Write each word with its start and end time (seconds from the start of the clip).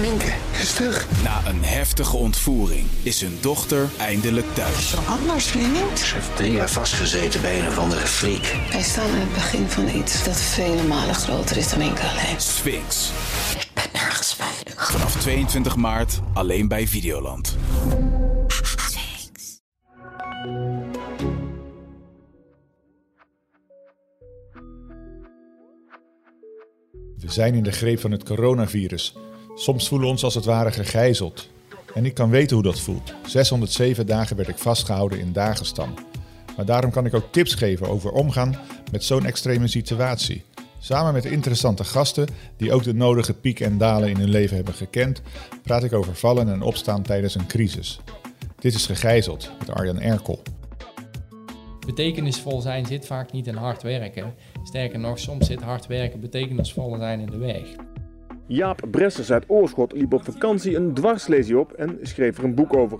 Minke 0.00 0.32
is 0.60 0.72
terug. 0.72 1.06
Na 1.22 1.40
een 1.46 1.64
heftige 1.64 2.16
ontvoering 2.16 2.86
is 3.02 3.20
hun 3.20 3.38
dochter 3.40 3.88
eindelijk 3.96 4.46
thuis. 4.54 4.94
Anders, 5.06 5.46
vriend. 5.46 5.98
Ze 5.98 6.14
heeft 6.14 6.36
drie 6.36 6.52
jaar 6.52 6.70
vastgezeten 6.70 7.40
bij 7.40 7.60
een 7.60 7.66
of 7.66 7.78
andere 7.78 8.06
freak. 8.06 8.70
Wij 8.72 8.82
staan 8.82 9.10
aan 9.10 9.18
het 9.18 9.32
begin 9.32 9.68
van 9.68 9.88
iets 9.88 10.24
dat 10.24 10.40
vele 10.40 10.82
malen 10.82 11.14
groter 11.14 11.56
is 11.56 11.70
dan 11.70 11.78
Minke 11.78 12.02
alleen. 12.02 12.40
Sphinx. 12.40 13.10
Ik 13.58 13.68
ben 13.74 13.84
nergens 13.92 14.34
veilig. 14.34 14.90
Vanaf 14.90 15.16
22 15.16 15.76
maart 15.76 16.20
alleen 16.32 16.68
bij 16.68 16.88
Videoland. 16.88 17.56
We 27.16 27.34
zijn 27.34 27.54
in 27.54 27.62
de 27.62 27.72
greep 27.72 28.00
van 28.00 28.10
het 28.10 28.24
coronavirus. 28.24 29.14
Soms 29.58 29.88
voelen 29.88 30.06
we 30.06 30.12
ons 30.12 30.24
als 30.24 30.34
het 30.34 30.44
ware 30.44 30.70
gegijzeld. 30.70 31.48
En 31.94 32.04
ik 32.04 32.14
kan 32.14 32.30
weten 32.30 32.56
hoe 32.56 32.64
dat 32.64 32.80
voelt. 32.80 33.14
607 33.26 34.06
dagen 34.06 34.36
werd 34.36 34.48
ik 34.48 34.58
vastgehouden 34.58 35.18
in 35.18 35.32
Dagestan. 35.32 35.98
Maar 36.56 36.64
daarom 36.66 36.90
kan 36.90 37.06
ik 37.06 37.14
ook 37.14 37.32
tips 37.32 37.54
geven 37.54 37.88
over 37.88 38.10
omgaan 38.10 38.58
met 38.92 39.04
zo'n 39.04 39.26
extreme 39.26 39.68
situatie. 39.68 40.44
Samen 40.78 41.12
met 41.12 41.24
interessante 41.24 41.84
gasten 41.84 42.28
die 42.56 42.72
ook 42.72 42.82
de 42.82 42.94
nodige 42.94 43.34
pieken 43.34 43.66
en 43.66 43.78
dalen 43.78 44.08
in 44.08 44.16
hun 44.16 44.28
leven 44.28 44.56
hebben 44.56 44.74
gekend, 44.74 45.22
praat 45.62 45.84
ik 45.84 45.92
over 45.92 46.14
vallen 46.14 46.48
en 46.48 46.62
opstaan 46.62 47.02
tijdens 47.02 47.34
een 47.34 47.46
crisis. 47.46 48.00
Dit 48.58 48.74
is 48.74 48.86
Gegijzeld 48.86 49.50
met 49.58 49.70
Arjan 49.70 50.00
Erkel. 50.00 50.42
Betekenisvol 51.86 52.60
zijn 52.60 52.86
zit 52.86 53.06
vaak 53.06 53.32
niet 53.32 53.46
in 53.46 53.54
hard 53.54 53.82
werken. 53.82 54.34
Sterker 54.64 54.98
nog, 54.98 55.18
soms 55.18 55.46
zit 55.46 55.62
hard 55.62 55.86
werken 55.86 56.20
betekenisvol 56.20 56.96
zijn 56.96 57.20
in 57.20 57.30
de 57.30 57.38
weg. 57.38 57.66
Jaap 58.48 58.80
Bressers 58.90 59.30
uit 59.30 59.44
Oorschot 59.46 59.92
liep 59.92 60.12
op 60.12 60.24
vakantie 60.24 60.76
een 60.76 60.94
dwarslesie 60.94 61.58
op 61.58 61.72
en 61.72 61.98
schreef 62.02 62.38
er 62.38 62.44
een 62.44 62.54
boek 62.54 62.76
over. 62.76 62.98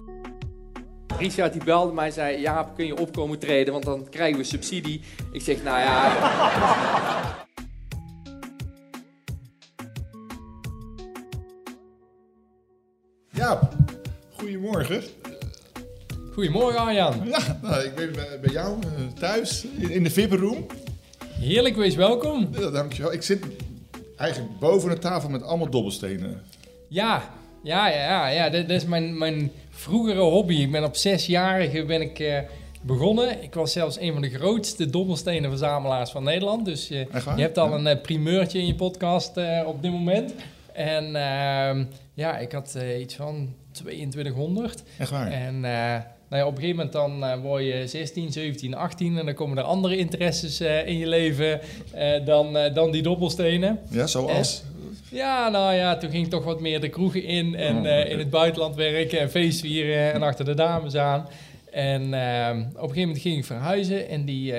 Richard 1.19 1.53
die 1.53 1.65
belde 1.65 1.93
mij 1.93 2.07
en 2.07 2.13
zei, 2.13 2.41
Jaap, 2.41 2.77
kun 2.77 2.87
je 2.87 2.97
opkomen 2.97 3.39
treden, 3.39 3.73
want 3.73 3.85
dan 3.85 4.09
krijgen 4.11 4.39
we 4.39 4.45
subsidie. 4.45 5.01
Ik 5.33 5.43
zeg, 5.43 5.63
nou 5.63 5.79
ja... 5.79 6.13
Jaap, 13.41 13.73
goedemorgen. 14.37 15.03
Goedemorgen 16.33 16.81
Arjan. 16.81 17.15
Ja, 17.25 17.59
nou, 17.63 17.85
ik 17.85 17.95
ben 17.95 18.13
bij, 18.13 18.53
jou 18.53 18.79
eh, 18.83 18.89
thuis 19.19 19.67
in, 19.77 19.91
in 19.91 20.03
de 20.03 20.11
VIP-room. 20.11 20.67
Heerlijk, 21.25 21.77
wees 21.77 21.95
welkom. 21.95 22.49
Ja, 22.51 22.71
dankjewel. 22.71 23.13
Ik 23.13 23.23
zit 23.23 23.47
eigenlijk 24.19 24.59
boven 24.59 24.91
de 24.91 24.99
tafel 24.99 25.29
met 25.29 25.43
allemaal 25.43 25.71
dobbelstenen. 25.71 26.43
Ja, 26.89 27.23
ja, 27.63 27.89
ja, 27.89 28.29
ja, 28.29 28.49
dit 28.49 28.71
is 28.71 28.85
mijn, 28.85 29.19
mijn 29.19 29.51
vroegere 29.71 30.21
hobby. 30.21 30.55
Ik 30.55 30.71
ben 30.71 30.85
op 30.85 30.97
zesjarige 30.97 31.85
ben 31.85 32.01
ik 32.01 32.19
eh, 32.19 32.39
begonnen. 32.83 33.43
Ik 33.43 33.55
was 33.55 33.73
zelfs 33.73 33.99
een 34.01 34.13
van 34.13 34.23
de 34.23 34.31
grootste 34.31 34.91
dobbelstenenverzamelaars 34.91 36.11
van 36.11 36.23
Nederland. 36.25 36.65
Dus 36.65 36.89
je, 36.89 37.07
waar? 37.25 37.37
je 37.37 37.43
hebt 37.43 37.59
al 37.59 37.69
Ja. 37.69 37.75
een 37.75 37.87
eh, 37.87 38.01
primeurtje 38.03 38.59
in 38.59 38.67
je 38.67 38.75
podcast 38.75 39.37
eh, 39.37 39.63
op 39.67 39.83
dit 39.83 39.91
moment. 39.93 40.35
En 40.73 41.05
ehm, 41.17 41.85
ja, 42.15 42.39
ik 42.39 42.53
had 42.53 42.75
eh, 42.75 43.01
iets 43.01 43.15
van 43.15 43.55
2200. 43.73 44.83
Echt 44.99 45.11
waar? 45.11 45.31
En 45.31 45.65
eh, 45.65 45.95
nou 46.29 46.43
ja, 46.43 46.49
op 46.49 46.55
een 46.57 46.61
gegeven 46.61 46.77
moment 46.77 46.93
dan 46.93 47.25
eh, 47.25 47.41
word 47.41 47.65
je 47.65 47.87
16, 47.87 48.33
17, 48.33 48.75
18 48.75 49.19
en 49.19 49.25
dan 49.25 49.35
komen 49.35 49.59
er 49.59 49.65
andere 49.65 49.97
interesses 49.97 50.61
eh, 50.61 50.87
in 50.87 50.99
je 50.99 51.07
leven 51.07 51.61
eh, 51.93 52.25
dan, 52.25 52.57
dan 52.75 52.91
die 52.91 53.03
dobbelstenen. 53.03 53.79
Ja, 53.91 54.07
zoals? 54.07 54.63
Ja, 55.11 55.49
nou 55.49 55.75
ja, 55.75 55.97
toen 55.97 56.11
ging 56.11 56.25
ik 56.25 56.31
toch 56.31 56.45
wat 56.45 56.61
meer 56.61 56.81
de 56.81 56.89
kroegen 56.89 57.25
in 57.25 57.55
en 57.55 57.77
Oh, 57.77 58.11
in 58.11 58.19
het 58.19 58.31
buitenland 58.31 58.75
werken 58.75 59.21
en 59.21 59.31
feestvieren 59.31 60.13
en 60.13 60.23
achter 60.23 60.45
de 60.45 60.55
dames 60.55 60.97
aan. 60.97 61.27
En 61.71 62.03
op 62.03 62.13
een 62.13 62.73
gegeven 62.75 63.01
moment 63.01 63.19
ging 63.19 63.37
ik 63.37 63.45
verhuizen 63.45 64.09
en 64.09 64.25
die, 64.25 64.55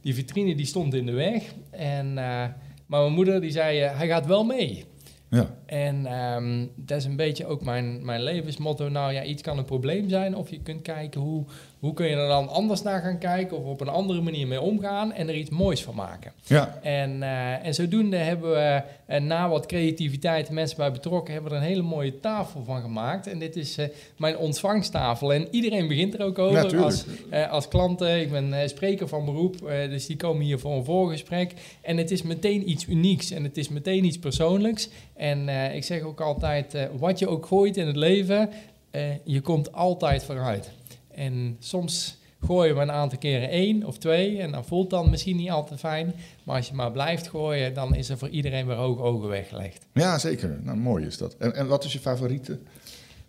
die 0.00 0.14
vitrine 0.14 0.54
die 0.54 0.66
stond 0.66 0.94
in 0.94 1.06
de 1.06 1.12
weg. 1.12 1.42
En, 1.70 2.14
maar 2.14 3.00
mijn 3.00 3.12
moeder 3.12 3.40
die 3.40 3.50
zei, 3.50 3.78
hij 3.78 4.06
gaat 4.06 4.26
wel 4.26 4.44
mee. 4.44 4.84
Ja. 5.30 5.54
En 5.66 6.06
ehm, 6.06 6.66
dat 6.74 6.98
is 6.98 7.04
een 7.04 7.16
beetje 7.16 7.46
ook 7.46 7.62
mijn, 7.62 8.04
mijn 8.04 8.22
levensmotto. 8.22 8.88
Nou 8.88 9.12
ja, 9.12 9.22
iets 9.22 9.42
kan 9.42 9.58
een 9.58 9.64
probleem 9.64 10.08
zijn. 10.08 10.36
Of 10.36 10.50
je 10.50 10.60
kunt 10.60 10.82
kijken 10.82 11.20
hoe, 11.20 11.44
hoe 11.78 11.94
kun 11.94 12.06
je 12.06 12.16
er 12.16 12.28
dan 12.28 12.48
anders 12.48 12.82
naar 12.82 13.00
gaan 13.00 13.18
kijken. 13.18 13.58
Of 13.58 13.64
op 13.64 13.80
een 13.80 13.88
andere 13.88 14.20
manier 14.20 14.46
mee 14.46 14.60
omgaan. 14.60 15.12
En 15.12 15.28
er 15.28 15.34
iets 15.34 15.50
moois 15.50 15.82
van 15.82 15.94
maken. 15.94 16.32
Ja. 16.42 16.78
En, 16.82 17.22
eh, 17.22 17.66
en 17.66 17.74
zodoende 17.74 18.16
hebben 18.16 18.50
we, 18.50 18.82
eh, 19.06 19.20
na 19.20 19.48
wat 19.48 19.66
creativiteit 19.66 20.48
en 20.48 20.54
mensen 20.54 20.76
bij 20.76 20.92
betrokken, 20.92 21.32
hebben 21.32 21.50
we 21.50 21.56
er 21.56 21.62
een 21.62 21.68
hele 21.68 21.82
mooie 21.82 22.20
tafel 22.20 22.64
van 22.64 22.80
gemaakt. 22.80 23.26
En 23.26 23.38
dit 23.38 23.56
is 23.56 23.78
eh, 23.78 23.86
mijn 24.16 24.36
ontvangsttafel. 24.36 25.32
En 25.32 25.48
iedereen 25.50 25.88
begint 25.88 26.14
er 26.14 26.22
ook 26.22 26.38
over. 26.38 26.76
Ja, 26.76 26.82
als, 26.82 27.04
als 27.50 27.68
klanten, 27.68 28.20
ik 28.20 28.30
ben 28.30 28.68
spreker 28.68 29.08
van 29.08 29.24
beroep, 29.24 29.58
dus 29.88 30.06
die 30.06 30.16
komen 30.16 30.44
hier 30.44 30.58
voor 30.58 30.72
een 30.72 30.84
voorgesprek. 30.84 31.52
En 31.82 31.96
het 31.96 32.10
is 32.10 32.22
meteen 32.22 32.70
iets 32.70 32.86
unieks 32.86 33.30
en 33.30 33.44
het 33.44 33.56
is 33.56 33.68
meteen 33.68 34.04
iets 34.04 34.18
persoonlijks. 34.18 34.88
En 35.14 35.48
eh, 35.54 35.74
ik 35.74 35.84
zeg 35.84 36.02
ook 36.02 36.20
altijd, 36.20 36.74
eh, 36.74 36.84
wat 36.98 37.18
je 37.18 37.28
ook 37.28 37.46
gooit 37.46 37.76
in 37.76 37.86
het 37.86 37.96
leven, 37.96 38.50
eh, 38.90 39.02
je 39.24 39.40
komt 39.40 39.72
altijd 39.72 40.24
vooruit. 40.24 40.70
En 41.14 41.56
soms 41.58 42.16
gooien 42.40 42.74
we 42.74 42.80
een 42.80 42.92
aantal 42.92 43.18
keren 43.18 43.48
één 43.48 43.84
of 43.84 43.98
twee 43.98 44.40
en 44.40 44.52
dan 44.52 44.64
voelt 44.64 44.90
dan 44.90 45.10
misschien 45.10 45.36
niet 45.36 45.50
altijd 45.50 45.80
fijn. 45.80 46.14
Maar 46.44 46.56
als 46.56 46.68
je 46.68 46.74
maar 46.74 46.92
blijft 46.92 47.28
gooien, 47.28 47.74
dan 47.74 47.94
is 47.94 48.08
er 48.08 48.18
voor 48.18 48.28
iedereen 48.28 48.66
weer 48.66 48.76
hoog 48.76 49.00
ogen 49.00 49.28
weggelegd. 49.28 49.86
ja, 49.92 50.18
zeker. 50.18 50.58
Nou, 50.62 50.76
mooi 50.76 51.06
is 51.06 51.18
dat. 51.18 51.36
En, 51.36 51.54
en 51.54 51.66
wat 51.66 51.84
is 51.84 51.92
je 51.92 52.00
favoriete? 52.00 52.58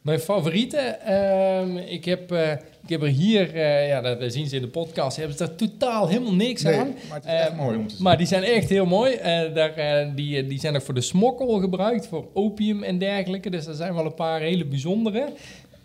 Mijn 0.05 0.19
favorieten, 0.19 1.01
ehm, 1.01 1.77
ik, 1.77 2.05
heb, 2.05 2.31
eh, 2.31 2.51
ik 2.51 2.89
heb 2.89 3.01
er 3.01 3.07
hier, 3.07 3.55
eh, 3.55 3.87
ja, 3.87 4.01
dat 4.01 4.33
zien 4.33 4.47
ze 4.47 4.55
in 4.55 4.61
de 4.61 4.67
podcast, 4.67 5.17
hebben 5.17 5.37
ze 5.37 5.43
er 5.43 5.55
totaal 5.55 6.07
helemaal 6.07 6.33
niks 6.35 6.61
Nee, 6.61 6.75
aan. 6.75 6.93
maar 7.09 7.17
het 7.17 7.25
is 7.25 7.31
echt 7.31 7.49
Eh, 7.49 7.57
mooi 7.57 7.77
om 7.77 7.87
te 7.87 7.93
zien. 7.95 8.03
Maar 8.03 8.17
die 8.17 8.27
zijn 8.27 8.43
echt 8.43 8.69
heel 8.69 8.85
mooi. 8.85 9.17
Daar, 9.53 9.73
die, 10.15 10.47
die 10.47 10.59
zijn 10.59 10.75
ook 10.75 10.81
voor 10.81 10.93
de 10.93 11.01
smokkel 11.01 11.59
gebruikt, 11.59 12.07
voor 12.07 12.25
opium 12.33 12.83
en 12.83 12.97
dergelijke. 12.97 13.49
Dus 13.49 13.65
er 13.65 13.73
zijn 13.73 13.93
wel 13.93 14.05
een 14.05 14.13
paar 14.13 14.39
hele 14.41 14.65
bijzondere. 14.65 15.25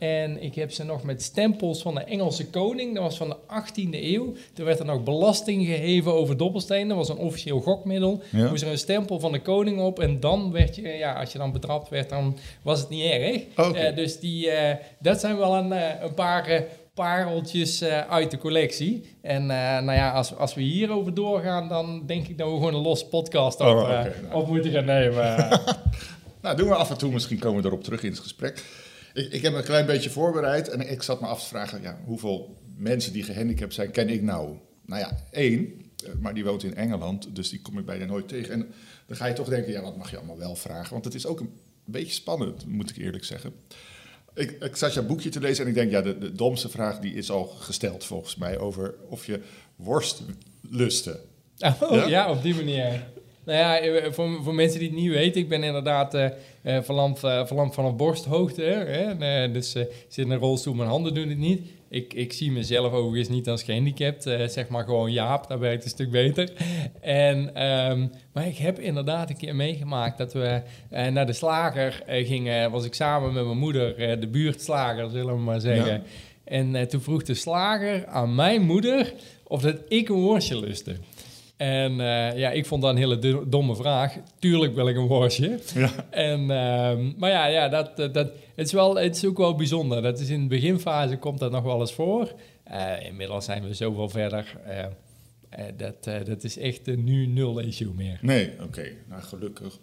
En 0.00 0.42
ik 0.42 0.54
heb 0.54 0.72
ze 0.72 0.84
nog 0.84 1.02
met 1.02 1.22
stempels 1.22 1.82
van 1.82 1.94
de 1.94 2.00
Engelse 2.00 2.46
koning. 2.50 2.94
Dat 2.94 3.02
was 3.02 3.16
van 3.16 3.28
de 3.28 3.36
18e 3.36 3.90
eeuw. 3.90 4.32
Toen 4.52 4.64
werd 4.64 4.78
er 4.78 4.84
nog 4.84 5.02
belasting 5.02 5.66
geheven 5.66 6.12
over 6.12 6.36
dobbelstenen. 6.36 6.88
Dat 6.88 6.96
was 6.96 7.08
een 7.08 7.16
officieel 7.16 7.60
gokmiddel. 7.60 8.22
Ja. 8.30 8.48
Moest 8.48 8.62
er 8.62 8.70
een 8.70 8.78
stempel 8.78 9.20
van 9.20 9.32
de 9.32 9.40
koning 9.40 9.80
op. 9.80 9.98
En 9.98 10.20
dan 10.20 10.52
werd 10.52 10.76
je, 10.76 10.88
ja, 10.88 11.12
als 11.12 11.32
je 11.32 11.38
dan 11.38 11.52
betrapt 11.52 11.88
werd, 11.88 12.08
dan 12.08 12.36
was 12.62 12.80
het 12.80 12.88
niet 12.88 13.04
erg. 13.04 13.42
Eh, 13.74 13.96
dus 13.96 14.18
die, 14.20 14.50
eh, 14.50 14.76
dat 14.98 15.20
zijn 15.20 15.36
wel 15.36 15.54
een, 15.56 15.72
eh, 15.72 16.02
een 16.02 16.14
paar 16.14 16.64
pareltjes 16.94 17.82
uit 18.08 18.30
de 18.30 18.38
collectie. 18.38 19.04
En 19.22 19.46
nou 19.46 19.92
ja, 19.92 20.10
als, 20.10 20.36
als 20.36 20.54
we 20.54 20.62
hierover 20.62 21.14
doorgaan, 21.14 21.68
dan 21.68 22.02
denk 22.06 22.28
ik 22.28 22.38
dat 22.38 22.48
we 22.48 22.54
gewoon 22.54 22.74
een 22.74 22.82
los 22.82 23.08
podcast 23.08 23.60
op, 23.60 23.66
Oh, 23.66 23.88
nou. 23.88 24.08
op 24.32 24.48
moeten 24.48 24.70
gaan 24.70 24.84
nemen. 24.84 25.36
Nou, 26.42 26.56
doen 26.56 26.68
we 26.68 26.74
af 26.74 26.90
en 26.90 26.98
toe. 26.98 27.12
Misschien 27.12 27.38
komen 27.38 27.62
we 27.62 27.68
erop 27.68 27.84
terug 27.84 28.02
in 28.02 28.10
het 28.10 28.18
gesprek. 28.18 28.64
Ik, 29.20 29.32
ik 29.32 29.42
heb 29.42 29.52
me 29.52 29.58
een 29.58 29.64
klein 29.64 29.86
beetje 29.86 30.10
voorbereid 30.10 30.68
en 30.68 30.90
ik 30.90 31.02
zat 31.02 31.20
me 31.20 31.26
af 31.26 31.40
te 31.40 31.48
vragen... 31.48 31.82
Ja, 31.82 32.00
hoeveel 32.04 32.56
mensen 32.76 33.12
die 33.12 33.22
gehandicapt 33.22 33.74
zijn, 33.74 33.90
ken 33.90 34.08
ik 34.08 34.22
nou? 34.22 34.56
Nou 34.86 35.00
ja, 35.00 35.24
één, 35.30 35.90
eh, 36.04 36.12
maar 36.20 36.34
die 36.34 36.44
woont 36.44 36.62
in 36.62 36.74
Engeland, 36.74 37.36
dus 37.36 37.50
die 37.50 37.60
kom 37.62 37.78
ik 37.78 37.84
bijna 37.84 38.04
nooit 38.04 38.28
tegen. 38.28 38.52
En 38.52 38.72
dan 39.06 39.16
ga 39.16 39.26
je 39.26 39.34
toch 39.34 39.48
denken, 39.48 39.72
ja, 39.72 39.82
wat 39.82 39.96
mag 39.96 40.10
je 40.10 40.16
allemaal 40.16 40.38
wel 40.38 40.56
vragen? 40.56 40.92
Want 40.92 41.04
het 41.04 41.14
is 41.14 41.26
ook 41.26 41.40
een 41.40 41.52
beetje 41.84 42.12
spannend, 42.12 42.66
moet 42.66 42.90
ik 42.90 42.96
eerlijk 42.96 43.24
zeggen. 43.24 43.52
Ik, 44.34 44.50
ik 44.50 44.76
zat 44.76 44.94
jouw 44.94 45.06
boekje 45.06 45.28
te 45.28 45.40
lezen 45.40 45.64
en 45.64 45.70
ik 45.70 45.76
denk, 45.76 45.90
ja, 45.90 46.00
de, 46.00 46.18
de 46.18 46.32
domste 46.32 46.68
vraag 46.68 46.98
die 46.98 47.14
is 47.14 47.30
al 47.30 47.46
gesteld 47.46 48.04
volgens 48.04 48.36
mij... 48.36 48.58
over 48.58 48.94
of 49.08 49.26
je 49.26 49.40
worst 49.76 50.22
lustte. 50.60 51.20
Oh, 51.58 51.92
Ja? 51.92 52.06
ja? 52.06 52.30
op 52.30 52.42
die 52.42 52.54
manier. 52.54 53.06
Nou 53.44 53.58
ja, 53.58 53.78
eh, 53.78 54.12
voor, 54.12 54.42
voor 54.42 54.54
mensen 54.54 54.78
die 54.78 54.88
het 54.88 54.98
niet 54.98 55.10
weten, 55.10 55.40
ik 55.40 55.48
ben 55.48 55.62
inderdaad 55.62 56.14
eh, 56.14 56.28
verlamd, 56.62 57.18
verlamd 57.18 57.74
vanaf 57.74 57.96
borsthoogte. 57.96 58.62
Hè? 58.62 59.02
En, 59.18 59.52
dus 59.52 59.74
ik 59.74 59.88
zit 60.08 60.24
in 60.24 60.30
een 60.30 60.38
rolstoel, 60.38 60.74
mijn 60.74 60.88
handen 60.88 61.14
doen 61.14 61.28
het 61.28 61.38
niet. 61.38 61.60
Ik, 61.88 62.14
ik 62.14 62.32
zie 62.32 62.50
mezelf 62.50 62.92
overigens 62.92 63.28
niet 63.28 63.48
als 63.48 63.62
gehandicapt. 63.62 64.26
eh, 64.26 64.48
zeg 64.48 64.68
maar 64.68 64.84
gewoon 64.84 65.12
Jaap, 65.12 65.48
dat 65.48 65.58
werkt 65.58 65.84
een 65.84 65.90
stuk 65.90 66.10
beter. 66.10 66.52
En, 67.00 67.54
ehm, 67.54 68.06
maar 68.32 68.46
ik 68.46 68.56
heb 68.56 68.78
inderdaad 68.78 69.30
een 69.30 69.36
keer 69.36 69.56
meegemaakt 69.56 70.18
dat 70.18 70.32
we 70.32 70.62
naar 70.90 71.26
de 71.26 71.32
slager 71.32 72.02
gingen. 72.06 72.70
Was 72.70 72.84
ik 72.84 72.94
samen 72.94 73.32
met 73.32 73.44
mijn 73.44 73.58
moeder, 73.58 74.20
de 74.20 74.28
buurtslager, 74.28 75.10
zullen 75.10 75.34
we 75.34 75.40
maar 75.40 75.60
zeggen. 75.60 75.92
Ja. 75.92 76.02
En 76.44 76.88
toen 76.88 77.00
vroeg 77.00 77.22
de 77.22 77.34
slager 77.34 78.06
aan 78.06 78.34
mijn 78.34 78.62
moeder 78.62 79.12
of 79.42 79.62
dat 79.62 79.76
ik 79.88 80.08
een 80.08 80.20
worstje 80.20 80.60
lustte. 80.60 80.96
En 81.60 82.00
eh, 82.00 82.38
ja, 82.38 82.50
ik 82.50 82.66
vond 82.66 82.82
dat 82.82 82.90
een 82.90 82.96
hele 82.96 83.18
do- 83.18 83.44
domme 83.48 83.76
vraag. 83.76 84.16
Tuurlijk 84.38 84.74
wil 84.74 84.88
ik 84.88 84.96
een 84.96 85.06
worstje. 85.06 85.58
Ja. 85.74 85.90
En, 86.10 86.50
ehm, 86.50 87.12
maar 87.16 87.30
ja, 87.30 87.46
ja 87.46 87.68
dat, 87.68 87.96
dat, 87.96 88.14
dat, 88.14 88.26
het, 88.54 88.66
is 88.66 88.72
wel, 88.72 88.94
het 88.96 89.16
is 89.16 89.24
ook 89.24 89.36
wel 89.36 89.54
bijzonder. 89.54 90.02
Dat 90.02 90.20
is 90.20 90.28
in 90.28 90.40
de 90.42 90.48
beginfase 90.48 91.16
komt 91.16 91.38
dat 91.38 91.50
nog 91.52 91.62
wel 91.62 91.80
eens 91.80 91.92
voor. 91.92 92.32
Eh, 92.64 92.92
inmiddels 93.06 93.44
zijn 93.44 93.62
we 93.62 93.74
zoveel 93.74 94.08
verder. 94.08 94.56
eh, 94.64 94.78
eh, 95.48 95.64
dat, 95.76 96.06
eh, 96.06 96.24
dat 96.24 96.44
is 96.44 96.58
echt 96.58 96.88
eh, 96.88 96.96
nu 96.96 97.26
nul 97.26 97.58
issue 97.58 97.92
meer. 97.94 98.18
Nee, 98.22 98.50
oké. 98.62 98.88
Nou, 99.08 99.22
gelukkig. 99.22 99.78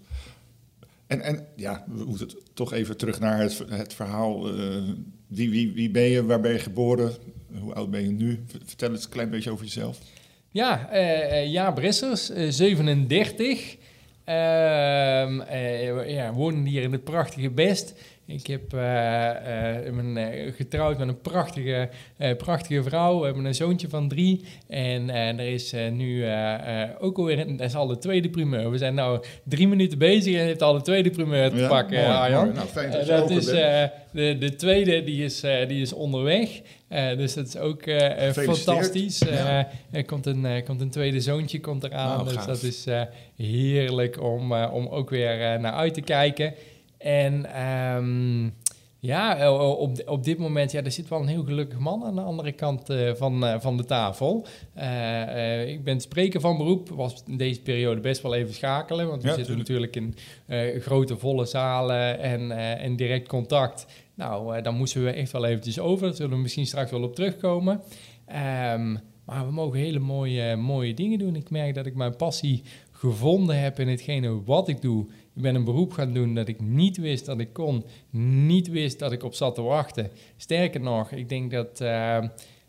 En, 1.07 1.21
en 1.21 1.45
ja, 1.55 1.85
we 1.87 2.03
moeten 2.05 2.29
toch 2.53 2.73
even 2.73 2.97
terug 2.97 3.19
naar 3.19 3.39
het, 3.41 3.63
het 3.69 3.93
verhaal. 3.93 4.47
eh, 4.57 4.81
wie, 5.27 5.49
wie, 5.49 5.71
wie 5.71 5.89
ben 5.89 6.03
je, 6.03 6.25
waar 6.25 6.39
ben 6.41 6.51
je 6.51 6.59
geboren, 6.59 7.11
hoe 7.59 7.73
oud 7.73 7.91
ben 7.91 8.01
je 8.01 8.11
nu? 8.11 8.43
Vertel 8.65 8.91
eens 8.91 9.03
een 9.03 9.09
klein 9.09 9.29
beetje 9.29 9.51
over 9.51 9.65
jezelf. 9.65 9.99
Ja, 10.51 10.89
Jaap 11.43 11.75
Brissers, 11.75 12.29
eh, 12.29 12.49
37. 12.49 13.77
Ehm 14.27 15.41
eh, 15.41 16.13
ja, 16.13 16.33
wonen 16.33 16.65
hier 16.65 16.81
in 16.81 16.91
het 16.91 17.03
prachtige 17.03 17.49
Best. 17.49 17.93
Ik 18.27 18.47
heb, 18.47 18.73
eh, 18.73 19.29
getrouwd 20.55 20.97
met 20.97 21.07
een 21.07 21.21
prachtige, 21.21 21.89
prachtige 22.37 22.83
vrouw. 22.83 23.19
We 23.19 23.25
hebben 23.25 23.45
een 23.45 23.55
zoontje 23.55 23.89
van 23.89 24.07
drie. 24.07 24.43
En 24.67 25.09
er 25.09 25.39
is 25.53 25.73
nu 25.91 26.25
ook 26.99 27.17
alweer, 27.17 27.39
een- 27.39 27.57
dat 27.57 27.67
is 27.67 27.75
al 27.75 27.87
de 27.87 27.97
tweede 27.97 28.29
primeur. 28.29 28.71
We 28.71 28.77
zijn 28.77 28.95
nu 28.95 29.01
drie 29.43 29.67
minuten 29.67 29.97
bezig 29.97 30.35
en 30.35 30.45
heeft 30.45 30.61
al 30.61 30.73
de 30.73 30.81
tweede 30.81 31.09
primeur 31.09 31.49
te 31.49 31.55
Ja, 31.55 31.67
pakken, 31.67 31.97
mooi, 31.97 32.11
Arjan. 32.11 32.43
mooi. 32.43 32.55
Nou, 32.55 32.67
fijn 32.67 32.91
dat 32.91 33.05
dat 33.05 33.29
is, 33.29 33.45
de, 33.45 34.37
de 34.39 34.55
tweede 34.55 35.03
die 35.03 35.23
is, 35.23 35.39
die 35.67 35.81
is 35.81 35.93
onderweg. 35.93 36.49
Dus 37.17 37.33
dat 37.33 37.47
is 37.47 37.57
ook 37.57 37.83
fantastisch. 38.33 39.19
Ja. 39.19 39.67
er 39.91 40.05
komt 40.05 40.25
een, 40.25 40.63
komt 40.65 40.81
een 40.81 40.89
tweede 40.89 41.21
zoontje 41.21 41.59
komt 41.59 41.83
eraan. 41.83 42.07
Nou, 42.09 42.23
dus 42.23 42.33
gaaf. 42.33 42.45
dat 42.45 42.63
is 42.63 42.85
heerlijk 43.37 44.21
om, 44.21 44.53
om 44.53 44.87
ook 44.87 45.09
weer 45.09 45.59
naar 45.59 45.73
uit 45.73 45.93
te 45.93 46.01
kijken. 46.01 46.53
En 46.97 47.53
ehm, 47.53 48.49
ja, 48.99 49.53
op, 49.53 50.01
op 50.05 50.23
dit 50.23 50.37
moment, 50.37 50.71
ja, 50.71 50.83
er 50.83 50.91
zit 50.91 51.07
wel 51.07 51.21
een 51.21 51.27
heel 51.27 51.43
gelukkig 51.43 51.79
man 51.79 52.03
aan 52.03 52.15
de 52.15 52.21
andere 52.21 52.51
kant 52.51 52.89
eh, 52.89 53.13
van, 53.13 53.45
eh, 53.45 53.59
van 53.59 53.77
de 53.77 53.85
tafel. 53.85 54.45
Eh, 54.73 55.69
ik 55.69 55.83
ben 55.83 56.01
spreker 56.01 56.39
van 56.41 56.57
beroep. 56.57 56.89
Was 56.89 57.23
in 57.27 57.37
deze 57.37 57.61
periode 57.61 58.01
best 58.01 58.21
wel 58.21 58.35
even 58.35 58.53
schakelen. 58.53 59.07
Want 59.07 59.21
we 59.21 59.27
Ja, 59.27 59.35
zitten 59.35 59.65
tuurlijk. 59.65 59.95
natuurlijk 59.95 60.15
in 60.75 60.81
grote, 60.81 61.17
volle 61.17 61.45
zalen 61.45 62.19
en, 62.19 62.51
en 62.79 62.95
direct 62.95 63.27
contact. 63.27 63.85
Nou, 64.15 64.61
dan 64.61 64.75
moesten 64.75 65.03
we 65.03 65.11
echt 65.11 65.31
wel 65.31 65.45
eventjes 65.45 65.79
over. 65.79 66.07
Daar 66.07 66.15
zullen 66.15 66.35
we 66.35 66.41
misschien 66.41 66.65
straks 66.65 66.91
wel 66.91 67.03
op 67.03 67.15
terugkomen. 67.15 67.81
Ehm, 68.25 68.91
maar 69.25 69.45
we 69.45 69.51
mogen 69.51 69.79
hele 69.79 69.99
mooie, 69.99 70.55
mooie 70.55 70.93
dingen 70.93 71.19
doen. 71.19 71.35
Ik 71.35 71.49
merk 71.49 71.75
dat 71.75 71.85
ik 71.85 71.95
mijn 71.95 72.15
passie 72.15 72.63
gevonden 72.91 73.59
heb 73.59 73.79
in 73.79 73.87
hetgene 73.87 74.43
wat 74.43 74.67
ik 74.67 74.81
doe. 74.81 75.05
Ik 75.37 75.43
ben 75.43 75.55
een 75.55 75.63
beroep 75.63 75.93
gaan 75.93 76.13
doen 76.13 76.33
dat 76.33 76.47
ik 76.47 76.61
niet 76.61 76.97
wist 76.97 77.25
dat 77.25 77.39
ik 77.39 77.53
kon. 77.53 77.83
Niet 78.45 78.69
wist 78.69 78.99
dat 78.99 79.11
ik 79.11 79.23
op 79.23 79.33
zat 79.33 79.55
te 79.55 79.61
wachten. 79.61 80.11
Sterker 80.37 80.81
nog, 80.81 81.11
ik 81.11 81.29
denk 81.29 81.51
dat... 81.51 81.81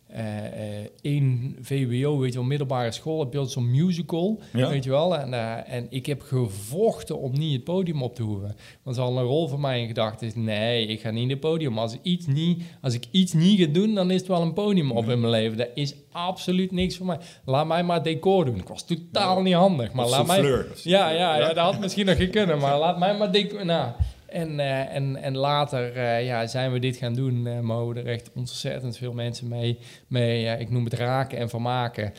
eh, 0.08 0.38
eh, 0.46 0.78
eh, 0.80 0.86
één 1.02 1.56
VWO, 1.60 2.18
weet 2.18 2.32
je 2.32 2.38
wel, 2.38 2.48
middelbare 2.48 2.92
school, 2.92 3.20
heb 3.20 3.32
je 3.32 3.46
zo'n 3.46 3.70
musical, 3.70 4.40
Ja. 4.52 4.68
weet 4.68 4.84
je 4.84 4.90
wel. 4.90 5.16
En, 5.18 5.34
eh, 5.34 5.74
en 5.74 5.86
ik 5.90 6.06
heb 6.06 6.20
gevochten 6.22 7.18
om 7.18 7.32
niet 7.38 7.52
het 7.52 7.64
podium 7.64 8.02
op 8.02 8.14
te 8.14 8.22
hoeven. 8.22 8.56
Want 8.82 8.96
er 8.96 9.02
al 9.02 9.18
een 9.18 9.24
rol 9.24 9.48
voor 9.48 9.60
mij 9.60 9.80
in 9.80 9.86
gedachten 9.86 10.26
is, 10.26 10.34
nee, 10.34 10.86
ik 10.86 11.00
ga 11.00 11.10
niet 11.10 11.22
in 11.22 11.30
het 11.30 11.40
podium. 11.40 11.78
Als 11.78 11.92
ik 11.94 12.00
iets 12.02 12.26
niet, 12.26 12.62
als 12.82 12.94
ik 12.94 13.04
iets 13.10 13.32
niet 13.32 13.60
ga 13.60 13.66
doen, 13.66 13.94
dan 13.94 14.10
is 14.10 14.18
het 14.18 14.28
wel 14.28 14.42
een 14.42 14.52
podium 14.52 14.90
op 14.90 15.08
in 15.08 15.20
mijn 15.20 15.32
leven. 15.32 15.58
Dat 15.58 15.68
is 15.74 15.94
absoluut 16.12 16.72
niks 16.72 16.96
voor 16.96 17.06
mij. 17.06 17.18
Laat 17.44 17.66
mij 17.66 17.82
maar 17.82 18.02
decor 18.02 18.44
doen. 18.44 18.56
Ik 18.58 18.68
was 18.68 18.86
totaal 18.86 19.42
niet 19.42 19.54
handig, 19.54 19.92
maar 19.92 20.08
laat 20.08 20.26
mij... 20.26 20.42
Ja, 20.82 21.10
ja, 21.10 21.38
ja, 21.38 21.46
dat 21.46 21.56
had 21.56 21.80
misschien 21.80 22.06
nog 22.06 22.16
gekund, 22.16 22.60
maar 22.60 22.78
laat 22.78 22.98
mij 22.98 23.16
maar 23.16 23.32
decor... 23.32 23.64
Nou, 23.64 23.92
en, 24.28 24.60
eh, 24.60 24.94
en, 24.94 25.16
en 25.16 25.36
later 25.36 25.96
eh, 25.96 26.26
ja, 26.26 26.46
zijn 26.46 26.72
we 26.72 26.78
dit 26.78 26.96
gaan 26.96 27.14
doen. 27.14 27.46
eh 27.46 27.60
mogen 27.60 27.96
er 27.96 28.06
echt 28.06 28.30
ontzettend 28.34 28.96
veel 28.96 29.12
mensen 29.12 29.48
mee, 29.48 29.78
mee 30.06 30.58
ik 30.58 30.70
noem 30.70 30.84
het 30.84 30.94
raken 30.94 31.38
en 31.38 31.48
vermaken. 31.48 32.12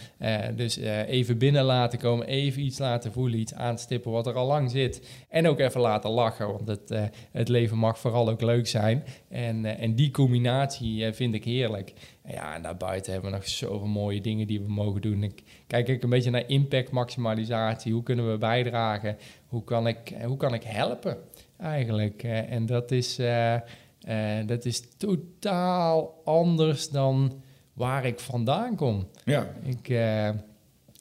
Dus 0.56 0.76
even 1.08 1.38
binnen 1.38 1.64
laten 1.64 2.00
komen, 2.00 2.28
even 2.28 2.62
iets 2.62 2.78
laten 2.78 3.12
voelen, 3.12 3.40
iets 3.40 3.54
aanstippen 3.54 4.12
wat 4.12 4.28
er 4.28 4.34
al 4.34 4.48
lang 4.48 4.72
zit. 4.72 5.08
En 5.30 5.48
ook 5.48 5.60
even 5.60 5.82
laten 5.82 6.10
lachen, 6.10 6.48
want 6.48 6.68
het, 6.68 6.94
het 7.32 7.48
leven 7.48 7.78
mag 7.78 8.00
vooral 8.00 8.30
ook 8.30 8.42
leuk 8.42 8.68
zijn. 8.68 9.04
En, 9.30 9.66
en 9.66 9.96
die 9.96 10.12
combinatie 10.12 11.14
vind 11.14 11.34
ik 11.34 11.44
heerlijk. 11.44 11.94
Ja, 12.28 12.56
en 12.56 12.62
daarbuiten 12.62 13.12
hebben 13.12 13.32
we 13.32 13.38
nog 13.38 13.48
zoveel 13.48 13.88
mooie 13.88 14.22
dingen 14.22 14.48
die 14.48 14.62
we 14.62 14.72
mogen 14.72 15.02
doen. 15.02 15.24
Ik 15.24 15.44
kijk 15.68 15.90
ook 15.90 16.04
een 16.04 16.10
beetje 16.10 16.30
naar 16.32 16.48
impact 16.48 16.92
maximalisatie. 16.92 17.94
Hoe 17.94 18.04
kunnen 18.04 18.32
we 18.32 18.38
bijdragen? 18.38 19.18
Hoe 19.48 19.64
kan 19.64 19.88
ik, 19.88 20.14
hoe 20.26 20.38
kan 20.38 20.54
ik 20.54 20.64
helpen? 20.64 21.18
Eigenlijk. 21.60 22.24
en 22.24 22.66
dat 22.66 22.92
is, 22.92 23.20
eh, 23.20 23.54
eh, 24.02 24.48
dat 24.48 24.66
is 24.66 24.82
totaal 24.98 26.22
anders 26.26 26.90
dan 26.90 27.42
waar 27.74 28.06
ik 28.06 28.20
vandaan 28.20 28.76
kom. 28.76 29.08
Ja, 29.26 29.54
Ik, 29.64 29.90
eh, 29.90 30.30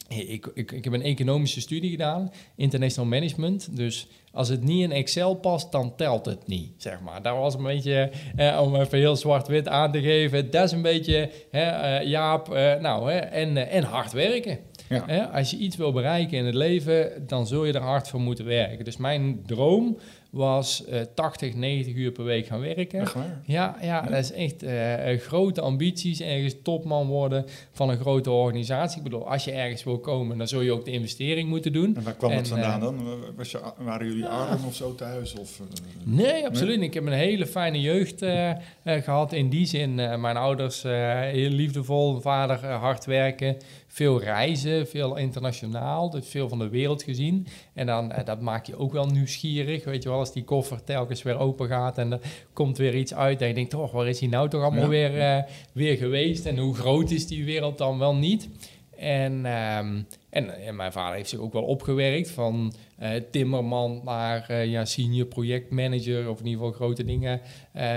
ik, 0.09 0.51
ik, 0.55 0.73
ik 0.73 0.85
heb 0.85 0.93
een 0.93 1.03
economische 1.03 1.61
studie 1.61 1.91
gedaan, 1.91 2.31
international 2.57 3.11
management. 3.11 3.77
Dus 3.77 4.09
als 4.33 4.49
het 4.49 4.63
niet 4.63 4.83
in 4.83 4.93
Excel 4.93 5.35
past, 5.35 5.73
dan 5.73 5.97
telt 5.97 6.27
het 6.27 6.47
niet, 6.47 6.73
zeg 6.77 7.01
maar. 7.01 7.23
Dat 7.23 7.37
was 7.37 7.55
een 7.55 7.63
beetje, 7.63 8.11
eh, 8.37 8.61
om 8.63 8.77
even 8.77 8.99
heel 8.99 9.17
zwart-wit 9.17 9.69
aan 9.69 9.93
te 9.93 10.01
geven, 10.01 10.51
dat 10.51 10.65
is 10.65 10.73
een 10.73 10.83
beetje, 10.83 11.31
hè, 11.51 11.99
Jaap, 12.01 12.49
nou, 12.81 13.13
hè, 13.13 13.19
en, 13.19 13.71
en 13.71 13.83
hard 13.83 14.13
werken. 14.13 14.59
Ja. 14.89 15.05
Hè, 15.07 15.27
als 15.27 15.51
je 15.51 15.57
iets 15.57 15.77
wil 15.77 15.93
bereiken 15.93 16.39
in 16.39 16.45
het 16.45 16.55
leven, 16.55 17.27
dan 17.27 17.47
zul 17.47 17.65
je 17.65 17.73
er 17.73 17.81
hard 17.81 18.09
voor 18.09 18.21
moeten 18.21 18.45
werken. 18.45 18.85
Dus 18.85 18.97
mijn 18.97 19.43
droom 19.47 19.99
was 20.31 20.85
eh 20.85 21.01
80, 21.15 21.55
90 21.55 21.95
uur 21.95 22.13
per 22.13 22.25
week 22.25 22.47
gaan 22.47 22.61
werken. 22.61 23.01
echt 23.01 23.15
waar. 23.15 23.41
Ja, 23.45 23.77
ja, 23.81 24.01
dat 24.03 24.19
is 24.19 24.33
echt 24.33 24.63
eh, 24.63 25.13
eh, 25.13 25.21
grote 25.21 25.61
ambities. 25.61 26.21
Ergens 26.21 26.55
topman 26.63 27.07
worden 27.07 27.45
van 27.73 27.89
een 27.91 27.99
grote 27.99 28.31
organisatie. 28.31 28.97
Ik 28.99 29.03
bedoel, 29.05 29.31
als 29.31 29.45
je 29.45 29.51
ergens 29.53 29.85
wil 29.85 29.99
komen, 29.99 30.39
dan 30.39 30.49
zul 30.49 30.61
je 30.61 30.73
ook 30.73 30.85
de 30.85 30.91
investering 30.91 31.49
moeten 31.49 31.73
doen. 31.73 31.97
En 31.97 32.03
waar 32.03 32.15
kwam 32.15 32.31
het 32.31 32.49
vandaan 32.49 32.75
eh, 32.81 32.81
dan? 32.81 33.05
Was 33.37 33.51
je, 33.51 33.61
waren 33.79 34.07
jullie 34.07 34.27
arm 34.27 34.65
of 34.67 34.75
zo 34.75 34.95
thuis? 34.95 35.35
Of, 35.35 35.61
eh, 35.61 35.67
Nee, 36.05 36.47
absoluut. 36.47 36.81
Ik 36.83 36.95
heb 36.95 37.07
een 37.07 37.13
hele 37.13 37.47
fijne 37.47 37.81
jeugd 37.81 38.23
eh, 38.23 38.51
eh, 38.51 38.57
gehad. 38.83 39.33
In 39.33 39.49
die 39.49 39.67
zin, 39.67 39.99
eh, 39.99 40.17
mijn 40.17 40.37
ouders 40.37 40.85
eh, 40.85 41.21
heel 41.21 41.51
liefdevol, 41.51 42.21
vader 42.21 42.65
eh, 42.65 42.81
hard 42.81 43.05
werken, 43.05 43.57
veel 43.89 44.21
reizen, 44.23 44.89
veel 44.89 45.17
internationaal, 45.17 46.11
dus 46.11 46.29
veel 46.29 46.49
van 46.49 46.59
de 46.59 46.69
wereld 46.69 47.03
gezien. 47.03 47.47
En 47.75 47.87
dan, 47.87 48.13
eh, 48.13 48.25
dat 48.25 48.41
maakt 48.41 48.67
je 48.67 48.77
ook 48.79 48.93
wel 48.93 49.07
nieuwsgierig, 49.07 49.85
weet 49.85 50.03
je 50.03 50.09
wel, 50.09 50.19
als 50.19 50.33
die 50.33 50.45
koffer 50.45 50.85
telkens 50.85 51.23
weer 51.23 51.39
open 51.39 51.69
gaat 51.69 51.99
en 51.99 52.13
er 52.13 52.21
komt 52.53 52.79
weer 52.79 52.95
iets 52.97 53.15
uit 53.15 53.41
en 53.43 53.49
je 53.49 53.55
denkt, 53.55 53.71
toch, 53.71 53.93
waar 53.93 54.09
is 54.09 54.21
hij 54.21 54.29
nou 54.29 54.49
toch 54.49 54.63
allemaal 54.63 54.83
Ja. 54.83 54.89
weer, 54.89 55.21
eh, 55.21 55.43
weer 55.73 55.97
geweest 55.97 56.47
en 56.47 56.59
hoe 56.59 56.75
groot 56.75 57.11
is 57.11 57.27
die 57.27 57.45
wereld 57.45 57.79
dan 57.79 57.99
wel 57.99 58.15
niet? 58.15 58.49
En, 58.97 59.47
ehm, 59.47 60.03
en, 60.31 60.67
en 60.67 60.77
mijn 60.77 60.93
vader 60.93 61.17
heeft 61.17 61.29
zich 61.29 61.39
ook 61.39 61.53
wel 61.53 61.63
opgewerkt 61.65 62.31
van 62.31 62.73
eh, 62.99 63.11
timmerman 63.31 64.01
naar 64.05 64.67
ja, 64.67 64.85
senior 64.85 65.27
projectmanager 65.27 66.29
of 66.31 66.39
in 66.41 66.47
ieder 66.47 66.61
geval 66.65 66.73
grote 66.77 67.05
dingen, 67.05 67.41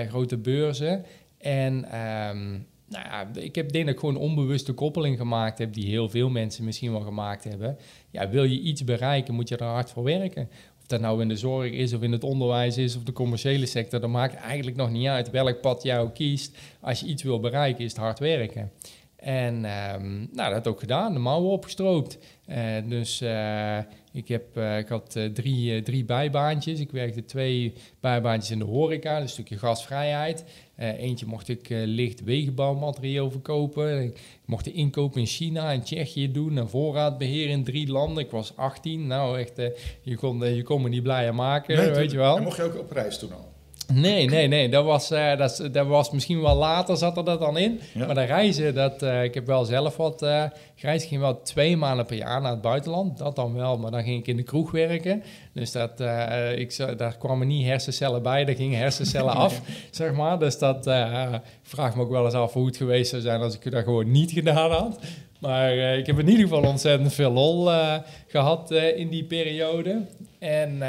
grote 0.07 0.37
beurzen. 0.37 1.05
En 1.37 1.91
ehm, 1.91 2.59
nou 2.91 3.05
ja, 3.05 3.41
ik 3.41 3.55
heb 3.55 3.71
denk 3.71 3.89
ik 3.89 3.99
gewoon 3.99 4.15
onbewuste 4.15 4.73
koppeling 4.73 5.17
gemaakt 5.17 5.57
heb 5.57 5.73
die 5.73 5.87
heel 5.87 6.09
veel 6.09 6.29
mensen 6.29 6.63
misschien 6.63 6.91
wel 6.91 7.01
gemaakt 7.01 7.43
hebben. 7.43 7.77
Ja, 8.09 8.29
wil 8.29 8.43
je 8.43 8.59
iets 8.59 8.83
bereiken, 8.83 9.33
moet 9.33 9.49
je 9.49 9.57
er 9.57 9.65
hard 9.65 9.89
voor 9.89 10.03
werken. 10.03 10.49
Of 10.79 10.87
dat 10.87 11.01
nou 11.01 11.21
in 11.21 11.27
de 11.27 11.37
zorg 11.37 11.71
is, 11.71 11.93
of 11.93 12.01
in 12.01 12.11
het 12.11 12.23
onderwijs 12.23 12.77
is, 12.77 12.95
of 12.95 13.03
de 13.03 13.13
commerciële 13.13 13.65
sector, 13.65 13.99
dat 13.99 14.09
maakt 14.09 14.35
eigenlijk 14.35 14.77
nog 14.77 14.89
niet 14.91 15.07
uit 15.07 15.29
welk 15.29 15.61
pad 15.61 15.89
ook 15.91 16.13
kiest. 16.13 16.57
Als 16.79 16.99
je 16.99 17.05
iets 17.05 17.23
wil 17.23 17.39
bereiken, 17.39 17.83
is 17.83 17.91
het 17.91 18.01
hard 18.01 18.19
werken. 18.19 18.71
En 19.15 19.65
ehm, 19.65 20.25
nou, 20.31 20.53
dat 20.53 20.67
ook 20.67 20.79
gedaan, 20.79 21.13
de 21.13 21.19
mouwen 21.19 21.51
opgestroopt. 21.51 22.17
Eh, 22.45 22.75
dus 22.85 23.21
eh, 23.21 23.77
ik, 24.13 24.27
heb, 24.27 24.57
eh, 24.57 24.77
ik 24.77 24.87
had 24.87 25.15
eh, 25.15 25.25
drie, 25.25 25.75
eh, 25.75 25.83
drie 25.83 26.05
bijbaantjes. 26.05 26.79
Ik 26.79 26.91
werkte 26.91 27.25
twee 27.25 27.73
bijbaantjes 27.99 28.51
in 28.51 28.59
de 28.59 28.65
horeca, 28.65 29.13
dus 29.13 29.21
een 29.21 29.29
stukje 29.29 29.57
gasvrijheid. 29.57 30.43
Eentje 30.75 31.25
mocht 31.25 31.49
ik 31.49 31.67
licht 31.69 32.23
wegenbouwmateriaal 32.23 33.31
verkopen. 33.31 34.03
Ik 34.03 34.19
mocht 34.45 34.65
de 34.65 34.71
inkoop 34.71 35.17
in 35.17 35.25
China 35.25 35.71
en 35.71 35.83
Tsjechië 35.83 36.31
doen 36.31 36.57
en 36.57 36.69
voorraadbeheer 36.69 37.49
in 37.49 37.63
drie 37.63 37.91
landen. 37.91 38.23
Ik 38.23 38.31
was 38.31 38.55
18, 38.55 39.07
nou 39.07 39.39
echt, 39.39 39.55
je, 40.01 40.15
kon, 40.15 40.55
je 40.55 40.63
kon 40.63 40.81
me 40.81 40.89
niet 40.89 41.03
blijer 41.03 41.35
maken, 41.35 41.77
nee, 41.77 41.89
weet 41.89 42.11
je 42.11 42.17
wel. 42.17 42.37
En 42.37 42.43
mocht 42.43 42.57
je 42.57 42.63
ook 42.63 42.79
op 42.79 42.91
reis 42.91 43.19
toen 43.19 43.33
al? 43.33 43.50
Nee, 43.93 44.29
nee, 44.29 44.47
nee. 44.47 44.69
Dat 44.69 44.85
was, 44.85 45.11
eh, 45.11 45.37
dat, 45.37 45.69
dat 45.71 45.87
was 45.87 46.11
misschien 46.11 46.41
wel 46.41 46.55
later 46.55 46.97
zat 46.97 47.17
er 47.17 47.23
dat 47.23 47.39
dan 47.39 47.57
in. 47.57 47.79
Ja. 47.93 48.05
Maar 48.05 48.15
de 48.15 48.23
reizen, 48.23 48.75
dat, 48.75 49.01
eh, 49.01 49.23
ik 49.23 49.33
heb 49.33 49.45
wel 49.45 49.65
zelf 49.65 49.97
wat 49.97 50.21
eh 50.21 50.43
gereisd. 50.75 51.03
Ik 51.03 51.09
ging 51.09 51.21
wel 51.21 51.41
twee 51.41 51.77
maanden 51.77 52.05
per 52.05 52.17
jaar 52.17 52.41
naar 52.41 52.51
het 52.51 52.61
buitenland. 52.61 53.17
Dat 53.17 53.35
dan 53.35 53.53
wel, 53.53 53.77
maar 53.77 53.91
dan 53.91 54.03
ging 54.03 54.19
ik 54.19 54.27
in 54.27 54.35
de 54.35 54.43
kroeg 54.43 54.71
werken. 54.71 55.23
Dus 55.53 55.71
dat, 55.71 55.99
eh, 55.99 56.57
ik, 56.57 56.97
daar 56.97 57.17
kwamen 57.17 57.47
niet 57.47 57.65
hersencellen 57.65 58.23
bij, 58.23 58.45
daar 58.45 58.55
gingen 58.55 58.79
hersencellen 58.79 59.33
af, 59.45 59.61
zeg 59.91 60.13
maar. 60.13 60.39
Dus 60.39 60.57
dat 60.57 60.87
eh, 60.87 61.33
vraag 61.61 61.95
me 61.95 62.01
ook 62.01 62.11
wel 62.11 62.25
eens 62.25 62.33
af 62.33 62.53
hoe 62.53 62.65
het 62.65 62.77
geweest 62.77 63.09
zou 63.09 63.21
zijn 63.21 63.41
als 63.41 63.55
ik 63.55 63.71
dat 63.71 63.83
gewoon 63.83 64.11
niet 64.11 64.31
gedaan 64.31 64.71
had. 64.71 64.99
Maar 65.41 65.71
eh, 65.71 65.97
ik 65.97 66.05
heb 66.05 66.19
in 66.19 66.29
ieder 66.29 66.43
geval 66.43 66.63
ontzettend 66.63 67.13
veel 67.13 67.31
lol 67.31 67.71
eh, 67.71 67.97
gehad 68.27 68.71
eh, 68.71 68.97
in 68.97 69.09
die 69.09 69.23
periode. 69.23 70.01
En... 70.39 70.83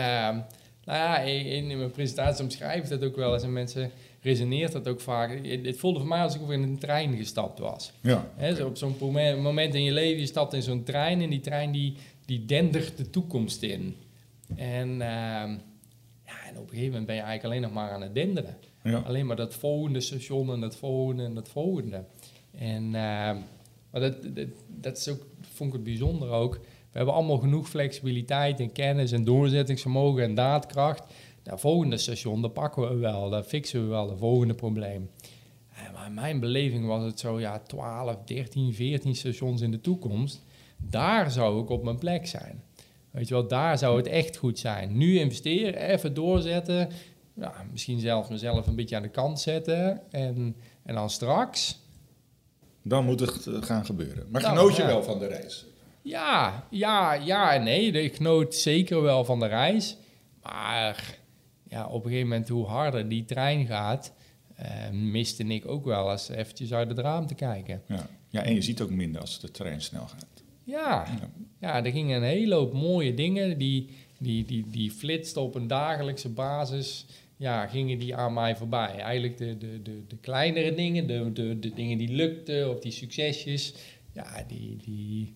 nou 0.85 0.99
ja, 0.99 1.19
in, 1.19 1.71
in 1.71 1.79
mijn 1.79 1.91
presentatie 1.91 2.45
omschrijf 2.45 2.83
ik 2.83 2.89
dat 2.89 3.05
ook 3.05 3.17
wel 3.17 3.35
eens 3.35 3.43
en 3.43 3.53
mensen 3.53 3.91
resoneert 4.21 4.73
dat 4.73 4.89
ook 4.89 5.01
vaak. 5.01 5.47
Het, 5.47 5.77
voelde 5.77 5.99
voor 5.99 6.09
mij 6.09 6.23
alsof 6.23 6.43
ik 6.43 6.49
in 6.49 6.63
een 6.63 6.79
trein 6.79 7.17
gestapt 7.17 7.59
was. 7.59 7.93
Ja. 8.01 8.31
Zo 8.57 8.67
op 8.67 8.77
zo'n 8.77 8.97
moment, 9.43 9.75
in 9.75 9.85
je 9.85 9.93
leven, 9.93 10.21
je 10.21 10.27
stapt 10.27 10.53
in 10.53 10.63
zo'n 10.63 10.83
trein 10.83 11.21
en 11.21 11.31
die 11.31 11.41
trein 11.41 11.73
die, 11.73 11.97
die 12.25 12.45
dendert 12.45 12.97
de 12.97 13.11
toekomst 13.11 13.63
in. 13.63 13.97
En 14.57 14.89
ehm, 14.89 15.57
Ja, 16.27 16.49
en 16.49 16.57
op 16.57 16.63
een 16.63 16.69
gegeven 16.69 16.87
moment 16.87 17.07
ben 17.07 17.17
je 17.17 17.23
eigenlijk 17.23 17.45
alleen 17.45 17.61
nog 17.61 17.73
maar 17.73 17.91
aan 17.91 18.03
het 18.03 18.15
denderen. 18.15 18.57
Ja. 18.83 18.99
Alleen 18.99 19.27
maar 19.27 19.37
dat 19.37 19.55
volgende 19.55 20.01
station 20.01 20.53
en 20.53 20.61
dat 20.61 20.77
volgende 20.77 21.25
en 21.25 21.35
dat 21.35 21.49
volgende. 21.49 22.05
En 22.59 22.85
uh, 22.85 22.93
maar 23.91 24.01
dat, 24.01 24.37
dat, 24.37 24.47
dat 24.67 24.97
is 24.97 25.09
ook, 25.09 25.27
vond 25.41 25.69
ik 25.69 25.75
het 25.75 25.85
bijzonder 25.85 26.31
ook. 26.31 26.61
We 26.93 26.99
hebben 26.99 27.15
allemaal 27.15 27.39
genoeg 27.39 27.69
flexibiliteit 27.69 28.61
en 28.61 28.73
kennis 28.73 29.13
en 29.13 29.25
doorzettingsvermogen 29.25 30.23
en 30.23 30.35
daadkracht. 30.35 31.03
Dat 31.43 31.61
volgende 31.61 31.97
station, 31.97 32.43
dat 32.43 32.53
pakken 32.53 32.89
we 32.89 32.97
wel, 32.97 33.31
dat 33.31 33.47
fixen 33.47 33.83
we 33.83 33.87
wel, 33.87 34.09
het 34.09 34.19
volgende 34.19 34.55
probleem. 34.55 35.11
Maar 35.93 36.07
in 36.07 36.15
mijn 36.15 36.41
beleving 36.41 36.87
was 36.87 37.05
het 37.05 37.21
zo, 37.21 37.41
ja, 37.41 37.59
12, 37.59 38.17
13, 38.25 38.75
14 38.75 39.15
stations 39.15 39.61
in 39.61 39.71
de 39.71 39.81
toekomst. 39.81 40.43
Daar 40.77 41.31
zou 41.31 41.63
ik 41.63 41.71
op 41.71 41.85
mijn 41.85 41.99
plek 41.99 42.27
zijn. 42.27 42.63
Weet 43.11 43.29
je 43.29 43.35
wel, 43.35 43.49
daar 43.49 43.79
zou 43.79 43.97
het 43.97 44.07
echt 44.07 44.37
goed 44.37 44.59
zijn. 44.59 44.97
Nu 44.97 45.19
investeren, 45.19 45.75
even 45.75 46.15
doorzetten. 46.15 46.89
Ja, 47.35 47.55
misschien 47.71 48.01
zelfs 48.01 48.29
mezelf 48.29 48.67
een 48.67 48.77
beetje 48.77 48.97
aan 48.97 49.03
de 49.03 49.09
kant 49.09 49.41
zetten. 49.41 50.13
En, 50.13 50.57
en 50.83 50.95
dan 50.95 51.11
straks... 51.11 51.81
Dan 52.83 53.05
moet 53.05 53.21
het 53.21 53.47
eh, 53.47 53.63
gaan 53.63 53.85
gebeuren. 53.85 54.27
Maar 54.31 54.43
genoot 54.43 54.77
je 54.77 54.87
wel 54.87 55.03
van 55.03 55.19
de 55.19 55.27
reis? 55.27 55.67
Ja, 56.03 56.67
ja, 56.71 57.13
ja 57.13 57.55
en 57.55 57.63
nee. 57.63 57.91
Ik 57.91 58.17
genoot 58.17 58.55
zeker 58.55 59.03
wel 59.03 59.25
van 59.25 59.41
de 59.41 59.47
reis. 59.47 59.97
Maar 60.43 61.19
ja, 61.69 61.87
op 61.87 62.05
een 62.05 62.11
gegeven 62.11 62.29
moment, 62.29 62.49
hoe 62.49 62.67
harder 62.67 63.09
die 63.09 63.25
trein 63.25 63.67
gaat... 63.67 64.13
Uh, 64.63 64.91
miste 64.91 65.45
ik 65.45 65.69
ook 65.69 65.85
wel 65.85 66.11
eens 66.11 66.29
eventjes 66.29 66.73
uit 66.73 66.89
het 66.89 66.99
raam 66.99 67.27
te 67.27 67.35
kijken. 67.35 67.83
Ja. 67.89 68.09
ja, 68.29 68.43
en 68.43 68.55
je 68.55 68.63
ziet 68.63 68.81
ook 68.81 68.91
minder 68.91 69.21
als 69.21 69.41
de 69.41 69.51
trein 69.51 69.81
snel 69.81 70.07
gaat. 70.07 70.43
Ja, 70.65 71.07
ja. 71.21 71.31
ja 71.61 71.85
er 71.85 71.91
gingen 71.91 72.17
een 72.17 72.29
hele 72.29 72.55
hoop 72.55 72.73
mooie 72.73 73.15
dingen. 73.15 73.59
Die, 73.59 73.89
die, 74.19 74.45
die, 74.45 74.67
die 74.71 74.91
flitsten 74.91 75.43
op 75.43 75.55
een 75.55 75.67
dagelijkse 75.67 76.29
basis. 76.29 77.07
Ja, 77.37 77.67
gingen 77.67 77.99
die 77.99 78.17
aan 78.17 78.33
mij 78.33 78.57
voorbij. 78.57 78.97
Eigenlijk 78.97 79.37
de, 79.37 79.59
de, 79.59 79.83
de, 79.83 80.03
de 80.09 80.17
kleinere 80.17 80.75
dingen, 80.75 81.07
de, 81.07 81.33
de, 81.33 81.59
de 81.59 81.75
dingen 81.75 81.99
die 81.99 82.13
lukten 82.13 82.71
of 82.71 82.81
die 82.81 82.93
succesjes. 82.93 83.75
Ja, 84.13 84.45
die, 84.49 84.77
die, 84.77 85.35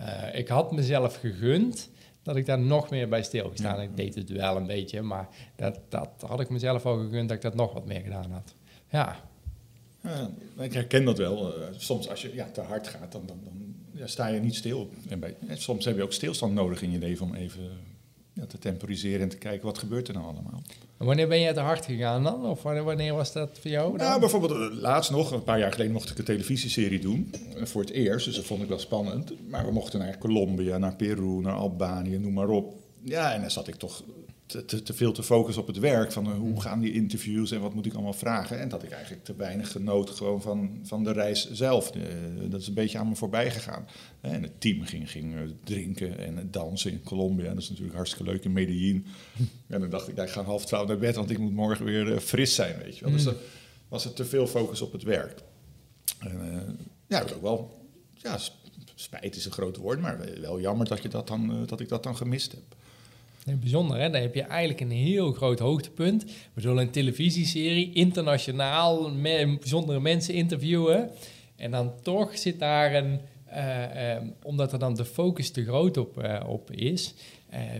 uh, 0.00 0.38
ik 0.38 0.48
had 0.48 0.72
mezelf 0.72 1.16
gegund 1.16 1.90
dat 2.22 2.36
ik 2.36 2.46
daar 2.46 2.58
nog 2.58 2.90
meer 2.90 3.08
bij 3.08 3.22
stilgestaan. 3.22 3.80
Ik 3.80 3.96
deed 3.96 4.14
het 4.14 4.30
wel 4.30 4.56
een 4.56 4.66
beetje, 4.66 5.02
maar 5.02 5.28
dat, 5.56 5.80
dat 5.88 6.08
had 6.26 6.40
ik 6.40 6.48
mezelf 6.48 6.86
al 6.86 6.98
gegund 6.98 7.28
dat 7.28 7.36
ik 7.36 7.42
dat 7.42 7.54
nog 7.54 7.72
wat 7.72 7.86
meer 7.86 8.00
gedaan 8.00 8.30
had. 8.30 8.54
Ja. 8.90 9.16
ik 10.58 10.72
herken 10.72 11.04
dat 11.04 11.18
wel. 11.18 11.58
Uh, 11.58 11.64
soms 11.76 12.08
als 12.08 12.22
je 12.22 12.34
ja, 12.34 12.50
te 12.50 12.60
hard 12.60 12.88
gaat, 12.88 13.12
dan, 13.12 13.26
dan, 13.26 13.40
dan 13.44 13.74
ja, 13.92 14.06
sta 14.06 14.26
je 14.26 14.40
niet 14.40 14.54
stil. 14.54 14.90
En 15.08 15.58
soms 15.58 15.84
heb 15.84 15.96
je 15.96 16.02
ook 16.02 16.12
stilstand 16.12 16.54
nodig 16.54 16.82
in 16.82 16.90
je 16.90 16.98
leven 16.98 17.26
om 17.26 17.34
even 17.34 17.70
ja, 18.32 18.46
te 18.46 18.58
temporiseren 18.58 19.20
en 19.20 19.28
te 19.28 19.38
kijken 19.38 19.66
wat 19.66 19.78
gebeurt 19.78 20.08
er 20.08 20.14
nou 20.14 20.26
allemaal. 20.26 20.62
Wanneer 21.04 21.28
ben 21.28 21.40
je 21.40 21.52
te 21.52 21.60
hard 21.60 21.84
gegaan 21.84 22.22
dan? 22.22 22.46
Of 22.46 22.62
wanneer 22.62 23.14
was 23.14 23.32
dat 23.32 23.58
voor 23.60 23.70
jou? 23.70 23.96
Nou, 23.96 24.20
bijvoorbeeld 24.20 24.74
laatst 24.74 25.10
nog, 25.10 25.30
een 25.30 25.42
paar 25.42 25.58
jaar 25.58 25.72
geleden, 25.72 25.92
mocht 25.92 26.10
ik 26.10 26.18
een 26.18 26.24
televisieserie 26.24 27.00
doen. 27.00 27.34
Voor 27.62 27.80
het 27.80 27.90
eerst, 27.90 28.26
dus 28.26 28.36
dat 28.36 28.44
vond 28.44 28.62
ik 28.62 28.68
wel 28.68 28.78
spannend. 28.78 29.32
Maar 29.48 29.66
we 29.66 29.72
mochten 29.72 29.98
naar 29.98 30.18
Colombia, 30.18 30.78
naar 30.78 30.96
Peru, 30.96 31.40
naar 31.40 31.54
Albanië, 31.54 32.18
noem 32.18 32.32
maar 32.32 32.48
op. 32.48 32.74
Ja, 33.02 33.32
en 33.32 33.40
dan 33.40 33.50
zat 33.50 33.68
ik 33.68 33.74
toch 33.74 34.02
te, 34.50 34.64
te, 34.64 34.82
te 34.82 34.94
veel 34.94 35.12
te 35.12 35.22
focussen 35.22 35.62
op 35.62 35.68
het 35.68 35.78
werk. 35.78 36.12
Van 36.12 36.28
uh, 36.28 36.34
hoe 36.34 36.60
gaan 36.60 36.80
die 36.80 36.92
interviews 36.92 37.50
en 37.50 37.60
wat 37.60 37.74
moet 37.74 37.86
ik 37.86 37.92
allemaal 37.92 38.12
vragen. 38.12 38.60
En 38.60 38.68
dat 38.68 38.82
ik 38.82 38.90
eigenlijk 38.90 39.24
te 39.24 39.36
weinig 39.36 39.72
genoot 39.72 40.10
gewoon 40.10 40.42
van, 40.42 40.78
van 40.82 41.04
de 41.04 41.12
reis 41.12 41.50
zelf. 41.50 41.94
Uh, 41.96 42.02
dat 42.50 42.60
is 42.60 42.68
een 42.68 42.74
beetje 42.74 42.98
aan 42.98 43.08
me 43.08 43.14
voorbij 43.14 43.50
gegaan. 43.50 43.86
En 44.20 44.42
het 44.42 44.60
team 44.60 44.84
ging, 44.84 45.10
ging 45.10 45.54
drinken 45.64 46.18
en 46.18 46.48
dansen 46.50 46.90
in 46.90 47.02
Colombia. 47.02 47.48
Dat 47.48 47.62
is 47.62 47.68
natuurlijk 47.68 47.96
hartstikke 47.96 48.30
leuk 48.30 48.44
in 48.44 48.52
Medellin. 48.52 49.06
en 49.66 49.80
dan 49.80 49.90
dacht 49.90 50.08
ik, 50.08 50.14
nou, 50.14 50.28
ik 50.28 50.34
ga 50.34 50.42
half 50.42 50.66
twaalf 50.66 50.88
naar 50.88 50.98
bed, 50.98 51.14
want 51.14 51.30
ik 51.30 51.38
moet 51.38 51.52
morgen 51.52 51.84
weer 51.84 52.20
fris 52.20 52.54
zijn. 52.54 52.78
Weet 52.78 52.98
je 52.98 53.04
wel. 53.04 53.12
Dus 53.12 53.24
dan 53.24 53.36
was 53.88 54.04
er 54.04 54.12
te 54.12 54.24
veel 54.24 54.46
focus 54.46 54.80
op 54.80 54.92
het 54.92 55.02
werk. 55.02 55.42
En, 56.18 56.78
ja, 57.06 57.18
dat 57.18 57.30
is 57.30 57.36
ook 57.36 57.42
wel... 57.42 57.78
Ja, 58.14 58.38
spijt 58.94 59.36
is 59.36 59.44
een 59.44 59.52
groot 59.52 59.76
woord, 59.76 60.00
maar 60.00 60.20
wel 60.40 60.60
jammer 60.60 60.88
dat, 60.88 61.02
je 61.02 61.08
dat, 61.08 61.26
dan, 61.26 61.66
dat 61.66 61.80
ik 61.80 61.88
dat 61.88 62.02
dan 62.02 62.16
gemist 62.16 62.52
heb. 62.52 62.78
Bijzonder, 63.60 63.98
hè? 63.98 64.10
Dan 64.10 64.20
heb 64.20 64.34
je 64.34 64.42
eigenlijk 64.42 64.80
een 64.80 64.90
heel 64.90 65.32
groot 65.32 65.58
hoogtepunt. 65.58 66.24
We 66.54 66.60
zullen 66.60 66.82
een 66.82 66.90
televisieserie 66.90 67.92
internationaal 67.92 69.10
met 69.10 69.58
bijzondere 69.58 70.00
mensen 70.00 70.34
interviewen. 70.34 71.10
En 71.56 71.70
dan 71.70 71.92
toch 72.02 72.38
zit 72.38 72.58
daar 72.58 72.94
een... 72.94 73.20
Uh, 73.54 74.14
uh, 74.16 74.22
omdat 74.42 74.72
er 74.72 74.78
dan 74.78 74.94
de 74.94 75.04
focus 75.04 75.50
te 75.50 75.64
groot 75.64 75.96
op, 75.96 76.22
uh, 76.22 76.40
op 76.46 76.70
is, 76.70 77.14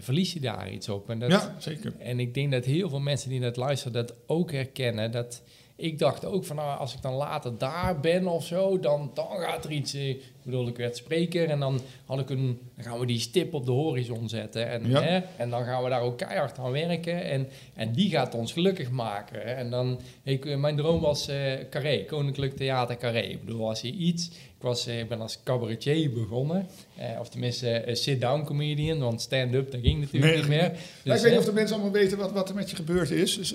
verlies 0.01 0.33
je 0.33 0.41
daar 0.41 0.73
iets 0.73 0.89
op. 0.89 1.11
En 1.11 1.19
dat, 1.19 1.31
ja, 1.31 1.57
zeker. 1.59 1.93
En 1.99 2.21
ik 2.21 2.35
denk 2.35 2.53
dat 2.53 2.65
heel 2.65 2.89
veel 2.89 3.01
mensen 3.01 3.31
die 3.31 3.41
net 3.41 3.57
luisteren 3.57 3.93
dat 3.93 4.15
ook 4.27 4.53
herkennen. 4.53 5.11
Dat 5.11 5.43
ik 5.81 5.99
dacht 5.99 6.25
ook 6.25 6.45
van, 6.45 6.57
nou, 6.57 6.79
als 6.79 6.95
ik 6.95 7.03
dan 7.03 7.15
later 7.15 7.59
daar 7.59 8.01
ben 8.01 8.27
of 8.27 8.47
zo, 8.47 8.81
dan, 8.81 9.11
dan 9.15 9.27
gaat 9.39 9.65
er 9.65 9.71
iets... 9.71 9.95
Ik 9.95 10.47
bedoel, 10.47 10.69
ik 10.69 10.77
werd 10.77 10.97
spreker 10.97 11.49
en 11.49 11.61
dan 11.61 11.81
had 12.07 12.19
ik 12.21 12.31
een... 12.31 12.59
Dan 12.77 12.85
gaan 12.85 12.99
we 12.99 13.07
die 13.07 13.19
stip 13.19 13.55
op 13.55 13.65
de 13.67 13.71
horizon 13.73 14.29
zetten. 14.29 14.69
En, 14.69 14.89
Ja. 14.89 15.03
hè, 15.03 15.21
en 15.37 15.51
dan 15.51 15.65
gaan 15.65 15.83
we 15.83 15.89
daar 15.91 16.01
ook 16.01 16.19
keihard 16.19 16.59
aan 16.59 16.71
werken. 16.73 17.25
En, 17.25 17.49
en 17.75 17.93
die 17.93 18.11
gaat 18.11 18.35
ons 18.35 18.53
gelukkig 18.53 18.91
maken. 18.91 19.41
hè. 19.41 19.53
En 19.53 19.71
dan... 19.71 20.01
Ik, 20.23 20.57
mijn 20.59 20.77
droom 20.77 21.01
was 21.01 21.29
eh 21.29 21.53
Carré, 21.71 22.05
Koninklijk 22.05 22.57
Theater 22.57 22.97
Carré. 22.97 23.21
Ik 23.21 23.45
bedoel, 23.45 23.69
als 23.69 23.81
je 23.81 23.91
iets... 23.93 24.29
Ik, 24.29 24.67
was, 24.67 24.87
eh, 24.87 24.99
ik 24.99 25.09
ben 25.09 25.21
als 25.21 25.39
cabaretier 25.45 26.13
begonnen. 26.13 26.67
Eh, 26.97 27.21
of 27.21 27.29
tenminste, 27.29 27.71
eh, 27.71 27.95
sit-down 27.95 28.45
comedian. 28.45 28.99
Want 28.99 29.21
stand-up, 29.21 29.71
dat 29.71 29.81
ging 29.83 30.01
natuurlijk 30.01 30.33
Nee. 30.33 30.41
niet 30.41 30.49
meer. 30.51 30.63
Ja, 30.63 30.71
Dus, 31.05 31.17
ik 31.17 31.23
weet 31.23 31.31
niet 31.31 31.39
of 31.41 31.45
de 31.45 31.53
mensen 31.53 31.75
allemaal 31.75 31.93
weten 31.93 32.19
wat, 32.19 32.33
wat 32.33 32.49
er 32.49 32.55
met 32.55 32.71
je 32.71 32.77
gebeurd 32.77 33.11
is. 33.11 33.37
Dus, 33.37 33.55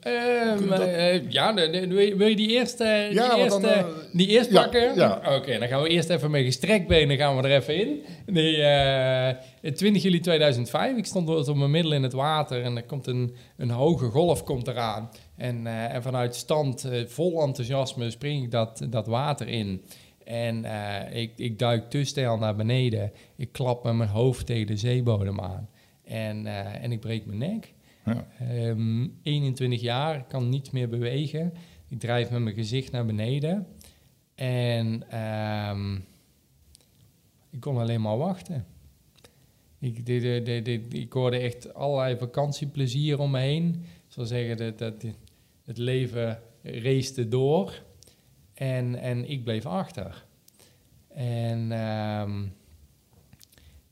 eh, 0.00 0.52
Eh, 0.52 0.58
maar, 0.60 0.80
eh, 0.80 1.30
ja, 1.30 1.54
wil 1.54 1.98
je- 1.98 2.16
wil 2.16 2.26
je 2.26 2.36
die 2.36 2.48
eerst, 2.50 2.80
eh, 2.80 3.04
die 3.06 3.14
Ja, 3.14 3.36
eerst, 3.36 3.50
dan, 3.50 3.64
eh, 3.70 3.78
eh, 3.78 3.86
die 4.12 4.26
eerst 4.26 4.50
ja, 4.50 4.62
pakken? 4.62 4.94
ja. 4.94 5.20
Oké, 5.36 5.58
dan 5.58 5.68
gaan 5.68 5.82
we 5.82 5.88
eerst 5.88 6.08
even 6.10 6.30
met 6.30 6.44
gestrekt 6.44 6.86
benen 6.86 7.16
gaan 7.16 7.36
we 7.36 7.48
er 7.48 7.54
even 7.56 7.74
in. 7.80 8.02
Die, 8.26 8.62
eh, 8.62 9.70
20 9.74 10.02
juli 10.02 10.20
2005, 10.20 10.96
ik 10.96 11.06
stond 11.06 11.48
op 11.48 11.56
mijn 11.56 11.70
middel 11.70 11.92
in 11.92 12.02
het 12.02 12.12
water 12.12 12.62
en 12.62 12.76
er 12.76 12.84
komt 12.84 13.06
een, 13.06 13.34
een 13.56 13.70
hoge 13.70 14.04
golf 14.06 14.42
komt 14.44 14.68
eraan. 14.68 15.10
En, 15.36 15.66
eh, 15.66 15.94
en 15.94 16.02
vanuit 16.02 16.34
stand, 16.34 16.84
eh, 16.84 17.06
vol 17.06 17.42
enthousiasme, 17.42 18.10
spring 18.10 18.44
ik 18.44 18.50
dat, 18.50 18.86
dat 18.90 19.06
water 19.06 19.48
in. 19.48 19.82
En 20.24 20.64
eh, 20.64 21.20
ik, 21.22 21.32
ik 21.36 21.58
duik 21.58 21.90
te 21.90 22.04
snel 22.04 22.36
naar 22.36 22.56
beneden. 22.56 23.12
Ik 23.36 23.48
klap 23.52 23.84
met 23.84 23.94
mijn 23.94 24.08
hoofd 24.10 24.46
tegen 24.46 24.66
de 24.66 24.76
zeebodem 24.76 25.40
aan. 25.40 25.68
En, 26.04 26.46
eh, 26.46 26.82
en 26.84 26.92
ik 26.92 27.00
breek 27.00 27.26
mijn 27.26 27.38
nek. 27.38 27.72
Ja. 28.06 28.26
Ehm, 28.38 29.08
21 29.22 29.80
jaar, 29.80 30.18
ik 30.18 30.28
kan 30.28 30.48
niets 30.48 30.70
meer 30.70 30.88
bewegen. 30.88 31.52
Ik 31.88 31.98
drijf 31.98 32.30
met 32.30 32.40
mijn 32.40 32.54
gezicht 32.54 32.92
naar 32.92 33.06
beneden. 33.06 33.66
En 34.34 35.10
ehm, 35.10 35.94
ik 37.50 37.60
kon 37.60 37.78
alleen 37.78 38.00
maar 38.00 38.16
wachten. 38.16 38.66
Ik, 39.78 40.06
de, 40.06 40.86
ik 40.88 41.12
hoorde 41.12 41.38
echt 41.38 41.74
allerlei 41.74 42.16
vakantieplezier 42.16 43.18
om 43.18 43.30
me 43.30 43.40
heen. 43.40 43.68
Ik 43.84 44.12
zal 44.12 44.24
zeggen, 44.24 44.56
dat, 44.56 44.78
dat, 44.78 45.04
het 45.64 45.78
leven 45.78 46.40
race 46.62 47.28
door. 47.28 47.82
En, 48.54 48.94
en 48.94 49.30
ik 49.30 49.44
bleef 49.44 49.66
achter. 49.66 50.24
En 51.08 51.72
ehm, 51.72 52.44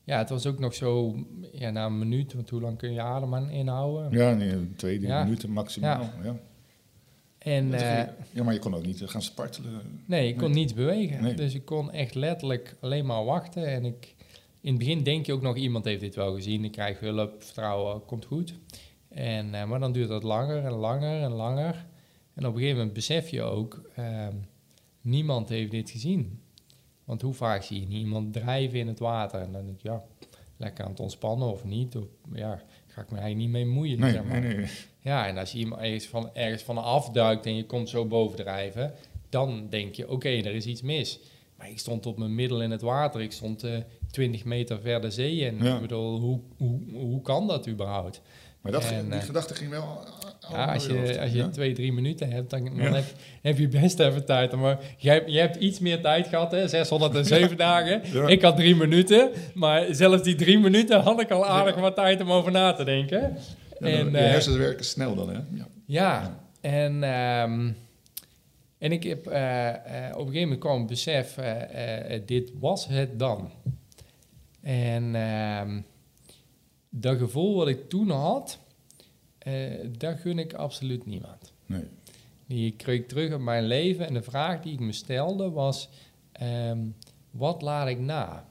ja, 0.05 0.17
het 0.17 0.29
was 0.29 0.45
ook 0.45 0.59
nog 0.59 0.73
zo, 0.73 1.15
ja, 1.51 1.69
na 1.69 1.85
een 1.85 1.97
minuut, 1.97 2.33
want 2.33 2.49
hoe 2.49 2.61
lang 2.61 2.77
kun 2.77 2.93
je 2.93 3.01
adem 3.01 3.35
aan 3.35 3.49
inhouden? 3.49 4.11
ja, 4.19 4.33
nee, 4.33 4.73
twee, 4.75 4.97
drie 4.97 5.09
Ja. 5.09 5.23
minuten 5.23 5.51
maximaal. 5.51 6.09
Ja. 6.23 6.35
En 7.37 7.73
eh, 7.73 8.07
ja, 8.31 8.43
maar 8.43 8.53
je 8.53 8.59
kon 8.59 8.75
ook 8.75 8.85
niet 8.85 9.01
eh, 9.01 9.07
gaan 9.07 9.21
spartelen. 9.21 9.81
nee, 10.05 10.27
ik 10.27 10.37
kon 10.37 10.49
Nee. 10.51 10.59
niets 10.59 10.73
bewegen. 10.73 11.21
Nee. 11.23 11.33
Dus 11.33 11.53
ik 11.53 11.65
kon 11.65 11.91
echt 11.91 12.15
letterlijk 12.15 12.75
alleen 12.79 13.05
maar 13.05 13.23
wachten. 13.25 13.65
En 13.67 13.85
ik, 13.85 14.15
in 14.61 14.69
het 14.69 14.79
begin 14.79 15.03
denk 15.03 15.25
je 15.25 15.33
ook 15.33 15.41
nog, 15.41 15.55
iemand 15.55 15.85
heeft 15.85 16.01
dit 16.01 16.15
wel 16.15 16.33
gezien. 16.35 16.63
Ik 16.63 16.71
krijg 16.71 16.99
hulp, 16.99 17.43
vertrouwen, 17.43 18.05
komt 18.05 18.25
goed. 18.25 18.53
En, 19.09 19.53
eh, 19.53 19.65
maar 19.65 19.79
dan 19.79 19.91
duurt 19.91 20.09
dat 20.09 20.23
langer 20.23 20.63
en 20.65 20.71
langer 20.71 21.21
en 21.21 21.31
langer. 21.31 21.85
En 22.33 22.45
op 22.45 22.51
een 22.53 22.59
gegeven 22.59 22.77
moment 22.77 22.93
besef 22.93 23.29
je 23.29 23.41
ook, 23.41 23.81
ehm, 23.95 24.33
niemand 25.01 25.49
heeft 25.49 25.71
dit 25.71 25.89
gezien. 25.89 26.39
Want 27.05 27.21
hoe 27.21 27.33
vaak 27.33 27.63
zie 27.63 27.89
je 27.89 27.95
iemand 27.97 28.33
drijven 28.33 28.79
in 28.79 28.87
het 28.87 28.99
water? 28.99 29.39
En 29.41 29.51
dan 29.51 29.65
denk 29.65 29.77
ik, 29.77 29.83
ja, 29.83 30.03
lekker 30.57 30.83
aan 30.83 30.91
het 30.91 30.99
ontspannen 30.99 31.47
of 31.51 31.63
niet. 31.63 31.95
Of, 31.95 32.03
ja, 32.33 32.61
ga 32.87 33.01
ik 33.01 33.11
me 33.11 33.17
eigenlijk 33.17 33.37
niet 33.37 33.49
mee 33.49 33.73
moeien. 33.73 33.99
Nee, 33.99 34.11
zeg 34.11 34.23
maar. 34.23 34.41
nee, 34.41 34.55
nee. 34.55 34.69
Ja, 34.99 35.27
en 35.27 35.37
als 35.37 35.51
je 35.51 35.57
iemand 35.57 35.81
ergens 35.81 36.05
van, 36.05 36.29
ergens 36.33 36.63
van 36.63 36.77
afduikt 36.77 37.45
en 37.45 37.55
je 37.55 37.65
komt 37.65 37.89
zo 37.89 38.05
bovendrijven, 38.05 38.93
dan 39.29 39.67
denk 39.69 39.95
je, 39.95 40.09
oké, 40.09 40.29
er 40.29 40.55
is 40.55 40.65
iets 40.65 40.81
mis. 40.81 41.19
Maar 41.57 41.69
ik 41.69 41.79
stond 41.79 42.05
op 42.05 42.17
mijn 42.17 42.35
middel 42.35 42.61
in 42.61 42.71
het 42.71 42.81
water. 42.81 43.21
Ik 43.21 43.31
stond 43.31 43.63
eh 43.63 43.77
20 44.11 44.45
meter 44.45 44.79
verder 44.81 45.11
zee. 45.11 45.45
En 45.45 45.57
Ja. 45.63 45.75
ik 45.75 45.81
bedoel, 45.81 46.19
hoe, 46.19 46.39
hoe, 46.57 46.79
hoe 46.93 47.21
kan 47.21 47.47
dat 47.47 47.67
überhaupt? 47.67 48.21
Maar 48.65 48.73
dat, 48.73 48.91
En, 48.91 49.05
die 49.09 49.19
eh, 49.19 49.25
gedachte 49.25 49.55
ging 49.55 49.69
wel... 49.69 50.03
Ja, 50.51 50.73
als 50.73 50.85
je, 50.85 51.19
als 51.21 51.31
je 51.31 51.37
ja? 51.37 51.49
twee, 51.49 51.73
drie 51.73 51.93
minuten 51.93 52.31
hebt, 52.31 52.49
dan, 52.49 52.63
dan 52.65 52.75
Ja. 52.75 52.93
heb, 52.93 53.03
heb 53.41 53.57
je 53.57 53.67
best 53.67 53.99
even 53.99 54.25
tijd. 54.25 54.51
Maar 54.55 54.77
je 54.97 55.09
hebt, 55.09 55.31
je 55.31 55.39
hebt 55.39 55.55
iets 55.55 55.79
meer 55.79 56.01
tijd 56.01 56.27
gehad, 56.27 56.51
hè? 56.51 56.67
607 56.67 57.57
dagen. 57.67 58.27
Ik 58.29 58.41
had 58.41 58.55
drie 58.55 58.75
minuten. 58.75 59.31
Maar 59.53 59.85
zelfs 59.89 60.23
die 60.23 60.35
drie 60.35 60.59
minuten 60.59 60.99
had 61.01 61.21
ik 61.21 61.31
al 61.31 61.45
aardig 61.45 61.75
wat 61.75 61.95
tijd 61.95 62.21
om 62.21 62.31
over 62.31 62.51
na 62.51 62.73
te 62.73 62.83
denken. 62.83 63.37
En, 63.79 64.11
je 64.11 64.17
eh, 64.17 64.29
hersens 64.31 64.55
werken 64.57 64.85
snel 64.85 65.15
dan, 65.15 65.29
hè? 65.29 65.35
Ja. 65.35 65.67
ja, 65.85 66.39
en, 66.61 67.03
ehm, 67.03 67.71
en 68.77 68.91
ik 68.91 69.03
heb 69.03 69.27
eh, 69.27 69.69
op 70.11 70.19
een 70.19 70.25
gegeven 70.25 70.41
moment 70.41 70.59
kwam 70.59 70.77
het 70.77 70.87
besef, 70.87 71.35
dit 72.25 72.51
was 72.59 72.87
het 72.87 73.19
dan. 73.19 73.51
En 74.61 75.15
ehm, 75.15 75.79
dat 76.99 77.17
gevoel 77.17 77.55
wat 77.55 77.67
ik 77.67 77.89
toen 77.89 78.09
had, 78.09 78.59
eh, 79.37 79.87
dat 79.97 80.19
gun 80.19 80.39
ik 80.39 80.53
absoluut 80.53 81.05
niemand. 81.05 81.53
Nee. 81.65 81.83
Die 82.47 82.71
kreeg 82.75 83.05
terug 83.05 83.33
op 83.33 83.39
mijn 83.41 83.63
leven 83.65 84.07
en 84.07 84.13
de 84.13 84.21
vraag 84.21 84.61
die 84.61 84.73
ik 84.73 84.79
me 84.79 84.91
stelde 84.91 85.49
was, 85.49 85.89
ehm, 86.31 86.79
wat 87.31 87.61
laat 87.61 87.87
ik 87.87 87.99
na? 87.99 88.47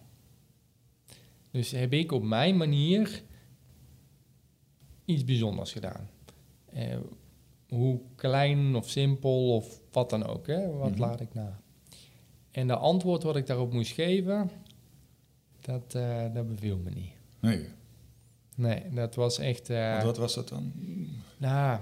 Dus 1.51 1.71
heb 1.71 1.93
ik 1.93 2.13
op 2.13 2.23
mijn 2.23 2.57
manier 2.57 3.23
iets 5.05 5.25
bijzonders 5.25 5.73
gedaan. 5.73 6.09
Eh, 6.73 6.97
hoe 7.69 8.01
klein 8.15 8.75
of 8.77 8.89
simpel 8.91 9.55
of 9.57 9.81
wat 9.93 10.11
dan 10.11 10.27
ook, 10.27 10.47
hè? 10.47 10.71
wat 10.73 10.91
Mhm. 10.91 11.01
laat 11.01 11.21
ik 11.21 11.35
na? 11.35 11.61
En 12.51 12.67
de 12.67 12.77
antwoord 12.77 13.23
wat 13.23 13.37
ik 13.37 13.47
daarop 13.47 13.73
moest 13.73 13.93
geven, 13.93 14.51
dat, 15.61 15.95
eh, 15.95 16.35
dat 16.35 16.49
beviel 16.49 16.77
me 16.79 16.91
niet. 16.91 17.13
nee. 17.41 17.67
Nee, 18.55 18.83
dat 18.91 19.15
was 19.15 19.39
echt... 19.39 19.71
eh, 19.71 20.03
wat 20.05 20.17
was 20.17 20.35
dat 20.35 20.49
dan? 20.49 20.73
nou, 21.37 21.79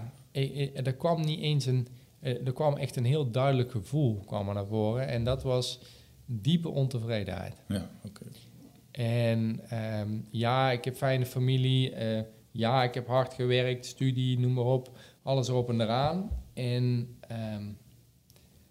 er 0.74 0.94
kwam 0.94 1.20
niet 1.24 1.40
eens 1.40 1.66
een... 1.66 1.88
eh, 2.20 2.46
Er 2.46 2.52
kwam 2.52 2.76
echt 2.76 2.96
een 2.96 3.04
heel 3.04 3.30
duidelijk 3.30 3.70
gevoel 3.70 4.20
kwam 4.26 4.48
er 4.48 4.54
naar 4.54 4.66
voren. 4.66 5.08
En 5.08 5.24
dat 5.24 5.42
was 5.42 5.80
diepe 6.26 6.68
ontevredenheid. 6.68 7.54
Ja, 7.68 7.90
oké. 8.04 8.24
En 8.90 9.60
ehm, 9.68 10.10
ja, 10.30 10.70
ik 10.70 10.84
heb 10.84 10.96
fijne 10.96 11.26
familie. 11.26 11.90
eh, 11.90 12.22
ja, 12.50 12.82
ik 12.82 12.94
heb 12.94 13.06
hard 13.06 13.34
gewerkt, 13.34 13.86
studie, 13.86 14.38
noem 14.38 14.52
maar 14.52 14.64
op. 14.64 14.98
Alles 15.22 15.48
erop 15.48 15.68
en 15.68 15.80
eraan. 15.80 16.30
En, 16.54 17.16
ehm, 17.28 17.64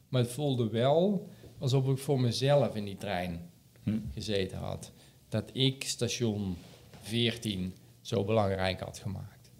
maar 0.10 0.22
het 0.22 0.32
voelde 0.32 0.70
wel 0.70 1.30
alsof 1.60 1.88
ik 1.88 1.98
voor 1.98 2.20
mezelf 2.22 2.76
in 2.76 2.86
die 2.86 2.98
trein 2.98 3.50
Hm. 3.84 3.98
gezeten 4.14 4.58
had. 4.58 4.92
Dat 5.30 5.50
ik 5.54 5.84
station 5.84 6.56
14 7.02 7.74
zo 8.12 8.24
belangrijk 8.24 8.80
had 8.80 9.00
gemaakt. 9.00 9.52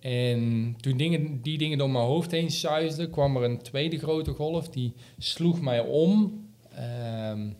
En 0.00 0.74
toen 0.80 0.96
dingen, 0.96 1.42
die 1.42 1.58
dingen 1.58 1.78
door 1.78 1.90
mijn 1.90 2.04
hoofd 2.04 2.30
heen 2.30 2.50
suisden, 2.50 3.10
kwam 3.10 3.36
er 3.36 3.42
een 3.42 3.58
tweede 3.62 3.98
grote 3.98 4.30
golf. 4.32 4.68
Die 4.68 4.94
sloeg 5.18 5.60
mij 5.60 5.80
om. 5.80 6.44
Ehm, 6.74 7.50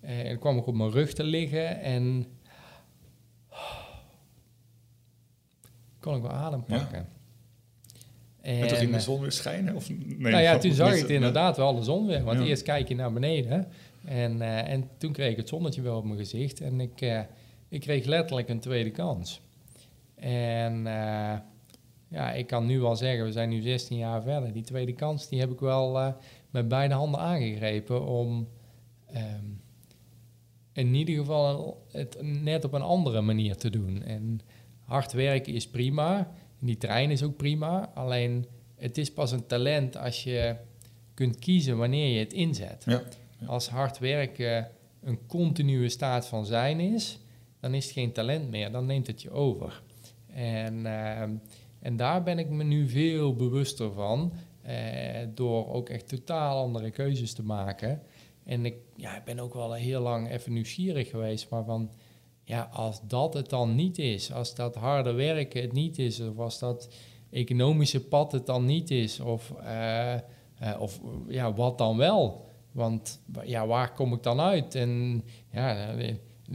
en 0.00 0.24
dan 0.24 0.38
kwam 0.38 0.58
ik 0.58 0.66
op 0.66 0.74
mijn 0.74 0.90
rug 0.90 1.12
te 1.12 1.24
liggen 1.24 1.80
en 1.80 2.26
kon 6.00 6.16
ik 6.16 6.22
wel 6.22 6.30
adem 6.30 6.64
Ja. 6.66 6.78
pakken. 6.78 7.08
En, 8.40 8.68
toen 8.68 8.76
ging 8.76 8.90
de 8.90 8.96
eh, 8.96 9.02
zon 9.02 9.20
weer 9.20 9.32
schijnen? 9.32 9.74
Of, 9.74 9.88
nee, 9.88 10.16
nou 10.16 10.42
ja, 10.42 10.58
toen 10.58 10.72
zag 10.72 10.94
ik 10.94 11.00
het 11.00 11.10
inderdaad 11.10 11.56
wel 11.56 11.74
de 11.74 11.82
zon 11.82 12.06
weer. 12.06 12.24
Want 12.24 12.38
Ja. 12.38 12.44
eerst 12.44 12.62
kijk 12.62 12.88
je 12.88 12.94
naar 12.94 13.12
beneden. 13.12 13.68
En, 14.04 14.42
eh, 14.42 14.72
en 14.72 14.88
toen 14.98 15.12
kreeg 15.12 15.30
ik 15.30 15.36
het 15.36 15.48
zonnetje 15.48 15.82
wel 15.82 15.96
op 15.96 16.04
mijn 16.04 16.18
gezicht. 16.18 16.60
En 16.60 16.80
ik, 16.80 17.00
eh, 17.00 17.20
ik 17.68 17.80
kreeg 17.80 18.04
letterlijk 18.04 18.48
een 18.48 18.60
tweede 18.60 18.90
kans. 18.90 19.40
En 20.14 20.86
eh, 20.86 21.38
ja, 22.08 22.32
ik 22.32 22.46
kan 22.46 22.66
nu 22.66 22.80
wel 22.80 22.96
zeggen, 22.96 23.24
we 23.24 23.32
zijn 23.32 23.48
nu 23.48 23.60
16 23.60 23.96
jaar 23.96 24.22
verder. 24.22 24.52
Die 24.52 24.62
tweede 24.62 24.92
kans 24.92 25.28
die 25.28 25.40
heb 25.40 25.50
ik 25.50 25.60
wel 25.60 25.98
eh, 25.98 26.12
met 26.50 26.68
beide 26.68 26.94
handen 26.94 27.20
aangegrepen 27.20 28.06
om 28.06 28.48
ehm, 29.06 29.44
in 30.72 30.94
ieder 30.94 31.14
geval 31.14 31.82
het 31.92 32.16
net 32.22 32.64
op 32.64 32.72
een 32.72 32.82
andere 32.82 33.20
manier 33.20 33.56
te 33.56 33.70
doen. 33.70 34.02
En 34.02 34.40
hard 34.80 35.12
werken 35.12 35.52
is 35.52 35.68
prima. 35.68 36.30
Die 36.58 36.78
trein 36.78 37.10
is 37.10 37.22
ook 37.22 37.36
prima. 37.36 37.90
Alleen 37.94 38.46
het 38.76 38.98
is 38.98 39.12
pas 39.12 39.32
een 39.32 39.46
talent 39.46 39.96
als 39.96 40.22
je 40.22 40.56
kunt 41.14 41.38
kiezen 41.38 41.76
wanneer 41.76 42.12
je 42.12 42.18
het 42.18 42.32
inzet. 42.32 42.84
Ja. 42.86 43.02
Als 43.46 43.68
hard 43.68 43.98
werken 43.98 44.70
een 45.02 45.26
continue 45.26 45.88
staat 45.88 46.26
van 46.26 46.46
zijn 46.46 46.80
is, 46.80 47.20
dan 47.60 47.74
is 47.74 47.84
het 47.84 47.92
geen 47.92 48.12
talent 48.12 48.50
meer. 48.50 48.72
Dan 48.72 48.86
neemt 48.86 49.06
het 49.06 49.22
je 49.22 49.30
over. 49.30 49.82
En, 50.26 50.86
ehm, 50.86 51.34
en 51.80 51.96
daar 51.96 52.22
ben 52.22 52.38
ik 52.38 52.48
me 52.48 52.64
nu 52.64 52.88
veel 52.88 53.36
bewuster 53.36 53.92
van. 53.92 54.32
eh, 54.62 55.26
door 55.34 55.72
ook 55.72 55.88
echt 55.88 56.08
totaal 56.08 56.62
andere 56.62 56.90
keuzes 56.90 57.32
te 57.32 57.42
maken. 57.42 58.02
En 58.44 58.64
ik 58.64 58.74
ja, 58.96 59.22
ben 59.24 59.38
ook 59.38 59.54
wel 59.54 59.72
heel 59.72 60.00
lang 60.00 60.30
even 60.30 60.52
nieuwsgierig 60.52 61.10
geweest. 61.10 61.50
Maar 61.50 61.64
van, 61.64 61.90
ja, 62.44 62.68
als 62.72 63.00
dat 63.02 63.34
het 63.34 63.48
dan 63.48 63.74
niet 63.74 63.98
is, 63.98 64.32
als 64.32 64.54
dat 64.54 64.74
harde 64.74 65.12
werken 65.12 65.62
het 65.62 65.72
niet 65.72 65.98
is, 65.98 66.20
of 66.20 66.38
als 66.38 66.58
dat 66.58 66.94
economische 67.30 68.04
pad 68.04 68.32
het 68.32 68.46
dan 68.46 68.64
niet 68.64 68.90
is, 68.90 69.20
of, 69.20 69.52
eh, 69.62 70.14
eh, 70.14 70.20
of 70.78 71.00
ja, 71.28 71.52
wat 71.54 71.78
dan 71.78 71.96
wel? 71.96 72.46
Want 72.72 73.20
ja, 73.44 73.66
waar 73.66 73.92
kom 73.92 74.12
ik 74.12 74.22
dan 74.22 74.40
uit? 74.40 74.74
En 74.74 75.24
ja, 75.52 75.94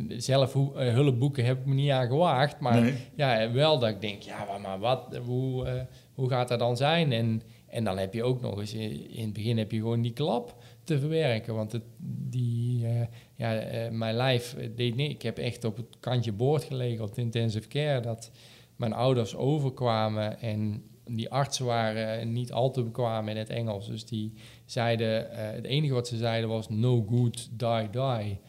zelf 0.07 0.53
hoe, 0.53 0.75
eh, 0.77 0.93
hulpboeken 0.93 1.45
heb 1.45 1.59
ik 1.59 1.65
me 1.65 1.73
niet 1.73 1.89
aan 1.89 2.07
gewaagd, 2.07 2.59
maar 2.59 2.81
Nee. 2.81 2.93
ja, 3.15 3.51
wel 3.51 3.79
dat 3.79 3.89
ik 3.89 4.01
denk, 4.01 4.21
ja, 4.21 4.57
maar- 4.61 4.79
wat, 4.79 5.19
hoe, 5.25 5.65
eh, 5.65 5.81
hoe 6.13 6.29
gaat 6.29 6.47
dat 6.47 6.59
dan 6.59 6.77
zijn? 6.77 7.11
En, 7.11 7.41
en 7.67 7.83
dan 7.83 7.97
heb 7.97 8.13
je 8.13 8.23
ook 8.23 8.41
nog 8.41 8.59
eens, 8.59 8.73
in 8.73 9.09
in 9.09 9.23
het 9.23 9.33
begin 9.33 9.57
heb 9.57 9.71
je 9.71 9.77
gewoon 9.77 10.01
die 10.01 10.13
klap 10.13 10.55
te 10.83 10.99
verwerken, 10.99 11.55
want 11.55 11.71
het, 11.71 11.83
die, 12.29 12.85
eh, 12.87 13.01
ja, 13.35 13.55
eh, 13.57 13.91
mijn 13.91 14.15
lijf 14.15 14.55
deed 14.75 14.95
niet. 14.95 15.11
Ik 15.11 15.21
heb 15.21 15.37
echt 15.37 15.63
op 15.65 15.77
het 15.77 15.97
kantje 15.99 16.31
boord 16.31 16.63
gelegen 16.63 17.03
op 17.03 17.15
de 17.15 17.21
intensive 17.21 17.67
care, 17.67 17.99
dat 17.99 18.31
mijn 18.75 18.93
ouders 18.93 19.35
overkwamen 19.35 20.39
en 20.39 20.83
die 21.05 21.29
artsen 21.29 21.65
waren 21.65 22.31
niet 22.33 22.51
al 22.51 22.71
te 22.71 22.83
bekwaam 22.83 23.27
in 23.27 23.37
het 23.37 23.49
Engels. 23.49 23.87
Dus 23.87 24.05
die 24.05 24.33
zeiden, 24.65 25.31
eh, 25.31 25.51
het 25.51 25.65
enige 25.65 25.93
wat 25.93 26.07
ze 26.07 26.17
zeiden 26.17 26.49
was 26.49 26.69
no 26.69 27.05
good, 27.09 27.49
die, 27.59 27.89
die. 27.89 28.39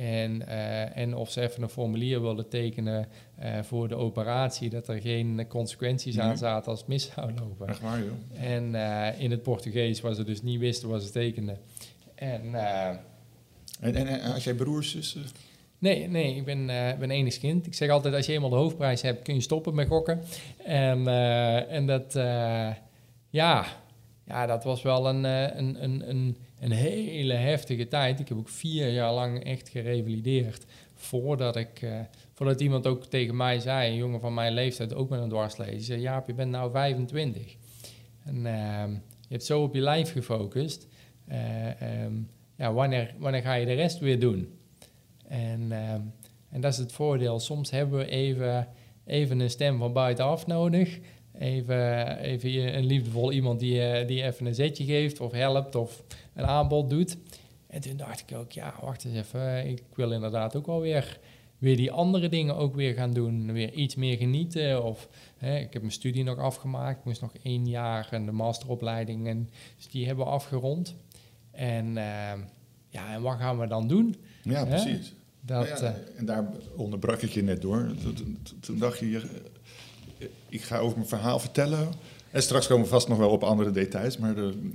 En, 0.00 0.46
eh, 0.46 0.96
en 0.96 1.14
of 1.14 1.30
ze 1.30 1.40
even 1.40 1.62
een 1.62 1.68
formulier 1.68 2.20
wilden 2.20 2.48
tekenen 2.48 3.08
eh, 3.36 3.62
voor 3.62 3.88
de 3.88 3.94
operatie, 3.94 4.70
dat 4.70 4.88
er 4.88 5.00
geen 5.00 5.46
consequenties 5.48 6.18
aan 6.18 6.38
zaten 6.38 6.70
als 6.70 6.78
het 6.78 6.88
mis 6.88 7.10
zou 7.14 7.32
lopen. 7.40 7.68
Echt 7.68 7.80
waar, 7.80 7.98
joh. 7.98 8.42
En 8.44 8.74
eh, 8.74 9.20
in 9.20 9.30
het 9.30 9.42
Portugees, 9.42 10.00
waar 10.00 10.14
ze 10.14 10.24
dus 10.24 10.42
niet 10.42 10.58
wisten 10.58 10.88
wat 10.88 11.02
ze 11.02 11.10
tekenden. 11.10 11.58
En 12.14 12.54
En, 12.54 13.94
en, 13.94 14.06
en 14.06 14.32
als 14.32 14.44
jij 14.44 14.54
broers, 14.54 14.90
zussen? 14.90 15.22
nee, 15.78 16.08
nee, 16.08 16.36
ik 16.36 16.44
ben, 16.44 16.66
ben 16.98 17.10
enigskind. 17.10 17.66
Ik 17.66 17.74
zeg 17.74 17.90
altijd, 17.90 18.14
als 18.14 18.26
je 18.26 18.32
eenmaal 18.32 18.50
de 18.50 18.56
hoofdprijs 18.56 19.02
hebt, 19.02 19.22
kun 19.22 19.34
je 19.34 19.40
stoppen 19.40 19.74
met 19.74 19.88
gokken. 19.88 20.20
En, 20.64 21.06
en 21.68 21.86
dat, 21.86 22.12
ja, 23.30 23.66
ja, 24.24 24.46
dat 24.46 24.64
was 24.64 24.82
wel 24.82 25.08
een, 25.08 25.24
een, 25.24 25.84
een, 25.84 26.10
een, 26.10 26.36
een 26.60 26.72
hele 26.72 27.34
heftige 27.34 27.88
tijd. 27.88 28.20
Ik 28.20 28.28
heb 28.28 28.38
ook 28.38 28.48
vier 28.48 28.88
jaar 28.88 29.12
lang 29.12 29.44
echt 29.44 29.68
gerevalideerd. 29.68 30.64
Voordat, 30.94 31.56
ik, 31.56 31.82
eh, 31.82 32.00
voordat 32.32 32.60
iemand 32.60 32.86
ook 32.86 33.06
tegen 33.06 33.36
mij 33.36 33.60
zei, 33.60 33.90
een 33.90 33.96
jongen 33.96 34.20
van 34.20 34.34
mijn 34.34 34.52
leeftijd, 34.52 34.94
ook 34.94 35.08
met 35.08 35.20
een 35.20 35.28
dwarslezen. 35.28 35.76
Die 35.76 35.84
zei, 35.84 36.00
Jaap, 36.00 36.26
je 36.26 36.34
bent 36.34 36.50
nou 36.50 36.70
25. 36.70 37.56
En 38.24 38.46
ehm, 38.46 38.90
je 38.90 39.28
hebt 39.28 39.44
zo 39.44 39.62
op 39.62 39.74
je 39.74 39.80
lijf 39.80 40.12
gefocust. 40.12 40.86
Eh, 41.26 41.80
ehm, 41.82 42.12
wanneer, 42.56 43.14
wanneer 43.18 43.42
ga 43.42 43.54
je 43.54 43.66
de 43.66 43.72
rest 43.72 43.98
weer 43.98 44.20
doen? 44.20 44.58
En, 45.28 45.72
ehm, 45.72 46.00
en 46.50 46.60
dat 46.60 46.72
is 46.72 46.78
het 46.78 46.92
voordeel. 46.92 47.40
Soms 47.40 47.70
hebben 47.70 47.98
we 47.98 48.06
even, 48.06 48.68
even 49.06 49.40
een 49.40 49.50
stem 49.50 49.78
van 49.78 49.92
buitenaf 49.92 50.46
nodig. 50.46 50.98
Even, 51.38 52.18
even 52.18 52.76
een 52.76 52.84
liefdevol 52.84 53.32
iemand 53.32 53.60
die, 53.60 53.82
eh, 53.82 54.06
die 54.06 54.22
even 54.22 54.46
een 54.46 54.54
zetje 54.54 54.84
geeft 54.84 55.20
of 55.20 55.32
helpt 55.32 55.74
of 55.74 56.02
een 56.40 56.46
aanbod 56.48 56.90
doet. 56.90 57.16
En 57.66 57.80
toen 57.80 57.96
dacht 57.96 58.20
ik 58.28 58.36
ook, 58.36 58.52
ja, 58.52 58.74
wacht 58.80 59.04
eens 59.04 59.16
even. 59.16 59.66
Ik 59.68 59.82
wil 59.94 60.12
inderdaad 60.12 60.56
ook 60.56 60.66
wel 60.66 60.80
weer, 60.80 61.18
weer 61.58 61.76
die 61.76 61.92
andere 61.92 62.28
dingen 62.28 62.56
ook 62.56 62.74
weer 62.74 62.94
gaan 62.94 63.12
doen. 63.12 63.52
Weer 63.52 63.72
iets 63.72 63.94
meer 63.94 64.16
genieten. 64.16 64.84
Of 64.84 65.08
hè, 65.36 65.58
ik 65.58 65.72
heb 65.72 65.82
mijn 65.82 65.94
studie 65.94 66.24
nog 66.24 66.38
afgemaakt. 66.38 66.98
Ik 66.98 67.04
moest 67.04 67.20
nog 67.20 67.32
één 67.42 67.68
jaar 67.68 68.08
en 68.10 68.26
de 68.26 68.32
masteropleiding. 68.32 69.26
En, 69.28 69.50
dus 69.76 69.88
die 69.88 70.06
hebben 70.06 70.24
we 70.24 70.30
afgerond. 70.30 70.94
En 71.50 71.86
ehm, 71.96 72.38
ja, 72.88 73.12
en 73.14 73.22
wat 73.22 73.38
gaan 73.38 73.58
we 73.58 73.66
dan 73.66 73.88
doen? 73.88 74.16
Ja, 74.42 74.66
Hè? 74.66 74.66
precies. 74.66 75.12
Dat, 75.40 75.68
Nou 75.68 75.82
ja, 75.82 75.88
eh, 75.88 76.18
en 76.18 76.24
daar 76.26 76.48
onderbrak 76.76 77.22
ik 77.22 77.30
je 77.30 77.42
net 77.42 77.62
door. 77.62 77.94
Toen, 78.02 78.14
toen- 78.14 78.38
toen 78.60 78.78
dacht 78.78 78.98
je, 78.98 79.22
eh, 80.18 80.26
ik 80.48 80.62
ga 80.62 80.78
over 80.78 80.96
mijn 80.96 81.08
verhaal 81.08 81.38
vertellen. 81.38 81.88
En 82.30 82.42
straks 82.42 82.66
komen 82.66 82.84
we 82.84 82.90
vast 82.90 83.08
nog 83.08 83.18
wel 83.18 83.30
op 83.30 83.42
andere 83.42 83.70
details, 83.70 84.18
maar 84.18 84.34
de, 84.34 84.70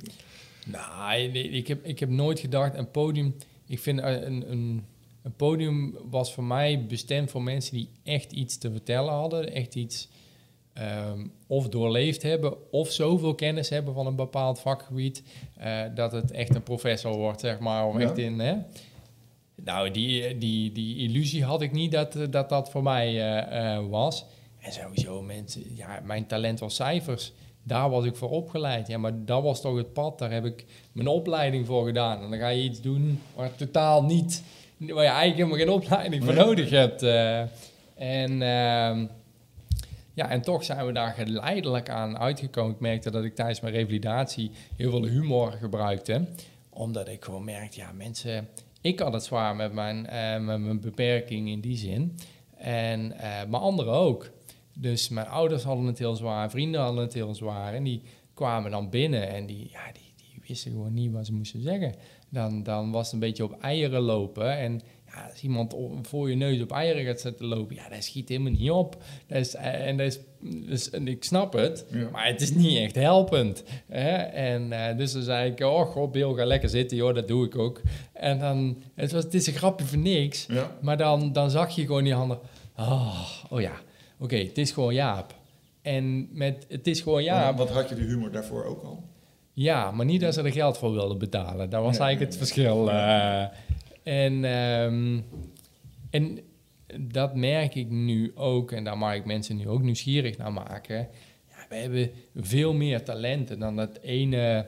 Nou, 0.66 1.28
nee, 1.28 1.50
ik 1.50 1.68
heb, 1.68 1.86
ik 1.86 2.00
heb 2.00 2.10
nooit 2.10 2.40
gedacht, 2.40 2.76
een 2.78 2.92
podium... 2.92 3.36
Ik 3.68 3.80
vind 3.80 4.00
eh, 4.00 4.12
een, 4.22 4.52
een, 4.52 4.86
een 5.24 5.36
podium 5.36 5.98
was 6.10 6.34
voor 6.34 6.44
mij 6.44 6.86
bestemd 6.86 7.32
voor 7.32 7.44
mensen 7.44 7.74
die 7.74 7.90
echt 8.04 8.32
iets 8.32 8.58
te 8.58 8.72
vertellen 8.72 9.14
hadden. 9.14 9.54
Echt 9.54 9.76
iets 9.76 10.08
ehm, 10.74 11.28
of 11.48 11.70
doorleefd 11.70 12.22
hebben 12.22 12.72
of 12.72 12.92
zoveel 12.92 13.36
kennis 13.36 13.70
hebben 13.70 13.94
van 13.94 14.08
een 14.08 14.16
bepaald 14.16 14.60
vakgebied... 14.60 15.24
eh, 15.58 15.82
dat 15.96 16.12
het 16.12 16.32
echt 16.32 16.56
een 16.56 16.64
professor 16.64 17.16
wordt, 17.18 17.40
zeg 17.40 17.60
maar. 17.60 17.88
Of 17.88 17.98
Ja. 17.98 18.02
echt 18.02 18.18
in, 18.18 18.40
hè? 18.40 18.56
Nou, 19.64 19.92
die, 19.92 20.38
die, 20.38 20.72
die 20.72 20.98
illusie 20.98 21.44
had 21.44 21.62
ik 21.62 21.72
niet 21.72 21.92
dat 21.92 22.18
dat, 22.30 22.50
dat 22.50 22.70
voor 22.72 22.84
mij 22.84 23.38
eh, 23.50 23.88
was. 23.90 24.26
En 24.60 24.72
sowieso 24.72 25.22
mensen, 25.22 25.76
ja, 25.76 26.02
mijn 26.04 26.26
talent 26.28 26.60
was 26.60 26.76
cijfers. 26.76 27.34
Daar 27.68 27.90
was 27.90 28.06
ik 28.06 28.16
voor 28.16 28.30
opgeleid. 28.30 28.88
Ja, 28.88 28.98
maar 28.98 29.26
dat 29.26 29.44
was 29.44 29.62
toch 29.62 29.78
het 29.78 29.94
pad. 29.94 30.20
Daar 30.20 30.32
heb 30.32 30.46
ik 30.46 30.66
mijn 30.92 31.08
opleiding 31.08 31.66
voor 31.66 31.86
gedaan. 31.86 32.24
En 32.24 32.30
dan 32.30 32.40
ga 32.40 32.48
je 32.48 32.64
iets 32.64 32.82
doen 32.82 33.22
waar 33.36 33.56
totaal 33.56 34.04
niet, 34.04 34.44
waar 34.78 35.04
je 35.04 35.10
eigenlijk 35.10 35.36
helemaal 35.36 35.58
geen 35.58 35.70
opleiding 35.84 36.24
voor 36.24 36.34
nodig 36.34 36.70
hebt. 36.70 37.04
eh. 37.04 37.40
en, 37.96 38.42
ehm, 38.42 39.06
ja, 40.14 40.30
en 40.30 40.42
toch 40.42 40.64
zijn 40.64 40.86
we 40.86 40.92
daar 40.92 41.14
geleidelijk 41.14 41.90
aan 41.90 42.18
uitgekomen. 42.18 42.74
Ik 42.74 42.80
merkte 42.80 43.12
dat 43.12 43.24
ik 43.24 43.36
tijdens 43.36 43.60
mijn 43.60 43.74
revalidatie 43.74 44.52
heel 44.76 44.90
veel 44.90 45.06
humor 45.06 45.52
gebruikte. 45.52 46.26
Omdat 46.70 47.08
ik 47.08 47.24
gewoon 47.24 47.44
merkte, 47.44 47.80
ja, 47.80 47.92
mensen... 47.92 48.48
Ik 48.82 49.00
had 49.00 49.14
het 49.14 49.24
zwaar 49.24 49.56
met 49.56 49.74
mijn, 49.74 50.08
eh, 50.08 50.40
met 50.40 50.60
mijn 50.60 50.80
beperking 50.80 51.50
in 51.50 51.60
die 51.60 51.78
zin. 51.78 52.18
En, 52.58 53.20
eh, 53.20 53.46
maar 53.50 53.60
anderen 53.60 53.94
ook. 53.94 54.30
Dus 54.78 55.10
mijn 55.10 55.28
ouders 55.28 55.64
hadden 55.64 55.86
het 55.86 56.00
heel 56.00 56.16
zwaar, 56.16 56.50
vrienden 56.50 56.82
hadden 56.82 57.04
het 57.04 57.14
heel 57.14 57.36
zwaar. 57.36 57.74
En 57.74 57.84
die 57.84 58.02
kwamen 58.34 58.72
dan 58.72 58.90
binnen 58.90 59.30
en 59.30 59.46
die, 59.46 59.70
ja, 59.72 59.92
die, 59.94 60.14
die 60.16 60.42
wisten 60.48 60.72
gewoon 60.72 60.94
niet 60.94 61.12
wat 61.12 61.26
ze 61.26 61.34
moesten 61.34 61.62
zeggen. 61.62 61.94
Dan, 62.30 62.64
dan 62.64 62.92
was 62.92 63.04
het 63.06 63.14
een 63.14 63.20
beetje 63.20 63.44
op 63.44 63.60
eieren 63.62 64.02
lopen. 64.02 64.58
En 64.58 64.82
ja, 65.06 65.28
als 65.32 65.42
iemand 65.42 65.76
voor 66.02 66.30
je 66.30 66.36
neus 66.36 66.62
op 66.62 66.72
eieren 66.72 67.06
gaat 67.06 67.20
zitten 67.20 67.46
lopen, 67.46 67.76
ja, 67.76 67.90
dat 67.90 68.04
schiet 68.04 68.30
helemaal 68.30 68.52
niet 68.52 68.72
op. 68.72 69.04
Dat 69.28 69.38
is, 69.38 69.56
eh, 69.56 69.88
en, 69.88 69.98
dat 69.98 70.06
is, 70.08 70.20
dus, 70.66 70.90
en 70.90 71.08
ik 71.08 71.24
snap 71.24 71.54
het, 71.54 71.86
Ja. 71.92 72.10
maar 72.10 72.28
het 72.28 72.42
is 72.42 72.52
niet 72.54 72.78
echt 72.78 72.96
helpend. 72.96 73.64
Hè? 73.88 74.10
En 74.18 74.72
eh, 74.72 74.98
dus 74.98 75.14
dan 75.14 75.22
zei 75.22 75.52
ik, 75.52 75.60
oh 75.60 75.82
god, 75.86 76.12
Bill, 76.12 76.34
ga 76.34 76.46
lekker 76.46 76.70
zitten, 76.70 76.98
joh, 76.98 77.16
dat 77.16 77.28
doe 77.28 77.46
ik 77.46 77.58
ook. 77.58 77.82
En 78.14 78.40
dan, 78.40 78.78
het, 78.96 79.12
was, 79.12 79.24
het 79.24 79.34
is 79.34 79.48
een 79.48 79.54
grapje 79.54 79.86
voor 79.86 79.98
niks. 79.98 80.46
Ja. 80.46 80.78
Maar 80.82 80.98
dan, 80.98 81.32
dan 81.34 81.50
zag 81.52 81.76
je 81.76 81.86
gewoon 81.86 82.04
die 82.04 82.14
handen. 82.14 82.40
Oh, 82.78 83.30
oh 83.50 83.62
ja, 83.62 83.74
oké, 84.20 84.36
het 84.38 84.58
is 84.58 84.72
gewoon 84.72 84.94
Jaap. 84.94 85.36
En 85.82 86.28
met 86.38 86.66
het 86.70 86.88
is 86.88 87.02
gewoon 87.02 87.24
Ja. 87.24 87.40
Jaap. 87.42 87.58
Want 87.58 87.70
had 87.70 87.90
je 87.90 87.96
de 87.96 88.02
humor 88.04 88.32
daarvoor 88.32 88.64
ook 88.66 88.84
al? 88.84 89.04
Ja, 89.54 89.92
maar 89.92 90.06
niet 90.06 90.22
dat 90.22 90.34
ze 90.34 90.42
er 90.42 90.52
geld 90.52 90.78
voor 90.78 90.92
wilden 90.94 91.18
betalen. 91.18 91.70
Dat 91.70 91.82
was 91.84 91.92
Nee, 91.98 92.02
eigenlijk 92.08 92.32
het 92.32 92.38
verschil. 92.48 92.90
eh. 92.92 93.42
en, 94.04 94.46
ehm, 94.46 95.20
en 96.10 96.40
dat 97.00 97.36
merk 97.36 97.76
ik 97.76 97.90
nu 97.90 98.32
ook, 98.36 98.72
en 98.72 98.84
daar 98.84 98.98
mag 98.98 99.16
ik 99.16 99.26
mensen 99.26 99.56
nu 99.58 99.70
ook 99.70 99.82
nieuwsgierig 99.82 100.38
naar 100.38 100.54
maken. 100.54 100.98
Ja, 101.50 101.66
we 101.70 101.76
hebben 101.76 102.10
veel 102.36 102.74
meer 102.74 103.04
talenten 103.04 103.60
dan 103.60 103.76
dat 103.76 103.98
ene 104.02 104.66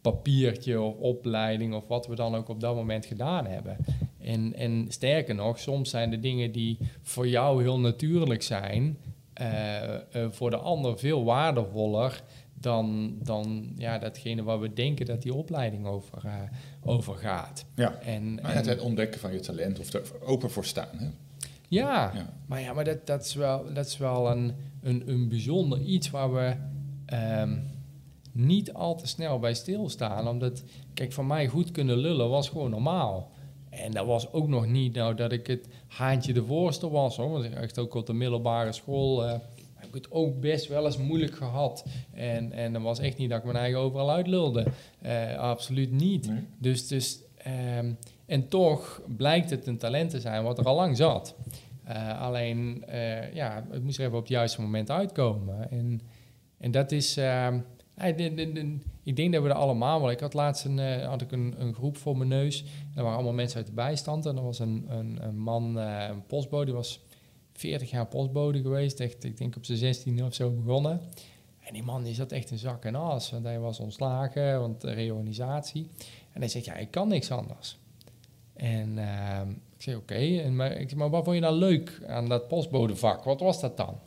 papiertje 0.00 0.80
of 0.80 0.94
opleiding 0.96 1.74
of 1.74 1.86
wat 1.88 2.06
we 2.06 2.14
dan 2.14 2.34
ook 2.34 2.48
op 2.48 2.60
dat 2.60 2.74
moment 2.74 3.06
gedaan 3.06 3.46
hebben. 3.46 3.76
En, 4.28 4.54
en 4.54 4.84
sterker 4.88 5.34
nog, 5.34 5.58
soms 5.58 5.90
zijn 5.90 6.10
de 6.10 6.20
dingen 6.20 6.52
die 6.52 6.78
voor 7.02 7.28
jou 7.28 7.62
heel 7.62 7.78
natuurlijk 7.80 8.42
zijn, 8.42 8.98
eh, 9.32 9.94
eh, 9.94 10.00
voor 10.30 10.50
de 10.50 10.56
ander 10.56 10.98
veel 10.98 11.24
waardevoller 11.24 12.22
dan, 12.54 13.14
dan 13.22 13.72
ja, 13.76 13.98
datgene 13.98 14.42
waar 14.42 14.60
we 14.60 14.72
denken 14.72 15.06
dat 15.06 15.22
die 15.22 15.34
opleiding 15.34 15.86
over, 15.86 16.24
eh, 16.24 16.32
over 16.82 17.14
gaat. 17.14 17.64
Ja. 17.74 17.94
En, 18.00 18.34
Maar 18.34 18.54
en- 18.54 18.68
het, 18.68 18.80
ontdekken 18.80 19.20
van 19.20 19.32
je 19.32 19.40
talent 19.40 19.78
of 19.78 19.92
er 19.92 20.02
open 20.24 20.50
voor 20.50 20.64
staan. 20.64 20.98
Hè? 20.98 21.06
ja, 21.68 22.12
Ja. 22.14 22.32
maar, 22.46 22.60
ja, 22.60 22.72
maar 22.72 22.84
dat, 22.84 23.06
dat 23.06 23.24
is 23.24 23.34
wel, 23.34 23.72
dat 23.74 23.86
is 23.86 23.96
wel 23.96 24.30
een, 24.30 24.54
een, 24.82 25.02
een 25.06 25.28
bijzonder 25.28 25.80
iets 25.80 26.10
waar 26.10 26.32
we 26.34 26.54
ehm, 27.06 27.56
niet 28.32 28.72
al 28.72 28.96
te 28.96 29.06
snel 29.06 29.38
bij 29.38 29.54
stilstaan. 29.54 30.28
Omdat, 30.28 30.62
kijk, 30.94 31.12
van 31.12 31.26
mij 31.26 31.46
goed 31.48 31.70
kunnen 31.70 31.96
lullen 31.96 32.28
was 32.28 32.48
gewoon 32.48 32.70
normaal. 32.70 33.30
En 33.82 33.92
dat 33.92 34.06
was 34.06 34.32
ook 34.32 34.48
nog 34.48 34.66
niet 34.66 34.94
nou 34.94 35.14
dat 35.14 35.32
ik 35.32 35.46
het 35.46 35.68
haantje 35.86 36.32
de 36.32 36.44
voorste 36.44 36.90
was. 36.90 37.16
Hoor. 37.16 37.30
Want 37.30 37.54
echt 37.54 37.78
ook 37.78 37.94
op 37.94 38.06
de 38.06 38.12
middelbare 38.12 38.72
school 38.72 39.24
eh, 39.24 39.30
heb 39.74 39.88
ik 39.88 39.94
het 39.94 40.10
ook 40.10 40.40
best 40.40 40.68
wel 40.68 40.84
eens 40.84 40.96
moeilijk 40.96 41.34
gehad. 41.34 41.84
En, 42.12 42.52
en 42.52 42.72
dat 42.72 42.82
was 42.82 42.98
echt 42.98 43.18
niet 43.18 43.30
dat 43.30 43.38
ik 43.38 43.44
mijn 43.44 43.56
eigen 43.56 43.78
overal 43.78 44.10
uitlulde. 44.10 44.66
Eh, 45.02 45.36
absoluut 45.36 45.92
niet. 45.92 46.28
Nee. 46.28 46.44
Dus, 46.58 46.86
dus 46.86 47.20
ehm, 47.36 47.92
en 48.26 48.48
toch 48.48 49.00
blijkt 49.16 49.50
het 49.50 49.66
een 49.66 49.78
talent 49.78 50.10
te 50.10 50.20
zijn 50.20 50.42
wat 50.42 50.58
er 50.58 50.64
al 50.64 50.76
lang 50.76 50.96
zat. 50.96 51.34
Eh, 51.84 52.20
alleen, 52.20 52.84
ja, 53.32 53.66
het 53.70 53.82
moest 53.82 53.98
er 53.98 54.04
even 54.04 54.16
op 54.16 54.22
het 54.22 54.32
juiste 54.32 54.60
moment 54.60 54.90
uitkomen. 54.90 55.70
En, 55.70 56.00
en 56.58 56.70
dat 56.70 56.92
is, 56.92 57.16
ehm, 57.16 57.58
ik 59.02 59.16
denk 59.16 59.32
dat 59.32 59.42
we 59.42 59.48
er 59.48 59.54
allemaal 59.54 60.00
wel. 60.00 60.10
Ik 60.10 60.20
had 60.20 60.34
laatst 60.34 60.64
een, 60.64 60.78
eh, 60.78 61.08
had 61.08 61.20
ik 61.20 61.32
een, 61.32 61.54
een 61.58 61.74
groep 61.74 61.96
voor 61.96 62.16
mijn 62.16 62.28
neus. 62.28 62.60
En 62.62 62.92
er 62.94 63.02
waren 63.02 63.14
allemaal 63.14 63.34
mensen 63.34 63.56
uit 63.56 63.66
de 63.66 63.72
bijstand. 63.72 64.26
En 64.26 64.36
er 64.36 64.42
was 64.42 64.58
een, 64.58 64.86
een, 64.88 65.18
een 65.20 65.38
man, 65.38 65.78
eh, 65.78 66.08
een 66.08 66.26
postbode, 66.26 66.64
die 66.64 66.74
was 66.74 67.00
40 67.52 67.90
jaar 67.90 68.06
postbode 68.06 68.60
geweest. 68.60 69.00
Echt, 69.00 69.24
ik 69.24 69.36
denk 69.36 69.56
op 69.56 69.64
zijn 69.64 69.78
16 69.78 70.24
of 70.24 70.34
zo 70.34 70.50
begonnen. 70.50 71.00
En 71.60 71.74
die 71.74 71.82
man 71.82 72.02
die 72.02 72.14
zat 72.14 72.32
echt 72.32 72.50
in 72.50 72.58
zak 72.58 72.84
en 72.84 72.94
as. 72.94 73.30
Want 73.30 73.44
hij 73.44 73.58
was 73.58 73.80
ontslagen, 73.80 74.60
want 74.60 74.84
reorganisatie. 74.84 75.90
En 76.32 76.40
hij 76.40 76.48
zegt, 76.48 76.64
ja, 76.64 76.74
ik 76.74 76.90
kan 76.90 77.08
niks 77.08 77.30
anders. 77.30 77.78
En 78.52 78.98
ehm, 78.98 79.50
ik 79.50 79.82
zeg, 79.82 79.96
oké, 79.96 80.14
en 80.14 80.56
maar, 80.56 80.86
maar 80.96 81.10
wat 81.10 81.24
vond 81.24 81.36
je 81.36 81.42
nou 81.42 81.56
leuk 81.56 82.00
aan 82.06 82.28
dat 82.28 82.48
postbodevak? 82.48 83.24
Wat 83.24 83.40
was 83.40 83.60
dat 83.60 83.76
dan? 83.76 83.98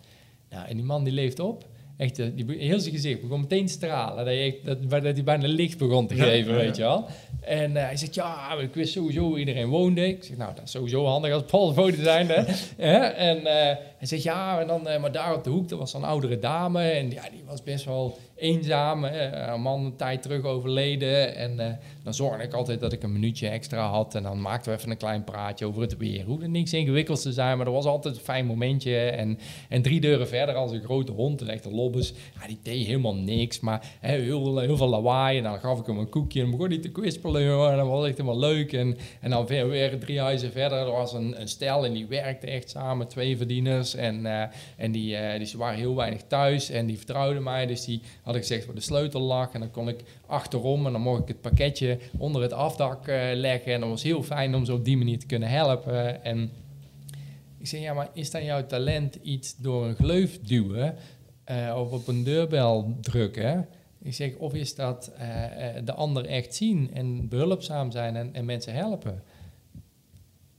Nou, 0.50 0.68
en 0.68 0.76
die 0.76 0.86
man 0.86 1.04
die 1.04 1.14
leeft 1.14 1.40
op. 1.40 1.66
Echt, 2.02 2.20
eh, 2.20 2.26
die, 2.36 2.46
heel 2.58 2.80
zijn 2.80 2.94
gezicht 2.94 3.22
begon 3.22 3.40
meteen 3.40 3.66
te 3.66 3.72
stralen. 3.72 4.16
Dat 4.16 4.26
hij, 4.26 4.46
echt, 4.46 4.66
dat, 4.66 4.90
dat 4.90 5.04
hij 5.04 5.24
bijna 5.24 5.48
licht 5.48 5.78
begon 5.78 6.08
te 6.08 6.16
geven, 6.16 6.52
ja, 6.52 6.60
ja. 6.60 6.66
weet 6.66 6.76
je 6.76 6.82
wel. 6.82 7.06
En 7.42 7.78
eh, 7.78 7.84
hij 7.84 7.98
zegt, 7.98 8.16
ja, 8.16 8.54
ik 8.60 8.74
wist 8.74 8.94
sowieso 8.94 9.22
hoe 9.22 9.40
iedereen 9.40 9.68
woonde. 9.68 10.08
Ik 10.08 10.24
zeg, 10.24 10.38
nou, 10.38 10.56
dat 10.56 10.64
is 10.64 10.72
sowieso 10.72 11.06
handig 11.06 11.34
als 11.34 11.44
postbode 11.44 12.04
zijn, 12.04 12.28
hè. 12.28 12.44
Hè? 12.88 12.98
En 12.98 13.46
eh, 13.46 13.78
hij 14.02 14.10
zegt, 14.10 14.24
ja, 14.24 14.60
en 14.60 14.68
dan, 14.68 14.88
eh, 14.88 15.02
maar 15.02 15.12
daar 15.12 15.36
op 15.36 15.44
de 15.44 15.50
hoek, 15.50 15.70
dat 15.70 15.80
was 15.80 15.94
een 15.94 16.04
oudere 16.04 16.40
dame. 16.40 16.82
En 16.82 17.12
ja, 17.12 17.22
die 17.30 17.44
was 17.46 17.64
best 17.64 17.86
wel 17.86 18.18
eenzaam. 18.36 19.04
Een 19.04 19.62
man 19.62 19.86
een 19.86 19.96
tijd 19.96 20.22
terug 20.22 20.44
overleden. 20.44 21.36
En 21.36 21.60
eh, 21.60 21.74
dan 22.04 22.14
zorgde 22.14 22.44
ik 22.44 22.54
altijd 22.54 22.80
dat 22.80 22.94
ik 22.94 23.04
een 23.04 23.12
minuutje 23.12 23.48
extra 23.48 23.88
had. 23.88 24.16
En 24.16 24.24
dan 24.24 24.42
maakten 24.42 24.72
we 24.72 24.78
even 24.78 24.92
een 24.92 24.98
klein 24.98 25.24
praatje 25.24 25.66
over 25.66 25.82
het 25.82 25.98
weer. 25.98 26.26
Hoefde 26.26 26.48
niks 26.48 26.74
ingewikkelds 26.74 27.22
te 27.22 27.32
zijn, 27.32 27.58
maar 27.58 27.66
er 27.66 27.72
was 27.72 27.86
altijd 27.86 28.16
een 28.16 28.22
fijn 28.22 28.46
momentje. 28.46 28.98
En, 28.98 29.40
en 29.70 29.82
drie 29.82 30.02
deuren 30.02 30.28
verder 30.28 30.56
als 30.56 30.72
een 30.72 30.84
grote 30.84 31.12
hond, 31.12 31.42
een 31.42 31.50
echte 31.50 31.72
lobbes. 31.72 32.14
Ja, 32.40 32.48
die 32.48 32.60
deed 32.64 32.86
helemaal 32.86 33.16
niks, 33.16 33.60
maar 33.60 33.86
hè, 34.00 34.18
heel, 34.18 34.60
heel 34.60 34.78
veel 34.78 34.90
lawaai. 34.90 35.38
En 35.38 35.44
dan 35.44 35.60
gaf 35.60 35.80
ik 35.80 35.86
hem 35.86 35.98
een 35.98 36.10
koekje 36.10 36.42
en 36.42 36.52
begon 36.52 36.70
hij 36.70 36.80
te 36.80 36.92
kwispelen. 36.92 37.70
En 37.72 37.78
dat 37.78 37.88
was 37.88 38.06
echt 38.06 38.18
helemaal 38.18 38.40
leuk. 38.40 38.74
En, 38.74 38.98
en 39.20 39.30
dan 39.30 39.46
weer, 39.46 39.70
weer 39.70 40.00
drie 40.00 40.20
huizen 40.20 40.52
verder, 40.52 40.78
er 40.78 40.92
was 40.92 41.14
een, 41.14 41.42
een 41.42 41.48
stel 41.48 41.86
en 41.86 41.94
die 41.94 42.08
werkte 42.08 42.48
echt 42.48 42.70
samen, 42.70 43.08
twee 43.08 43.38
verdieners. 43.38 43.91
En, 43.96 44.26
eh, 44.26 44.44
en 44.78 44.92
die, 44.92 45.16
eh, 45.16 45.38
die, 45.38 45.48
ze 45.48 45.58
waren 45.58 45.78
heel 45.78 45.96
weinig 45.96 46.22
thuis 46.28 46.70
en 46.70 46.86
die 46.86 46.98
vertrouwden 46.98 47.44
mij. 47.44 47.66
Dus 47.66 47.86
die 47.86 48.02
had 48.22 48.36
ik 48.36 48.42
gezegd 48.42 48.66
waar 48.66 48.76
de 48.76 48.82
sleutel 48.82 49.22
lag. 49.22 49.54
En 49.54 49.60
dan 49.60 49.72
kon 49.72 49.90
ik 49.90 50.04
achterom 50.26 50.86
en 50.86 50.92
dan 50.92 51.02
mocht 51.02 51.22
ik 51.22 51.28
het 51.28 51.42
pakketje 51.42 51.98
onder 52.18 52.42
het 52.42 52.54
afdak 52.54 53.08
eh, 53.08 53.22
leggen. 53.34 53.74
En 53.74 53.80
dat 53.80 53.90
was 53.90 54.04
heel 54.04 54.24
fijn 54.24 54.56
om 54.56 54.66
ze 54.66 54.74
op 54.74 54.86
die 54.86 54.98
manier 54.98 55.20
te 55.20 55.26
kunnen 55.26 55.50
helpen. 55.50 56.24
En 56.24 56.52
ik 57.58 57.68
zeg, 57.68 57.82
ja, 57.82 57.94
maar 57.94 58.10
is 58.14 58.32
dan 58.32 58.44
jouw 58.44 58.66
talent 58.66 59.18
iets 59.22 59.58
door 59.58 59.86
een 59.86 59.96
gleuf 59.96 60.40
duwen 60.42 60.96
of 61.76 61.92
op 61.92 62.08
een 62.08 62.24
deurbel 62.24 62.98
drukken? 63.02 63.68
Ik 64.02 64.14
zeg, 64.14 64.36
of 64.36 64.54
is 64.54 64.76
dat 64.76 65.12
de 65.84 65.94
ander 65.94 66.26
echt 66.26 66.56
zien 66.56 66.90
en 66.94 67.28
behulpzaam 67.28 67.92
zijn 67.92 68.16
en, 68.16 68.34
en 68.34 68.46
mensen 68.46 68.74
helpen? 68.74 69.24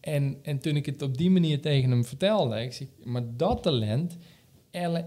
En, 0.02 0.36
en 0.42 0.58
toen 0.58 0.76
ik 0.76 0.86
het 0.86 1.02
op 1.02 1.18
die 1.18 1.30
manier 1.30 1.60
tegen 1.60 1.90
hem 1.90 2.04
vertelde, 2.04 2.60
ik 2.60 2.72
zeg, 2.72 2.86
maar 3.04 3.22
dat 3.36 3.62
talent, 3.62 4.16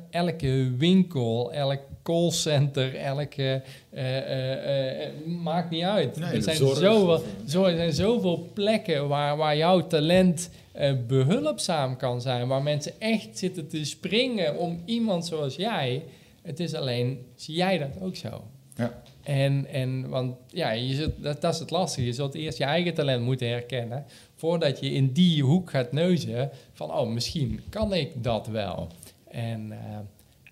elke 0.10 0.72
winkel, 0.78 1.54
elk 1.54 1.80
callcenter, 2.04 2.96
elke, 2.96 3.62
eh, 3.90 4.18
eh, 4.18 5.06
eh, 5.06 5.12
maakt 5.26 5.70
niet 5.70 5.84
uit. 5.84 6.18
Nee, 6.18 6.32
er 6.32 6.42
zijn, 6.42 6.56
zoveel, 6.56 7.24
zo, 7.48 7.64
er 7.64 7.76
zijn 7.76 7.94
zoveel 7.94 8.50
plekken 8.54 9.08
waar, 9.08 9.38
waar 9.38 9.58
jouw 9.58 9.88
talent 9.88 10.50
eh, 10.76 10.94
behulpzaam 11.08 11.98
kan 11.98 12.22
zijn, 12.22 12.48
waar 12.48 12.64
mensen 12.64 12.92
echt 13.00 13.38
zitten 13.38 13.68
te 13.68 13.86
springen 13.86 14.58
om 14.58 14.82
iemand 14.86 15.26
zoals 15.26 15.56
jij. 15.56 16.04
Het 16.42 16.60
is 16.60 16.74
alleen, 16.74 17.26
zie 17.36 17.56
jij 17.56 17.78
dat 17.78 18.02
ook 18.02 18.16
zo? 18.16 18.44
Ja. 18.76 19.02
En, 19.24 19.66
en 19.68 20.10
want 20.10 20.36
ja, 20.48 20.72
je 20.72 20.94
zult, 20.94 21.12
dat, 21.18 21.42
dat 21.42 21.54
is 21.54 21.60
het 21.60 21.72
lastige. 21.72 22.08
Je 22.08 22.14
zult 22.14 22.36
eerst 22.36 22.58
je 22.58 22.64
eigen 22.64 22.94
talent 22.94 23.24
moeten 23.24 23.48
herkennen. 23.48 24.06
Voordat 24.46 24.80
je 24.80 24.92
in 24.92 25.12
die 25.12 25.44
hoek 25.44 25.70
gaat 25.70 25.92
neuzen. 25.92 26.50
Van, 26.74 26.92
oh, 26.92 27.10
misschien 27.10 27.62
kan 27.70 27.94
ik 27.94 28.24
dat 28.24 28.48
wel. 28.48 28.88
En 29.28 29.72
eh, 29.72 29.98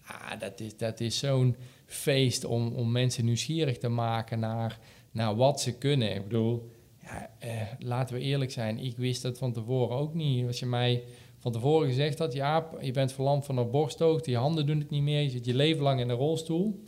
ah, 0.05 0.39
dat 0.39 0.59
is, 0.59 0.77
dat 0.77 0.99
is 0.99 1.19
zo'n 1.19 1.55
feest 1.85 2.45
om, 2.45 2.73
om 2.73 2.91
mensen 2.91 3.25
nieuwsgierig 3.25 3.77
te 3.77 3.87
maken 3.87 4.39
naar, 4.39 4.79
naar 5.11 5.35
wat 5.35 5.61
ze 5.61 5.77
kunnen. 5.77 6.15
Ik 6.15 6.23
bedoel, 6.23 6.69
ja, 7.01 7.29
eh, 7.39 7.61
laten 7.79 8.15
we 8.15 8.21
eerlijk 8.21 8.51
zijn. 8.51 8.79
Ik 8.79 8.97
wist 8.97 9.21
dat 9.21 9.37
van 9.37 9.53
tevoren 9.53 9.97
ook 9.97 10.13
niet. 10.13 10.47
Als 10.47 10.59
je 10.59 10.65
mij 10.65 11.03
van 11.39 11.51
tevoren 11.51 11.87
gezegd 11.87 12.19
had... 12.19 12.33
Jaap, 12.33 12.81
je 12.81 12.91
bent 12.91 13.13
verlamd 13.13 13.45
van 13.45 13.57
een 13.57 13.71
borsthoogte. 13.71 14.31
Je 14.31 14.37
handen 14.37 14.65
doen 14.65 14.79
het 14.79 14.89
niet 14.89 15.03
meer. 15.03 15.21
Je 15.21 15.29
zit 15.29 15.45
je 15.45 15.55
leven 15.55 15.83
lang 15.83 15.99
in 15.99 16.09
een 16.09 16.15
rolstoel 16.15 16.83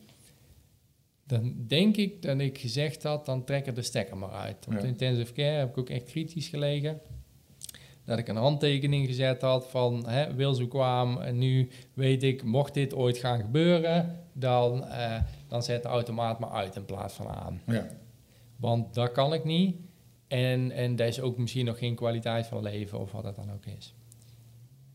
dan 1.28 1.56
denk 1.68 1.96
ik 1.96 2.22
dat 2.22 2.40
ik 2.40 2.58
gezegd 2.58 3.04
had, 3.04 3.26
dan 3.26 3.44
trek 3.44 3.68
er 3.68 3.74
de 3.74 3.82
stekker 3.82 4.18
maar 4.18 4.32
uit. 4.32 4.66
Op 4.68 4.74
Ja. 4.74 4.80
de 4.80 4.88
intensive 4.88 5.34
care 5.34 5.58
heb 5.58 5.70
ik 5.70 5.78
ook 5.78 5.90
echt 5.90 6.04
kritisch 6.04 6.48
gelegen. 6.48 7.00
dat 8.04 8.18
ik 8.18 8.28
een 8.28 8.36
handtekening 8.36 9.08
gezet 9.08 9.42
had 9.42 9.70
van 9.70 10.08
hè, 10.08 10.34
wil 10.34 10.54
zo 10.54 10.68
kwam 10.68 11.18
en 11.22 11.38
nu 11.38 11.70
weet 11.94 12.24
ik, 12.24 12.44
mocht 12.44 12.74
dit 12.74 12.94
ooit 12.96 13.18
gaan 13.18 13.40
gebeuren, 13.42 14.20
dan, 14.34 14.84
eh, 14.86 15.22
dan 15.48 15.64
zet 15.64 15.84
de 15.84 15.88
automaat 15.90 16.40
me 16.40 16.50
uit 16.50 16.76
in 16.76 16.86
plaats 16.86 17.14
van 17.14 17.28
aan. 17.28 17.62
Ja. 17.68 17.88
Want 18.56 18.94
dat 18.94 19.12
kan 19.12 19.34
ik 19.34 19.44
niet. 19.44 19.76
En, 20.28 20.72
en 20.72 20.96
dat 20.96 21.08
is 21.08 21.20
ook 21.20 21.38
misschien 21.38 21.66
nog 21.66 21.78
geen 21.78 21.96
kwaliteit 21.96 22.48
van 22.48 22.64
leven 22.64 23.00
of 23.00 23.12
wat 23.12 23.24
dat 23.24 23.36
dan 23.36 23.52
ook 23.54 23.66
is. 23.66 23.94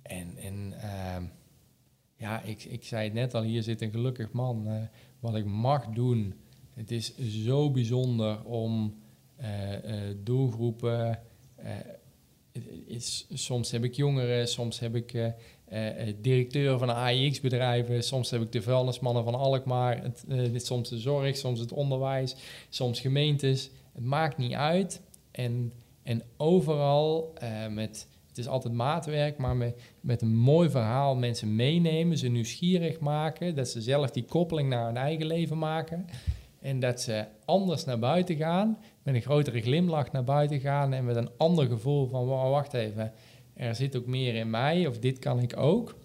En, 0.03 0.37
en 0.37 0.73
ehm, 0.81 1.25
ja, 2.21 2.43
ik, 2.43 2.65
ik 2.65 2.85
zei 2.85 3.05
het 3.05 3.13
net 3.13 3.35
al, 3.35 3.43
hier 3.43 3.63
zit 3.63 3.83
een 3.83 3.91
gelukkig 3.91 4.33
man. 4.33 4.67
eh, 4.67 4.83
wat 5.21 5.37
ik 5.37 5.45
mag 5.45 5.87
doen, 5.87 6.35
het 6.75 6.91
is 6.91 7.19
zo 7.19 7.71
bijzonder 7.71 8.45
om 8.45 8.95
eh, 9.37 9.75
eh, 9.75 10.17
doelgroepen... 10.23 11.23
is, 12.87 13.27
soms 13.33 13.71
heb 13.71 13.85
ik 13.85 13.95
jongeren, 13.95 14.49
soms 14.49 14.79
heb 14.79 14.95
ik 14.95 15.35
directeur 16.21 16.79
van 16.79 16.91
AIX-bedrijven, 16.91 18.03
soms 18.03 18.31
heb 18.31 18.43
ik 18.43 18.53
de 18.53 18.63
vuilnismannen 18.63 19.25
van 19.25 19.35
Alkmaar, 19.35 20.03
het, 20.03 20.67
soms 20.67 20.89
de 20.89 20.99
zorg, 20.99 21.37
soms 21.37 21.61
het 21.61 21.73
onderwijs, 21.73 22.37
soms 22.69 23.01
gemeentes. 23.01 23.71
Het 23.93 24.05
maakt 24.05 24.37
niet 24.37 24.53
uit. 24.53 25.01
En, 25.31 25.73
en 26.03 26.23
overal 26.37 27.35
met, 27.71 28.07
het 28.31 28.38
is 28.38 28.49
altijd 28.49 28.75
maatwerk, 28.75 29.38
maar 29.38 29.57
met, 29.57 29.81
met 30.01 30.23
een 30.23 30.35
mooi 30.37 30.71
verhaal 30.71 31.16
mensen 31.16 31.57
meenemen, 31.57 32.19
ze 32.19 32.29
nieuwsgierig 32.29 33.01
maken, 33.01 33.55
dat 33.55 33.69
ze 33.69 33.81
zelf 33.81 34.11
die 34.11 34.25
koppeling 34.25 34.69
naar 34.69 34.87
hun 34.87 34.97
eigen 34.97 35.27
leven 35.27 35.59
maken. 35.59 36.07
En 36.61 36.81
dat 36.81 37.01
ze 37.01 37.25
anders 37.45 37.85
naar 37.85 37.99
buiten 37.99 38.37
gaan, 38.37 38.79
met 39.03 39.14
een 39.14 39.21
grotere 39.23 39.61
glimlach 39.61 40.12
naar 40.12 40.25
buiten 40.25 40.61
gaan 40.61 40.93
en 40.93 41.05
met 41.05 41.16
een 41.16 41.31
ander 41.37 41.66
gevoel 41.66 42.09
van, 42.09 42.25
wow, 42.25 42.51
wacht 42.51 42.75
even, 42.75 43.12
er 43.55 43.75
zit 43.75 43.97
ook 43.97 44.07
meer 44.07 44.35
in 44.35 44.51
mij 44.51 44.87
of 44.87 44.99
dit 44.99 45.19
kan 45.19 45.40
ik 45.40 45.57
ook. 45.57 45.97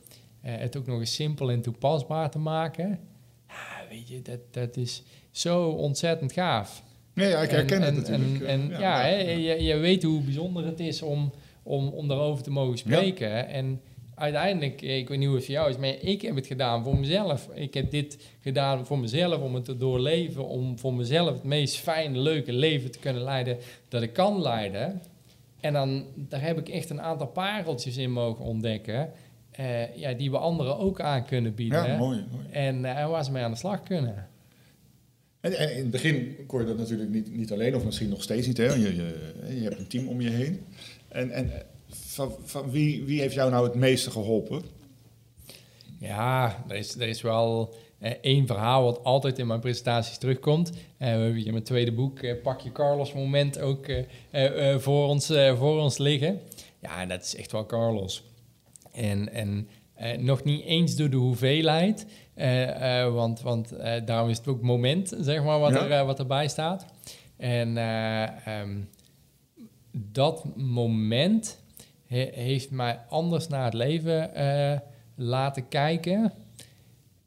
Eh, 0.41 0.53
het 0.57 0.77
ook 0.77 0.85
nog 0.85 0.99
eens 0.99 1.13
simpel 1.15 1.51
en 1.51 1.61
toepasbaar 1.61 2.29
te 2.31 2.39
maken. 2.39 2.99
Ja, 3.47 3.83
weet 3.89 4.07
je, 4.07 4.21
dat, 4.21 4.39
dat 4.51 4.77
is 4.77 5.03
zo 5.31 5.67
ontzettend 5.69 6.31
gaaf. 6.31 6.83
Nee, 7.13 7.29
ja, 7.29 7.41
ik 7.41 7.49
herken 7.51 7.81
En- 7.83 7.95
het 7.95 8.09
en- 8.09 8.19
natuurlijk. 8.19 8.43
En, 8.49 8.71
en 8.73 8.79
ja, 8.79 9.01
hè, 9.01 9.15
je, 9.31 9.63
je 9.63 9.75
weet 9.75 10.03
hoe 10.03 10.21
bijzonder 10.21 10.65
het 10.65 10.79
is 10.79 11.01
om, 11.01 11.31
om, 11.65 11.88
om 11.88 12.08
daarover 12.08 12.43
te 12.43 12.51
mogen 12.51 12.78
spreken. 12.78 13.47
En 13.47 13.82
uiteindelijk, 14.15 14.82
eh, 14.82 14.97
ik 14.97 15.10
weet 15.10 15.17
niet 15.17 15.28
hoe 15.28 15.36
het 15.36 15.45
voor 15.45 15.54
jou 15.54 15.69
is, 15.69 15.78
maar 15.78 15.95
ik 16.01 16.21
heb 16.21 16.36
het 16.36 16.47
gedaan 16.47 16.84
voor 16.84 16.97
mezelf. 16.97 17.49
Ik 17.54 17.73
heb 17.73 17.91
dit 17.91 18.17
gedaan 18.41 18.86
voor 18.86 18.99
mezelf, 18.99 19.41
om 19.41 19.56
het 19.56 19.65
te 19.65 19.78
doorleven, 19.78 20.47
om 20.47 20.80
voor 20.80 20.93
mezelf 20.93 21.34
het 21.34 21.43
meest 21.43 21.75
fijne, 21.75 22.17
leuke 22.17 22.54
leven 22.54 22.91
te 22.91 22.99
kunnen 22.99 23.23
leiden 23.23 23.58
dat 23.88 24.01
ik 24.01 24.13
kan 24.13 24.41
leiden. 24.41 25.01
En 25.60 25.73
dan, 25.73 26.06
daar 26.15 26.41
heb 26.41 26.58
ik 26.58 26.69
echt 26.69 26.89
een 26.89 27.01
aantal 27.01 27.28
pareltjes 27.28 27.97
in 27.97 28.12
mogen 28.12 28.45
ontdekken, 28.45 29.12
eh, 29.51 29.95
ja, 29.95 30.13
die 30.13 30.32
we 30.32 30.38
anderen 30.38 30.78
ook 30.78 31.01
aan 31.01 31.25
kunnen 31.25 31.54
bieden. 31.54 31.88
Ja, 31.88 31.97
mooi, 31.97 32.23
mooi. 32.32 32.45
En, 32.51 32.86
eh, 32.86 32.99
en 32.99 33.10
waar 33.10 33.23
ze 33.23 33.32
mee 33.32 33.43
aan 33.43 33.51
de 33.51 33.58
slag 33.58 33.84
kunnen. 33.84 34.28
En, 35.39 35.58
en 35.58 35.71
in 35.71 35.82
het 35.82 35.91
begin 35.91 36.36
kon 36.47 36.60
je 36.60 36.65
dat 36.65 36.78
natuurlijk 36.78 37.10
niet, 37.10 37.36
niet 37.36 37.51
alleen, 37.51 37.75
of 37.75 37.86
misschien 37.86 38.10
nog 38.10 38.23
steeds 38.23 38.47
niet. 38.47 38.58
Hè? 38.58 38.73
Je, 38.73 38.95
je, 38.95 39.15
je 39.56 39.62
hebt 39.62 39.80
een 39.80 39.88
team 39.88 40.08
om 40.08 40.21
je 40.21 40.30
heen. 40.30 40.60
En, 41.15 41.32
en 41.32 41.51
van, 41.89 42.36
van 42.43 42.71
wie, 42.71 43.04
wie 43.04 43.19
heeft 43.21 43.34
jou 43.34 43.51
nou 43.51 43.63
het 43.65 43.75
meeste 43.75 44.12
geholpen? 44.12 44.62
Ja, 45.99 46.63
er 46.67 46.75
is, 46.75 46.95
er 46.95 47.08
is 47.08 47.21
wel 47.21 47.73
eh, 47.99 48.12
één 48.21 48.47
verhaal 48.47 48.84
wat 48.84 49.04
altijd 49.04 49.39
in 49.39 49.47
mijn 49.47 49.60
presentaties 49.60 50.17
terugkomt. 50.17 50.69
Eh, 50.69 50.75
we 50.97 51.06
hebben 51.06 51.34
hier 51.36 51.51
mijn 51.51 51.63
tweede 51.63 51.91
boek, 51.91 52.19
eh, 52.19 52.41
Pak 52.43 52.60
je 52.62 52.71
Carlos 52.71 53.13
moment, 53.13 53.60
ook 53.60 53.88
eh, 54.32 54.78
voor, 54.78 55.08
ons, 55.08 55.30
eh, 55.30 55.58
voor 55.58 55.80
ons 55.82 55.97
liggen. 55.97 56.39
Ja, 56.80 57.01
en 57.01 57.08
dat 57.10 57.23
is 57.23 57.36
echt 57.36 57.51
wel 57.51 57.65
Carlos. 57.65 58.23
En, 58.91 59.34
en 59.34 59.67
nog 60.25 60.43
niet 60.43 60.63
eens 60.65 60.95
door 60.95 61.10
de 61.10 61.15
hoeveelheid, 61.17 62.06
eh, 62.34 63.01
eh, 63.04 63.13
want, 63.13 63.41
want 63.41 63.71
eh, 63.71 64.06
daarom 64.06 64.30
is 64.30 64.38
het 64.38 64.47
ook 64.47 64.62
moment, 64.62 65.15
zeg 65.19 65.43
maar, 65.43 65.60
wat, 65.60 65.73
Ja. 65.73 65.88
er, 65.88 66.06
wat 66.06 66.19
erbij 66.19 66.47
staat. 66.47 66.86
En 67.38 67.78
eh, 67.78 68.23
ehm, 68.60 68.78
dat 69.97 70.55
moment 70.55 71.63
he- 72.05 72.31
heeft 72.34 72.71
mij 72.71 72.99
anders 73.10 73.47
naar 73.47 73.63
het 73.65 73.73
leven 73.73 74.36
eh, 74.36 74.79
laten 75.15 75.67
kijken. 75.67 76.34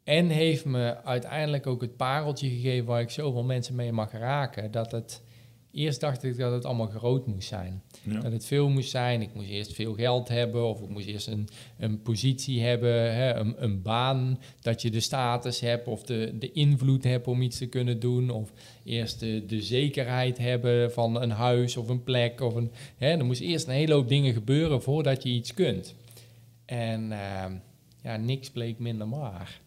En 0.05 0.29
heeft 0.29 0.65
me 0.65 1.05
uiteindelijk 1.05 1.67
ook 1.67 1.81
het 1.81 1.97
pareltje 1.97 2.49
gegeven 2.49 2.87
waar 2.87 3.01
ik 3.01 3.11
zoveel 3.11 3.45
mensen 3.45 3.75
mee 3.75 3.93
mag 3.93 4.13
raken. 4.13 4.71
Dat 4.71 4.93
het, 4.93 5.23
eerst 5.73 6.01
dacht 6.01 6.23
ik 6.25 6.37
dat 6.37 6.53
het 6.53 6.65
allemaal 6.65 6.87
groot 6.87 7.27
moest 7.27 7.49
zijn. 7.49 7.83
Ja. 8.03 8.21
Dat 8.21 8.33
het 8.33 8.47
veel 8.47 8.69
moest 8.69 8.91
zijn. 8.91 9.23
Ik 9.23 9.35
moest 9.35 9.49
eerst 9.49 9.73
veel 9.75 9.95
geld 9.95 10.29
hebben 10.29 10.65
of 10.65 10.81
ik 10.83 10.89
moest 10.89 11.07
eerst 11.07 11.27
een, 11.27 11.49
een 11.79 12.03
positie 12.03 12.63
hebben, 12.63 13.15
hè, 13.15 13.35
een, 13.35 13.55
een 13.63 13.83
baan. 13.83 14.39
Dat 14.61 14.83
je 14.83 14.91
de 14.91 15.01
status 15.01 15.61
hebt 15.61 15.89
of 15.89 16.03
de, 16.03 16.37
de 16.39 16.53
invloed 16.53 17.05
hebt 17.05 17.27
om 17.27 17.43
iets 17.43 17.59
te 17.59 17.67
kunnen 17.67 18.01
doen. 18.01 18.31
Of 18.31 18.53
eerst 18.85 19.21
de, 19.21 19.47
de 19.47 19.63
zekerheid 19.63 20.39
hebben 20.39 20.93
van 20.93 21.23
een 21.23 21.31
huis 21.31 21.77
of 21.77 21.89
een 21.89 22.03
plek. 22.03 22.41
Of 22.41 22.55
een, 22.55 22.71
hè, 22.97 23.09
er 23.09 23.25
moest 23.25 23.41
eerst 23.41 23.67
een 23.67 23.75
hele 23.75 23.93
hoop 23.95 24.09
dingen 24.09 24.33
gebeuren 24.33 24.83
voordat 24.83 25.23
je 25.23 25.29
iets 25.29 25.55
kunt. 25.55 25.95
En 26.65 27.13
ehm, 27.13 27.53
ja, 28.03 28.17
niks 28.17 28.51
bleek 28.51 28.79
minder 28.79 29.09
waar. 29.09 29.61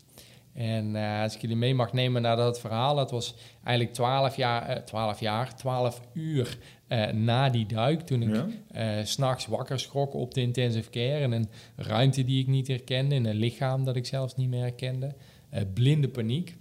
En 0.54 0.96
eh, 0.96 1.22
als 1.22 1.36
ik 1.36 1.42
jullie 1.42 1.56
mee 1.56 1.76
mag 1.76 1.94
nemen 1.94 2.22
naar 2.22 2.36
dat 2.36 2.60
verhaal, 2.60 2.96
dat 2.96 3.12
was 3.12 3.36
eigenlijk 3.64 3.96
12 3.96 4.36
jaar, 4.36 4.68
eh, 4.70 4.78
12 4.84 5.20
jaar, 5.20 5.56
12 5.56 6.02
uur 6.14 6.58
eh, 6.88 7.08
na 7.12 7.50
die 7.50 7.66
duik, 7.66 8.02
toen 8.02 8.22
ik 8.22 8.36
Ja? 8.36 8.48
eh, 8.72 9.06
s 9.06 9.12
s'nachts 9.12 9.46
wakker 9.48 9.80
schrok 9.80 10.14
op 10.14 10.34
de 10.34 10.42
intensive 10.42 10.90
care 10.90 11.20
in 11.20 11.32
een 11.32 11.50
ruimte 11.76 12.24
die 12.26 12.42
ik 12.42 12.48
niet 12.48 12.68
herkende, 12.68 13.16
in 13.16 13.26
een 13.26 13.36
lichaam 13.36 13.84
dat 13.86 13.96
ik 13.96 14.06
zelfs 14.06 14.36
niet 14.36 14.50
meer 14.50 14.62
herkende. 14.62 15.16
Eh, 15.50 15.62
blinde 15.74 16.08
paniek. 16.10 16.56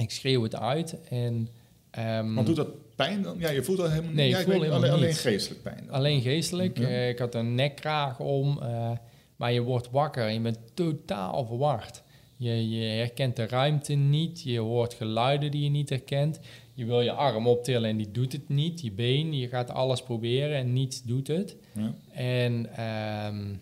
Ik 0.00 0.10
schreeuw 0.10 0.42
het 0.42 0.56
uit 0.56 1.00
en... 1.08 1.48
ehm, 1.90 2.34
Want 2.34 2.46
doet 2.46 2.56
dat 2.56 2.94
pijn 2.96 3.22
dan? 3.22 3.38
Ja, 3.38 3.50
je 3.50 3.62
voelt 3.62 3.78
dat 3.78 3.88
helemaal 3.88 4.08
niet. 4.10 4.18
Nee, 4.18 4.28
ik 4.28 4.36
Ja, 4.36 4.40
voel 4.42 4.46
weet- 4.52 4.60
helemaal 4.60 4.78
alleen, 4.80 4.92
alleen 4.92 5.06
niets. 5.08 5.20
geestelijk 5.20 5.62
pijn. 5.62 5.80
dan. 5.86 5.94
Alleen 5.94 6.20
geestelijk. 6.20 6.78
Ja. 6.78 6.86
Eh, 6.86 7.08
ik 7.08 7.18
had 7.18 7.34
een 7.34 7.54
nekkraag 7.54 8.20
om. 8.20 8.58
eh, 8.62 8.90
maar 9.36 9.52
je 9.52 9.60
wordt 9.62 9.90
wakker 9.90 10.26
en 10.26 10.32
je 10.34 10.40
bent 10.40 10.58
totaal 10.74 11.44
verward. 11.46 12.02
Je, 12.42 12.68
je 12.68 12.84
herkent 12.84 13.36
de 13.36 13.46
ruimte 13.46 13.92
niet. 13.92 14.42
Je 14.42 14.58
hoort 14.58 14.94
geluiden 14.94 15.50
die 15.50 15.62
je 15.64 15.70
niet 15.70 15.88
herkent. 15.88 16.40
Je 16.74 16.84
wil 16.84 17.00
je 17.00 17.12
arm 17.12 17.46
optillen 17.46 17.90
en 17.90 17.96
die 17.96 18.10
doet 18.10 18.32
het 18.32 18.48
niet. 18.48 18.80
Je 18.80 18.92
been, 18.92 19.32
je 19.32 19.48
gaat 19.48 19.70
alles 19.70 20.02
proberen 20.02 20.56
en 20.56 20.72
niets 20.72 21.02
doet 21.02 21.26
het. 21.26 21.56
Ja. 21.72 21.94
En, 22.12 22.76
ehm, 22.76 23.54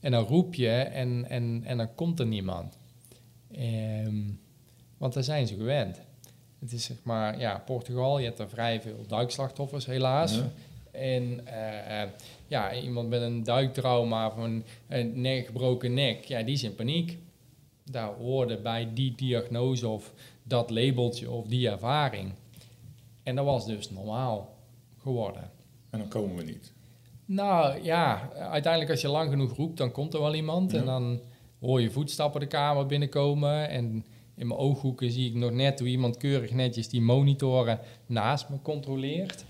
en 0.00 0.10
dan 0.10 0.24
roep 0.24 0.54
je 0.54 0.70
en, 0.70 1.26
en, 1.28 1.62
en 1.64 1.76
dan 1.76 1.94
komt 1.94 2.20
er 2.20 2.26
niemand. 2.26 2.78
Ehm, 3.52 4.22
want 4.98 5.14
daar 5.14 5.24
zijn 5.24 5.46
ze 5.46 5.54
gewend. 5.54 6.00
Het 6.58 6.72
is 6.72 6.84
zeg 6.84 6.96
maar, 7.02 7.38
ja, 7.38 7.62
Portugal, 7.66 8.18
je 8.18 8.24
hebt 8.24 8.38
er 8.38 8.48
vrij 8.48 8.80
veel 8.80 9.04
duikslachtoffers 9.06 9.86
helaas. 9.86 10.34
Ja. 10.34 10.50
En 10.90 11.46
eh, 11.46 12.02
eh, 12.02 12.08
ja, 12.46 12.74
iemand 12.74 13.08
met 13.08 13.22
een 13.22 13.44
duiktrauma 13.44 14.26
of 14.26 14.36
een, 14.36 14.64
een 14.88 15.42
gebroken 15.44 15.94
nek, 15.94 16.24
ja, 16.24 16.42
die 16.42 16.54
is 16.54 16.62
in 16.62 16.74
paniek. 16.74 17.18
Daar 17.90 18.14
hoorde 18.14 18.60
bij 18.60 18.90
die 18.94 19.14
diagnose 19.14 19.88
of 19.88 20.12
dat 20.42 20.70
labeltje 20.70 21.30
of 21.30 21.46
die 21.46 21.68
ervaring. 21.68 22.32
En 23.22 23.34
dat 23.34 23.44
was 23.44 23.66
dus 23.66 23.90
normaal 23.90 24.56
geworden. 24.98 25.50
En 25.90 25.98
dan 25.98 26.08
komen 26.08 26.36
we 26.36 26.42
niet. 26.42 26.72
Nou 27.24 27.82
ja, 27.82 28.32
uiteindelijk 28.32 28.90
als 28.90 29.00
je 29.00 29.08
lang 29.08 29.30
genoeg 29.30 29.56
roept, 29.56 29.76
dan 29.76 29.92
komt 29.92 30.14
er 30.14 30.20
wel 30.20 30.34
iemand. 30.34 30.72
Ja. 30.72 30.78
En 30.78 30.84
dan 30.84 31.20
hoor 31.60 31.80
je 31.80 31.90
voetstappen 31.90 32.40
de 32.40 32.46
kamer 32.46 32.86
binnenkomen. 32.86 33.68
En 33.68 34.04
in 34.34 34.46
mijn 34.46 34.60
ooghoeken 34.60 35.10
zie 35.10 35.28
ik 35.28 35.34
nog 35.34 35.50
net 35.50 35.78
hoe 35.78 35.88
iemand 35.88 36.16
keurig 36.16 36.52
netjes 36.52 36.88
die 36.88 37.00
monitoren 37.00 37.80
naast 38.06 38.48
me 38.48 38.62
controleert. 38.62 39.44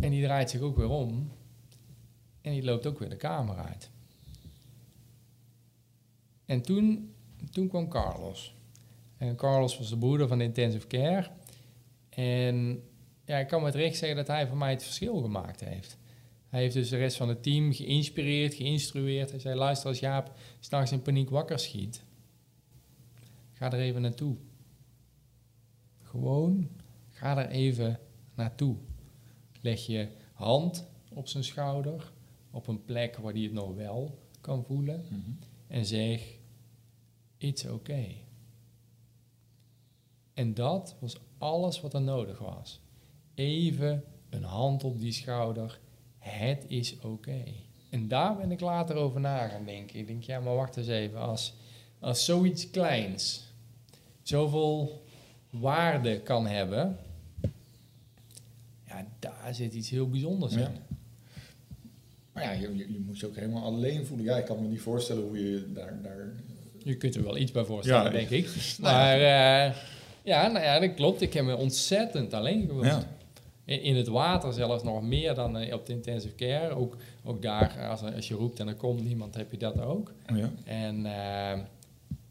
En 0.00 0.10
die 0.10 0.22
draait 0.22 0.50
zich 0.50 0.60
ook 0.60 0.76
weer 0.76 0.90
om. 0.90 1.30
En 2.40 2.52
die 2.52 2.64
loopt 2.64 2.86
ook 2.86 2.98
weer 2.98 3.08
de 3.08 3.16
kamer 3.16 3.56
uit. 3.56 3.90
En 6.46 6.62
toen, 6.62 7.14
toen 7.50 7.68
kwam 7.68 7.88
Carlos. 7.88 8.54
En 9.16 9.36
Carlos 9.36 9.78
was 9.78 9.88
de 9.88 9.98
broeder 9.98 10.28
van 10.28 10.38
de 10.38 10.44
intensive 10.44 10.86
care. 10.86 11.30
En 12.08 12.82
ja, 13.24 13.38
ik 13.38 13.48
kan 13.48 13.62
met 13.62 13.74
recht 13.74 13.96
zeggen 13.96 14.16
dat 14.16 14.26
hij 14.26 14.46
voor 14.46 14.56
mij 14.56 14.70
het 14.70 14.82
verschil 14.82 15.16
gemaakt 15.16 15.64
heeft. 15.64 15.98
Hij 16.48 16.60
heeft 16.60 16.74
dus 16.74 16.88
de 16.88 16.96
rest 16.96 17.16
van 17.16 17.28
het 17.28 17.42
team 17.42 17.72
geïnspireerd, 17.72 18.54
geïnstrueerd. 18.54 19.30
Hij 19.30 19.40
zei, 19.40 19.54
luister, 19.54 19.88
als 19.88 19.98
Jaap 19.98 20.32
s'nachts 20.60 20.92
in 20.92 21.02
paniek 21.02 21.30
wakker 21.30 21.58
schiet, 21.58 22.04
ga 23.52 23.72
er 23.72 23.80
even 23.80 24.02
naartoe. 24.02 24.36
Gewoon, 26.02 26.68
ga 27.10 27.38
er 27.38 27.48
even 27.48 28.00
naartoe. 28.34 28.76
Leg 29.60 29.86
je 29.86 30.08
hand 30.32 30.86
op 31.08 31.28
zijn 31.28 31.44
schouder, 31.44 32.12
op 32.50 32.66
een 32.66 32.84
plek 32.84 33.16
waar 33.16 33.32
hij 33.32 33.42
het 33.42 33.52
nog 33.52 33.74
wel 33.74 34.18
kan 34.40 34.64
voelen. 34.64 35.04
En 35.76 35.86
zeg, 35.86 36.22
it's 37.38 37.64
okay. 37.64 38.16
En 40.34 40.54
dat 40.54 40.96
was 41.00 41.16
alles 41.38 41.80
wat 41.80 41.94
er 41.94 42.00
nodig 42.00 42.38
was. 42.38 42.80
Even 43.34 44.04
een 44.30 44.42
hand 44.42 44.84
op 44.84 45.00
die 45.00 45.12
schouder. 45.12 45.78
het 46.18 46.64
is 46.68 46.98
oké. 47.00 47.42
En 47.90 48.08
daar 48.08 48.36
ben 48.36 48.52
ik 48.52 48.60
later 48.60 48.96
over 48.96 49.20
na 49.20 49.48
gaan 49.48 49.64
denken. 49.64 49.98
Ik 49.98 50.06
denk, 50.06 50.22
ja, 50.22 50.40
maar 50.40 50.54
wacht 50.54 50.76
eens 50.76 50.86
even. 50.86 51.20
Als, 51.20 51.54
als 51.98 52.24
zoiets 52.24 52.70
kleins 52.70 53.52
zoveel 54.22 55.02
waarde 55.50 56.20
kan 56.20 56.46
hebben, 56.46 56.98
ja, 58.86 59.06
daar 59.18 59.54
zit 59.54 59.74
iets 59.74 59.90
heel 59.90 60.08
bijzonders 60.10 60.54
Ja. 60.54 60.68
in. 60.68 60.95
Maar 62.36 62.44
ja, 62.44 62.60
je, 62.60 62.76
je, 62.76 62.92
je 62.92 63.02
moet 63.06 63.18
je 63.18 63.26
ook 63.26 63.36
helemaal 63.36 63.62
alleen 63.64 64.06
voelen. 64.06 64.26
Ja, 64.26 64.36
ik 64.36 64.44
kan 64.44 64.62
me 64.62 64.68
niet 64.68 64.80
voorstellen 64.80 65.22
hoe 65.22 65.50
je 65.50 65.72
daar... 65.72 65.98
daar 66.02 66.32
Je 66.78 66.96
kunt 66.96 67.14
er 67.14 67.22
wel 67.24 67.36
iets 67.36 67.52
bij 67.52 67.64
voorstellen, 67.64 68.04
Ja, 68.04 68.10
denk 68.10 68.30
ik. 68.30 68.44
Nou. 68.78 68.94
Maar 68.94 69.14
eh, 69.16 69.74
ja, 70.22 70.46
nou 70.48 70.64
ja, 70.64 70.78
dat 70.78 70.94
klopt. 70.94 71.20
Ik 71.20 71.32
heb 71.32 71.44
me 71.44 71.56
ontzettend 71.56 72.34
alleen 72.34 72.70
ja. 72.82 73.02
In, 73.64 73.82
in 73.82 73.96
het 73.96 74.06
water 74.06 74.52
zelfs 74.52 74.82
nog 74.82 75.02
meer 75.02 75.34
dan 75.34 75.56
eh, 75.58 75.74
op 75.74 75.86
de 75.86 75.92
intensive 75.92 76.34
care. 76.34 76.74
Ook, 76.74 76.96
ook 77.24 77.42
daar, 77.42 77.86
als, 77.90 78.02
als 78.02 78.28
je 78.28 78.34
roept 78.34 78.60
en 78.60 78.68
er 78.68 78.74
komt 78.74 79.04
niemand, 79.04 79.34
heb 79.34 79.50
je 79.50 79.58
dat 79.58 79.80
ook. 79.80 80.12
ja. 80.34 80.50
En, 80.64 81.06
eh, 81.06 81.58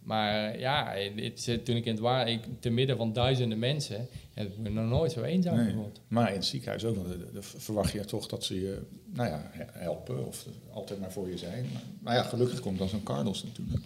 maar 0.04 0.60
ja, 0.60 0.94
het- 1.16 1.66
toen 1.66 1.76
ik 1.76 1.86
in 1.86 1.92
het 1.92 2.00
water, 2.02 2.34
ik, 2.34 2.40
te 2.60 2.70
midden 2.70 2.98
van 2.98 3.14
duizenden 3.14 3.60
mensen, 3.60 4.08
heb 4.36 4.48
ik 4.48 4.58
me 4.58 4.70
nog 4.70 4.86
nooit 4.90 5.12
zo 5.12 5.22
eenzaam 5.24 5.56
Nee. 5.56 5.66
gevoeld. 5.70 6.02
Maar 6.08 6.28
in 6.30 6.36
het 6.36 6.46
ziekenhuis 6.46 6.86
ook, 6.86 6.96
want 6.96 7.08
de- 7.10 7.42
verwacht 7.42 7.92
je 7.92 8.06
toch 8.06 8.28
dat 8.28 8.44
ze 8.44 8.60
je 8.62 8.82
nou 9.14 9.30
ja, 9.30 9.52
helpen 9.72 10.28
of 10.28 10.46
altijd 10.72 11.00
maar 11.00 11.12
voor 11.12 11.30
je 11.30 11.38
zijn. 11.38 11.66
Maar, 11.74 11.82
maar 12.02 12.16
ja, 12.16 12.24
gelukkig 12.24 12.60
komt 12.60 12.78
dan 12.78 12.90
zo'n 12.90 13.04
Carlos 13.04 13.44
natuurlijk. 13.44 13.84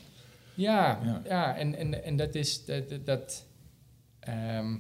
Ja, 0.53 0.99
Ja. 1.03 1.21
ja. 1.25 1.57
en, 1.57 1.75
en, 1.75 2.03
en 2.03 2.15
dat 2.17 2.35
is 2.35 2.65
dat. 2.65 2.83
dat, 3.05 3.45
ehm, 4.19 4.75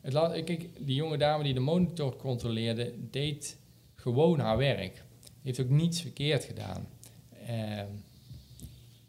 het 0.00 0.12
laat, 0.12 0.44
kijk, 0.44 0.68
die 0.78 0.94
jonge 0.94 1.18
dame 1.18 1.42
die 1.44 1.54
de 1.54 1.60
monitor 1.60 2.16
controleerde, 2.16 2.92
deed 3.10 3.56
gewoon 3.94 4.38
haar 4.38 4.56
werk. 4.56 5.02
Heeft 5.42 5.60
ook 5.60 5.68
niets 5.68 6.00
verkeerd 6.00 6.44
gedaan. 6.44 6.86
Ehm, 7.46 7.86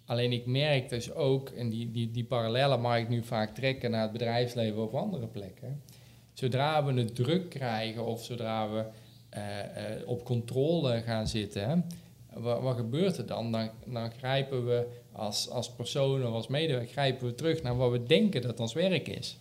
alleen 0.06 0.32
ik 0.32 0.46
merk 0.46 0.90
dus 0.90 1.14
ook, 1.14 1.50
en 1.50 1.70
die, 1.70 1.92
die, 1.92 2.12
die 2.12 2.24
parallellen 2.24 2.82
mag 2.82 2.98
ik 2.98 3.10
nu 3.10 3.24
vaak 3.24 3.56
trekken 3.56 3.92
naar 3.92 4.02
het 4.02 4.12
bedrijfsleven 4.12 4.84
of 4.84 4.94
andere 4.94 5.28
plekken. 5.28 5.82
Zodra 6.34 6.86
we 6.86 6.94
het 6.94 7.16
druk 7.16 7.50
krijgen 7.50 8.06
of 8.06 8.24
zodra 8.24 8.70
we 8.70 8.86
eh, 9.30 9.60
eh, 9.60 10.08
op 10.08 10.26
controle 10.26 11.02
gaan 11.02 11.28
zitten, 11.28 11.86
wat, 12.34 12.62
wat 12.62 12.76
gebeurt 12.76 13.18
er 13.18 13.26
dan? 13.26 13.52
dan? 13.52 13.70
Dan 13.86 14.12
grijpen 14.12 14.66
we 14.66 14.88
als, 15.12 15.50
als 15.50 15.72
persoon 15.72 16.26
of 16.26 16.34
als 16.34 16.48
medewerker 16.48 16.92
grijpen 16.92 17.28
we 17.28 17.36
terug 17.36 17.62
naar 17.62 17.78
wat 17.78 17.92
we 17.92 18.04
denken 18.04 18.42
dat 18.42 18.60
ons 18.60 18.74
werk 18.74 19.08
is. 19.08 19.38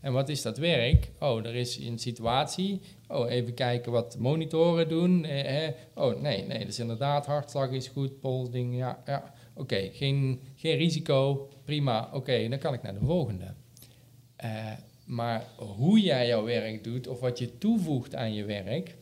En 0.00 0.12
wat 0.12 0.28
is 0.28 0.42
dat 0.42 0.58
werk? 0.58 1.10
Oh, 1.18 1.46
er 1.46 1.54
is 1.54 1.78
een 1.78 1.98
situatie. 1.98 2.80
Oh, 3.08 3.30
even 3.30 3.54
kijken 3.54 3.92
wat 3.92 4.16
monitoren 4.18 4.88
doen. 4.88 5.24
Eh. 5.24 5.68
Oh, 5.94 6.20
nee, 6.20 6.46
nee, 6.46 6.58
is 6.58 6.78
inderdaad 6.78 7.26
hartslag 7.26 7.70
is 7.70 7.88
goed, 7.88 8.20
polsding, 8.20 8.76
ja, 8.76 9.02
ja. 9.06 9.34
Oké, 9.58 9.90
geen, 9.92 10.40
geen 10.56 10.76
risico, 10.76 11.48
prima. 11.64 12.08
Oké, 12.12 12.48
dan 12.48 12.58
kan 12.58 12.74
ik 12.74 12.82
naar 12.82 12.94
de 12.98 13.04
volgende. 13.04 13.44
Eh, 14.36 14.50
maar 15.04 15.44
hoe 15.56 16.00
jij 16.00 16.26
jouw 16.26 16.44
werk 16.44 16.84
doet 16.84 17.06
of 17.08 17.20
wat 17.20 17.38
je 17.38 17.58
toevoegt 17.58 18.14
aan 18.14 18.34
je 18.34 18.44
werk, 18.44 18.94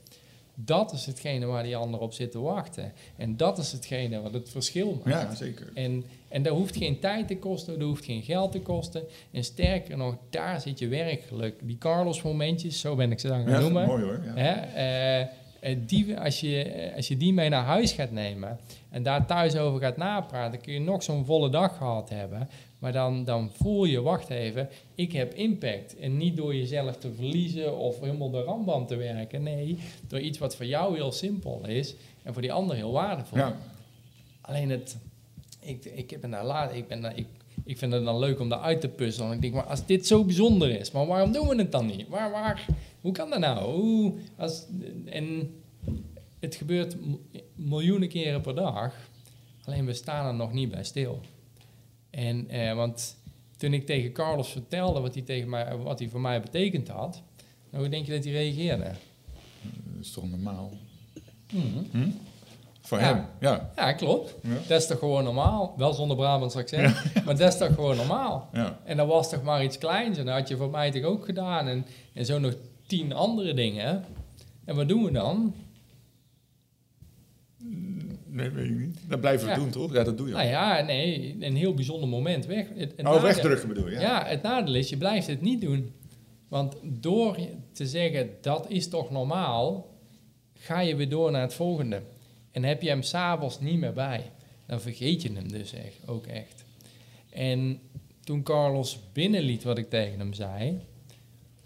dat 0.55 0.93
is 0.93 1.07
hetgene 1.07 1.47
waar 1.47 1.63
die 1.63 1.77
ander 1.77 2.01
op 2.01 2.13
zit 2.13 2.31
te 2.31 2.41
wachten. 2.41 2.93
En 3.17 3.37
dat 3.37 3.59
is 3.59 3.73
hetgene 3.73 4.21
wat 4.21 4.33
het 4.33 4.49
verschil 4.51 5.01
maakt. 5.05 5.31
Ja, 5.31 5.35
zeker. 5.35 5.71
En, 5.75 6.05
en 6.29 6.43
dat 6.43 6.57
hoeft 6.57 6.77
geen 6.77 6.99
tijd 6.99 7.29
te 7.29 7.37
kosten, 7.37 7.79
dat 7.79 7.89
hoeft 7.89 8.05
geen 8.05 8.23
geld 8.23 8.53
te 8.53 8.61
kosten. 8.61 9.03
En 9.31 9.45
sterker 9.45 9.97
nog, 9.97 10.17
daar 10.31 10.61
zit 10.61 10.79
je 10.79 10.89
werkgeluk. 10.89 11.55
Die 11.63 11.79
Carlos-momentjes, 11.79 12.81
zo 12.81 12.95
ben 12.95 13.13
ik 13.13 13.21
ze 13.21 13.29
dan 13.29 13.43
gaan 13.43 13.53
Ja, 13.53 13.61
noemen. 13.61 13.87
mooi 13.87 14.03
hoor. 14.03 14.21
Ja. 14.25 14.35
Hè, 14.35 14.51
eh, 15.21 15.27
die, 15.87 16.19
als, 16.19 16.41
je, 16.41 16.63
eh, 16.63 16.97
als 16.97 17.09
je 17.09 17.17
die 17.17 17.33
mee 17.33 17.49
naar 17.49 17.65
huis 17.65 17.93
gaat 17.93 18.11
nemen 18.11 18.59
en 18.91 19.03
daar 19.03 19.27
thuis 19.27 19.57
over 19.57 19.81
gaat 19.81 19.97
napraten, 19.97 20.61
kun 20.61 20.73
je 20.73 20.81
nog 20.81 21.03
zo'n 21.03 21.25
volle 21.25 21.51
dag 21.51 21.77
gehad 21.77 22.09
hebben. 22.09 22.49
Maar 22.79 22.93
dan, 22.93 23.25
dan 23.25 23.51
voel 23.53 23.85
je, 23.85 24.01
wacht 24.01 24.31
even, 24.31 24.69
ik 24.95 25.13
heb 25.13 25.35
impact. 25.35 25.97
En 25.97 26.17
niet 26.17 26.37
door 26.37 26.55
jezelf 26.55 26.97
te 26.97 27.13
verliezen 27.13 27.79
of 27.79 28.01
helemaal 28.01 28.31
de 28.31 28.43
rambam 28.43 28.87
te 28.87 28.97
werken. 28.97 29.43
Nee, 29.43 29.79
door 30.09 30.21
iets 30.21 30.39
wat 30.39 30.57
voor 30.57 30.67
jou 30.67 30.95
heel 30.95 31.13
simpel 31.13 31.67
is 31.67 31.95
en 32.23 32.33
voor 32.33 32.43
die 32.43 32.53
ander 32.53 32.77
heel 32.77 32.93
waardevol. 32.93 33.39
Ja. 33.39 33.57
Alleen 34.41 34.71
het, 34.71 34.97
ik, 35.61 35.85
ik, 35.85 36.21
ben 36.21 36.31
daar 36.31 36.45
laat, 36.45 36.75
ik, 36.75 36.89
ben 36.89 37.01
daar, 37.01 37.17
ik, 37.17 37.27
ik 37.65 37.79
vind 37.79 37.93
het 37.93 38.05
dan 38.05 38.19
leuk 38.19 38.41
om 38.41 38.49
daar 38.49 38.61
uit 38.61 38.81
te 38.81 38.89
puzzelen. 38.89 39.33
Ik 39.33 39.41
denk, 39.41 39.55
maar 39.55 39.65
als 39.65 39.87
dit 39.87 40.07
zo 40.07 40.25
bijzonder 40.25 40.81
is, 40.81 40.91
maar 40.91 41.07
waarom 41.07 41.33
doen 41.33 41.49
we 41.49 41.57
het 41.57 41.73
dan 41.73 41.87
niet? 41.87 42.09
Waar, 42.09 42.31
waar, 42.31 42.67
hoe 43.07 43.15
kan 43.15 43.31
dat 43.31 43.39
nou? 43.39 43.73
Hoe, 43.73 44.15
als, 44.37 44.65
en 45.05 45.55
het 46.41 46.55
gebeurt 46.55 46.97
miljoenen 47.55 48.09
keren 48.09 48.41
per 48.41 48.55
dag. 48.55 48.95
Alleen 49.65 49.87
we 49.87 49.93
staan 49.93 50.27
er 50.27 50.35
nog 50.35 50.53
niet 50.53 50.71
bij 50.71 50.85
stil. 50.85 51.21
En, 52.11 52.49
eh, 52.49 52.75
want 52.75 53.17
toen 53.57 53.73
ik 53.73 53.87
tegen 53.87 54.13
Carlos 54.13 54.49
vertelde 54.49 55.01
wat 55.01 55.15
hij, 55.15 55.23
tegen 55.23 55.49
mij, 55.49 55.77
wat 55.77 55.99
hij 55.99 56.09
voor 56.09 56.21
mij 56.21 56.41
betekend 56.41 56.89
had, 56.89 57.23
nou, 57.71 57.83
hoe 57.83 57.89
denk 57.93 58.07
je 58.07 58.13
dat 58.13 58.25
hij 58.25 58.33
reageerde? 58.33 58.85
Dat 59.65 60.05
is 60.05 60.11
toch 60.13 60.31
normaal? 60.31 60.71
Mhm. 61.53 61.85
Hm? 62.03 62.11
Voor 62.81 62.99
Ja. 62.99 63.05
hem, 63.05 63.25
ja. 63.41 63.73
Ja, 63.77 63.93
klopt. 63.93 64.35
Ja. 64.43 64.55
Dat 64.69 64.81
is 64.81 64.87
toch 64.87 64.99
gewoon 64.99 65.25
normaal? 65.25 65.75
Wel 65.77 65.93
zonder 65.93 66.17
Brabants 66.17 66.57
accent, 66.57 66.95
maar 67.25 67.37
dat 67.37 67.53
is 67.53 67.59
toch 67.59 67.75
gewoon 67.75 67.97
normaal? 67.97 68.49
ja. 68.53 68.79
En 68.85 68.97
dat 68.97 69.07
was 69.07 69.31
toch 69.31 69.43
maar 69.43 69.65
iets 69.65 69.79
kleins 69.79 70.19
en 70.19 70.25
dat 70.27 70.35
had 70.35 70.49
je 70.49 70.57
voor 70.57 70.71
mij 70.71 70.91
toch 70.91 71.03
ook 71.03 71.25
gedaan 71.25 71.67
en, 71.67 71.87
en 72.13 72.25
zo 72.27 72.39
nog 72.39 72.55
tien 72.87 73.13
andere 73.13 73.55
dingen. 73.55 74.05
En 74.65 74.77
wat 74.77 74.89
doen 74.89 75.05
we 75.05 75.11
dan? 75.11 75.55
Nee, 78.27 78.51
weet 78.51 78.65
ik 78.71 78.79
niet. 78.79 78.99
Dat 79.09 79.21
blijven 79.21 79.47
we 79.47 79.53
Ja. 79.53 79.59
doen, 79.59 79.71
toch? 79.71 79.93
Ja, 79.93 80.03
dat 80.05 80.17
doe 80.19 80.27
je. 80.29 80.33
Nou 80.35 80.47
ja, 80.47 80.81
nee, 80.83 81.37
een 81.41 81.57
heel 81.57 81.75
bijzonder 81.75 82.09
moment 82.09 82.47
weg. 82.47 82.69
Het, 82.69 82.79
het 82.79 82.99
oh, 82.99 83.05
nadeel- 83.05 83.23
wegdrukken 83.23 83.69
bedoel 83.69 83.89
je? 83.89 83.95
Ja. 83.95 84.01
Ja. 84.01 84.27
het 84.27 84.43
nadeel 84.43 84.75
is, 84.75 84.89
je 84.89 84.97
blijft 84.97 85.27
het 85.27 85.41
niet 85.41 85.61
doen. 85.61 85.93
Want 86.49 86.77
door 86.83 87.39
te 87.73 87.87
zeggen, 87.87 88.31
dat 88.41 88.71
is 88.71 88.89
toch 88.89 89.11
normaal, 89.11 89.87
ga 90.55 90.81
je 90.81 90.97
weer 90.97 91.09
door 91.09 91.31
naar 91.31 91.43
het 91.43 91.55
volgende. 91.55 92.03
En 92.51 92.63
heb 92.65 92.83
je 92.83 92.89
hem 92.89 93.03
s'avonds 93.03 93.61
niet 93.61 93.79
meer 93.79 93.93
bij, 93.93 94.31
dan 94.67 94.81
vergeet 94.81 95.23
je 95.23 95.33
hem 95.33 95.49
dus 95.49 95.73
echt, 95.73 95.97
ook 96.07 96.27
echt. 96.27 96.65
En 97.31 97.81
toen 98.25 98.43
Carlos 98.43 98.99
binnenliet 99.13 99.63
wat 99.63 99.79
ik 99.79 99.91
tegen 99.91 100.19
hem 100.19 100.33
zei, 100.33 100.81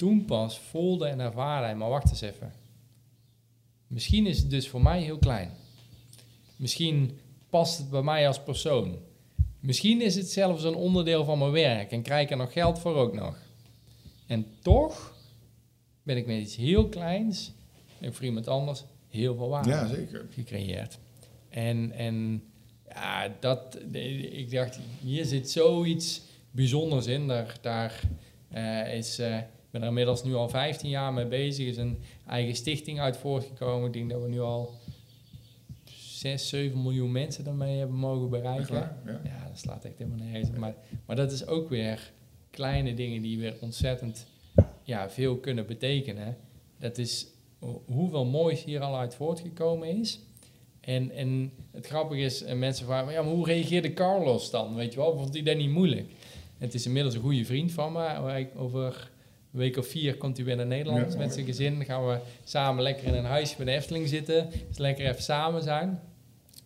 toen 0.01 0.25
pas 0.25 0.59
voelde 0.59 1.07
en 1.07 1.21
ervaarde 1.21 1.67
hij, 1.67 1.77
maar 1.77 1.89
wacht 1.89 2.11
eens 2.11 2.21
even. 2.21 2.53
Misschien 3.87 4.27
is 4.27 4.39
het 4.39 4.51
dus 4.51 4.69
voor 4.69 4.83
mij 4.83 5.03
heel 5.03 5.19
klein. 5.19 5.51
Misschien 6.57 7.19
past 7.51 7.79
het 7.79 7.91
bij 7.91 8.03
mij 8.03 8.27
als 8.27 8.43
persoon. 8.43 8.99
Misschien 9.61 10.01
is 10.01 10.15
het 10.15 10.31
zelfs 10.31 10.65
een 10.65 10.75
onderdeel 10.75 11.25
van 11.25 11.39
mijn 11.39 11.51
werk 11.51 11.91
en 11.91 12.03
krijg 12.03 12.25
ik 12.25 12.31
er 12.31 12.37
nog 12.37 12.53
geld 12.53 12.79
voor 12.79 12.95
ook 12.95 13.15
nog. 13.15 13.37
En 14.27 14.47
toch 14.63 15.17
ben 16.03 16.17
ik 16.17 16.27
met 16.27 16.41
iets 16.41 16.57
heel 16.57 16.89
kleins 16.89 17.53
en 17.99 18.15
voor 18.15 18.25
iemand 18.25 18.49
anders 18.49 18.85
heel 19.09 19.37
veel 19.37 19.49
waarde 19.49 19.69
ja, 19.69 19.87
zeker. 19.87 20.27
gecreëerd. 20.31 20.99
En, 21.49 21.93
en 21.93 22.43
ja, 22.89 23.37
dat, 23.41 23.79
ik 24.33 24.51
dacht, 24.51 24.79
hier 25.03 25.25
zit 25.25 25.51
zoiets 25.51 26.23
bijzonders 26.51 27.07
in. 27.07 27.27
Daar, 27.27 27.59
daar 27.61 28.01
eh, 28.49 28.95
is, 28.95 29.19
eh, 29.19 29.39
ben 29.71 29.81
er 29.83 29.89
inmiddels 29.89 30.25
nu 30.25 30.35
al 30.35 30.49
15 30.49 30.89
jaar 30.91 31.13
mee 31.13 31.27
bezig. 31.27 31.65
Er 31.65 31.71
is 31.71 31.77
een 31.77 31.99
eigen 32.27 32.55
stichting 32.55 33.01
uit 33.01 33.17
voortgekomen. 33.17 33.87
Ik 33.87 33.93
denk 33.93 34.11
dat 34.11 34.23
we 34.23 34.29
nu 34.29 34.41
al 34.41 34.75
6, 35.85 36.49
7 36.49 36.83
miljoen 36.83 37.13
mensen 37.13 37.45
daarmee 37.45 37.79
hebben 37.79 37.97
mogen 37.97 38.31
bereiken. 38.31 38.75
Waar? 38.75 38.97
Ja. 39.07 39.21
Ja, 39.25 39.49
dat 39.49 39.59
slaat 39.59 39.85
echt 39.85 39.99
helemaal 39.99 40.27
nergens 40.27 40.49
op. 40.49 40.57
Maar, 40.57 40.75
maar 41.07 41.17
dat 41.17 41.33
is 41.33 41.47
ook 41.47 41.69
weer 41.69 42.13
kleine 42.51 42.95
dingen 42.95 43.23
die 43.23 43.39
weer 43.39 43.57
ontzettend 43.61 44.27
ja, 44.83 45.11
veel 45.11 45.37
kunnen 45.37 45.67
betekenen. 45.67 46.37
Dat 46.79 46.99
is 46.99 47.27
ho- 47.59 47.83
hoeveel 47.87 48.25
moois 48.25 48.65
hier 48.65 48.81
al 48.81 48.97
uit 48.97 49.15
voortgekomen 49.15 49.89
is. 49.99 50.21
En, 50.81 51.11
en 51.11 51.53
het 51.71 51.87
grappige 51.87 52.21
is, 52.21 52.43
en 52.43 52.59
mensen 52.59 52.87
vragen, 52.87 53.13
ja, 53.13 53.23
maar 53.23 53.33
hoe 53.33 53.47
reageerde 53.47 53.93
Carlos 53.93 54.51
dan? 54.51 54.75
Weet 54.75 54.93
je 54.93 54.99
wel, 54.99 55.17
vond 55.17 55.35
hij 55.35 55.43
dat 55.43 55.57
niet 55.57 55.71
moeilijk? 55.71 56.11
Het 56.59 56.75
is 56.75 56.87
inmiddels 56.87 57.15
een 57.15 57.21
goede 57.21 57.45
vriend 57.45 57.73
van 57.73 57.93
me. 57.93 57.99
Hij- 58.01 58.51
Over 58.57 59.11
een 59.53 59.59
week 59.59 59.77
of 59.77 59.87
vier 59.87 60.17
komt 60.17 60.37
hij 60.37 60.47
weer 60.47 60.57
naar 60.57 60.67
Nederland 60.67 61.13
Ja, 61.13 61.19
met 61.19 61.33
zijn 61.33 61.47
gezin. 61.47 61.75
Dan 61.75 61.85
gaan 61.85 62.07
we 62.07 62.19
samen 62.45 62.83
lekker 62.83 63.07
in 63.07 63.15
een 63.15 63.25
huisje 63.25 63.57
bij 63.57 63.65
de 63.65 63.71
Efteling 63.71 64.09
zitten. 64.09 64.51
Dus 64.69 64.79
lekker 64.79 65.07
even 65.07 65.23
samen 65.23 65.63
zijn. 65.63 66.01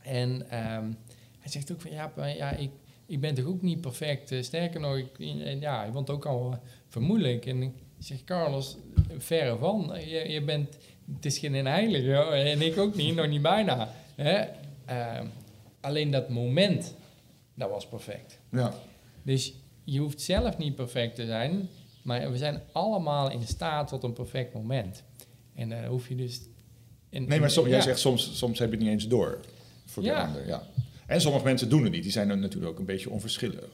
En 0.03 0.51
ehm, 0.51 0.93
hij 1.39 1.51
zegt 1.51 1.73
ook 1.73 1.81
van, 1.81 1.91
ja, 1.91 2.13
ja 2.17 2.51
ik, 2.51 2.71
ik 3.07 3.21
ben 3.21 3.35
toch 3.35 3.47
ook 3.47 3.63
niet 3.63 3.81
perfect. 3.81 4.33
Eh, 4.33 4.43
Sterker 4.43 4.81
nog, 4.81 4.97
ik, 4.97 5.19
en 5.19 5.61
ja, 5.61 5.79
hij 5.79 5.93
vond 5.93 6.09
het 6.09 6.17
ook 6.17 6.27
al 6.27 6.59
vermoedelijk. 6.89 7.47
En 7.47 7.63
ik 7.63 7.73
zeg, 7.99 8.25
Carlos, 8.25 8.77
verre 9.19 9.57
van. 9.57 9.93
Je, 10.07 10.29
je 10.29 10.43
bent, 10.43 10.77
het 11.15 11.25
is 11.25 11.39
geen 11.39 11.67
heilige, 11.67 12.07
joh. 12.07 12.35
en 12.35 12.61
ik 12.61 12.79
ook 12.79 12.95
niet, 12.95 13.15
nog 13.15 13.29
niet 13.29 13.43
bijna. 13.43 13.95
Hè? 14.15 14.45
Ehm, 14.85 15.27
alleen 15.81 16.11
dat 16.11 16.29
moment, 16.29 16.95
dat 17.55 17.71
was 17.71 17.87
perfect. 17.89 18.39
Ja. 18.51 18.75
Dus 19.23 19.55
je 19.85 19.99
hoeft 19.99 20.21
zelf 20.21 20.59
niet 20.59 20.75
perfect 20.75 21.15
te 21.15 21.27
zijn, 21.27 21.69
maar 22.05 22.31
we 22.31 22.37
zijn 22.37 22.63
allemaal 22.73 23.31
in 23.31 23.47
staat 23.47 23.89
tot 23.89 24.03
een 24.03 24.13
perfect 24.13 24.55
moment. 24.55 25.03
En 25.55 25.69
daar 25.69 25.87
hoef 25.87 26.09
je 26.09 26.15
dus 26.15 26.41
Nee, 27.11 27.41
maar 27.41 27.51
jij 27.51 27.69
ja. 27.69 27.81
zegt 27.81 27.99
soms, 27.99 28.39
soms 28.39 28.59
heb 28.59 28.69
je 28.71 28.75
het 28.75 28.85
niet 28.85 28.93
eens 28.95 29.09
door 29.09 29.41
voor 29.87 30.03
de 30.03 30.09
Ja. 30.09 30.25
ander. 30.27 30.47
Ja. 30.47 30.63
En 31.07 31.21
sommige 31.21 31.45
mensen 31.45 31.69
doen 31.69 31.83
het 31.83 31.93
niet. 31.93 32.03
Die 32.03 32.13
zijn 32.13 32.29
dan 32.29 32.41
natuurlijk 32.41 32.73
ook 32.73 32.79
een 32.79 32.85
beetje 32.85 33.11
onverschillig. 33.11 33.69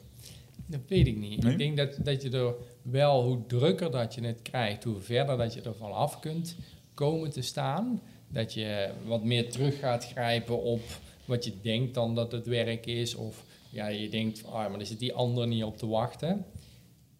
Dat 0.66 0.80
weet 0.86 1.06
ik 1.06 1.16
niet. 1.16 1.42
Nee? 1.42 1.52
Ik 1.52 1.58
denk 1.58 1.76
dat, 1.76 1.96
dat 2.04 2.22
je 2.22 2.30
er 2.30 2.54
wel, 2.82 3.22
hoe 3.24 3.46
drukker 3.46 3.90
dat 3.90 4.14
je 4.14 4.20
het 4.20 4.42
krijgt, 4.42 4.84
hoe 4.84 5.00
verder 5.00 5.36
dat 5.36 5.54
je 5.54 5.60
ervan 5.60 5.92
af 5.92 6.20
kunt 6.20 6.56
komen 6.94 7.30
te 7.30 7.42
staan. 7.42 8.00
Dat 8.28 8.52
je 8.54 8.90
wat 9.06 9.24
meer 9.24 9.50
terug 9.50 9.78
gaat 9.78 10.06
grijpen 10.06 10.62
op 10.62 10.80
wat 11.24 11.44
je 11.44 11.52
denkt 11.62 11.94
dan 11.94 12.14
dat 12.14 12.32
het 12.32 12.46
werk 12.46 12.86
is. 12.86 13.14
Of 13.14 13.44
ja, 13.70 13.88
je 13.88 14.08
denkt, 14.08 14.44
ah, 14.44 14.52
maar 14.52 14.78
daar 14.78 14.86
zit 14.86 14.98
die 14.98 15.14
ander 15.14 15.46
niet 15.46 15.64
op 15.64 15.78
te 15.78 15.86
wachten. 15.86 16.44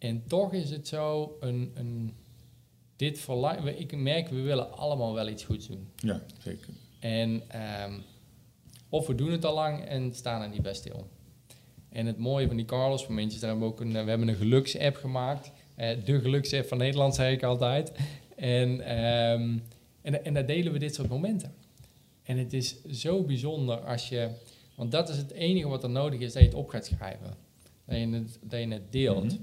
En 0.01 0.23
toch 0.27 0.53
is 0.53 0.69
het 0.69 0.87
zo, 0.87 1.37
een, 1.39 1.71
een, 1.73 2.13
dit 2.95 3.19
verlang, 3.19 3.61
we- 3.61 3.77
ik 3.77 3.97
merk, 3.97 4.27
we 4.29 4.41
willen 4.41 4.71
allemaal 4.77 5.13
wel 5.13 5.27
iets 5.29 5.43
goeds 5.43 5.67
doen. 5.67 5.87
Ja, 5.95 6.21
zeker. 6.43 6.67
En 6.99 7.41
ehm, 7.47 7.93
of 8.89 9.07
we 9.07 9.15
doen 9.15 9.31
het 9.31 9.45
al 9.45 9.53
lang 9.53 9.85
en 9.85 10.13
staan 10.15 10.41
er 10.41 10.49
niet 10.49 10.61
bij 10.61 10.73
stil. 10.73 11.07
En 11.89 12.05
het 12.05 12.17
mooie 12.17 12.47
van 12.47 12.55
die 12.55 12.65
Carlos 12.65 13.07
momentjes, 13.07 13.41
daar 13.41 13.49
hebben 13.49 13.67
we 13.67 13.73
ook 13.73 13.81
een, 13.81 13.91
we 13.91 14.09
hebben 14.09 14.27
een 14.27 14.35
geluksapp 14.35 14.95
gemaakt. 14.95 15.51
Eh, 15.75 15.97
de 16.05 16.19
geluksapp 16.21 16.67
van 16.67 16.77
Nederland, 16.77 17.15
zei 17.15 17.33
ik 17.35 17.43
altijd. 17.43 17.91
En, 18.35 18.81
ehm, 18.81 19.57
en, 20.01 20.25
en 20.25 20.33
daar 20.33 20.45
delen 20.45 20.73
we 20.73 20.79
dit 20.79 20.95
soort 20.95 21.09
momenten. 21.09 21.53
En 22.23 22.37
het 22.37 22.53
is 22.53 22.83
zo 22.83 23.23
bijzonder 23.23 23.79
als 23.79 24.09
je, 24.09 24.29
want 24.75 24.91
dat 24.91 25.09
is 25.09 25.17
het 25.17 25.31
enige 25.31 25.67
wat 25.67 25.83
er 25.83 25.89
nodig 25.89 26.19
is, 26.19 26.33
dat 26.33 26.41
je 26.41 26.47
het 26.47 26.57
op 26.57 26.69
gaat 26.69 26.85
schrijven. 26.85 27.33
Dat 27.85 27.97
je 27.97 28.07
het, 28.09 28.39
dat 28.43 28.59
je 28.59 28.67
het 28.67 28.91
deelt. 28.91 29.23
Mhm. 29.23 29.35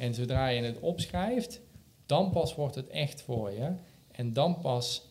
En 0.00 0.14
zodra 0.14 0.48
je 0.48 0.62
het 0.62 0.80
opschrijft, 0.80 1.60
dan 2.06 2.30
pas 2.30 2.54
wordt 2.54 2.74
het 2.74 2.88
echt 2.88 3.22
voor 3.22 3.50
je. 3.50 3.72
En 4.12 4.32
dan 4.32 4.58
pas 4.60 5.06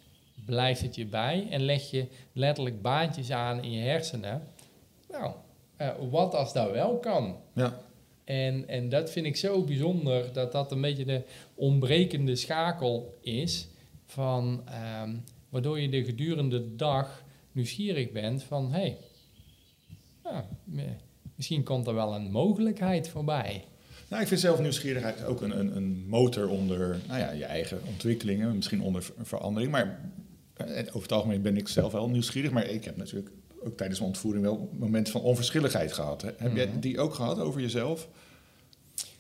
blijft 0.46 0.82
het 0.82 0.96
je 0.96 1.06
bij 1.06 1.48
en 1.50 1.62
leg 1.62 1.92
je 1.92 2.08
letterlijk 2.34 2.82
baantjes 2.82 3.32
aan 3.32 3.64
in 3.64 3.72
je 3.72 3.82
hersenen. 3.82 4.44
Nou, 5.10 5.34
eh, 5.76 5.90
wat 6.10 6.36
als 6.36 6.54
dat 6.54 6.72
wel 6.72 6.98
kan? 6.98 7.36
Ja. 7.54 7.80
En, 8.24 8.68
en 8.68 8.90
dat 8.90 9.12
vind 9.12 9.26
ik 9.26 9.36
zo 9.36 9.64
bijzonder, 9.64 10.34
dat 10.34 10.52
dat 10.52 10.72
een 10.72 10.82
beetje 10.82 11.06
de 11.06 11.22
ontbrekende 11.56 12.36
schakel 12.36 13.18
is, 13.22 13.68
van, 14.06 14.62
ehm, 14.66 15.16
waardoor 15.50 15.80
je 15.80 15.90
de 15.90 16.04
gedurende 16.06 16.62
de 16.62 16.76
dag 16.76 17.24
nieuwsgierig 17.52 18.12
bent 18.12 18.44
van, 18.44 18.72
hé, 18.72 18.80
hey, 18.80 18.98
nou, 20.24 20.44
me- 20.64 20.96
misschien 21.36 21.64
komt 21.64 21.88
er 21.88 21.94
wel 21.94 22.16
een 22.16 22.32
mogelijkheid 22.32 23.10
voorbij. 23.10 23.64
Nou, 24.10 24.22
ik 24.22 24.28
vind 24.28 24.40
zelf 24.40 24.60
nieuwsgierigheid 24.60 25.24
ook 25.26 25.42
een, 25.42 25.60
een, 25.60 25.76
een 25.76 26.04
motor 26.08 26.50
onder 26.50 26.98
nou 27.08 27.20
ja, 27.20 27.32
je 27.32 27.46
eigen 27.46 27.80
ontwikkelingen, 27.88 28.56
misschien 28.56 28.82
onder 28.82 29.04
ver- 29.04 29.14
verandering. 29.22 29.72
Maar 29.72 30.00
eh, 30.54 30.66
over 30.88 31.02
het 31.02 31.12
algemeen 31.12 31.42
ben 31.42 31.58
ik 31.58 31.68
zelf 31.68 31.92
wel 31.92 32.10
nieuwsgierig. 32.10 32.52
Maar 32.52 32.66
ik 32.68 32.86
heb 32.86 32.98
natuurlijk 32.98 33.32
ook 33.66 33.78
tijdens 33.78 34.00
mijn 34.00 34.12
ontvoering 34.12 34.44
wel 34.44 34.70
momenten 34.80 35.14
van 35.14 35.22
onverschilligheid 35.22 35.94
gehad. 35.94 36.22
Hè. 36.22 36.30
Heb 36.38 36.56
jij 36.56 36.66
Mhm. 36.68 36.80
die 36.80 37.00
ook 37.00 37.14
gehad 37.14 37.40
over 37.40 37.62
jezelf? 37.62 38.08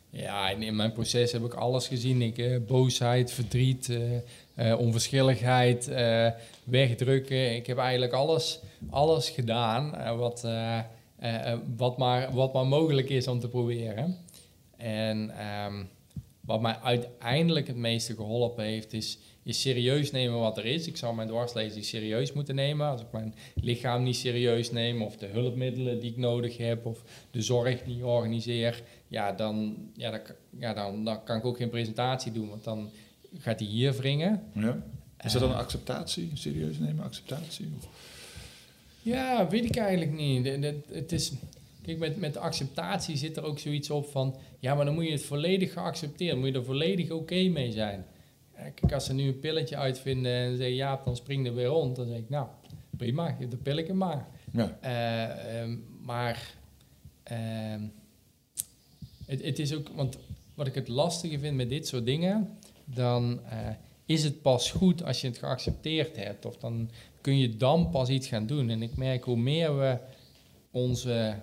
Ja, 0.09 0.49
in, 0.49 0.61
in 0.61 0.75
mijn 0.75 0.91
proces 0.93 1.31
heb 1.31 1.43
ik 1.43 1.53
alles 1.53 1.87
gezien. 1.87 2.21
Ik, 2.21 2.37
eh, 2.37 2.57
boosheid, 2.67 3.31
verdriet, 3.31 3.89
eh, 3.89 4.71
eh, 4.71 4.79
onverschilligheid, 4.79 5.87
eh, 5.87 6.27
wegdrukken. 6.63 7.55
Ik 7.55 7.67
heb 7.67 7.77
eigenlijk 7.77 8.13
alles, 8.13 8.59
alles 8.89 9.29
gedaan 9.29 9.95
eh, 9.95 10.17
wat, 10.17 10.43
eh, 10.43 10.77
eh, 10.77 11.51
eh, 11.51 11.59
wat, 11.77 11.97
maar, 11.97 12.33
wat 12.33 12.53
maar 12.53 12.65
mogelijk 12.67 13.09
is 13.09 13.27
om 13.27 13.39
te 13.39 13.47
proberen. 13.47 14.17
En 14.79 15.29
ehm, 15.37 15.83
wat 16.41 16.61
mij 16.61 16.75
uiteindelijk 16.83 17.67
het 17.67 17.75
meeste 17.75 18.15
geholpen 18.15 18.63
heeft, 18.63 18.93
is, 18.93 19.17
is 19.43 19.61
serieus 19.61 20.11
nemen 20.11 20.39
wat 20.39 20.57
er 20.57 20.65
is. 20.65 20.87
Ik 20.87 20.97
zou 20.97 21.15
mijn 21.15 21.27
dwarslezing 21.27 21.85
serieus 21.85 22.33
moeten 22.33 22.55
nemen. 22.55 22.87
Als 22.87 23.01
ik 23.01 23.11
mijn 23.11 23.35
lichaam 23.61 24.03
niet 24.03 24.15
serieus 24.15 24.71
neem, 24.71 25.01
of 25.01 25.17
de 25.17 25.25
hulpmiddelen 25.25 25.99
die 25.99 26.11
ik 26.11 26.17
nodig 26.17 26.57
heb, 26.57 26.85
of 26.85 27.03
de 27.31 27.41
zorg 27.41 27.83
die 27.83 27.97
ik 27.97 28.05
organiseer, 28.05 28.81
ja, 29.07 29.31
dan, 29.31 29.77
ja, 29.95 30.11
dan, 30.11 30.21
ja, 30.59 30.73
dan, 30.73 31.03
dan 31.05 31.23
kan 31.23 31.37
ik 31.37 31.45
ook 31.45 31.57
geen 31.57 31.69
presentatie 31.69 32.31
doen, 32.31 32.49
want 32.49 32.63
dan 32.63 32.89
gaat 33.37 33.59
hij 33.59 33.67
hier 33.67 33.93
wringen. 33.93 34.43
Ja. 34.53 34.83
Is 35.23 35.31
dat 35.31 35.41
dan 35.41 35.51
een 35.51 35.57
acceptatie? 35.57 36.31
Serieus 36.33 36.77
nemen, 36.77 37.03
acceptatie? 37.03 37.67
Of- 37.77 37.87
Ja, 39.01 39.47
weet 39.47 39.65
ik 39.65 39.75
eigenlijk 39.75 40.11
niet. 40.11 40.45
Het 40.91 41.11
is, 41.11 41.31
kijk, 41.97 41.99
met, 41.99 42.19
met 42.19 42.37
acceptatie 42.37 43.17
zit 43.17 43.37
er 43.37 43.43
ook 43.43 43.59
zoiets 43.59 43.89
op 43.89 44.09
van... 44.09 44.35
Ja, 44.59 44.75
maar 44.75 44.85
dan 44.85 44.93
moet 44.93 45.05
je 45.05 45.11
het 45.11 45.23
volledig 45.23 45.73
geaccepteren. 45.73 46.33
Dan 46.33 46.39
moet 46.39 46.53
je 46.53 46.59
er 46.59 46.65
volledig 46.65 47.11
oké 47.11 47.47
mee 47.47 47.71
zijn. 47.71 48.05
Kijk, 48.55 48.93
als 48.93 49.05
ze 49.05 49.13
nu 49.13 49.27
een 49.27 49.39
pilletje 49.39 49.77
uitvinden 49.77 50.31
en 50.31 50.57
zeggen... 50.57 50.75
Ja, 50.75 51.01
dan 51.05 51.15
spring 51.15 51.47
er 51.47 51.55
weer 51.55 51.65
rond. 51.65 51.95
Dan 51.95 52.07
zeg 52.07 52.17
ik, 52.17 52.29
nou, 52.29 52.47
prima, 52.97 53.31
geef 53.31 53.47
de 53.47 53.57
pilletje 53.57 53.93
maar. 53.93 54.27
Ja. 54.51 54.77
Eh, 54.81 55.61
ehm, 55.61 55.77
maar 56.01 56.53
ehm, 57.23 57.81
het, 59.25 59.43
het 59.43 59.59
is 59.59 59.73
ook... 59.73 59.87
Want 59.95 60.17
wat 60.53 60.67
ik 60.67 60.75
het 60.75 60.87
lastige 60.87 61.39
vind 61.39 61.55
met 61.55 61.69
dit 61.69 61.87
soort 61.87 62.05
dingen... 62.05 62.57
Dan 62.85 63.39
eh, 63.49 63.57
is 64.05 64.23
het 64.23 64.41
pas 64.41 64.71
goed 64.71 65.03
als 65.03 65.21
je 65.21 65.27
het 65.27 65.37
geaccepteerd 65.37 66.15
hebt. 66.15 66.45
Of 66.45 66.57
dan 66.57 66.89
kun 67.21 67.37
je 67.37 67.57
dan 67.57 67.89
pas 67.89 68.09
iets 68.09 68.27
gaan 68.27 68.45
doen. 68.45 68.69
En 68.69 68.81
ik 68.81 68.97
merk 68.97 69.23
hoe 69.23 69.37
meer 69.37 69.77
we 69.77 69.97
onze, 70.71 71.35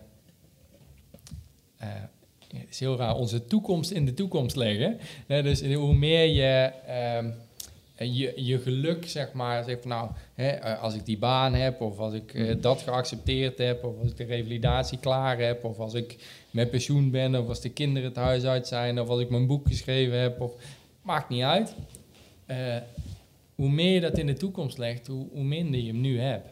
eh, 1.87 2.59
het 2.59 2.70
is 2.70 2.80
heel 2.80 2.97
raar, 2.97 3.16
onze 3.16 3.45
toekomst 3.45 3.91
in 3.91 4.05
de 4.05 4.14
toekomst 4.14 4.57
leggen. 4.57 4.99
Dus 5.26 5.62
hoe 5.62 5.95
meer 5.95 6.26
je, 6.26 6.72
ehm, 6.87 7.30
je 8.14 8.32
je 8.37 8.59
geluk, 8.59 9.09
zeg 9.09 9.32
maar, 9.32 9.64
zegt 9.64 9.80
van 9.80 9.91
nou, 9.91 10.11
hè, 10.34 10.49
eh, 10.49 10.82
als 10.82 10.95
ik 10.95 11.07
die 11.07 11.18
baan 11.18 11.55
heb, 11.55 11.80
of 11.80 11.99
als 11.99 12.14
ik 12.14 12.34
eh, 12.34 12.55
dat 12.61 12.82
geaccepteerd 12.82 13.59
heb, 13.59 13.84
of 13.84 13.99
als 14.01 14.11
ik 14.11 14.16
de 14.16 14.24
revalidatie 14.24 14.99
klaar 14.99 15.39
heb, 15.39 15.64
of 15.64 15.78
als 15.78 15.95
ik 15.95 16.16
met 16.51 16.70
pensioen 16.70 17.11
ben, 17.11 17.34
of 17.37 17.49
als 17.49 17.61
de 17.61 17.70
kinderen 17.70 18.09
het 18.09 18.18
huis 18.18 18.45
uit 18.45 18.66
zijn, 18.66 19.01
of 19.01 19.09
als 19.09 19.20
ik 19.20 19.30
mijn 19.30 19.47
boek 19.47 19.68
geschreven 19.68 20.20
heb, 20.20 20.41
of 20.41 20.53
maakt 21.03 21.28
niet 21.28 21.43
uit. 21.43 21.74
Hoe 23.55 23.70
meer 23.70 23.93
je 23.93 24.01
dat 24.01 24.18
in 24.18 24.26
de 24.26 24.32
toekomst 24.32 24.78
legt, 24.78 25.07
hoe, 25.07 25.26
hoe 25.32 25.45
minder 25.45 25.80
je 25.80 25.87
hem 25.87 26.01
nu 26.01 26.20
hebt. 26.20 26.49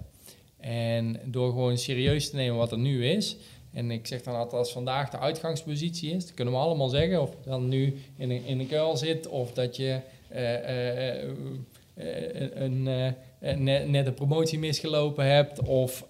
En 0.65 1.21
door 1.25 1.51
gewoon 1.51 1.79
serieus 1.79 2.31
te 2.31 2.37
nemen 2.37 2.57
wat 2.57 2.73
er 2.73 2.79
nu 2.79 3.07
is. 3.07 3.37
En 3.75 3.91
ik 3.91 4.07
zeg 4.07 4.23
dan 4.23 4.35
altijd, 4.35 4.63
als 4.63 4.73
vandaag 4.73 5.11
de 5.11 5.19
uitgangspositie 5.19 6.11
is, 6.11 6.25
dat 6.25 6.35
kunnen 6.35 6.55
we 6.55 6.61
allemaal 6.61 6.89
zeggen. 6.89 7.23
Of 7.23 7.31
je 7.31 7.51
dan 7.51 7.69
nu 7.69 7.99
in 8.17 8.31
een, 8.31 8.45
in 8.45 8.61
een 8.61 8.69
kuil 8.69 8.97
zit, 8.97 9.29
of 9.29 9.53
dat 9.53 9.77
je 9.77 10.01
eh, 10.29 10.55
eh, 10.55 11.31
eh, 11.95 12.51
een, 12.55 12.83
net, 13.63 13.89
net 13.89 14.07
een 14.07 14.15
promotie 14.15 14.59
misgelopen 14.59 15.27
hebt, 15.27 15.63
of 15.63 16.07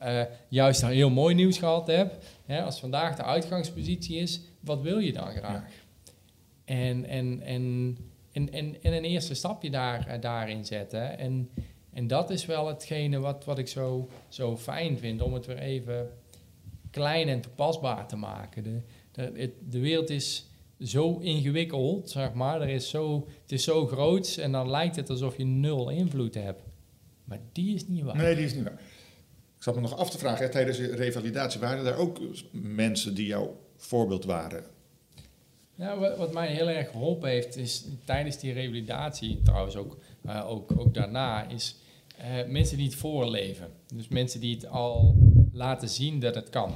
juist 0.48 0.82
een 0.82 0.88
heel 0.88 1.10
mooi 1.10 1.34
nieuws 1.34 1.58
gehad 1.58 1.86
hebt. 1.86 2.26
Hè, 2.46 2.62
als 2.62 2.80
vandaag 2.80 3.16
de 3.16 3.22
uitgangspositie 3.22 4.16
is, 4.16 4.40
wat 4.60 4.80
wil 4.80 4.98
je 4.98 5.12
dan 5.12 5.30
graag? 5.30 5.64
En, 6.64 7.04
en, 7.04 7.40
en, 7.44 7.96
en, 8.32 8.52
en, 8.52 8.76
en 8.82 8.92
een 8.92 9.04
eerste 9.04 9.34
stapje 9.34 9.70
daar, 9.70 10.20
daarin 10.20 10.64
zetten. 10.64 11.18
En, 11.18 11.50
en 11.92 12.06
dat 12.06 12.30
is 12.30 12.46
wel 12.46 12.66
hetgene 12.66 13.18
wat, 13.18 13.44
wat 13.44 13.58
ik 13.58 13.68
zo, 13.68 14.08
zo 14.28 14.56
fijn 14.56 14.98
vind, 14.98 15.22
om 15.22 15.34
het 15.34 15.46
weer 15.46 15.58
even 15.58 16.10
klein 16.94 17.28
en 17.28 17.40
toepasbaar 17.40 18.06
te 18.08 18.16
maken. 18.16 18.62
De, 18.62 18.80
de, 19.12 19.32
het- 19.40 19.72
de 19.72 19.78
wereld 19.78 20.10
is 20.10 20.46
zo 20.80 21.18
ingewikkeld, 21.18 22.10
zeg 22.10 22.32
maar. 22.32 22.60
Er 22.60 22.68
is 22.68 22.88
zo, 22.90 23.26
het 23.42 23.52
is 23.52 23.64
zo 23.64 23.86
groot 23.86 24.36
en 24.36 24.52
dan 24.52 24.70
lijkt 24.70 24.96
het 24.96 25.10
alsof 25.10 25.36
je 25.36 25.44
nul 25.44 25.90
invloed 25.90 26.34
hebt. 26.34 26.62
Maar 27.24 27.38
die 27.52 27.74
is 27.74 27.86
niet 27.88 28.02
waar. 28.02 28.16
Nee, 28.16 28.34
die 28.34 28.44
is 28.44 28.54
niet 28.54 28.62
waar. 28.64 28.80
Ik 29.56 29.62
zat 29.62 29.74
me 29.74 29.80
nog 29.80 29.96
af 29.96 30.10
te 30.10 30.18
vragen, 30.18 30.44
hè, 30.44 30.50
tijdens 30.50 30.76
je 30.76 30.94
revalidatie, 30.94 31.60
waren 31.60 31.86
er 31.86 31.96
ook 31.96 32.18
mensen 32.52 33.14
die 33.14 33.26
jouw 33.26 33.56
voorbeeld 33.76 34.24
waren? 34.24 34.64
Ja, 35.74 35.98
wat, 35.98 36.16
wat 36.16 36.32
mij 36.32 36.48
heel 36.48 36.68
erg 36.70 36.90
geholpen 36.90 37.28
heeft, 37.30 37.56
is 37.56 37.84
tijdens 38.04 38.38
die 38.38 38.52
revalidatie, 38.52 39.40
trouwens 39.42 39.76
ook, 39.76 39.98
eh, 40.24 40.50
ook, 40.50 40.78
ook 40.78 40.94
daarna, 40.94 41.48
is 41.48 41.76
eh, 42.18 42.46
mensen 42.48 42.76
die 42.76 42.86
het 42.86 42.94
voorleven. 42.94 43.70
Dus 43.94 44.08
mensen 44.08 44.40
die 44.40 44.54
het 44.54 44.66
al 44.68 45.16
laten 45.54 45.88
zien 45.88 46.20
dat 46.20 46.34
het 46.34 46.50
kan. 46.50 46.74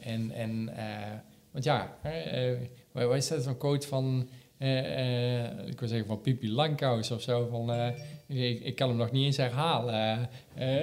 En, 0.00 0.30
en 0.30 0.76
eh, 0.76 1.12
want 1.50 1.64
ja, 1.64 1.96
eh, 2.02 2.52
waar 2.92 3.16
is 3.16 3.28
dat 3.28 3.42
zo'n 3.42 3.56
quote 3.56 3.86
van, 3.86 4.28
eh, 4.58 5.66
ik 5.66 5.80
wil 5.80 5.88
zeggen 5.88 6.06
van 6.06 6.20
Pipi 6.20 6.52
Langkous 6.52 7.10
of 7.10 7.22
zo, 7.22 7.46
van, 7.50 7.92
ik, 8.26 8.60
ik 8.60 8.76
kan 8.76 8.88
hem 8.88 8.98
nog 8.98 9.10
niet 9.10 9.24
eens 9.24 9.36
herhalen, 9.36 10.28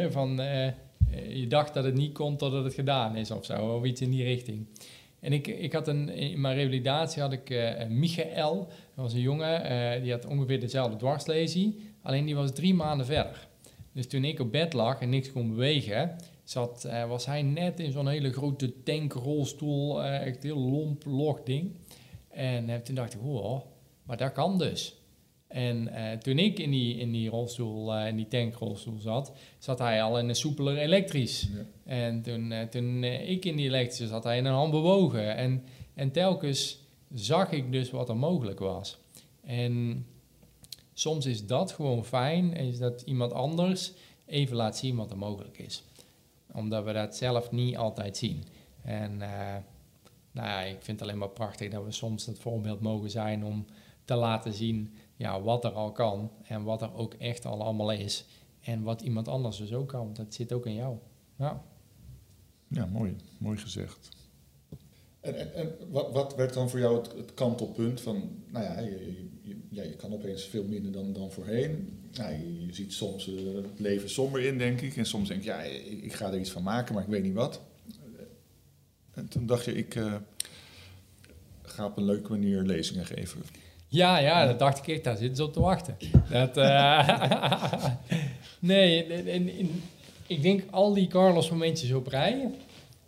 van 0.09 0.35
je 1.29 1.45
dacht 1.47 1.73
dat 1.73 1.83
het 1.83 1.93
niet 1.93 2.13
kon 2.13 2.37
totdat 2.37 2.63
het 2.63 2.73
gedaan 2.73 3.15
is 3.15 3.31
of 3.31 3.45
zo, 3.45 3.75
of 3.75 3.83
iets 3.83 4.01
in 4.01 4.11
die 4.11 4.23
richting. 4.23 4.67
En 5.19 5.33
ik, 5.33 5.47
ik 5.47 5.73
had 5.73 5.87
een, 5.87 6.09
in 6.09 6.41
mijn 6.41 6.55
revalidatie 6.55 7.21
had 7.21 7.31
ik 7.31 7.49
eh 7.49 7.87
Michael, 7.87 8.57
dat 8.95 9.03
was 9.03 9.13
een 9.13 9.19
jongen, 9.19 10.01
die 10.01 10.11
had 10.11 10.25
ongeveer 10.25 10.59
dezelfde 10.59 10.97
dwarslesie, 10.97 11.93
alleen 12.01 12.25
die 12.25 12.35
was 12.35 12.53
drie 12.53 12.73
maanden 12.73 13.05
verder. 13.05 13.47
Dus 13.91 14.07
toen 14.07 14.23
ik 14.23 14.39
op 14.39 14.51
bed 14.51 14.73
lag 14.73 15.01
en 15.01 15.09
niks 15.09 15.31
kon 15.31 15.49
bewegen, 15.49 16.15
zat, 16.49 16.85
eh, 16.85 17.07
was 17.07 17.25
hij 17.25 17.41
net 17.41 17.79
in 17.79 17.91
zo'n 17.91 18.07
hele 18.07 18.31
grote 18.31 18.83
tankrolstoel, 18.83 20.03
eh 20.03 20.27
echt 20.27 20.43
heel 20.43 20.57
lomp, 20.57 21.05
log 21.05 21.43
ding. 21.43 21.71
En 22.29 22.83
toen 22.83 22.95
dacht 22.95 23.13
ik, 23.13 23.19
oh, 23.23 23.61
maar 24.03 24.17
dat 24.17 24.31
kan 24.31 24.57
dus. 24.57 24.95
En 25.47 25.87
eh, 25.87 26.17
toen 26.17 26.39
ik 26.39 26.59
in 26.59 26.71
die, 26.71 26.95
in 26.95 27.11
die 27.11 27.29
rolstoel, 27.29 27.97
in 27.97 28.15
die 28.15 28.27
tankrolstoel 28.27 28.97
zat, 28.99 29.31
zat 29.59 29.79
hij 29.79 30.03
al 30.03 30.19
in 30.19 30.29
een 30.29 30.35
soepeler 30.35 30.77
elektrisch. 30.77 31.49
Ja. 31.53 31.65
En 31.85 32.21
toen, 32.21 32.53
toen 32.69 33.03
ik 33.03 33.45
in 33.45 33.55
die 33.55 33.67
elektrische 33.67 34.07
zat, 34.07 34.23
hij 34.23 34.37
in 34.37 34.45
een 34.45 34.53
hand 34.53 34.71
bewogen. 34.71 35.35
En, 35.35 35.63
en 35.93 36.11
telkens 36.11 36.79
zag 37.13 37.51
ik 37.51 37.71
dus 37.71 37.91
wat 37.91 38.09
er 38.09 38.17
mogelijk 38.17 38.59
was. 38.59 38.97
En 39.43 40.05
soms 40.93 41.25
is 41.25 41.45
dat 41.45 41.71
gewoon 41.71 42.05
fijn, 42.05 42.53
is 42.53 42.77
dat 42.77 43.01
iemand 43.01 43.33
anders 43.33 43.91
even 44.25 44.55
laat 44.55 44.77
zien 44.77 44.95
wat 44.95 45.11
er 45.11 45.17
mogelijk 45.17 45.57
is. 45.57 45.83
Omdat 46.53 46.83
we 46.83 46.93
dat 46.93 47.15
zelf 47.15 47.51
niet 47.51 47.77
altijd 47.77 48.17
zien. 48.17 48.43
En 48.81 49.21
eh, 49.21 49.55
nou 50.31 50.47
ja, 50.47 50.61
ik 50.61 50.81
vind 50.81 50.99
het 50.99 51.01
alleen 51.01 51.19
maar 51.19 51.29
prachtig 51.29 51.69
dat 51.69 51.83
we 51.83 51.91
soms 51.91 52.25
het 52.25 52.39
voorbeeld 52.39 52.81
mogen 52.81 53.09
zijn 53.09 53.43
om 53.45 53.65
te 54.05 54.15
laten 54.15 54.53
zien 54.53 54.93
ja, 55.15 55.41
wat 55.41 55.65
er 55.65 55.71
al 55.71 55.91
kan 55.91 56.31
en 56.43 56.63
wat 56.63 56.81
er 56.81 56.93
ook 56.93 57.13
echt 57.13 57.45
al 57.45 57.63
allemaal 57.63 57.91
is. 57.91 58.25
En 58.59 58.83
wat 58.83 59.01
iemand 59.01 59.27
anders 59.27 59.57
dus 59.57 59.73
ook 59.73 59.87
kan, 59.87 60.13
dat 60.13 60.33
zit 60.33 60.53
ook 60.53 60.65
in 60.65 60.73
jou. 60.73 60.97
Ja. 61.35 61.63
Ja, 62.67 62.85
mooi. 62.85 63.15
Mooi 63.37 63.57
gezegd. 63.57 64.09
En, 65.21 65.75
wat, 65.89 66.11
wat 66.11 66.35
werd 66.35 66.53
dan 66.53 66.69
voor 66.69 66.79
jou 66.79 67.07
het, 67.17 67.33
kantelpunt 67.33 68.01
van, 68.01 68.29
nou 68.49 68.65
ja, 68.65 68.79
je, 68.79 69.27
je, 69.69 69.95
kan 69.95 70.13
opeens 70.13 70.43
veel 70.43 70.63
minder 70.63 70.91
dan, 70.91 71.13
dan 71.13 71.31
voorheen. 71.31 71.99
Nou, 72.17 72.33
je, 72.33 72.73
ziet 72.73 72.93
soms 72.93 73.27
eh, 73.27 73.35
het 73.55 73.79
leven 73.79 74.09
somber 74.09 74.41
in, 74.41 74.57
denk 74.57 74.81
ik. 74.81 74.97
En 74.97 75.05
soms 75.05 75.27
denk 75.27 75.43
je, 75.43 75.49
ja, 75.49 75.61
ik, 75.61 76.03
ik 76.03 76.13
ga 76.13 76.31
er 76.31 76.39
iets 76.39 76.49
van 76.49 76.63
maken, 76.63 76.93
maar 76.93 77.03
ik 77.03 77.09
weet 77.09 77.23
niet 77.23 77.33
wat. 77.33 77.61
En 79.13 79.27
toen 79.27 79.45
dacht 79.45 79.65
je, 79.65 79.73
ik 79.73 79.95
eh, 79.95 80.13
ga 81.61 81.85
op 81.85 81.97
een 81.97 82.05
leuke 82.05 82.29
manier 82.29 82.61
lezingen 82.61 83.05
geven. 83.05 83.41
Ja, 83.87 84.17
ja, 84.17 84.45
dat 84.45 84.59
dacht 84.59 84.77
ik 84.77 84.87
echt, 84.87 85.03
daar 85.03 85.17
zitten 85.17 85.35
ze 85.35 85.43
op 85.43 85.53
te 85.53 85.59
wachten. 85.59 85.97
Dat, 86.29 86.57
eh, 86.57 87.85
nee, 88.59 89.03
en 89.03 89.69
ik 90.27 90.41
denk 90.41 90.63
al 90.71 90.93
die 90.93 91.07
Carlos 91.07 91.49
momentjes 91.49 91.91
op 91.91 92.07
rij 92.07 92.51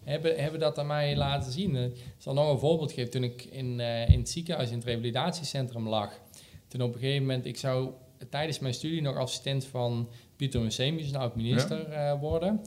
hebben, 0.03 0.35
hebben 0.41 0.59
dat 0.59 0.77
aan 0.79 0.87
mij 0.87 1.15
laten 1.15 1.51
zien. 1.51 1.75
Eh, 1.75 1.83
Ik 1.83 1.93
zal 2.17 2.33
nog 2.33 2.51
een 2.51 2.59
voorbeeld 2.59 2.91
geven. 2.91 3.11
Toen 3.11 3.23
ik 3.23 3.43
in, 3.43 3.79
eh, 3.79 4.09
in 4.09 4.19
het 4.19 4.29
ziekenhuis, 4.29 4.69
in 4.69 4.75
het 4.75 4.85
revalidatiecentrum 4.85 5.87
lag, 5.89 6.19
toen 6.67 6.81
op 6.81 6.93
een 6.93 6.99
gegeven 6.99 7.21
moment, 7.21 7.45
ik 7.45 7.57
zou 7.57 7.89
tijdens 8.29 8.59
mijn 8.59 8.73
studie 8.73 9.01
nog 9.01 9.15
assistent 9.17 9.65
van 9.65 10.09
Pieter 10.35 10.61
Musemius, 10.61 11.09
een 11.09 11.15
oud-minister, 11.15 11.89
eh, 11.89 12.19
worden. 12.19 12.61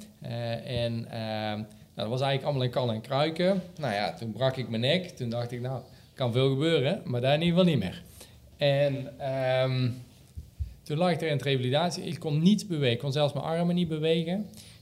En 0.64 1.00
nou, 1.00 1.64
dat 1.94 2.08
was 2.08 2.20
eigenlijk 2.20 2.44
allemaal 2.44 2.62
in 2.62 2.70
kan 2.70 2.92
en 2.92 3.00
kruiken. 3.00 3.62
Nou 3.78 3.94
ja, 3.94 4.14
toen 4.14 4.32
brak 4.32 4.56
ik 4.56 4.68
mijn 4.68 4.80
nek. 4.80 5.08
Toen 5.08 5.28
dacht 5.28 5.52
ik, 5.52 5.60
nou, 5.60 5.82
kan 6.14 6.32
veel 6.32 6.48
gebeuren, 6.48 7.00
maar 7.04 7.20
daar 7.20 7.34
in 7.34 7.42
ieder 7.42 7.58
geval 7.58 7.72
niet 7.72 7.82
meer. 7.82 8.02
En 8.56 9.18
ehm, 9.18 9.90
toen 10.82 10.96
lag 10.96 11.10
ik 11.10 11.20
er 11.20 11.26
in 11.26 11.32
het 11.32 11.42
revalidatie. 11.42 12.04
Ik 12.04 12.18
kon 12.18 12.42
niets 12.42 12.66
bewegen. 12.66 12.92
Ik 12.92 12.98
kon 12.98 13.12
zelfs 13.12 13.32
mijn 13.32 13.44
armen 13.46 13.74
niet 13.74 13.88
bewegen. 13.88 14.34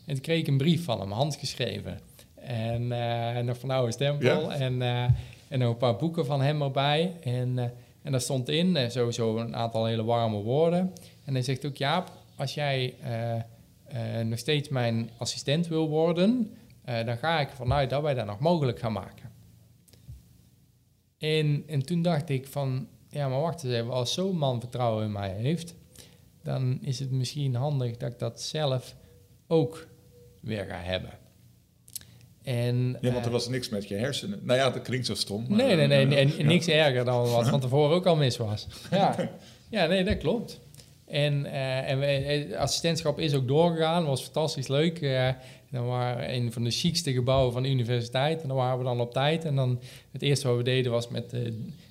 En 0.07 0.15
toen 0.15 0.21
kreeg 0.21 0.39
ik 0.41 0.47
een 0.47 0.57
brief 0.57 0.85
van 0.85 1.01
hem, 1.01 1.11
handgeschreven. 1.11 2.01
En 2.43 2.93
eh, 2.93 3.45
nog 3.45 3.59
van 3.59 3.71
oude 3.71 3.93
stempel. 3.93 4.51
Ja. 4.51 4.57
En, 4.57 4.83
eh, 4.83 5.05
en 5.49 5.59
nog 5.59 5.71
een 5.71 5.77
paar 5.77 5.97
boeken 5.97 6.27
van 6.27 6.41
hem 6.41 6.63
erbij. 6.63 7.13
En, 7.23 7.59
eh, 7.59 7.65
en 8.03 8.13
daar 8.13 8.21
stond 8.21 8.49
in 8.49 8.91
sowieso 8.91 9.39
een 9.39 9.57
aantal 9.57 9.85
hele 9.85 10.05
warme 10.05 10.43
woorden. 10.43 10.93
En 11.25 11.33
hij 11.33 11.43
zegt 11.43 11.67
ook, 11.67 11.77
Jaap, 11.77 12.11
als 12.37 12.55
jij 12.55 12.95
nog 14.25 14.39
steeds 14.39 14.69
mijn 14.69 15.11
assistent 15.17 15.69
wil 15.69 15.89
worden... 15.89 16.57
dan 16.85 17.17
ga 17.17 17.41
ik 17.41 17.51
ervan 17.51 17.73
uit 17.73 17.91
dat 17.91 18.03
wij 18.03 18.15
dat 18.15 18.27
nog 18.27 18.39
mogelijk 18.39 18.79
gaan 18.79 18.93
maken. 18.93 19.31
En, 21.19 21.65
en 21.67 21.85
toen 21.85 22.03
dacht 22.03 22.29
ik 22.29 22.47
van, 22.47 22.89
ja, 23.09 23.29
maar 23.29 23.41
wacht 23.41 23.65
eens 23.65 23.75
even, 23.75 23.91
als 23.91 24.13
zo'n 24.13 24.37
man 24.37 24.61
vertrouwen 24.61 25.05
in 25.05 25.13
mij 25.13 25.31
heeft, 25.31 25.75
dan 26.43 26.79
is 26.81 26.99
het 26.99 27.11
misschien 27.11 27.55
handig 27.55 27.97
dat 27.97 28.13
ik 28.13 28.19
dat 28.19 28.41
zelf 28.41 28.95
ook 29.47 29.87
weer 30.41 30.65
ga 30.65 30.79
hebben. 30.79 31.11
En, 32.43 32.99
Ja, 33.01 33.11
want 33.13 33.25
er 33.25 33.27
eh, 33.27 33.33
was 33.33 33.49
niks 33.49 33.69
met 33.69 33.89
je 33.89 33.95
hersenen. 33.95 34.41
Nou 34.43 34.59
ja, 34.59 34.71
dat 34.71 34.83
klinkt 34.83 35.07
zo 35.07 35.15
stom. 35.15 35.45
maar, 35.49 35.59
Nee, 35.59 35.77
nee, 35.77 35.87
nee, 35.87 36.03
eh, 36.03 36.09
nee, 36.09 36.37
en 36.39 36.47
niks 36.47 36.67
erger 36.67 37.05
dan 37.05 37.31
wat 37.31 37.49
van 37.55 37.61
tevoren 37.61 37.95
ook 37.95 38.07
al 38.07 38.17
mis 38.17 38.37
was. 38.37 38.67
Ja, 38.91 39.17
ja 39.71 39.87
nee, 39.87 40.05
dat 40.05 40.19
klopt. 40.19 40.61
En, 41.07 41.47
eh, 41.47 41.91
en 41.91 41.99
we, 41.99 42.55
assistentschap 42.59 43.19
is 43.19 43.35
ook 43.35 43.49
doorgegaan, 43.49 44.05
was 44.05 44.23
fantastisch 44.23 44.69
leuk. 44.69 45.01
Dan 45.73 45.87
waren 45.87 46.35
een 46.35 46.53
van 46.53 46.65
de 46.65 46.71
chicste 46.71 47.13
gebouwen 47.13 47.53
van 47.53 47.63
de 47.63 47.69
universiteit. 47.69 48.43
En 48.43 48.49
dan 48.49 48.57
waren 48.57 48.79
we 48.79 48.85
dan 48.85 49.01
op 49.01 49.13
tijd. 49.13 49.45
En 49.45 49.57
dan 49.57 49.81
het 50.11 50.23
eerste 50.23 50.49
wat 50.49 50.57
we 50.57 50.63
deden 50.63 50.93
was 50.93 51.09
met 51.09 51.33
eh, 51.33 51.41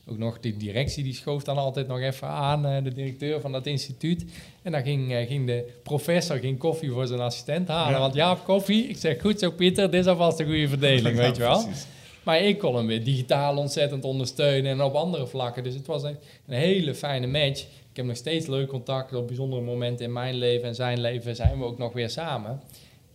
ook 0.08 0.18
nog 0.18 0.40
de 0.40 0.58
directie, 0.58 1.04
die 1.04 1.14
schoof 1.14 1.44
dan 1.44 1.58
altijd 1.58 1.88
nog 1.88 2.00
even 2.00 2.28
aan, 2.28 2.66
eh, 2.66 2.84
de 2.84 2.94
directeur 2.94 3.42
van 3.42 3.52
dat 3.52 3.66
instituut. 3.66 4.26
En 4.62 4.72
dan 4.72 4.84
ging, 4.84 5.12
eh, 5.14 5.28
ging 5.28 5.48
de 5.48 5.72
professor 5.84 6.38
ging 6.38 6.58
koffie 6.58 6.92
voor 6.92 7.08
zijn 7.08 7.20
assistent 7.20 7.68
halen. 7.68 7.94
Ja. 7.94 8.00
Want 8.00 8.14
ja, 8.14 8.38
koffie. 8.46 8.88
Ik 8.88 8.98
zeg, 8.98 9.22
goed 9.22 9.40
zo 9.40 9.52
Pieter, 9.52 9.92
dit 9.92 10.00
is 10.00 10.08
alvast 10.08 10.40
een 10.40 10.46
goede 10.46 10.68
verdeling, 10.68 11.16
Ja, 11.16 11.22
weet 11.26 11.36
je 11.36 11.42
wel. 11.42 11.64
precies. 11.64 11.86
Maar 12.24 12.42
ik 12.42 12.58
kon 12.58 12.76
hem 12.76 12.88
weer 12.88 13.04
digitaal 13.04 13.58
ontzettend 13.58 14.04
ondersteunen 14.04 14.72
en 14.72 14.82
op 14.82 14.94
andere 14.94 15.28
vlakken. 15.28 15.64
Dus 15.64 15.74
het 15.74 15.88
was 15.88 16.04
echt 16.04 16.18
een 16.48 16.56
hele 16.56 16.96
fijne 16.96 17.28
match. 17.28 17.62
Ik 17.62 17.98
heb 17.98 18.06
nog 18.06 18.16
steeds 18.16 18.48
leuk 18.48 18.68
contact. 18.68 19.14
Op 19.14 19.28
bijzondere 19.28 19.62
momenten 19.62 20.06
in 20.06 20.14
mijn 20.14 20.36
leven 20.36 20.68
en 20.68 20.76
zijn 20.76 21.02
leven 21.02 21.36
zijn 21.36 21.60
we 21.60 21.66
ook 21.66 21.78
nog 21.78 21.94
weer 21.94 22.10
samen. 22.10 22.62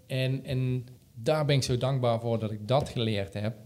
En, 0.07 0.45
en 0.45 0.87
daar 1.15 1.45
ben 1.45 1.57
ik 1.57 1.63
zo 1.63 1.77
dankbaar 1.77 2.21
voor 2.21 2.39
dat 2.39 2.51
ik 2.51 2.69
dat 2.69 2.89
geleerd 2.89 3.35
heb. 3.35 3.57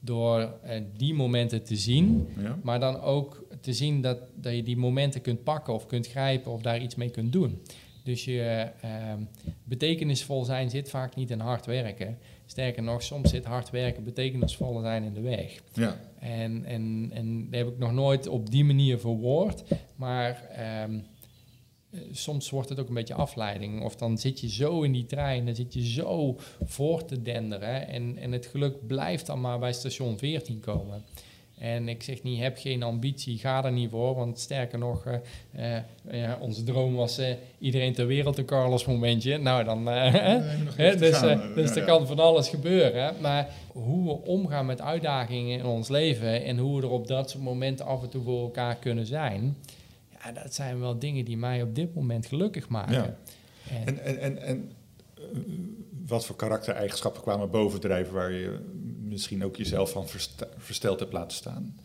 Door 0.00 0.52
eh, 0.62 0.80
die 0.96 1.14
momenten 1.14 1.62
te 1.64 1.76
zien, 1.76 2.28
Ja. 2.36 2.58
maar 2.62 2.80
dan 2.80 3.00
ook 3.00 3.44
te 3.60 3.72
zien 3.72 4.00
dat, 4.00 4.18
dat 4.34 4.54
je 4.54 4.62
die 4.62 4.76
momenten 4.76 5.20
kunt 5.20 5.42
pakken 5.44 5.74
of 5.74 5.86
kunt 5.86 6.06
grijpen 6.06 6.52
of 6.52 6.62
daar 6.62 6.80
iets 6.82 6.94
mee 6.94 7.10
kunt 7.10 7.32
doen. 7.32 7.62
Dus 8.04 8.24
je 8.24 8.68
ehm, 8.80 9.18
betekenisvol 9.64 10.44
zijn 10.44 10.70
zit 10.70 10.90
vaak 10.90 11.14
niet 11.16 11.30
in 11.30 11.40
hard 11.40 11.66
werken. 11.66 12.18
Sterker 12.46 12.82
nog, 12.82 13.02
soms 13.02 13.30
zit 13.30 13.44
hard 13.44 13.70
werken 13.70 14.04
betekenisvol 14.04 14.80
zijn 14.80 15.02
in 15.04 15.12
de 15.14 15.20
weg. 15.20 15.60
Ja. 15.72 16.00
En, 16.18 16.64
en, 16.64 17.10
en 17.12 17.50
dat 17.50 17.58
heb 17.60 17.68
ik 17.68 17.78
nog 17.78 17.92
nooit 17.92 18.26
op 18.28 18.50
die 18.50 18.64
manier 18.64 18.98
verwoord. 18.98 19.62
Maar 19.96 20.44
ehm, 20.56 20.94
eh, 20.94 21.00
soms 22.12 22.50
wordt 22.50 22.68
het 22.68 22.80
ook 22.80 22.88
een 22.88 22.94
beetje 22.94 23.14
afleiding. 23.14 23.82
Of 23.82 23.96
dan 23.96 24.18
zit 24.18 24.40
je 24.40 24.50
zo 24.50 24.82
in 24.82 24.92
die 24.92 25.06
trein, 25.06 25.44
dan 25.44 25.54
zit 25.54 25.74
je 25.74 25.88
zo 25.88 26.36
voor 26.64 27.04
te 27.04 27.22
denderen. 27.22 27.88
En, 27.88 28.16
en 28.18 28.32
het 28.32 28.46
geluk 28.46 28.86
blijft 28.86 29.26
dan 29.26 29.40
maar 29.40 29.58
bij 29.58 29.72
station 29.72 30.18
14 30.18 30.60
komen. 30.60 31.04
En 31.60 31.88
ik 31.88 32.02
zeg 32.02 32.22
niet, 32.22 32.40
heb 32.40 32.56
geen 32.58 32.82
ambitie, 32.82 33.38
ga 33.38 33.64
er 33.64 33.72
niet 33.72 33.90
voor. 33.90 34.14
Want 34.14 34.38
sterker 34.38 34.78
nog, 34.78 35.06
eh, 35.06 35.76
eh, 35.76 35.82
ja, 36.10 36.38
onze 36.40 36.62
droom 36.62 36.94
was 36.94 37.18
eh, 37.18 37.34
iedereen 37.58 37.92
ter 37.92 38.06
wereld 38.06 38.38
een 38.38 38.44
Carlos 38.44 38.84
momentje. 38.84 39.38
Nou, 39.38 39.64
dan... 39.64 39.88
eh, 39.90 40.12
dus 40.98 41.16
gaan, 41.16 41.28
eh, 41.28 41.32
eh, 41.32 41.54
dus 41.54 41.68
ja, 41.68 41.74
er 41.74 41.80
ja. 41.80 41.84
kan 41.84 42.06
van 42.06 42.18
alles 42.18 42.48
gebeuren. 42.48 43.14
Maar 43.20 43.48
hoe 43.72 44.04
we 44.04 44.24
omgaan 44.24 44.66
met 44.66 44.80
uitdagingen 44.80 45.58
in 45.58 45.66
ons 45.66 45.88
leven 45.88 46.44
en 46.44 46.58
hoe 46.58 46.76
we 46.76 46.82
er 46.82 46.90
op 46.90 47.06
dat 47.06 47.30
soort 47.30 47.44
momenten 47.44 47.86
af 47.86 48.02
en 48.02 48.08
toe 48.08 48.22
voor 48.22 48.42
elkaar 48.42 48.76
kunnen 48.76 49.06
zijn, 49.06 49.56
ja, 50.24 50.32
dat 50.32 50.54
zijn 50.54 50.80
wel 50.80 50.98
dingen 50.98 51.24
die 51.24 51.36
mij 51.36 51.62
op 51.62 51.74
dit 51.74 51.94
moment 51.94 52.26
gelukkig 52.26 52.68
maken. 52.68 52.94
Ja. 52.94 53.16
En- 53.84 54.04
En, 54.04 54.18
en, 54.20 54.42
en, 54.42 54.70
eh, 55.16 55.22
wat 56.06 56.26
voor 56.26 56.36
karaktereigenschappen 56.36 57.22
kwamen 57.22 57.50
bovendrijven 57.50 58.14
waar 58.14 58.32
je 58.32 58.58
misschien 59.02 59.44
ook 59.44 59.56
jezelf 59.56 59.90
van 59.90 60.06
versteld 60.58 61.00
hebt 61.00 61.12
laten 61.12 61.36
staan? 61.36 61.78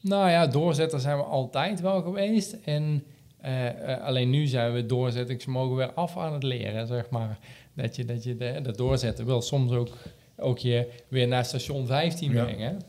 Nou 0.00 0.30
ja, 0.30 0.46
doorzetter 0.46 1.00
zijn 1.00 1.16
we 1.16 1.22
altijd 1.22 1.80
wel 1.80 2.02
geweest. 2.02 2.56
En 2.64 3.04
eh, 3.40 3.92
eh, 3.92 4.02
alleen 4.04 4.30
nu 4.30 4.46
zijn 4.46 4.72
we 4.72 4.86
doorzettingsvermogen 4.86 5.76
weer 5.76 5.92
af 5.92 6.16
aan 6.16 6.32
het 6.32 6.42
leren, 6.42 6.86
zeg 6.86 7.10
maar. 7.10 7.38
Dat 7.74 7.96
je 7.96 8.04
dat, 8.04 8.24
je 8.24 8.36
de, 8.36 8.60
dat 8.62 8.76
doorzetten 8.76 9.26
wil 9.26 9.42
soms 9.42 9.72
ook, 9.72 9.88
ook 10.36 10.58
je 10.58 10.90
weer 11.08 11.28
naar 11.28 11.44
station 11.44 11.86
15 11.86 12.32
Ja. 12.32 12.44
brengen. 12.44 12.80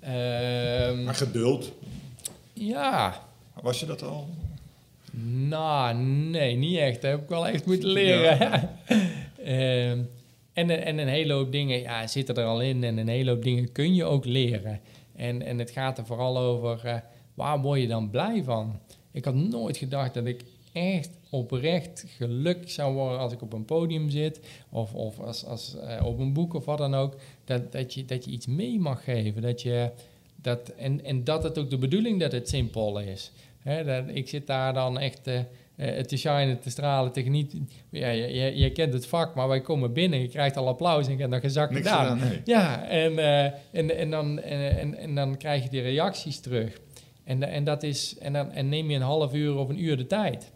Ehm, 0.00 1.04
Maar 1.04 1.14
geduld, 1.14 1.72
ja, 2.58 3.26
was 3.62 3.80
je 3.80 3.86
dat 3.86 4.02
al? 4.02 4.28
Nou, 5.48 5.94
nee, 6.04 6.56
niet 6.56 6.78
echt. 6.78 7.02
Dat 7.02 7.10
heb 7.10 7.22
ik 7.22 7.28
wel 7.28 7.46
echt 7.46 7.66
moeten 7.66 7.88
leren. 7.88 8.50
Ehm, 9.44 10.00
en, 10.52 10.70
en 10.84 10.98
een 10.98 11.08
hele 11.08 11.32
hoop 11.32 11.52
dingen 11.52 11.80
ja, 11.80 12.06
zitten 12.06 12.34
er 12.34 12.44
al 12.44 12.62
in. 12.62 12.84
En 12.84 12.96
een 12.96 13.08
hele 13.08 13.30
hoop 13.30 13.42
dingen 13.42 13.72
kun 13.72 13.94
je 13.94 14.04
ook 14.04 14.24
leren. 14.24 14.80
En, 15.16 15.42
en 15.42 15.58
het 15.58 15.70
gaat 15.70 15.98
er 15.98 16.06
vooral 16.06 16.38
over, 16.38 16.84
eh, 16.84 16.96
waar 17.34 17.60
word 17.60 17.80
je 17.80 17.86
dan 17.86 18.10
blij 18.10 18.44
van? 18.44 18.80
Ik 19.12 19.24
had 19.24 19.34
nooit 19.34 19.76
gedacht 19.76 20.14
dat 20.14 20.26
ik 20.26 20.44
echt 20.72 21.10
oprecht 21.30 22.04
gelukkig 22.16 22.70
zou 22.70 22.94
worden 22.94 23.18
als 23.18 23.32
ik 23.32 23.42
op 23.42 23.52
een 23.52 23.64
podium 23.64 24.10
zit. 24.10 24.40
Of, 24.70 24.94
of 24.94 25.20
als, 25.20 25.44
als, 25.44 25.76
eh, 25.76 26.06
op 26.06 26.18
een 26.18 26.32
boek 26.32 26.54
of 26.54 26.64
wat 26.64 26.78
dan 26.78 26.94
ook. 26.94 27.14
Dat, 27.44 27.72
dat, 27.72 27.94
je, 27.94 28.04
dat 28.04 28.24
je 28.24 28.30
iets 28.30 28.46
mee 28.46 28.78
mag 28.78 29.04
geven. 29.04 29.42
Dat 29.42 29.62
je, 29.62 29.90
dat, 30.46 30.68
en, 30.68 31.04
en 31.04 31.24
dat 31.24 31.42
het 31.42 31.58
ook 31.58 31.70
de 31.70 31.78
bedoeling 31.78 32.20
dat 32.20 32.32
het 32.32 32.48
simpel 32.48 32.98
is. 32.98 33.32
Dat, 33.64 34.04
ik 34.06 34.28
zit 34.28 34.46
daar 34.46 34.74
dan 34.74 34.98
echt 34.98 35.26
eh, 35.26 35.98
te 35.98 36.16
shinen, 36.16 36.60
te 36.60 36.70
stralen, 36.70 37.12
te 37.12 37.22
genieten. 37.22 37.68
Ja, 37.90 38.08
je, 38.08 38.56
je, 38.56 38.70
kent 38.70 38.92
het 38.92 39.06
vak, 39.06 39.34
maar 39.34 39.48
wij 39.48 39.60
komen 39.60 39.92
binnen, 39.92 40.20
je 40.20 40.28
krijgt 40.28 40.56
al 40.56 40.68
applaus 40.68 41.06
en 41.06 41.18
je 41.18 41.26
nog 41.26 41.40
gezakt 41.40 41.72
Niks 41.72 41.88
gedaan. 41.88 42.18
nee. 42.18 42.40
Ja, 42.44 42.88
en, 42.88 43.18
eh, 43.18 43.44
en, 43.70 43.96
en, 43.96 44.10
dan, 44.10 44.40
en, 44.40 44.78
en, 44.78 44.98
en 44.98 45.14
dan 45.14 45.36
krijg 45.36 45.62
je 45.62 45.68
die 45.68 45.82
reacties 45.82 46.40
terug. 46.40 46.80
En, 47.24 47.42
en, 47.42 47.64
dat 47.64 47.82
is, 47.82 48.18
en 48.18 48.32
dan 48.32 48.52
en 48.52 48.68
neem 48.68 48.90
je 48.90 48.96
een 48.96 49.02
half 49.02 49.34
uur 49.34 49.56
of 49.56 49.68
een 49.68 49.82
uur 49.82 49.96
de 49.96 50.06
tijd 50.06 50.52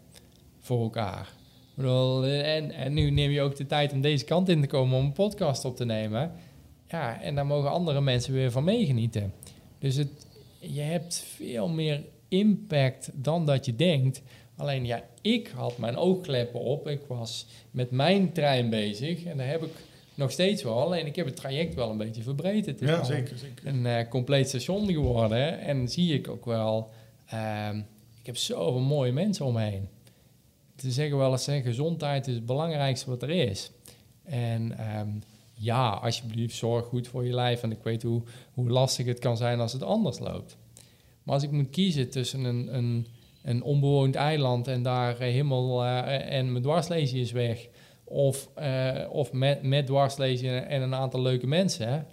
voor 0.59 0.81
elkaar. 0.81 1.29
En, 1.77 2.71
en 2.71 2.93
nu 2.93 3.09
neem 3.09 3.31
je 3.31 3.41
ook 3.41 3.55
de 3.55 3.65
tijd 3.65 3.93
om 3.93 4.01
deze 4.01 4.25
kant 4.25 4.49
in 4.49 4.61
te 4.61 4.67
komen 4.67 4.97
om 4.97 5.05
een 5.05 5.13
podcast 5.13 5.65
op 5.65 5.75
te 5.75 5.85
nemen. 5.85 6.31
Ja, 6.87 7.21
en 7.21 7.35
daar 7.35 7.45
mogen 7.45 7.71
andere 7.71 8.01
mensen 8.01 8.33
weer 8.33 8.51
van 8.51 8.63
meegenieten. 8.63 9.33
Dus 9.81 9.95
het, 9.95 10.25
je 10.59 10.81
hebt 10.81 11.23
veel 11.35 11.67
meer 11.67 12.03
impact 12.27 13.09
dan 13.13 13.45
dat 13.45 13.65
je 13.65 13.75
denkt. 13.75 14.21
Alleen 14.55 14.85
ja, 14.85 15.03
ik 15.21 15.47
had 15.55 15.77
mijn 15.77 15.95
oogkleppen 15.97 16.59
op. 16.59 16.87
Ik 16.87 17.01
was 17.07 17.45
met 17.71 17.91
mijn 17.91 18.31
trein 18.31 18.69
bezig. 18.69 19.23
En 19.23 19.37
daar 19.37 19.47
heb 19.47 19.63
ik 19.63 19.71
nog 20.15 20.31
steeds 20.31 20.63
wel. 20.63 20.81
Alleen 20.81 21.05
ik 21.05 21.15
heb 21.15 21.25
het 21.25 21.35
traject 21.35 21.73
wel 21.75 21.89
een 21.89 21.97
beetje 21.97 22.23
verbreed. 22.23 22.65
Het 22.65 22.81
is 22.81 22.89
Ja, 22.89 23.03
zeker, 23.03 23.37
zeker. 23.37 23.67
een 23.67 23.85
eh, 23.85 24.09
compleet 24.09 24.47
station 24.47 24.87
geworden. 24.87 25.59
En 25.59 25.87
zie 25.89 26.13
ik 26.13 26.27
ook 26.27 26.45
wel... 26.45 26.89
ehm, 27.25 27.77
ik 28.19 28.25
heb 28.25 28.37
zoveel 28.37 28.79
mooie 28.81 29.11
mensen 29.11 29.45
om 29.45 29.53
me 29.53 29.61
heen. 29.61 29.87
Ze 30.77 30.91
zeggen 30.91 31.17
wel 31.17 31.31
eens, 31.31 31.45
hè, 31.45 31.61
gezondheid 31.61 32.27
is 32.27 32.33
het 32.35 32.45
belangrijkste 32.45 33.09
wat 33.09 33.21
er 33.23 33.29
is. 33.29 33.71
En 34.23 34.77
ehm, 34.77 35.09
ja, 35.61 35.89
alsjeblieft, 35.89 36.55
zorg 36.55 36.85
goed 36.85 37.07
voor 37.07 37.25
je 37.25 37.33
lijf. 37.33 37.63
En 37.63 37.71
ik 37.71 37.83
weet 37.83 38.03
hoe, 38.03 38.21
hoe 38.53 38.69
lastig 38.69 39.05
het 39.05 39.19
kan 39.19 39.37
zijn 39.37 39.59
als 39.59 39.73
het 39.73 39.83
anders 39.83 40.19
loopt. 40.19 40.57
Maar 41.23 41.35
als 41.35 41.43
ik 41.43 41.51
moet 41.51 41.69
kiezen 41.69 42.09
tussen 42.09 42.43
een, 42.43 42.75
een, 42.75 43.07
een 43.43 43.63
onbewoond 43.63 44.15
eiland 44.15 44.67
en 44.67 44.83
daar 44.83 45.13
eh, 45.13 45.19
helemaal 45.19 45.85
eh, 45.85 46.37
en 46.37 46.51
mijn 46.51 46.63
dwarslezen 46.63 47.19
is 47.19 47.31
weg, 47.31 47.67
of, 48.03 48.49
eh, 48.55 49.07
of 49.09 49.31
met, 49.31 49.63
met 49.63 49.85
dwarslezen 49.85 50.67
en 50.67 50.81
een 50.81 50.95
aantal 50.95 51.21
leuke 51.21 51.47
mensen, 51.47 52.07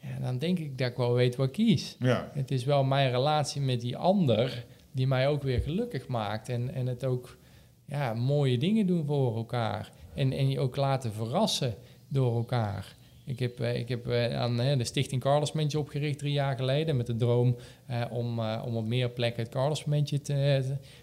ja, 0.00 0.18
dan 0.20 0.38
denk 0.38 0.58
ik 0.58 0.78
dat 0.78 0.90
ik 0.90 0.96
wel 0.96 1.14
weet 1.14 1.36
wat 1.36 1.46
ik 1.46 1.52
kies. 1.52 1.96
Ja. 1.98 2.30
Het 2.34 2.50
is 2.50 2.64
wel 2.64 2.84
mijn 2.84 3.10
relatie 3.10 3.60
met 3.60 3.80
die 3.80 3.96
ander 3.96 4.64
die 4.92 5.06
mij 5.06 5.28
ook 5.28 5.42
weer 5.42 5.60
gelukkig 5.60 6.08
maakt 6.08 6.48
en, 6.48 6.74
en 6.74 6.86
het 6.86 7.04
ook 7.04 7.36
ja, 7.84 8.14
mooie 8.14 8.58
dingen 8.58 8.86
doen 8.86 9.06
voor 9.06 9.36
elkaar. 9.36 9.90
En, 10.14 10.32
en 10.32 10.48
je 10.48 10.60
ook 10.60 10.76
laten 10.76 11.12
verrassen 11.12 11.74
door 12.08 12.36
elkaar. 12.36 12.94
Ik 13.24 13.38
heb, 13.38 13.60
eh, 13.60 13.78
ik 13.78 13.88
heb 13.88 14.08
eh, 14.08 14.40
aan 14.40 14.56
de 14.56 14.84
Stichting 14.84 15.20
Carlos 15.20 15.52
Mentje 15.52 15.78
opgericht 15.78 16.18
drie 16.18 16.32
jaar 16.32 16.56
geleden 16.56 16.96
met 16.96 17.06
de 17.06 17.16
droom 17.16 17.56
eh, 17.86 18.02
om, 18.10 18.40
om 18.40 18.76
op 18.76 18.86
meer 18.86 19.08
plekken 19.08 19.42
het 19.42 19.52
Carlos 19.52 19.84
Mentje 19.84 20.20
te, 20.20 20.62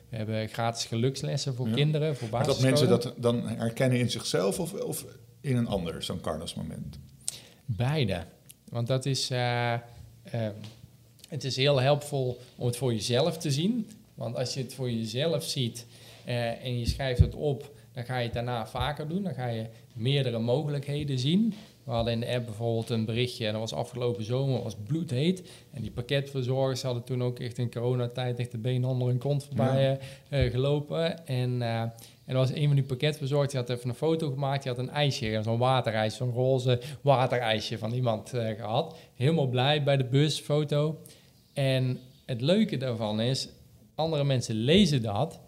We 0.09 0.17
hebben 0.17 0.47
gratis 0.49 0.85
gelukslessen 0.85 1.55
voor 1.55 1.67
Ja. 1.67 1.73
kinderen, 1.73 2.15
voor 2.15 2.27
Maar 2.31 2.45
dat 2.45 2.61
mensen 2.61 2.87
dat 2.87 3.13
dan 3.17 3.47
herkennen 3.47 3.99
in 3.99 4.11
zichzelf 4.11 4.59
of, 4.59 4.73
of 4.73 5.05
in 5.41 5.55
een 5.55 5.67
ander, 5.67 6.03
zo'n 6.03 6.21
Carlos 6.21 6.53
moment. 6.53 6.99
Beide. 7.65 8.23
Want 8.69 8.87
dat 8.87 9.05
is, 9.05 9.29
eh, 9.29 9.73
eh, 9.73 9.79
het 11.29 11.43
is 11.43 11.55
heel 11.55 11.81
helpvol 11.81 12.39
om 12.55 12.65
het 12.65 12.77
voor 12.77 12.93
jezelf 12.93 13.37
te 13.37 13.51
zien. 13.51 13.89
Want 14.13 14.35
als 14.35 14.53
je 14.53 14.59
het 14.61 14.73
voor 14.73 14.91
jezelf 14.91 15.43
ziet 15.43 15.85
en 16.63 16.79
je 16.79 16.85
schrijft 16.87 17.19
het 17.19 17.35
op, 17.35 17.71
dan 17.93 18.03
ga 18.03 18.17
je 18.17 18.23
het 18.23 18.33
daarna 18.33 18.67
vaker 18.67 19.07
doen. 19.07 19.23
Dan 19.23 19.33
ga 19.33 19.47
je 19.47 19.65
meerdere 19.93 20.39
mogelijkheden 20.39 21.19
zien. 21.19 21.53
We 21.83 21.91
hadden 21.91 22.13
in 22.13 22.19
de 22.19 22.33
app 22.35 22.45
bijvoorbeeld 22.45 22.89
een 22.89 23.05
berichtje, 23.05 23.45
en 23.45 23.51
dat 23.51 23.61
was 23.61 23.73
afgelopen 23.73 24.23
zomer, 24.23 24.63
was 24.63 24.75
bloedheet. 24.87 25.49
En 25.73 25.81
die 25.81 25.91
pakketverzorgers 25.91 26.81
hadden 26.81 27.03
toen 27.03 27.23
ook 27.23 27.39
echt 27.39 27.57
in 27.57 27.71
coronatijd 27.71 28.39
echt 28.39 28.51
de 28.51 28.57
beenhandel 28.57 29.09
en 29.09 29.17
kont 29.17 29.43
voorbij 29.43 29.99
eh, 30.29 30.45
eh, 30.45 30.51
gelopen. 30.51 31.27
En, 31.27 31.61
eh, 31.61 31.81
en 31.81 31.93
er 32.25 32.35
was 32.35 32.53
een 32.53 32.67
van 32.67 32.75
die 32.75 32.83
pakketverzorgers, 32.83 33.51
die 33.51 33.59
had 33.59 33.69
even 33.69 33.89
een 33.89 33.95
foto 33.95 34.29
gemaakt. 34.29 34.63
Die 34.63 34.71
had 34.71 34.81
een 34.81 34.89
ijsje, 34.89 35.39
zo'n 35.43 35.57
waterijs, 35.57 36.15
zo'n 36.15 36.31
roze 36.31 36.81
waterijsje 37.01 37.77
van 37.77 37.91
iemand 37.91 38.33
eh, 38.33 38.55
gehad. 38.55 38.97
Helemaal 39.15 39.47
blij 39.47 39.83
bij 39.83 39.97
de 39.97 40.05
busfoto. 40.05 40.99
En 41.53 41.99
het 42.25 42.41
leuke 42.41 42.77
daarvan 42.77 43.21
is, 43.21 43.49
andere 43.95 44.23
mensen 44.23 44.55
lezen 44.55 45.01
dat 45.01 45.39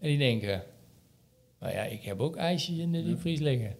en 0.00 0.08
die 0.08 0.18
denken... 0.18 0.62
Nou 1.64 1.76
ja, 1.76 1.82
ik 1.82 2.02
heb 2.02 2.20
ook 2.20 2.36
ijsjes 2.36 2.78
in 2.78 2.92
de 2.92 3.04
diepvries 3.04 3.40
liggen. 3.40 3.76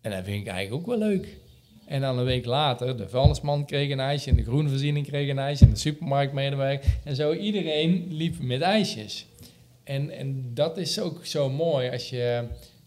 En 0.00 0.10
dat 0.10 0.24
vind 0.24 0.46
ik 0.46 0.52
eigenlijk 0.52 0.82
ook 0.82 0.98
wel 0.98 1.08
leuk. 1.08 1.38
En 1.86 2.00
dan 2.00 2.18
een 2.18 2.24
week 2.24 2.44
later, 2.44 2.96
de 2.96 3.08
vuilnisman 3.08 3.64
kreeg 3.64 3.90
een 3.90 4.00
ijsje... 4.00 4.30
en 4.30 4.36
de 4.36 4.42
groenvoorziening 4.42 5.06
kreeg 5.06 5.28
een 5.28 5.38
ijsje... 5.38 5.64
en 5.64 5.70
de 5.70 5.76
supermarktmedewerker. 5.76 6.90
En 7.04 7.16
zo 7.16 7.32
iedereen 7.32 8.06
liep 8.10 8.40
met 8.40 8.60
ijsjes. 8.60 9.26
En, 9.84 10.10
en 10.10 10.50
dat 10.54 10.78
is 10.78 11.00
ook 11.00 11.26
zo 11.26 11.50
mooi 11.50 11.90
als 11.90 12.10
je 12.10 12.44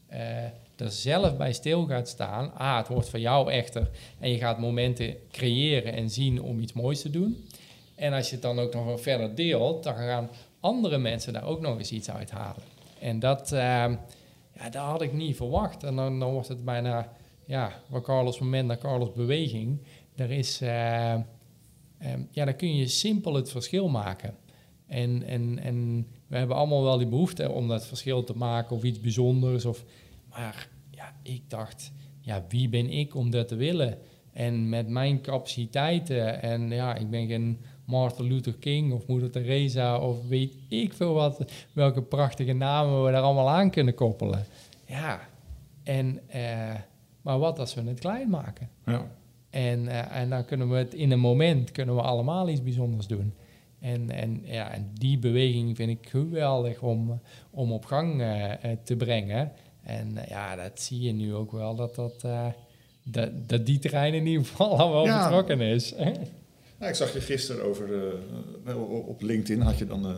eh, 0.08 0.44
er 0.76 0.92
zelf 0.92 1.38
bij 1.38 1.54
stil 1.54 1.86
gaat 1.86 2.08
staan. 2.08 2.52
A, 2.60 2.78
het 2.78 2.88
wordt 2.88 3.10
voor 3.10 3.20
jou 3.20 3.52
echter. 3.52 3.90
En 4.20 4.32
je 4.32 4.38
gaat 4.38 4.60
momenten 4.60 5.16
creëren 5.32 5.94
en 5.94 6.10
zien 6.10 6.42
om 6.42 6.60
iets 6.60 6.74
moois 6.74 7.02
te 7.02 7.10
doen. 7.10 7.48
En 7.96 8.14
als 8.14 8.28
je 8.28 8.34
het 8.34 8.44
dan 8.44 8.60
ook 8.60 8.74
nog 8.74 9.02
verder 9.02 9.36
deelt, 9.36 9.84
dan 9.84 9.96
gaan 9.96 10.30
andere 10.60 10.98
mensen 10.98 11.34
daar 11.34 11.46
ook 11.46 11.62
nog 11.62 11.78
eens 11.78 11.92
iets 11.92 12.10
uit 12.10 12.32
halen. 12.32 12.64
En 13.00 13.20
dat, 13.20 13.52
eh, 13.52 13.92
ja, 14.58 14.70
dat 14.70 14.84
had 14.84 15.01
ik 15.01 15.14
niet 15.14 15.36
verwacht. 15.36 15.84
En 15.84 15.95
dan, 15.95 16.20
dan 16.20 16.32
wordt 16.32 16.47
het 16.47 16.66
bijna, 16.66 17.14
ja, 17.45 17.82
van 17.89 18.01
Carlos 18.01 18.39
moment 18.39 18.68
naar 18.68 18.78
Carlos 18.78 19.14
beweging. 19.14 19.82
Er 20.16 20.32
is, 20.32 20.62
eh, 20.62 21.14
eh, 21.14 21.22
ja, 22.32 22.45
dan 22.45 22.55
kun 22.55 22.76
je 22.76 22.88
simpel 22.88 23.34
het 23.34 23.51
verschil 23.51 23.89
maken. 23.89 24.36
En, 24.86 25.24
en, 25.24 25.60
en 25.60 26.08
we 26.28 26.38
hebben 26.38 26.55
allemaal 26.55 26.84
wel 26.84 26.97
die 26.97 27.08
behoefte 27.08 27.51
om 27.51 27.68
dat 27.68 27.88
verschil 27.88 28.24
te 28.24 28.38
maken 28.38 28.76
of 28.76 28.84
iets 28.84 28.99
bijzonders. 28.99 29.66
Of, 29.66 29.86
maar 30.30 30.70
ja, 30.91 31.16
ik 31.22 31.49
dacht, 31.49 31.91
ja, 32.20 32.45
wie 32.49 32.70
ben 32.70 32.89
ik 32.89 33.16
om 33.16 33.30
dat 33.30 33.47
te 33.47 33.55
willen? 33.55 33.97
En 34.32 34.70
met 34.70 34.88
mijn 34.88 35.22
capaciteiten, 35.22 36.41
en 36.41 36.70
ja, 36.70 36.95
ik 36.95 37.10
ben 37.10 37.28
geen 37.28 37.60
Martin 37.88 38.26
Luther 38.26 38.54
King 38.54 38.94
of 38.94 39.08
Moeder 39.08 39.32
Teresa 39.32 40.00
of 40.00 40.28
weet 40.28 40.54
ik 40.68 40.94
veel 40.94 41.14
wat, 41.14 41.52
welke 41.74 42.02
prachtige 42.02 42.54
namen 42.54 43.04
we 43.06 43.12
daar 43.12 43.22
allemaal 43.22 43.50
aan 43.50 43.70
kunnen 43.70 43.94
koppelen. 43.94 44.46
Ja, 44.86 45.20
en, 45.84 46.20
eh, 46.28 46.76
maar 47.22 47.40
wat 47.40 47.60
als 47.60 47.74
we 47.74 47.82
het 47.82 48.00
klein 48.00 48.30
maken? 48.30 48.70
Ja. 48.86 49.08
En, 49.50 49.88
eh, 49.88 50.16
en 50.22 50.30
dan 50.30 50.46
kunnen 50.46 50.70
we 50.70 50.76
het 50.78 50.94
in 50.94 51.12
een 51.12 51.20
moment, 51.20 51.72
kunnen 51.72 51.96
we 51.96 52.02
allemaal 52.02 52.50
iets 52.50 52.64
bijzonders 52.64 53.08
doen. 53.08 53.34
En, 53.80 54.10
en, 54.12 54.42
ja, 54.44 54.72
en 54.72 54.92
die 54.94 55.18
beweging 55.18 55.76
vind 55.76 55.90
ik 55.90 56.10
geweldig 56.10 56.82
om, 56.82 57.20
om 57.50 57.72
op 57.72 57.86
gang 57.86 58.22
eh, 58.22 58.52
te 58.84 58.96
brengen. 58.96 59.52
En 59.84 60.18
ja, 60.28 60.56
dat 60.56 60.80
zie 60.82 61.02
je 61.02 61.12
nu 61.12 61.34
ook 61.34 61.52
wel, 61.52 61.76
dat, 61.76 61.96
dat, 61.96 62.26
dat, 63.04 63.30
dat 63.50 63.66
die 63.66 63.80
trein 63.80 64.14
in 64.14 64.26
ieder 64.26 64.46
geval 64.46 64.80
al 64.80 64.92
wel 64.92 65.06
Ja. 65.06 65.22
vertrokken 65.22 65.62
is. 65.62 65.94
Nou, 66.78 66.91
ik 66.91 66.97
zag 66.97 67.13
je 67.13 67.21
gisteren 67.21 67.63
over, 67.63 68.13
eh, 68.65 69.07
op 69.07 69.21
LinkedIn 69.21 69.61
had 69.61 69.78
je 69.78 69.86
dan 69.86 70.05
eh, 70.05 70.17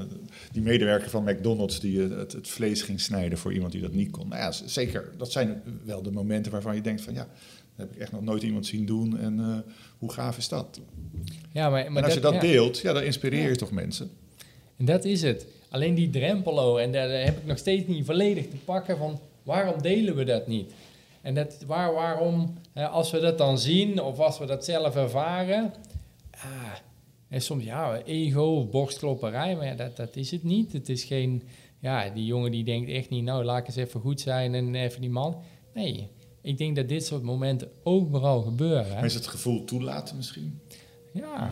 die 0.52 0.62
medewerker 0.62 1.10
van 1.10 1.24
McDonald's 1.24 1.80
die 1.80 2.04
eh, 2.04 2.18
het, 2.18 2.32
het 2.32 2.48
vlees 2.48 2.82
ging 2.82 3.02
snijden 3.02 3.38
voor 3.38 3.54
iemand 3.54 3.72
die 3.72 3.82
dat 3.82 3.94
niet 3.94 4.12
kon. 4.12 4.28
Nou 4.28 4.42
ja, 4.42 4.52
zeker, 4.52 5.12
dat 5.18 5.32
zijn 5.32 5.62
wel 5.86 6.02
de 6.02 6.12
momenten 6.12 6.52
waarvan 6.52 6.76
je 6.76 6.82
denkt 6.82 7.02
van 7.02 7.14
ja, 7.14 7.28
dat 7.80 7.88
heb 7.88 7.96
ik 7.96 8.02
echt 8.02 8.12
nog 8.12 8.22
nooit 8.22 8.44
iemand 8.44 8.66
zien 8.66 8.86
doen 8.86 9.20
en 9.20 9.40
eh, 9.40 9.72
hoe 9.98 10.12
gaaf 10.12 10.38
is 10.38 10.48
dat? 10.48 10.80
Ja, 11.52 11.70
maar, 11.70 11.92
maar 11.92 11.98
en 11.98 12.04
als 12.04 12.14
je 12.14 12.20
dat 12.20 12.34
ja. 12.34 12.40
deelt, 12.40 12.80
ja, 12.80 12.94
dan 12.94 13.04
inspireer 13.04 13.50
je 13.50 13.56
toch 13.56 13.72
mensen. 13.72 14.10
En 14.78 14.86
dat 14.86 15.06
is 15.06 15.22
het. 15.22 15.46
Alleen 15.70 15.96
die 15.96 16.10
drempelo, 16.10 16.78
en 16.78 16.92
daar 16.92 17.10
heb 17.10 17.38
ik 17.38 17.46
nog 17.46 17.58
steeds 17.58 17.88
niet 17.88 18.06
volledig 18.06 18.48
te 18.48 18.56
pakken 18.66 18.98
van 18.98 19.20
waarom 19.44 19.82
delen 19.82 20.16
we 20.16 20.24
dat 20.24 20.48
niet? 20.48 20.72
En 21.22 21.36
dat, 21.36 21.58
waar, 21.68 21.94
waarom, 21.94 22.58
eh, 22.74 22.94
als 22.94 23.12
we 23.12 23.20
dat 23.20 23.38
dan 23.38 23.60
zien 23.60 24.02
of 24.02 24.20
als 24.20 24.40
we 24.40 24.46
dat 24.46 24.66
zelf 24.66 24.96
ervaren, 24.96 25.74
ah, 26.44 26.74
en 27.28 27.42
soms 27.42 27.64
ja, 27.64 28.02
ego 28.02 28.42
of 28.42 28.70
borstklopperij, 28.70 29.56
maar 29.56 29.66
ja, 29.66 29.76
dat, 29.76 29.96
dat 29.96 30.16
is 30.16 30.32
het 30.32 30.44
niet. 30.44 30.74
Het 30.74 30.90
is 30.90 31.04
geen, 31.04 31.44
ja, 31.80 32.10
die 32.10 32.26
jongen 32.26 32.52
die 32.52 32.64
denkt 32.64 32.90
echt 32.90 33.10
niet, 33.10 33.24
nou 33.24 33.44
laat 33.44 33.60
ik 33.60 33.68
eens 33.68 33.76
even 33.76 34.00
goed 34.00 34.22
zijn 34.22 34.54
en 34.54 34.76
even 34.76 35.02
die 35.02 35.10
man. 35.10 35.42
Nee, 35.74 36.10
ik 36.42 36.58
denk 36.58 36.76
dat 36.76 36.90
dit 36.90 37.06
soort 37.06 37.24
momenten 37.24 37.72
overal 37.84 38.42
gebeuren. 38.42 39.00
Mensen 39.02 39.20
het 39.20 39.30
gevoel 39.30 39.66
toelaten 39.66 40.16
misschien. 40.16 40.60
Ja. 41.14 41.52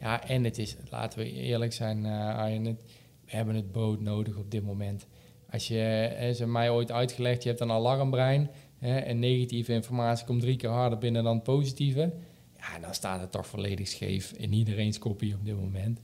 Ja, 0.00 0.28
en 0.28 0.44
het 0.44 0.58
is, 0.58 0.76
laten 0.90 1.18
we 1.18 1.32
eerlijk 1.32 1.72
zijn, 1.72 2.04
eh, 2.04 2.36
Arjen, 2.36 2.64
het, 2.64 2.82
we 3.24 3.36
hebben 3.36 3.54
het 3.54 3.72
brood 3.72 4.00
nodig 4.00 4.36
op 4.36 4.50
dit 4.50 4.64
moment. 4.64 5.06
Als 5.50 5.68
je, 5.68 5.80
eh, 6.18 6.34
ze 6.34 6.46
mij 6.46 6.70
ooit 6.70 6.92
uitgelegd, 6.92 7.42
je 7.42 7.48
hebt 7.48 7.60
een 7.60 7.70
alarmbrein 7.70 8.50
hè, 8.78 8.98
en 8.98 9.18
negatieve 9.18 9.72
informatie 9.72 10.26
komt 10.26 10.40
drie 10.40 10.56
keer 10.56 10.70
harder 10.70 10.98
binnen 10.98 11.24
dan 11.24 11.42
positieve. 11.42 12.12
Ja, 12.72 12.78
dan 12.80 12.94
staat 12.94 13.20
het 13.20 13.32
toch 13.32 13.46
volledig 13.46 13.88
scheef 13.88 14.32
in 14.32 14.52
iedereen's 14.52 14.98
kopie 14.98 15.34
op 15.34 15.44
dit 15.44 15.56
moment. 15.56 15.98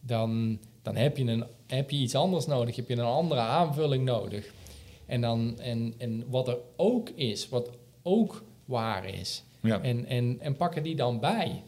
Dan, 0.00 0.58
dan 0.82 0.96
heb, 0.96 1.16
je 1.16 1.24
een, 1.24 1.44
heb 1.66 1.90
je 1.90 1.96
iets 1.96 2.14
anders 2.14 2.46
nodig, 2.46 2.76
heb 2.76 2.88
je 2.88 2.94
een 2.94 3.00
andere 3.00 3.40
aanvulling 3.40 4.04
nodig. 4.04 4.52
En, 5.06 5.20
dan, 5.20 5.60
en, 5.60 5.94
en 5.98 6.24
wat 6.28 6.48
er 6.48 6.56
ook 6.76 7.08
is, 7.08 7.48
wat 7.48 7.70
ook 8.02 8.42
waar 8.64 9.08
is, 9.08 9.42
Ja. 9.60 9.80
en, 9.82 10.06
en, 10.06 10.36
en 10.40 10.56
pakken 10.56 10.82
die 10.82 10.96
dan 10.96 11.20
bij. 11.20 11.62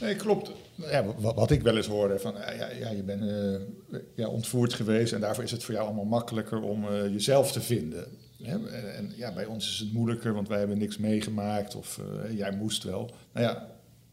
Nee, 0.00 0.16
klopt. 0.16 0.50
Ja, 0.74 1.04
wat, 1.18 1.34
wat 1.34 1.50
ik 1.50 1.62
wel 1.62 1.76
eens 1.76 1.86
hoorde, 1.86 2.18
van 2.18 2.34
ja, 2.34 2.70
ja, 2.70 2.90
je 2.90 3.02
bent 3.02 3.22
eh, 3.22 4.00
ja, 4.14 4.28
ontvoerd 4.28 4.72
geweest 4.74 5.12
en 5.12 5.20
daarvoor 5.20 5.44
is 5.44 5.50
het 5.50 5.64
voor 5.64 5.74
jou 5.74 5.86
allemaal 5.86 6.04
makkelijker 6.04 6.62
om 6.62 6.88
eh, 6.88 7.02
jezelf 7.12 7.52
te 7.52 7.60
vinden. 7.60 8.06
En, 8.46 8.94
en 8.94 9.12
ja, 9.16 9.32
bij 9.32 9.44
ons 9.44 9.68
is 9.68 9.78
het 9.78 9.92
moeilijker, 9.92 10.34
want 10.34 10.48
wij 10.48 10.58
hebben 10.58 10.78
niks 10.78 10.98
meegemaakt 10.98 11.74
of 11.74 11.98
eh, 11.98 12.36
jij 12.36 12.52
moest 12.52 12.82
wel. 12.82 13.10
Nou 13.32 13.46
ja, 13.46 13.68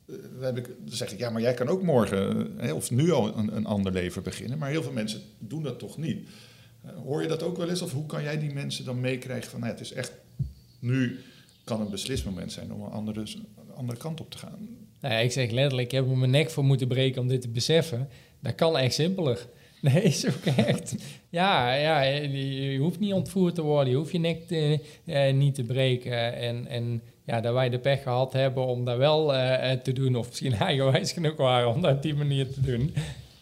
eh, 0.07 0.41
dan, 0.41 0.65
zeg 0.85 1.11
ik, 1.11 1.19
ja, 1.19 1.29
maar 1.29 1.41
jij 1.41 1.53
kan 1.53 1.67
ook 1.67 1.83
morgen 1.83 2.51
hè, 2.57 2.73
of 2.73 2.91
nu 2.91 3.11
al 3.11 3.37
een, 3.37 3.55
een 3.55 3.65
ander 3.65 3.91
leven 3.91 4.23
beginnen. 4.23 4.57
Maar 4.57 4.69
heel 4.69 4.83
veel 4.83 4.91
mensen 4.91 5.21
doen 5.39 5.63
dat 5.63 5.79
toch 5.79 5.97
niet. 5.97 6.27
Eh, 6.81 6.91
hoor 7.03 7.21
je 7.21 7.27
dat 7.27 7.43
ook 7.43 7.57
wel 7.57 7.69
eens? 7.69 7.81
Of 7.81 7.91
hoe 7.91 8.05
kan 8.05 8.23
jij 8.23 8.39
die 8.39 8.53
mensen 8.53 8.85
dan 8.85 8.99
meekrijgen 8.99 9.51
van, 9.51 9.59
nou, 9.59 9.71
het 9.71 9.81
is 9.81 9.93
echt, 9.93 10.11
nu 10.79 11.19
kan 11.63 11.81
een 11.81 11.89
beslismoment 11.89 12.51
zijn 12.51 12.73
om 12.73 12.81
een 12.81 12.91
andere, 12.91 13.23
andere 13.75 13.99
kant 13.99 14.19
op 14.19 14.31
te 14.31 14.37
gaan. 14.37 14.67
Nou 14.99 15.13
ja, 15.13 15.19
ik 15.19 15.31
zeg 15.31 15.51
letterlijk, 15.51 15.91
ik 15.91 15.97
heb 15.97 16.09
er 16.09 16.17
mijn 16.17 16.31
nek 16.31 16.49
voor 16.49 16.63
moeten 16.63 16.87
breken 16.87 17.21
om 17.21 17.27
dit 17.27 17.41
te 17.41 17.49
beseffen. 17.49 18.09
Dat 18.39 18.55
kan 18.55 18.77
echt 18.77 18.93
simpeler. 18.93 19.47
Nee, 19.93 20.01
is 20.01 20.27
ook 20.27 20.55
echt. 20.55 20.95
Ja, 21.29 21.73
ja 21.73 22.01
je, 22.01 22.77
hoeft 22.77 22.99
niet 22.99 23.13
ontvoerd 23.13 23.55
te 23.55 23.61
worden, 23.61 23.89
je 23.89 23.97
hoeft 23.97 24.11
je 24.11 24.19
nek 24.19 24.41
eh, 25.05 25.33
niet 25.33 25.55
te 25.55 25.63
breken. 25.63 26.35
En, 26.35 26.67
en 26.67 27.01
ja, 27.25 27.41
dat 27.41 27.53
wij 27.53 27.69
de 27.69 27.79
pech 27.79 28.03
gehad 28.03 28.33
hebben 28.33 28.65
om 28.65 28.85
dat 28.85 28.97
wel 28.97 29.35
eh, 29.35 29.71
te 29.71 29.93
doen, 29.93 30.15
of 30.15 30.27
misschien 30.27 30.53
eigenwijs 30.67 31.11
genoeg 31.11 31.35
waren 31.35 31.73
om 31.73 31.81
dat 31.81 31.95
op 31.95 32.01
die 32.01 32.15
manier 32.15 32.51
te 32.51 32.61
doen. 32.61 32.93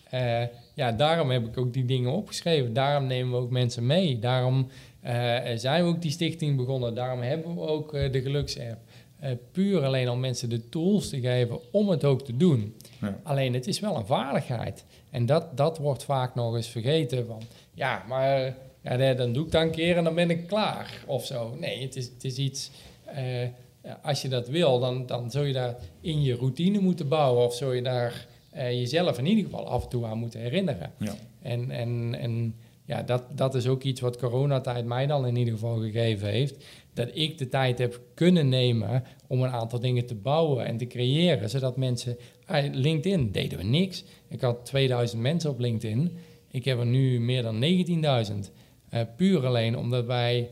Eh, 0.09 0.43
ja, 0.73 0.91
daarom 0.91 1.29
heb 1.29 1.47
ik 1.47 1.57
ook 1.57 1.73
die 1.73 1.85
dingen 1.85 2.11
opgeschreven. 2.11 2.73
Daarom 2.73 3.07
nemen 3.07 3.31
we 3.31 3.37
ook 3.37 3.51
mensen 3.51 3.85
mee. 3.85 4.19
Daarom 4.19 4.69
eh, 5.01 5.37
zijn 5.55 5.83
we 5.83 5.89
ook 5.89 6.01
die 6.01 6.11
stichting 6.11 6.57
begonnen. 6.57 6.95
Daarom 6.95 7.21
hebben 7.21 7.55
we 7.55 7.61
ook 7.61 7.93
eh, 7.93 8.11
de 8.11 8.21
geluksapp. 8.21 8.77
Eh, 9.19 9.31
puur 9.51 9.85
alleen 9.85 10.09
om 10.09 10.19
mensen 10.19 10.49
de 10.49 10.69
tools 10.69 11.09
te 11.09 11.19
geven 11.19 11.59
om 11.71 11.89
het 11.89 12.05
ook 12.05 12.25
te 12.25 12.37
doen. 12.37 12.75
Ja. 13.01 13.19
Alleen 13.23 13.53
het 13.53 13.67
is 13.67 13.79
wel 13.79 13.95
een 13.95 14.05
vaardigheid. 14.05 14.85
En 15.09 15.25
dat, 15.25 15.57
dat 15.57 15.77
wordt 15.77 16.03
vaak 16.03 16.35
nog 16.35 16.55
eens 16.55 16.67
vergeten. 16.67 17.25
Van, 17.25 17.41
ja, 17.73 18.03
maar 18.07 18.55
ja, 18.81 19.13
dan 19.13 19.33
doe 19.33 19.45
ik 19.45 19.51
dat 19.51 19.61
een 19.61 19.71
keer 19.71 19.97
en 19.97 20.03
dan 20.03 20.15
ben 20.15 20.29
ik 20.29 20.47
klaar 20.47 21.03
of 21.05 21.25
zo. 21.25 21.55
Nee, 21.59 21.81
het 21.81 21.95
is, 21.95 22.05
het 22.05 22.23
is 22.23 22.37
iets... 22.37 22.71
eh, 23.05 23.47
als 24.01 24.21
je 24.21 24.27
dat 24.27 24.47
wil, 24.47 24.79
dan, 24.79 25.05
dan 25.05 25.31
zul 25.31 25.43
je 25.43 25.53
daar 25.53 25.75
in 26.01 26.21
je 26.21 26.35
routine 26.35 26.79
moeten 26.79 27.07
bouwen. 27.07 27.45
Of 27.45 27.53
zul 27.53 27.71
je 27.73 27.81
daar 27.81 28.27
eh, 28.51 28.71
jezelf 28.71 29.17
in 29.17 29.25
ieder 29.25 29.43
geval 29.43 29.67
af 29.67 29.83
en 29.83 29.89
toe 29.89 30.05
aan 30.05 30.17
moeten 30.17 30.39
herinneren. 30.39 30.91
Ja. 30.97 31.15
En, 31.41 31.71
en, 31.71 32.15
en 32.19 32.55
ja, 32.85 33.01
dat, 33.03 33.23
dat 33.35 33.55
is 33.55 33.67
ook 33.67 33.83
iets 33.83 34.01
wat 34.01 34.17
coronatijd 34.17 34.85
mij 34.85 35.07
dan 35.07 35.27
in 35.27 35.35
ieder 35.35 35.53
geval 35.53 35.79
gegeven 35.79 36.27
heeft. 36.27 36.65
Dat 36.93 37.09
ik 37.13 37.37
de 37.37 37.47
tijd 37.49 37.77
heb 37.79 38.01
kunnen 38.13 38.49
nemen 38.49 39.03
om 39.27 39.41
een 39.41 39.51
aantal 39.51 39.79
dingen 39.79 40.05
te 40.05 40.15
bouwen 40.15 40.65
en 40.65 40.77
te 40.77 40.87
creëren. 40.87 41.49
Zodat 41.49 41.77
mensen... 41.77 42.17
LinkedIn 42.71 43.31
deden 43.31 43.57
we 43.57 43.63
niks. 43.63 44.03
Ik 44.27 44.41
had 44.41 44.65
2000 44.65 45.21
mensen 45.21 45.49
op 45.49 45.59
LinkedIn. 45.59 46.17
Ik 46.51 46.65
heb 46.65 46.79
er 46.79 46.85
nu 46.85 47.19
meer 47.19 47.41
dan 47.41 47.63
19.000. 48.45 48.51
Eh, 48.89 49.01
puur 49.15 49.45
alleen 49.45 49.77
omdat 49.77 50.05
wij 50.05 50.49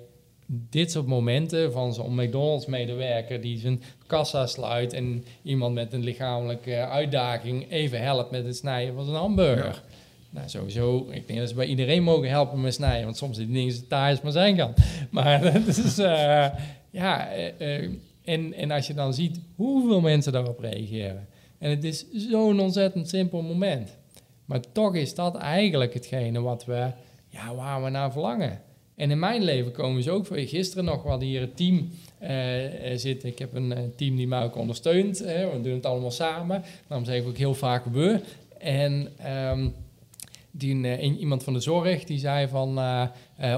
dit 0.47 0.91
soort 0.91 1.05
momenten 1.05 1.71
van 1.71 1.93
zo'n 1.93 2.15
McDonald's-medewerker 2.15 3.41
die 3.41 3.57
zijn 3.57 3.81
kassa 4.07 4.47
sluit 4.47 4.93
en 4.93 5.25
iemand 5.43 5.73
met 5.73 5.93
een 5.93 6.03
lichamelijke 6.03 6.75
uitdaging 6.75 7.71
even 7.71 8.01
helpt 8.01 8.31
met 8.31 8.45
het 8.45 8.55
snijden 8.55 8.95
van 8.95 9.05
zijn 9.05 9.17
hamburger. 9.17 9.83
Nou, 10.29 10.49
sowieso, 10.49 11.07
ik 11.11 11.27
denk 11.27 11.39
dat 11.39 11.49
ze 11.49 11.55
bij 11.55 11.65
iedereen 11.65 12.03
mogen 12.03 12.29
helpen 12.29 12.61
met 12.61 12.73
snijden, 12.73 13.03
want 13.03 13.17
soms 13.17 13.35
zijn 13.35 13.47
die 13.47 13.57
dingen 13.57 13.73
zo 13.73 13.81
taai 13.87 14.11
als 14.11 14.21
maar 14.21 14.31
zijn 14.31 14.55
kan. 14.55 14.73
Maar 15.11 15.41
dat 15.53 15.67
is, 15.67 15.97
eh, 15.97 16.47
ja, 16.89 17.29
eh, 17.31 17.75
eh, 17.75 17.89
en, 18.23 18.53
en 18.53 18.71
als 18.71 18.87
je 18.87 18.93
dan 18.93 19.13
ziet 19.13 19.39
hoeveel 19.55 20.01
mensen 20.01 20.31
daarop 20.31 20.59
reageren. 20.59 21.27
En 21.57 21.69
het 21.69 21.83
is 21.83 22.05
zo'n 22.11 22.59
ontzettend 22.59 23.09
simpel 23.09 23.41
moment. 23.41 23.97
Maar 24.45 24.61
toch 24.71 24.95
is 24.95 25.15
dat 25.15 25.35
eigenlijk 25.35 25.93
hetgene 25.93 26.41
wat 26.41 26.65
we, 26.65 26.91
ja, 27.27 27.55
waar 27.55 27.83
we 27.83 27.89
naar 27.89 28.11
verlangen. 28.11 28.61
En 28.97 29.11
in 29.11 29.19
mijn 29.19 29.43
leven 29.43 29.71
komen 29.71 30.03
ze 30.03 30.11
ook 30.11 30.25
voor. 30.25 30.37
Gisteren 30.37 30.85
nog, 30.85 31.03
hadden 31.03 31.27
hier 31.27 31.41
een 31.41 31.53
team 31.53 31.89
eh, 32.19 32.91
eh, 32.91 32.97
zitten. 32.97 33.29
Ik 33.29 33.39
heb 33.39 33.53
een 33.53 33.73
eh, 33.73 33.83
team 33.95 34.15
die 34.15 34.27
mij 34.27 34.43
ook 34.43 34.55
ondersteunt. 34.55 35.19
Hè. 35.19 35.51
We 35.51 35.61
doen 35.61 35.73
het 35.73 35.85
allemaal 35.85 36.11
samen. 36.11 36.63
Daarom 36.87 37.05
zeg 37.05 37.21
ik 37.21 37.27
ook 37.27 37.37
heel 37.37 37.53
vaak 37.53 37.85
we. 37.85 38.19
En 38.57 39.07
ehm, 39.17 39.69
die, 40.51 40.99
iemand 41.17 41.43
van 41.43 41.53
de 41.53 41.59
zorg 41.59 42.03
die 42.03 42.19
zei 42.19 42.47
van... 42.47 42.79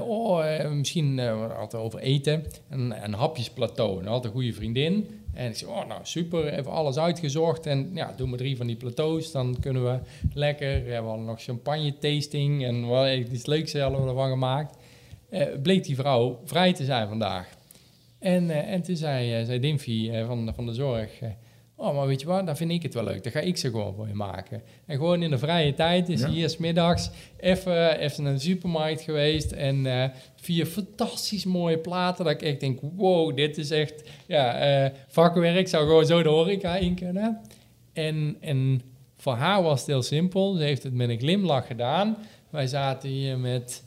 oh, 0.02 0.70
misschien 0.70 1.14
we 1.14 1.54
het 1.60 1.74
over 1.74 2.00
eten. 2.00 2.44
Een, 2.70 3.04
een 3.04 3.14
hapjesplateau. 3.14 4.00
En 4.00 4.06
had 4.06 4.24
een 4.24 4.30
goede 4.30 4.52
vriendin. 4.52 5.19
En 5.34 5.50
ik 5.50 5.56
zei, 5.56 5.70
oh 5.70 5.86
nou 5.86 6.00
super, 6.02 6.52
even 6.52 6.70
alles 6.70 6.96
uitgezocht. 6.96 7.66
En 7.66 7.90
ja, 7.94 8.14
doen 8.16 8.30
we 8.30 8.36
drie 8.36 8.56
van 8.56 8.66
die 8.66 8.76
plateaus. 8.76 9.32
Dan 9.32 9.56
kunnen 9.60 9.84
we 9.84 9.98
lekker... 10.34 10.84
We 10.84 10.94
hadden 10.94 11.24
nog 11.24 11.42
champagne 11.42 11.98
tasting. 11.98 12.64
En 12.64 12.86
wat, 12.86 13.08
iets 13.08 13.46
leuks 13.46 13.72
hebben 13.72 14.08
ervan 14.08 14.30
gemaakt 14.30 14.76
eh, 15.30 15.46
bleek 15.62 15.84
die 15.84 15.96
vrouw 15.96 16.40
vrij 16.44 16.72
te 16.72 16.84
zijn 16.84 17.08
vandaag. 17.08 17.48
En, 18.18 18.50
eh, 18.50 18.72
en 18.72 18.82
toen 18.82 18.96
zei, 18.96 19.34
eh, 19.34 19.46
zei 19.46 19.60
Dimfy 19.60 20.10
eh, 20.12 20.26
van, 20.26 20.52
van 20.54 20.66
de 20.66 20.74
zorg... 20.74 21.10
eh, 21.80 21.86
oh, 21.86 21.96
maar 21.96 22.06
weet 22.06 22.20
je 22.20 22.26
wat, 22.26 22.46
dan 22.46 22.56
vind 22.56 22.70
ik 22.70 22.82
het 22.82 22.94
wel 22.94 23.04
leuk. 23.04 23.22
Dan 23.22 23.32
ga 23.32 23.40
ik 23.40 23.56
ze 23.56 23.70
gewoon 23.70 23.94
voor 23.94 24.08
je 24.08 24.14
maken. 24.14 24.62
En 24.86 24.96
gewoon 24.96 25.22
in 25.22 25.30
de 25.30 25.38
vrije 25.38 25.74
tijd 25.74 26.08
is 26.08 26.20
Ja. 26.20 26.26
hij 26.26 26.34
hier 26.34 26.50
's 26.50 26.56
middags 26.56 27.10
even, 27.36 27.98
even 27.98 28.22
naar 28.22 28.32
de 28.32 28.38
supermarkt 28.38 29.00
geweest... 29.00 29.52
en 29.52 29.86
eh, 29.86 30.08
vier 30.36 30.66
fantastisch 30.66 31.44
mooie 31.44 31.78
platen... 31.78 32.24
dat 32.24 32.34
ik 32.34 32.42
echt 32.42 32.60
denk, 32.60 32.78
wow, 32.96 33.36
dit 33.36 33.58
is 33.58 33.70
echt 33.70 34.02
ja, 34.26 34.54
eh, 34.54 34.90
vakwerk. 35.08 35.68
zou 35.68 35.86
gewoon 35.86 36.06
zo 36.06 36.22
de 36.22 36.28
horeca 36.28 36.76
in 36.76 36.94
kunnen. 36.94 37.40
En, 37.92 38.36
en 38.40 38.82
voor 39.16 39.34
haar 39.34 39.62
was 39.62 39.78
het 39.78 39.88
heel 39.88 40.02
simpel. 40.02 40.54
Ze 40.54 40.62
heeft 40.62 40.82
het 40.82 40.94
met 40.94 41.08
een 41.08 41.18
glimlach 41.18 41.66
gedaan. 41.66 42.16
Wij 42.50 42.66
zaten 42.66 43.08
hier 43.08 43.38
met 43.38 43.82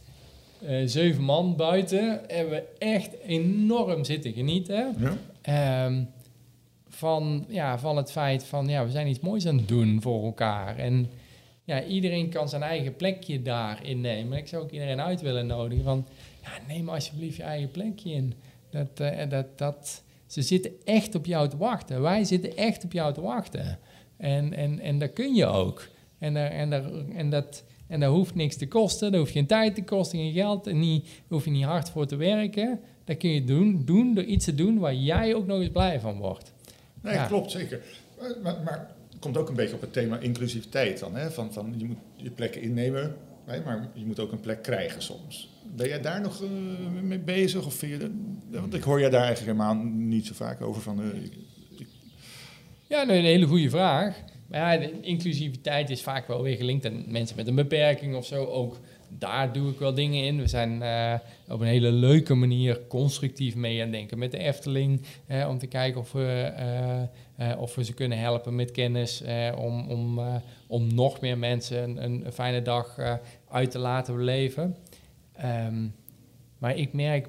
eh, 0.65 0.75
zeven 0.85 1.23
man 1.23 1.55
buiten. 1.55 2.21
Hebben 2.27 2.53
we 2.53 2.63
echt 2.77 3.09
enorm 3.25 4.03
zitten 4.03 4.33
genieten. 4.33 4.95
Ja? 4.99 5.17
Ehm, 5.41 6.03
van, 6.93 7.45
ja, 7.47 7.79
van 7.79 7.97
het 7.97 8.11
feit 8.11 8.43
van, 8.45 8.67
ja, 8.67 8.85
we 8.85 8.91
zijn 8.91 9.07
iets 9.07 9.19
moois 9.19 9.45
aan 9.47 9.57
het 9.57 9.67
doen 9.67 10.01
voor 10.01 10.23
elkaar. 10.23 10.77
En 10.77 11.09
ja, 11.63 11.83
iedereen 11.83 12.29
kan 12.29 12.49
zijn 12.49 12.61
eigen 12.63 12.95
plekje 12.95 13.41
daar 13.41 13.85
innemen. 13.85 14.37
Ik 14.37 14.47
zou 14.47 14.63
ook 14.63 14.71
iedereen 14.71 15.01
uit 15.01 15.21
willen 15.21 15.47
nodigen 15.47 15.83
van, 15.83 16.05
ja, 16.41 16.49
neem 16.67 16.89
alsjeblieft 16.89 17.35
je 17.37 17.43
eigen 17.43 17.71
plekje 17.71 18.11
in. 18.11 18.33
Dat, 18.69 18.99
eh, 18.99 19.29
dat, 19.29 19.57
dat, 19.57 20.03
ze 20.27 20.41
zitten 20.41 20.71
echt 20.83 21.15
op 21.15 21.25
jou 21.25 21.49
te 21.49 21.57
wachten. 21.57 22.01
Wij 22.01 22.23
zitten 22.23 22.57
echt 22.57 22.83
op 22.83 22.91
jou 22.91 23.13
te 23.13 23.21
wachten. 23.21 23.79
En, 24.17 24.53
en, 24.53 24.79
en 24.79 24.99
dat 24.99 25.13
kun 25.13 25.33
je 25.35 25.45
ook. 25.45 25.87
En, 26.19 26.33
daar- 26.33 26.51
en, 26.51 26.69
daar- 26.69 26.91
en, 27.15 27.29
dat, 27.29 27.63
en 27.87 27.99
dat 27.99 28.11
hoeft 28.13 28.35
niks 28.35 28.55
te 28.57 28.67
kosten. 28.67 29.11
Dat 29.11 29.19
hoeft 29.19 29.31
geen 29.31 29.45
tijd 29.45 29.75
te 29.75 29.83
kosten, 29.83 30.19
geen 30.19 30.33
geld. 30.33 30.67
En 30.67 30.79
niet, 30.79 31.03
daar 31.05 31.13
hoef 31.27 31.45
je 31.45 31.51
niet 31.51 31.63
hard 31.63 31.89
voor 31.89 32.05
te 32.05 32.15
werken. 32.15 32.79
Dat 33.03 33.17
kun 33.17 33.29
je 33.29 33.43
doen, 33.43 33.81
doen 33.85 34.13
door 34.13 34.23
iets 34.23 34.45
te 34.45 34.55
doen 34.55 34.77
waar 34.79 34.95
jij 34.95 35.35
ook 35.35 35.45
nog 35.47 35.59
eens 35.59 35.69
blij 35.71 35.99
van 35.99 36.17
wordt. 36.17 36.52
Nee, 37.03 37.13
Ja. 37.13 37.25
klopt, 37.27 37.51
zeker. 37.51 37.81
Maar, 38.43 38.61
maar, 38.63 38.87
het 39.09 39.19
komt 39.19 39.37
ook 39.37 39.49
een 39.49 39.55
beetje 39.55 39.75
op 39.75 39.81
het 39.81 39.93
thema 39.93 40.17
inclusiviteit 40.17 40.99
dan. 40.99 41.15
Hè? 41.15 41.31
Van, 41.31 41.53
van, 41.53 41.73
je 41.77 41.85
moet 41.85 41.97
je 42.15 42.29
plekken 42.29 42.61
innemen, 42.61 43.15
maar 43.47 43.89
je 43.93 44.05
moet 44.05 44.19
ook 44.19 44.31
een 44.31 44.39
plek 44.39 44.61
krijgen 44.63 45.01
soms. 45.01 45.49
Ben 45.75 45.87
jij 45.87 46.01
daar 46.01 46.21
nog 46.21 46.43
eh, 46.43 46.49
mee 47.01 47.19
bezig? 47.19 47.65
Of 47.65 47.73
vind 47.73 47.91
je 47.91 47.97
dat, 47.97 48.09
want 48.61 48.73
ik 48.73 48.83
hoor 48.83 48.99
jij 48.99 49.09
daar 49.09 49.23
eigenlijk 49.25 49.57
helemaal 49.57 49.83
niet 49.93 50.25
zo 50.25 50.33
vaak 50.33 50.61
over 50.61 50.81
van... 50.81 51.01
eh, 51.01 51.23
ik- 51.23 51.33
ik- 51.77 51.87
Ja, 52.87 53.03
nee, 53.03 53.17
een 53.17 53.23
hele 53.25 53.45
goede 53.45 53.69
vraag. 53.69 54.17
Maar 54.47 54.73
ja, 54.81 54.87
de 54.87 54.99
inclusiviteit 55.01 55.89
is 55.89 56.01
vaak 56.01 56.27
wel 56.27 56.41
weer 56.43 56.55
gelinkt 56.57 56.85
aan 56.85 57.03
mensen 57.07 57.35
met 57.35 57.47
een 57.47 57.55
beperking 57.55 58.15
of 58.15 58.25
zo. 58.25 58.45
Ook 58.45 58.79
daar 59.17 59.53
doe 59.53 59.71
ik 59.71 59.79
wel 59.79 59.93
dingen 59.93 60.23
in. 60.23 60.37
We 60.37 60.47
zijn 60.47 60.81
eh, 60.81 61.13
op 61.47 61.59
een 61.59 61.67
hele 61.67 61.91
leuke 61.91 62.33
manier 62.33 62.87
constructief 62.87 63.55
mee 63.55 63.77
aan 63.77 63.87
het 63.87 63.91
denken 63.91 64.19
met 64.19 64.31
de 64.31 64.37
Efteling. 64.37 65.01
eh, 65.27 65.47
om 65.49 65.57
te 65.57 65.67
kijken 65.67 66.01
of 66.01 66.11
we, 66.11 66.53
eh, 67.37 67.59
of 67.59 67.75
we 67.75 67.83
ze 67.83 67.93
kunnen 67.93 68.17
helpen 68.17 68.55
met 68.55 68.71
kennis. 68.71 69.23
om, 69.57 69.89
om, 69.89 70.19
om 70.67 70.93
nog 70.93 71.21
meer 71.21 71.37
mensen 71.37 72.03
een, 72.03 72.25
een, 72.25 72.31
fijne 72.31 72.61
dag 72.61 72.97
uit 73.49 73.71
te 73.71 73.79
laten 73.79 74.15
beleven. 74.15 74.75
Ehm, 75.33 75.87
maar 76.57 76.77
ik 76.77 76.93
merk 76.93 77.27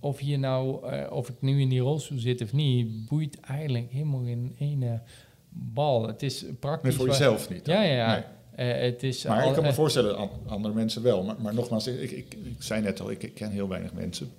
of, 0.00 0.18
hier 0.18 0.38
nou, 0.38 0.90
of 1.10 1.28
ik 1.28 1.34
nu 1.40 1.60
in 1.60 1.68
die 1.68 1.80
rolstoel 1.80 2.18
zit 2.18 2.42
of 2.42 2.52
niet, 2.52 3.06
boeit 3.08 3.40
eigenlijk 3.40 3.90
helemaal 3.90 4.24
geen 4.24 4.54
ene 4.58 5.00
bal. 5.48 6.06
Het 6.06 6.22
is 6.22 6.44
praktisch. 6.60 6.88
nee, 6.88 6.98
voor 6.98 7.06
jezelf 7.06 7.50
niet. 7.50 7.64
dan. 7.64 7.74
Ja, 7.74 7.82
ja, 7.82 7.94
ja. 7.94 8.14
Nee. 8.14 8.24
Eh, 8.70 8.80
het 8.80 9.02
is 9.02 9.24
Maar 9.24 9.42
al- 9.42 9.48
ik 9.48 9.54
kan 9.54 9.62
me 9.64 9.72
voorstellen, 9.72 10.16
an- 10.16 10.30
andere 10.46 10.74
mensen 10.74 11.02
wel. 11.02 11.22
Maar, 11.24 11.34
maar 11.40 11.54
nogmaals, 11.54 11.86
ik, 11.86 12.10
ik, 12.10 12.34
ik 12.34 12.56
zei 12.58 12.82
net 12.82 13.00
al, 13.00 13.10
ik, 13.10 13.22
ik 13.22 13.34
ken 13.34 13.50
heel 13.50 13.68
weinig 13.68 13.92
mensen. 13.92 14.30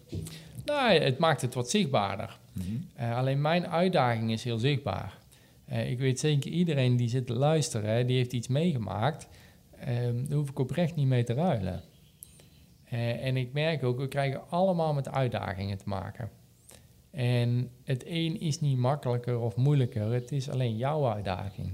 nou, 0.65 0.91
het 0.93 1.17
maakt 1.17 1.41
het 1.41 1.53
wat 1.53 1.69
zichtbaarder. 1.69 2.39
Mhm. 2.53 2.65
Eh, 2.95 3.17
alleen 3.17 3.41
mijn 3.41 3.67
uitdaging 3.67 4.31
is 4.31 4.43
heel 4.43 4.57
zichtbaar. 4.57 5.17
Eh, 5.65 5.91
ik 5.91 5.99
weet 5.99 6.19
zeker, 6.19 6.51
iedereen 6.51 6.95
die 6.97 7.09
zit 7.09 7.25
te 7.27 7.33
luisteren, 7.33 7.89
hè, 7.89 8.05
die 8.05 8.17
heeft 8.17 8.33
iets 8.33 8.47
meegemaakt. 8.47 9.27
Ehm 9.79 10.25
daar 10.27 10.37
hoef 10.37 10.49
ik 10.49 10.59
oprecht 10.59 10.95
niet 10.95 11.07
mee 11.07 11.23
te 11.23 11.33
ruilen. 11.33 11.81
En 13.21 13.37
ik 13.37 13.53
merk 13.53 13.83
ook, 13.83 13.97
we 13.99 14.07
krijgen 14.07 14.41
allemaal 14.49 14.93
met 14.93 15.09
uitdagingen 15.09 15.77
te 15.77 15.83
maken. 15.89 16.29
En 17.11 17.69
het 17.83 18.03
een 18.07 18.39
is 18.39 18.59
niet 18.59 18.77
makkelijker 18.77 19.39
of 19.39 19.55
moeilijker, 19.55 20.11
het 20.11 20.31
is 20.31 20.49
alleen 20.49 20.77
jouw 20.77 21.07
uitdaging. 21.07 21.73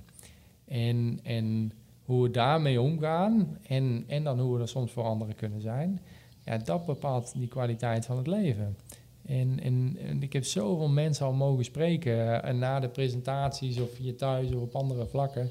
En, 0.65 1.19
en 1.23 1.71
hoe 2.10 2.24
we 2.24 2.32
daarmee 2.32 2.82
omgaan 2.82 3.57
en, 3.68 4.03
en 4.07 4.24
dan 4.24 4.39
hoe 4.39 4.55
we 4.55 4.62
er 4.62 4.68
soms 4.68 4.91
voor 4.91 5.03
anderen 5.03 5.36
kunnen 5.36 5.62
zijn, 5.62 6.01
ja, 6.45 6.57
dat 6.57 6.86
bepaalt 6.86 7.34
die 7.38 7.47
kwaliteit 7.47 8.05
van 8.05 8.18
het 8.18 8.28
leven. 8.28 8.78
En, 9.26 9.60
en, 9.64 9.97
en 10.07 10.24
ik 10.24 10.34
heb 10.34 10.43
zoveel 10.45 10.88
mensen 10.88 11.26
al 11.26 11.34
mogen 11.34 11.66
spreken. 11.66 12.43
En 12.43 12.60
na 12.60 12.80
de 12.80 12.89
presentaties 12.89 13.80
of 13.80 13.97
hier 13.97 14.16
thuis 14.16 14.53
of 14.53 14.62
op 14.62 14.76
andere 14.76 15.05
vlakken. 15.07 15.49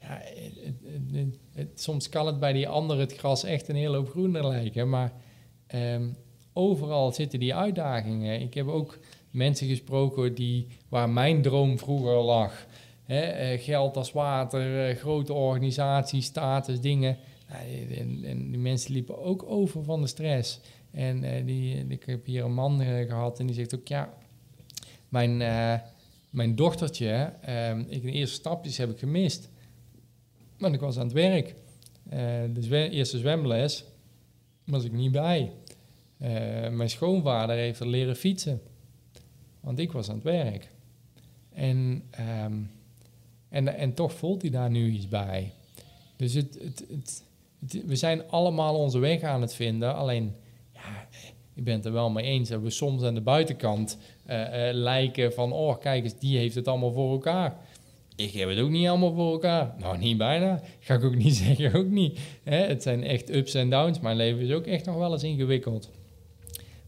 Ja, 0.00 0.20
het- 1.12 1.38
het- 1.54 1.80
soms 1.80 2.08
kan 2.08 2.26
het 2.26 2.40
bij 2.40 2.52
die 2.52 2.68
ander 2.68 2.98
het 2.98 3.16
gras 3.16 3.44
echt 3.44 3.68
een 3.68 3.76
hele 3.76 3.96
hoop 3.96 4.08
groener 4.10 4.46
lijken. 4.48 4.88
Maar 4.88 5.12
ehm, 5.66 6.08
overal 6.52 7.12
zitten 7.12 7.38
die 7.38 7.54
uitdagingen. 7.54 8.40
Ik 8.40 8.54
heb 8.54 8.66
ook 8.68 8.98
mensen 9.30 9.68
gesproken 9.68 10.34
die, 10.34 10.66
waar 10.88 11.08
mijn 11.10 11.42
droom 11.42 11.78
vroeger 11.78 12.16
lag. 12.22 12.66
Eh, 13.08 13.60
geld 13.60 13.96
als 13.96 14.12
water, 14.12 14.88
eh, 14.88 14.96
grote 14.96 15.32
organisaties, 15.32 16.24
status, 16.24 16.80
dingen. 16.80 17.16
Nou, 17.48 17.86
en, 17.94 18.24
en 18.24 18.50
die 18.50 18.58
mensen 18.58 18.92
liepen 18.92 19.18
ook 19.18 19.44
over 19.46 19.84
van 19.84 20.00
de 20.00 20.06
stress. 20.06 20.60
En 20.90 21.24
eh, 21.24 21.46
die, 21.46 21.86
ik 21.88 22.04
heb 22.04 22.26
hier 22.26 22.44
een 22.44 22.54
man 22.54 22.80
eh, 22.80 23.06
gehad 23.08 23.40
en 23.40 23.46
die 23.46 23.54
zegt 23.54 23.74
ook, 23.74 23.88
ja, 23.88 24.14
mijn, 25.08 25.36
mijn 26.30 26.54
dochtertje, 26.54 27.32
eh, 27.40 27.78
ik, 27.78 28.02
de 28.02 28.10
eerste 28.10 28.34
stapjes 28.34 28.76
heb 28.76 28.90
ik 28.90 28.98
gemist. 28.98 29.48
Want 30.58 30.74
ik 30.74 30.80
was 30.80 30.98
aan 30.98 31.04
het 31.04 31.12
werk. 31.12 31.54
De 32.52 32.88
eerste 32.90 33.18
zwemles 33.18 33.84
was 34.64 34.84
ik 34.84 34.92
niet 34.92 35.12
bij. 35.12 35.52
Mijn 36.70 36.90
schoonvader 36.90 37.56
heeft 37.56 37.80
er 37.80 37.86
leren 37.86 38.16
fietsen. 38.16 38.60
Want 39.60 39.78
ik 39.78 39.92
was 39.92 40.08
aan 40.08 40.14
het 40.14 40.24
werk. 40.24 40.70
En, 41.52 42.02
ehm, 42.10 42.54
en, 43.48 43.76
en 43.76 43.94
toch 43.94 44.12
voelt 44.12 44.42
hij 44.42 44.50
daar 44.50 44.70
nu 44.70 44.90
iets 44.90 45.08
bij. 45.08 45.52
Dus 46.16 46.34
het, 46.34 46.58
het, 46.88 47.24
we 47.86 47.96
zijn 47.96 48.28
allemaal 48.30 48.74
onze 48.74 48.98
weg 48.98 49.22
aan 49.22 49.40
het 49.40 49.54
vinden. 49.54 49.94
Alleen, 49.94 50.34
ja, 50.74 51.08
ik 51.54 51.64
ben 51.64 51.74
het 51.74 51.84
er 51.84 51.92
wel 51.92 52.10
mee 52.10 52.24
eens 52.24 52.48
dat 52.48 52.62
we 52.62 52.70
soms 52.70 53.02
aan 53.02 53.14
de 53.14 53.20
buitenkant 53.20 53.98
eh, 54.24 54.68
eh, 54.68 54.74
lijken 54.74 55.32
van... 55.32 55.52
oh, 55.52 55.78
kijk 55.78 56.04
eens, 56.04 56.18
die 56.18 56.38
heeft 56.38 56.54
het 56.54 56.68
allemaal 56.68 56.92
voor 56.92 57.10
elkaar. 57.10 57.56
Ik 58.16 58.32
heb 58.32 58.48
het 58.48 58.58
ook 58.58 58.70
niet 58.70 58.88
allemaal 58.88 59.14
voor 59.14 59.32
elkaar. 59.32 59.74
Nou, 59.78 59.98
niet 59.98 60.18
bijna. 60.18 60.60
Ga 60.78 60.94
ik 60.94 61.04
ook 61.04 61.14
niet 61.14 61.34
zeggen, 61.46 61.74
ook 61.74 61.88
niet. 61.88 62.18
Hè, 62.42 62.56
het 62.56 62.82
zijn 62.82 63.04
echt 63.04 63.30
ups 63.30 63.54
en 63.54 63.70
downs. 63.70 64.00
Mijn 64.00 64.16
leven 64.16 64.40
is 64.40 64.52
ook 64.52 64.66
echt 64.66 64.84
nog 64.84 64.96
wel 64.96 65.12
eens 65.12 65.22
ingewikkeld. 65.22 65.90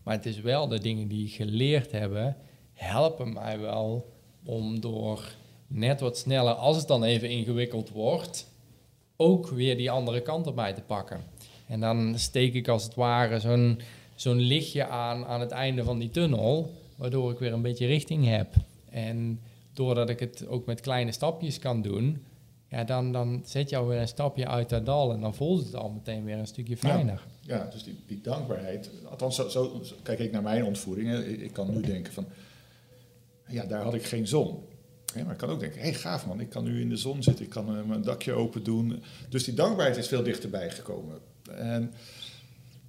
Maar 0.02 0.14
het 0.14 0.26
is 0.26 0.40
wel 0.40 0.68
de 0.68 0.80
dingen 0.80 1.08
die 1.08 1.26
ik 1.26 1.34
geleerd 1.34 1.92
hebben... 1.92 2.36
helpen 2.72 3.32
mij 3.32 3.58
wel 3.58 4.12
om 4.44 4.80
door 4.80 5.34
net 5.70 6.00
wat 6.00 6.18
sneller... 6.18 6.52
als 6.52 6.76
het 6.76 6.88
dan 6.88 7.04
even 7.04 7.30
ingewikkeld 7.30 7.90
wordt... 7.90 8.46
ook 9.16 9.48
weer 9.48 9.76
die 9.76 9.90
andere 9.90 10.20
kant 10.20 10.46
op 10.46 10.54
mij 10.54 10.72
te 10.72 10.82
pakken. 10.82 11.20
En 11.66 11.80
dan 11.80 12.18
steek 12.18 12.54
ik 12.54 12.68
als 12.68 12.84
het 12.84 12.94
ware 12.94 13.40
zo'n 13.40 13.80
zo'n 14.14 14.40
lichtje 14.40 14.86
aan 14.86 15.24
aan 15.24 15.40
het 15.40 15.50
einde 15.50 15.84
van 15.84 15.98
die 15.98 16.10
tunnel... 16.10 16.74
waardoor 16.96 17.32
ik 17.32 17.38
weer 17.38 17.52
een 17.52 17.62
beetje 17.62 17.86
richting 17.86 18.26
heb. 18.26 18.54
En 18.90 19.40
doordat 19.72 20.10
ik 20.10 20.20
het 20.20 20.46
ook 20.46 20.66
met 20.66 20.80
kleine 20.80 21.12
stapjes 21.12 21.58
kan 21.58 21.82
doen, 21.82 22.24
ja, 22.70 22.84
dan, 22.84 23.12
dan 23.12 23.42
zet 23.44 23.70
je 23.70 23.76
alweer 23.76 24.00
een 24.00 24.08
stapje 24.08 24.46
uit 24.46 24.68
dat 24.68 24.86
dal 24.86 25.12
en 25.12 25.20
dan 25.20 25.34
voelt 25.34 25.64
het 25.64 25.74
al 25.74 25.90
meteen 25.90 26.24
weer 26.24 26.38
een 26.38 26.46
stukje 26.46 26.76
fijner. 26.76 27.26
Ja, 27.40 27.68
dus 27.72 27.84
die, 27.84 27.96
die 28.06 28.20
dankbaarheid. 28.20 28.90
Althans, 29.10 29.36
zo, 29.36 29.48
zo, 29.48 29.80
zo 29.82 29.94
kijk 30.02 30.18
ik 30.18 30.32
naar 30.32 30.42
mijn 30.42 30.64
ontvoeringen. 30.64 31.30
Ik, 31.30 31.40
ik 31.40 31.52
kan 31.52 31.70
nu 31.70 31.80
denken 31.80 32.12
van, 32.12 32.26
ja, 33.46 33.64
daar 33.64 33.82
had 33.82 33.94
ik 33.94 34.04
geen 34.04 34.26
zon. 34.26 34.58
Maar 35.14 35.32
ik 35.32 35.36
kan 35.36 35.48
ook 35.48 35.60
denken, 35.60 35.80
hé, 35.80 35.84
hey, 35.84 35.94
gaaf 35.94 36.26
man, 36.26 36.40
ik 36.40 36.48
kan 36.48 36.64
nu 36.64 36.80
in 36.80 36.88
de 36.88 36.96
zon 36.96 37.22
zitten, 37.22 37.44
ik 37.44 37.50
kan 37.50 37.76
eh, 37.76 37.84
mijn 37.84 38.02
dakje 38.02 38.32
open 38.32 38.62
doen. 38.62 39.02
Dus 39.28 39.44
die 39.44 39.54
dankbaarheid 39.54 39.96
is 39.96 40.08
veel 40.08 40.22
dichterbij 40.22 40.70
gekomen. 40.70 41.18
En, 41.50 41.92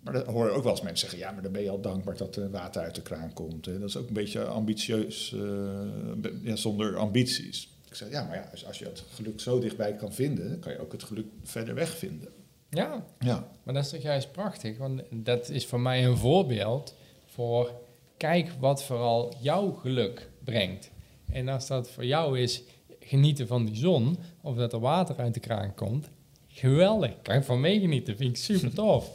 maar 0.04 0.14
dan 0.14 0.26
hoor 0.26 0.46
je 0.46 0.52
ook 0.52 0.64
wel 0.64 0.72
eens 0.72 0.82
mensen 0.82 1.10
zeggen, 1.10 1.28
ja, 1.28 1.34
maar 1.34 1.44
dan 1.44 1.52
ben 1.52 1.62
je 1.62 1.70
al 1.70 1.82
dankbaar 1.82 2.18
dat 2.18 2.36
er 2.36 2.52
water 2.52 2.82
uit 2.82 2.96
de 2.96 3.02
kraan 3.02 3.34
komt. 3.34 3.66
Hè. 3.66 3.80
Dat 3.80 3.90
is 3.90 3.98
ook 3.98 4.08
een 4.08 4.14
beetje 4.14 4.44
ambitieus, 4.44 5.34
eh, 5.34 6.34
ja, 6.44 6.56
zonder 6.56 6.98
ambities. 6.98 7.70
Ik 7.90 7.96
zeg, 7.96 8.10
ja, 8.10 8.24
maar 8.24 8.36
ja, 8.36 8.50
als, 8.52 8.66
als 8.66 8.80
je 8.80 8.86
het 8.86 9.04
geluk 9.14 9.40
zo 9.40 9.60
dichtbij 9.60 9.96
kan 9.96 10.14
vinden, 10.14 10.50
dan 10.50 10.60
kan 10.60 10.72
je 10.72 10.80
ook 10.80 10.92
het 10.92 11.04
geluk 11.04 11.26
verder 11.44 11.76
weg 11.76 11.98
vinden. 11.98 12.30
Ja, 12.70 13.06
Ja, 13.20 13.48
maar 13.64 13.74
dat 13.74 13.84
is 13.84 13.90
toch 13.90 14.02
juist 14.02 14.32
prachtig, 14.32 14.78
want 14.78 15.02
dat 15.10 15.50
is 15.50 15.66
voor 15.66 15.80
mij 15.80 16.06
een 16.06 16.18
voorbeeld 16.18 16.96
voor 17.26 17.72
kijk 18.18 18.52
wat 18.60 18.84
vooral 18.84 19.34
jouw 19.40 19.72
geluk 19.72 20.30
brengt. 20.44 20.91
En 21.32 21.48
als 21.48 21.68
dat 21.68 21.90
voor 21.90 22.06
jou 22.06 22.40
is 22.40 22.64
genieten 23.00 23.48
van 23.48 23.66
die 23.66 23.76
zon 23.76 24.18
of 24.42 24.56
dat 24.56 24.74
er 24.74 24.80
water 24.80 25.16
uit 25.18 25.34
de 25.34 25.40
kraan 25.40 25.74
komt, 25.76 26.10
geweldig, 26.48 27.12
kan 27.22 27.36
je 27.36 27.44
van 27.44 27.60
meegenieten, 27.60 28.18
vind 28.18 28.30
ik 28.30 28.44
super 28.44 28.74
tof. 28.74 29.12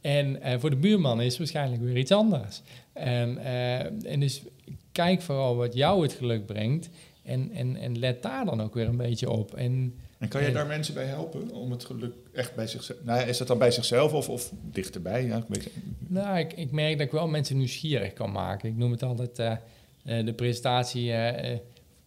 En 0.00 0.42
eh, 0.42 0.58
voor 0.58 0.70
de 0.70 0.76
buurman 0.76 1.20
is 1.20 1.28
het 1.28 1.38
waarschijnlijk 1.38 1.82
weer 1.82 1.96
iets 1.96 2.12
anders. 2.12 2.62
En, 2.92 3.38
eh, 3.38 4.12
en 4.12 4.20
dus 4.20 4.42
kijk 4.92 5.22
vooral 5.22 5.56
wat 5.56 5.74
jou 5.74 6.02
het 6.02 6.12
geluk 6.12 6.46
brengt 6.46 6.88
en, 7.22 7.50
en, 7.52 7.76
en 7.76 7.98
let 7.98 8.22
daar 8.22 8.44
dan 8.44 8.62
ook 8.62 8.74
weer 8.74 8.88
een 8.88 8.96
beetje 8.96 9.30
op. 9.30 9.54
En 9.54 9.94
En 10.18 10.28
kan 10.28 10.40
je 10.40 10.46
Nee. 10.46 10.56
daar 10.56 10.66
mensen 10.66 10.94
bij 10.94 11.04
helpen 11.04 11.50
om 11.50 11.70
het 11.70 11.84
geluk 11.84 12.14
echt 12.32 12.54
bij 12.54 12.66
zichzelf... 12.66 12.98
Nou, 13.04 13.20
ja, 13.20 13.24
is 13.26 13.38
dat 13.38 13.46
dan 13.46 13.58
bij 13.58 13.70
zichzelf 13.70 14.12
of, 14.12 14.28
of 14.28 14.52
dichterbij? 14.70 15.24
Ja, 15.24 15.36
een 15.36 15.44
beetje, 15.48 15.70
Nou, 15.98 16.38
ik, 16.38 16.52
ik 16.52 16.70
merk 16.70 16.98
dat 16.98 17.06
ik 17.06 17.12
wel 17.12 17.28
mensen 17.28 17.56
nieuwsgierig 17.56 18.12
kan 18.12 18.32
maken. 18.32 18.68
Ik 18.68 18.76
noem 18.76 18.90
het 18.90 19.02
altijd, 19.02 19.38
eh, 19.38 19.50
eh, 19.50 19.58
de 20.04 20.32
presentatie 20.32 21.12
eh, 21.12 21.52
eh, 21.52 21.58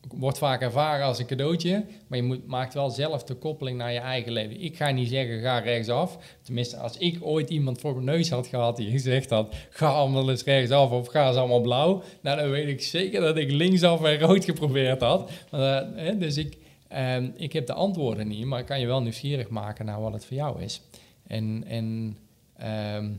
wordt 0.07 0.37
vaak 0.37 0.61
ervaren 0.61 1.05
als 1.05 1.19
een 1.19 1.25
cadeautje, 1.25 1.85
maar 2.07 2.17
je 2.17 2.23
moet, 2.23 2.47
maakt 2.47 2.73
wel 2.73 2.89
zelf 2.89 3.23
de 3.23 3.33
koppeling 3.33 3.77
naar 3.77 3.93
je 3.93 3.99
eigen 3.99 4.31
leven. 4.31 4.61
Ik 4.61 4.75
ga 4.75 4.91
niet 4.91 5.09
zeggen, 5.09 5.41
ga 5.41 5.59
rechtsaf. 5.59 6.17
Tenminste, 6.41 6.77
als 6.77 6.97
ik 6.97 7.17
ooit 7.21 7.49
iemand 7.49 7.79
voor 7.79 7.93
mijn 7.93 8.05
neus 8.05 8.29
had 8.29 8.47
gehad 8.47 8.77
die 8.77 8.91
gezegd 8.91 9.29
had, 9.29 9.55
ga 9.69 9.87
allemaal 9.87 10.29
eens 10.29 10.43
rechtsaf 10.43 10.91
of 10.91 11.07
ga 11.07 11.27
eens 11.27 11.37
allemaal 11.37 11.61
blauw, 11.61 12.03
nou, 12.21 12.39
dan 12.39 12.49
weet 12.49 12.67
ik 12.67 12.81
zeker 12.81 13.21
dat 13.21 13.37
ik 13.37 13.51
linksaf 13.51 14.03
en 14.03 14.19
rood 14.19 14.45
geprobeerd 14.45 15.01
had. 15.01 15.31
Maar, 15.51 15.93
eh, 15.93 16.19
dus 16.19 16.37
ik, 16.37 16.57
ehm, 16.87 17.29
ik 17.35 17.53
heb 17.53 17.65
de 17.65 17.73
antwoorden 17.73 18.27
niet, 18.27 18.45
maar 18.45 18.59
ik 18.59 18.65
kan 18.65 18.79
je 18.79 18.85
wel 18.85 19.01
nieuwsgierig 19.01 19.49
maken 19.49 19.85
naar 19.85 20.01
wat 20.01 20.13
het 20.13 20.25
voor 20.25 20.37
jou 20.37 20.61
is. 20.61 20.81
En, 21.27 21.63
en 21.67 22.17
ehm, 22.57 23.09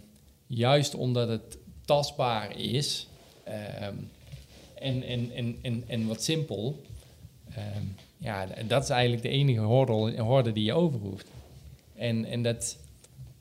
juist 0.46 0.94
omdat 0.94 1.28
het 1.28 1.58
tastbaar 1.84 2.56
is 2.56 3.08
ehm, 3.44 3.94
en, 4.80 5.02
en, 5.02 5.30
en, 5.34 5.58
en, 5.62 5.84
en 5.86 6.06
wat 6.06 6.22
simpel, 6.22 6.82
ehm, 7.54 7.84
ja, 8.18 8.46
dat 8.66 8.82
is 8.82 8.88
eigenlijk 8.88 9.22
de 9.22 9.28
enige 9.28 9.60
horde, 9.60 10.20
horde 10.20 10.52
die 10.52 10.64
je 10.64 10.72
over 10.72 11.00
hoeft. 11.00 11.26
En, 11.94 12.24
en 12.24 12.42
dat 12.42 12.78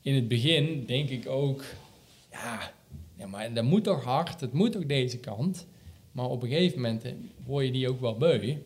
in 0.02 0.14
het 0.14 0.28
begin 0.28 0.84
denk 0.86 1.08
ik 1.08 1.28
ook, 1.28 1.64
ja, 2.30 2.72
ja, 3.14 3.26
maar 3.26 3.52
dat 3.52 3.64
moet 3.64 3.84
toch 3.84 4.04
hard, 4.04 4.40
het 4.40 4.52
moet 4.52 4.72
toch 4.72 4.86
deze 4.86 5.18
kant. 5.18 5.66
Maar 6.12 6.26
op 6.26 6.42
een 6.42 6.48
gegeven 6.48 6.80
moment 6.80 7.04
eh, 7.04 7.12
word 7.46 7.64
je 7.64 7.72
die 7.72 7.88
ook 7.88 8.00
wel 8.00 8.16
beu. 8.16 8.56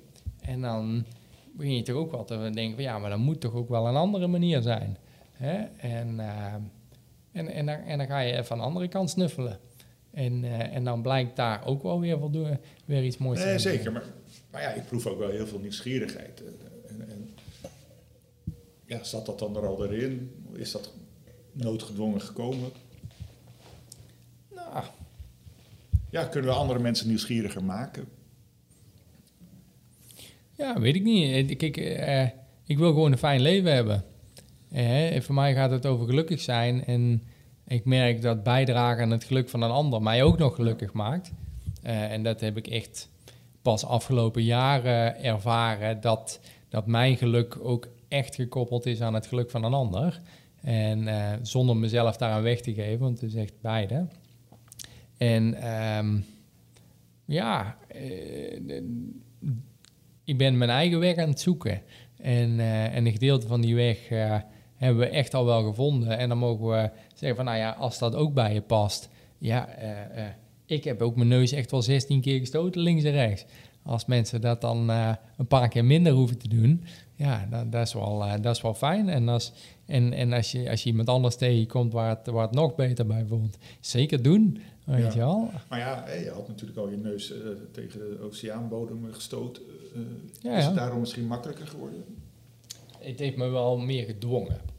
En 0.40 0.60
dan 0.60 1.04
begin 1.52 1.76
je 1.76 1.82
toch 1.82 1.96
ook 1.96 2.10
wel 2.10 2.24
te 2.24 2.50
denken 2.52 2.82
ja, 2.82 2.98
maar 2.98 3.10
dat 3.10 3.18
moet 3.18 3.40
toch 3.40 3.54
ook 3.54 3.68
wel 3.68 3.86
een 3.86 3.96
andere 3.96 4.26
manier 4.26 4.62
zijn. 4.62 4.96
Hè? 5.32 5.62
En, 5.76 6.20
eh, 6.20 6.54
en, 7.32 7.48
en, 7.48 7.66
dan, 7.66 7.74
en 7.74 7.98
dan 7.98 8.06
ga 8.06 8.18
je 8.18 8.32
even 8.32 8.50
aan 8.50 8.58
de 8.58 8.64
andere 8.64 8.88
kant 8.88 9.10
snuffelen. 9.10 9.58
En, 10.12 10.44
eh, 10.44 10.76
en 10.76 10.84
dan 10.84 11.02
blijkt 11.02 11.36
daar 11.36 11.66
ook 11.66 11.82
wel 11.82 12.00
weer, 12.00 12.18
voldoende, 12.18 12.58
weer 12.84 13.04
iets 13.04 13.18
moois 13.18 13.38
te 13.38 13.44
liggen. 13.44 13.62
zeker. 13.62 13.92
Maar, 13.92 14.04
maar 14.50 14.62
ja, 14.62 14.68
ik 14.68 14.86
proef 14.86 15.06
ook 15.06 15.18
wel 15.18 15.30
heel 15.30 15.46
veel 15.46 15.58
nieuwsgierigheid. 15.58 16.42
En, 16.88 17.08
en, 17.10 17.34
ja, 18.84 19.04
zat 19.04 19.26
dat 19.26 19.38
dan 19.38 19.56
er 19.56 19.66
al 19.66 19.84
erin? 19.84 20.30
Is 20.52 20.72
dat 20.72 20.92
noodgedwongen 21.52 22.20
gekomen? 22.20 22.70
Nou, 24.54 24.84
Ja, 26.10 26.24
kunnen 26.24 26.50
we 26.50 26.56
andere 26.56 26.78
mensen 26.78 27.08
nieuwsgieriger 27.08 27.64
maken? 27.64 28.08
Ja, 30.56 30.80
weet 30.80 30.94
ik 30.94 31.02
niet. 31.02 31.50
Ik, 31.50 31.62
ik, 31.62 31.76
eh, 31.76 32.28
ik 32.66 32.78
wil 32.78 32.92
gewoon 32.92 33.12
een 33.12 33.18
fijn 33.18 33.40
leven 33.40 33.74
hebben. 33.74 34.04
Eh, 34.70 35.20
voor 35.20 35.34
mij 35.34 35.54
gaat 35.54 35.70
het 35.70 35.86
over 35.86 36.06
gelukkig 36.06 36.40
zijn. 36.40 36.84
En 36.84 37.22
ik 37.66 37.84
merk 37.84 38.22
dat 38.22 38.42
bijdragen 38.42 39.02
aan 39.02 39.10
het 39.10 39.24
geluk 39.24 39.48
van 39.48 39.62
een 39.62 39.70
ander 39.70 40.02
mij 40.02 40.22
ook 40.22 40.38
nog 40.38 40.54
gelukkig 40.54 40.92
maakt. 40.92 41.32
Eh, 41.82 42.12
en 42.12 42.22
dat 42.22 42.40
heb 42.40 42.56
ik 42.56 42.66
echt 42.66 43.10
pas 43.62 43.84
afgelopen 43.84 44.42
jaren 44.44 45.22
ervaren. 45.22 46.00
Dat, 46.00 46.40
dat 46.68 46.86
mijn 46.86 47.16
geluk 47.16 47.58
ook 47.60 47.88
echt 48.08 48.34
gekoppeld 48.34 48.86
is 48.86 49.00
aan 49.00 49.14
het 49.14 49.26
geluk 49.26 49.50
van 49.50 49.64
een 49.64 49.74
ander. 49.74 50.20
En 50.60 51.08
eh, 51.08 51.32
zonder 51.42 51.76
mezelf 51.76 52.16
daaraan 52.16 52.42
weg 52.42 52.60
te 52.60 52.74
geven, 52.74 52.98
want 52.98 53.20
het 53.20 53.30
is 53.30 53.36
echt 53.36 53.60
beide. 53.60 54.06
En 55.16 55.54
ehm, 55.54 56.20
ja, 57.24 57.76
eh, 57.88 58.82
ik 60.24 60.38
ben 60.38 60.58
mijn 60.58 60.70
eigen 60.70 60.98
weg 60.98 61.16
aan 61.16 61.28
het 61.28 61.40
zoeken. 61.40 61.82
En, 62.16 62.60
en 62.60 63.06
een 63.06 63.12
gedeelte 63.12 63.46
van 63.46 63.60
die 63.60 63.74
weg 63.74 64.08
hebben 64.82 65.00
we 65.02 65.08
echt 65.08 65.34
al 65.34 65.44
wel 65.44 65.62
gevonden. 65.62 66.18
En 66.18 66.28
dan 66.28 66.38
mogen 66.38 66.66
we 66.66 66.90
zeggen 67.14 67.36
van, 67.36 67.44
nou 67.44 67.58
ja, 67.58 67.70
als 67.70 67.98
dat 67.98 68.14
ook 68.14 68.34
bij 68.34 68.54
je 68.54 68.60
past. 68.60 69.08
Ja, 69.38 69.68
eh, 69.68 70.24
eh, 70.24 70.32
ik 70.66 70.84
heb 70.84 71.02
ook 71.02 71.16
mijn 71.16 71.28
neus 71.28 71.52
echt 71.52 71.70
wel 71.70 71.82
16 71.82 72.20
keer 72.20 72.38
gestoten, 72.38 72.80
links 72.80 73.04
en 73.04 73.12
rechts. 73.12 73.44
Als 73.82 74.06
mensen 74.06 74.40
dat 74.40 74.60
dan 74.60 74.90
eh, 74.90 75.10
een 75.36 75.46
paar 75.46 75.68
keer 75.68 75.84
minder 75.84 76.12
hoeven 76.12 76.38
te 76.38 76.48
doen, 76.48 76.84
ja, 77.14 77.46
dat, 77.50 77.72
dat 77.72 77.86
is 77.86 77.92
wel, 77.92 78.24
dat 78.40 78.56
is 78.56 78.62
wel 78.62 78.74
fijn. 78.74 79.08
En, 79.08 79.28
als, 79.28 79.52
en, 79.86 80.12
en 80.12 80.32
als, 80.32 80.52
je, 80.52 80.70
als 80.70 80.82
je 80.82 80.88
iemand 80.90 81.08
anders 81.08 81.36
tegenkomt 81.36 81.92
waar 81.92 82.08
het, 82.08 82.26
waar 82.26 82.46
het 82.46 82.54
nog 82.54 82.74
beter 82.74 83.06
bij 83.06 83.24
voelt, 83.28 83.56
zeker 83.80 84.22
doen. 84.22 84.60
Weet 84.84 85.14
Ja. 85.14 85.26
je? 85.26 85.58
Maar 85.68 85.78
ja, 85.78 86.04
je 86.24 86.30
had 86.30 86.48
natuurlijk 86.48 86.78
al 86.78 86.88
je 86.90 86.96
neus 86.96 87.32
tegen 87.72 87.98
de 87.98 88.18
oceaanbodem 88.22 89.08
gestoten. 89.12 89.62
Ja, 90.40 90.56
is 90.56 90.64
het 90.64 90.74
daarom 90.74 91.00
misschien 91.00 91.26
makkelijker 91.26 91.66
geworden? 91.66 92.04
Het 92.98 93.18
heeft 93.18 93.36
me 93.36 93.48
wel 93.48 93.78
meer 93.78 94.04
gedwongen. 94.04 94.71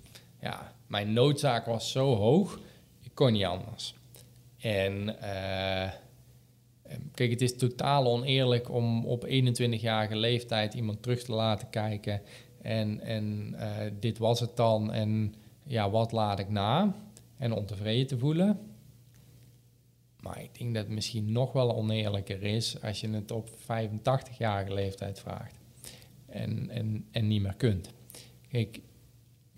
Ja, 0.44 0.74
mijn 0.88 1.14
noodzaak 1.14 1.66
was 1.66 1.91
zo 1.91 2.16
hoog, 2.16 2.60
ik 3.02 3.12
kon 3.14 3.32
niet 3.32 3.46
anders. 3.46 3.96
En 4.58 5.22
eh, 5.22 5.91
kijk, 7.14 7.30
het 7.30 7.41
is 7.41 7.58
totaal 7.58 8.06
oneerlijk 8.08 8.70
om 8.70 9.06
op 9.06 9.26
21-jarige 9.28 10.16
leeftijd 10.16 10.74
iemand 10.74 11.02
terug 11.02 11.24
te 11.24 11.32
laten 11.32 11.70
kijken. 11.70 12.22
En, 12.62 13.02
en 13.02 13.56
eh, 13.58 13.91
dit 14.00 14.18
was 14.18 14.39
het 14.39 14.56
dan. 14.56 14.91
En 14.91 15.36
ja, 15.64 15.89
wat 15.89 16.12
laat 16.12 16.39
ik 16.39 16.50
na? 16.50 16.96
En 17.38 17.54
ontevreden 17.54 18.08
te 18.08 18.18
voelen. 18.18 18.60
Maar 20.20 20.41
ik 20.41 20.58
denk 20.58 20.74
dat 20.74 20.84
het 20.84 20.94
misschien 20.94 21.32
nog 21.32 21.52
wel 21.52 21.76
oneerlijker 21.76 22.44
is 22.44 22.82
als 22.82 23.02
je 23.02 23.10
het 23.10 23.32
op 23.32 23.50
85-jarige 23.50 24.74
leeftijd 24.74 25.20
vraagt. 25.20 25.60
En, 26.26 26.70
en, 26.70 27.06
en 27.12 27.28
niet 27.28 27.41
meer 27.41 27.56
kunt. 27.56 27.94
Kijk, 28.50 28.80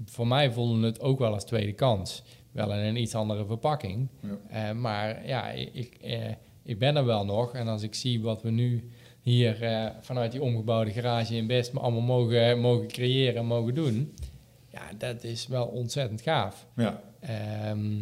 voor 0.06 0.28
mij 0.28 0.52
voelde 0.52 0.86
het 0.86 1.00
ook 1.00 1.20
wel 1.20 1.34
als 1.34 1.46
tweede 1.46 1.74
kans. 1.74 2.24
Wel 2.52 2.74
in 2.74 2.80
een 2.80 2.96
iets 2.96 3.16
andere 3.16 3.46
verpakking. 3.46 4.08
Ja. 4.22 4.70
Eh, 4.70 4.76
maar 4.76 5.28
ja, 5.28 5.50
ik, 5.50 5.98
eh, 6.02 6.32
ik 6.64 6.80
ben 6.80 6.96
er 6.96 7.06
wel 7.06 7.26
nog. 7.26 7.54
En 7.54 7.68
als 7.68 7.84
ik 7.84 7.93
zie 7.96 8.22
wat 8.22 8.41
we 8.41 8.50
nu 8.50 8.89
hier 9.22 9.64
eh, 9.64 9.89
vanuit 10.02 10.32
die 10.32 10.41
omgebouwde 10.41 10.91
garage 10.91 11.36
in 11.36 11.48
Best 11.48 11.76
allemaal 11.76 12.02
mogen, 12.02 12.60
mogen 12.60 12.88
creëren 12.88 13.36
en 13.36 13.46
mogen 13.46 13.74
doen. 13.76 14.14
Ja, 14.72 14.82
dat 14.98 15.24
is 15.24 15.48
wel 15.48 15.66
ontzettend 15.66 16.22
gaaf. 16.22 16.68
Ja. 16.76 17.02
Ehm, 17.20 17.93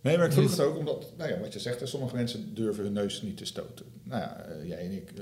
Nee, 0.00 0.16
maar 0.16 0.26
ik 0.26 0.32
vroeg 0.32 0.46
Dus- 0.46 0.56
het 0.56 0.66
ook 0.66 0.78
omdat, 0.78 1.12
nou 1.16 1.30
ja, 1.30 1.38
wat 1.40 1.52
je 1.52 1.58
zegt, 1.58 1.88
sommige 1.88 2.14
mensen 2.14 2.54
durven 2.54 2.84
hun 2.84 2.92
neus 2.92 3.22
niet 3.22 3.36
te 3.36 3.44
stoten. 3.44 3.86
Nou 4.02 4.20
ja, 4.20 4.46
jij 4.64 4.78
en 4.78 4.92
ik, 4.92 5.12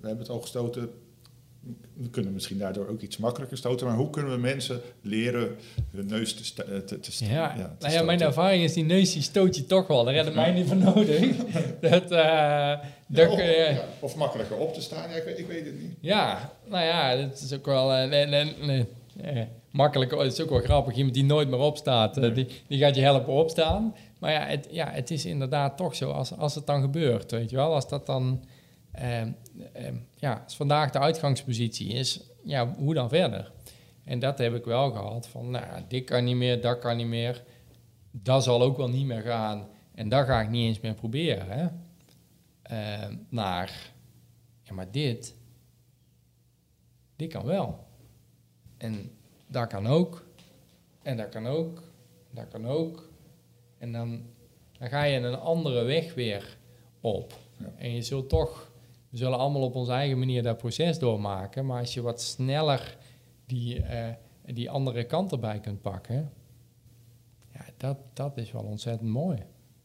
we 0.00 0.06
hebben 0.06 0.18
het 0.18 0.28
al 0.28 0.40
gestoten. 0.40 0.90
We 1.92 2.10
kunnen 2.10 2.32
misschien 2.32 2.58
daardoor 2.58 2.88
ook 2.88 3.00
iets 3.00 3.16
makkelijker 3.16 3.56
stoten. 3.56 3.86
Maar 3.86 3.96
hoe 3.96 4.10
kunnen 4.10 4.32
we 4.32 4.38
mensen 4.38 4.80
leren 5.02 5.56
hun 5.90 6.06
neus 6.06 6.34
te, 6.34 6.64
eh, 6.64 6.78
te, 6.78 7.00
te, 7.00 7.24
ja, 7.24 7.46
nou 7.46 7.58
ja, 7.58 7.76
stoten? 7.78 8.06
mijn 8.06 8.20
ervaring 8.20 8.64
is 8.64 8.72
die 8.72 8.84
neus 8.84 9.12
die 9.12 9.22
stoot 9.22 9.56
je 9.56 9.66
toch 9.66 9.86
wel. 9.86 10.04
Daar 10.04 10.14
redden 10.14 10.34
mij 10.34 10.52
niet 10.52 10.66
voor 10.66 10.76
nodig. 10.94 11.36
dat, 11.80 12.10
eh, 12.10 12.78
dat, 13.06 13.30
of, 13.30 13.40
ja, 13.40 13.84
of 14.00 14.16
makkelijker 14.16 14.56
op 14.56 14.74
te 14.74 14.80
staan, 14.80 15.10
ja, 15.10 15.16
ik, 15.16 15.24
weet, 15.24 15.38
ik 15.38 15.46
weet 15.46 15.64
het 15.64 15.80
niet. 15.80 15.96
Ja, 16.00 16.52
nou 16.68 16.84
ja, 16.84 17.16
dat 17.16 17.40
is 17.40 17.52
ook 17.52 17.66
wel 17.66 17.92
eh, 17.92 18.08
nee, 18.08 18.26
nee, 18.26 18.54
nee, 18.60 18.86
eh, 19.22 19.42
makkelijk. 19.70 20.10
Het 20.10 20.32
is 20.32 20.40
ook 20.40 20.50
wel 20.50 20.60
grappig. 20.60 20.96
Iemand 20.96 21.14
die 21.14 21.24
nooit 21.24 21.48
meer 21.48 21.58
opstaat, 21.58 22.34
die, 22.34 22.46
die 22.66 22.78
gaat 22.78 22.94
je 22.94 23.02
helpen 23.02 23.32
opstaan. 23.32 23.94
Maar 24.18 24.32
ja 24.32 24.46
het, 24.46 24.68
ja, 24.70 24.90
het 24.90 25.10
is 25.10 25.24
inderdaad 25.24 25.76
toch 25.76 25.94
zo 25.96 26.10
als, 26.10 26.36
als 26.36 26.54
het 26.54 26.66
dan 26.66 26.80
gebeurt, 26.80 27.30
weet 27.30 27.50
je 27.50 27.56
wel. 27.56 27.74
Als 27.74 27.88
dat 27.88 28.06
dan, 28.06 28.44
ehm, 28.92 29.32
ehm, 29.72 29.96
ja, 30.14 30.42
als 30.44 30.56
vandaag 30.56 30.90
de 30.90 30.98
uitgangspositie 30.98 31.88
is, 31.88 32.20
ja, 32.44 32.74
hoe 32.74 32.94
dan 32.94 33.08
verder? 33.08 33.52
En 34.04 34.18
dat 34.18 34.38
heb 34.38 34.54
ik 34.54 34.64
wel 34.64 34.90
gehad. 34.90 35.26
Van, 35.26 35.50
nou, 35.50 35.82
dit 35.88 36.04
kan 36.04 36.24
niet 36.24 36.36
meer, 36.36 36.60
dat 36.60 36.78
kan 36.78 36.96
niet 36.96 37.06
meer. 37.06 37.44
Dat 38.10 38.42
zal 38.42 38.62
ook 38.62 38.76
wel 38.76 38.88
niet 38.88 39.06
meer 39.06 39.22
gaan. 39.22 39.68
En 39.94 40.08
dat 40.08 40.26
ga 40.26 40.40
ik 40.40 40.48
niet 40.48 40.66
eens 40.66 40.80
meer 40.80 40.94
proberen. 40.94 41.48
Hè? 41.48 41.68
Ehm, 42.62 43.16
naar, 43.28 43.92
ja, 44.62 44.74
maar 44.74 44.90
dit, 44.90 45.34
dit 47.16 47.32
kan 47.32 47.44
wel. 47.44 47.86
En 48.76 49.10
dat 49.46 49.66
kan 49.66 49.86
ook. 49.86 50.24
En 51.02 51.16
dat 51.16 51.28
kan 51.28 51.46
ook. 51.46 51.82
Dat 52.30 52.48
kan 52.48 52.66
ook. 52.66 53.10
En 53.78 53.92
dan, 53.92 54.22
dan 54.78 54.88
ga 54.88 55.02
je 55.02 55.18
een 55.18 55.34
andere 55.38 55.82
weg 55.82 56.14
weer 56.14 56.56
op. 57.00 57.38
Ja. 57.56 57.72
En 57.76 57.94
je 57.94 58.02
zult 58.02 58.28
toch, 58.28 58.71
we 59.12 59.18
zullen 59.18 59.38
allemaal 59.38 59.62
op 59.62 59.74
onze 59.74 59.92
eigen 59.92 60.18
manier 60.18 60.42
dat 60.42 60.58
proces 60.58 60.98
doormaken. 60.98 61.66
Maar 61.66 61.80
als 61.80 61.94
je 61.94 62.00
wat 62.02 62.20
sneller 62.22 62.96
die, 63.46 63.82
eh, 63.82 64.08
die 64.54 64.70
andere 64.70 65.04
kant 65.04 65.32
erbij 65.32 65.60
kunt 65.60 65.80
pakken, 65.80 66.32
ja, 67.52 67.64
dat, 67.76 67.96
dat 68.12 68.36
is 68.38 68.52
wel 68.52 68.62
ontzettend 68.62 69.10
mooi. 69.10 69.38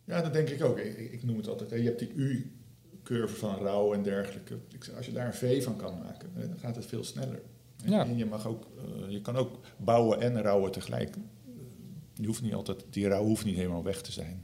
Ja, 0.05 0.21
dat 0.21 0.33
denk 0.33 0.49
ik 0.49 0.63
ook. 0.63 0.77
Ik, 0.79 0.97
ik 1.11 1.23
noem 1.23 1.37
het 1.37 1.47
altijd, 1.47 1.69
hè, 1.69 1.75
je 1.75 1.83
hebt 1.83 1.99
die 1.99 2.13
U-curve 2.13 3.35
van 3.35 3.55
rouw 3.55 3.93
en 3.93 4.03
dergelijke. 4.03 4.57
Als 4.97 5.05
je 5.05 5.11
daar 5.11 5.25
een 5.25 5.33
V 5.33 5.63
van 5.63 5.75
kan 5.75 5.93
maken, 6.03 6.29
hè, 6.33 6.47
dan 6.47 6.57
gaat 6.57 6.75
het 6.75 6.85
veel 6.85 7.03
sneller. 7.03 7.41
En- 7.83 7.91
Ja. 7.91 8.05
En 8.05 8.17
je, 8.17 8.25
mag 8.25 8.47
ook, 8.47 8.67
eh, 8.77 9.09
je 9.11 9.21
kan 9.21 9.35
ook 9.35 9.59
bouwen 9.77 10.21
en 10.21 10.41
rouwen 10.41 10.71
tegelijk. 10.71 11.15
Je 12.13 12.25
hoeft 12.27 12.41
niet 12.41 12.53
altijd, 12.53 12.85
die 12.89 13.07
rouw 13.07 13.23
hoeft 13.23 13.45
niet 13.45 13.55
helemaal 13.55 13.83
weg 13.83 14.01
te 14.01 14.11
zijn. 14.11 14.41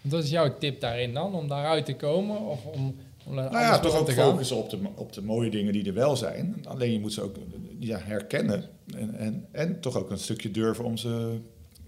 Wat 0.00 0.22
is 0.24 0.30
jouw 0.30 0.58
tip 0.58 0.80
daarin 0.80 1.14
dan, 1.14 1.34
om 1.34 1.48
daaruit 1.48 1.84
te 1.84 1.96
komen? 1.96 2.40
Of 2.40 2.64
om, 2.66 2.96
om 3.28 3.34
Nou 3.34 3.50
ja, 3.52 3.78
toch 3.78 3.96
ook 3.96 4.06
focussen 4.12 4.56
op 4.56 4.70
de, 4.70 4.78
op 4.94 5.12
de 5.12 5.22
mooie 5.22 5.50
dingen 5.50 5.72
die 5.72 5.84
er 5.86 5.94
wel 5.94 6.16
zijn. 6.16 6.64
Alleen 6.66 6.92
je 6.92 7.00
moet 7.00 7.12
ze 7.12 7.22
ook 7.22 7.36
eh, 7.36 7.42
ja, 7.78 7.98
herkennen. 7.98 8.64
En, 8.96 9.14
en, 9.14 9.46
en 9.50 9.80
toch 9.80 9.96
ook 9.96 10.10
een 10.10 10.18
stukje 10.18 10.50
durven 10.50 10.84
om 10.84 10.96
ze 10.96 11.38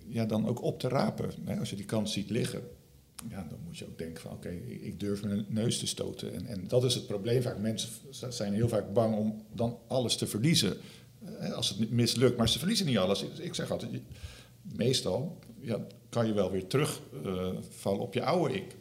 ja, 0.07 0.25
dan 0.27 0.47
ook 0.49 0.63
op 0.63 0.79
te 0.81 0.89
rapen. 0.89 1.31
Hè, 1.45 1.59
Als 1.59 1.71
je 1.71 1.77
die 1.77 1.85
kans 1.85 2.13
ziet 2.13 2.31
liggen, 2.31 2.63
ja, 3.29 3.47
dan 3.51 3.59
moet 3.67 3.79
je 3.79 3.87
ook 3.87 3.99
denken 3.99 4.23
van... 4.23 4.33
oké, 4.33 4.49
ik- 4.49 4.83
ik 4.83 5.01
durf 5.01 5.23
mijn 5.25 5.45
neus 5.49 5.79
te 5.79 5.87
stoten. 5.87 6.35
En, 6.35 6.47
en 6.47 6.65
dat 6.69 6.85
is 6.85 6.95
het 6.95 7.07
probleem 7.07 7.43
vaak. 7.43 7.59
Mensen 7.59 7.89
zijn 8.29 8.53
heel 8.53 8.69
vaak 8.69 8.93
bang 8.93 9.17
om 9.17 9.43
dan 9.53 9.79
alles 9.89 10.17
te 10.17 10.27
verliezen. 10.27 10.77
eh, 11.39 11.53
Als 11.53 11.69
het 11.69 11.91
mislukt. 11.91 12.37
Maar 12.37 12.49
ze 12.49 12.59
verliezen 12.59 12.87
niet 12.87 12.99
alles. 12.99 13.25
Ik 13.39 13.55
zeg 13.55 13.71
altijd, 13.71 13.91
meestal 14.77 15.39
ja, 15.61 15.79
kan 16.09 16.27
je 16.27 16.33
wel 16.33 16.51
weer 16.51 16.67
terugvallen 16.67 18.01
op 18.01 18.15
je 18.15 18.23
oude 18.25 18.55
ik. 18.55 18.77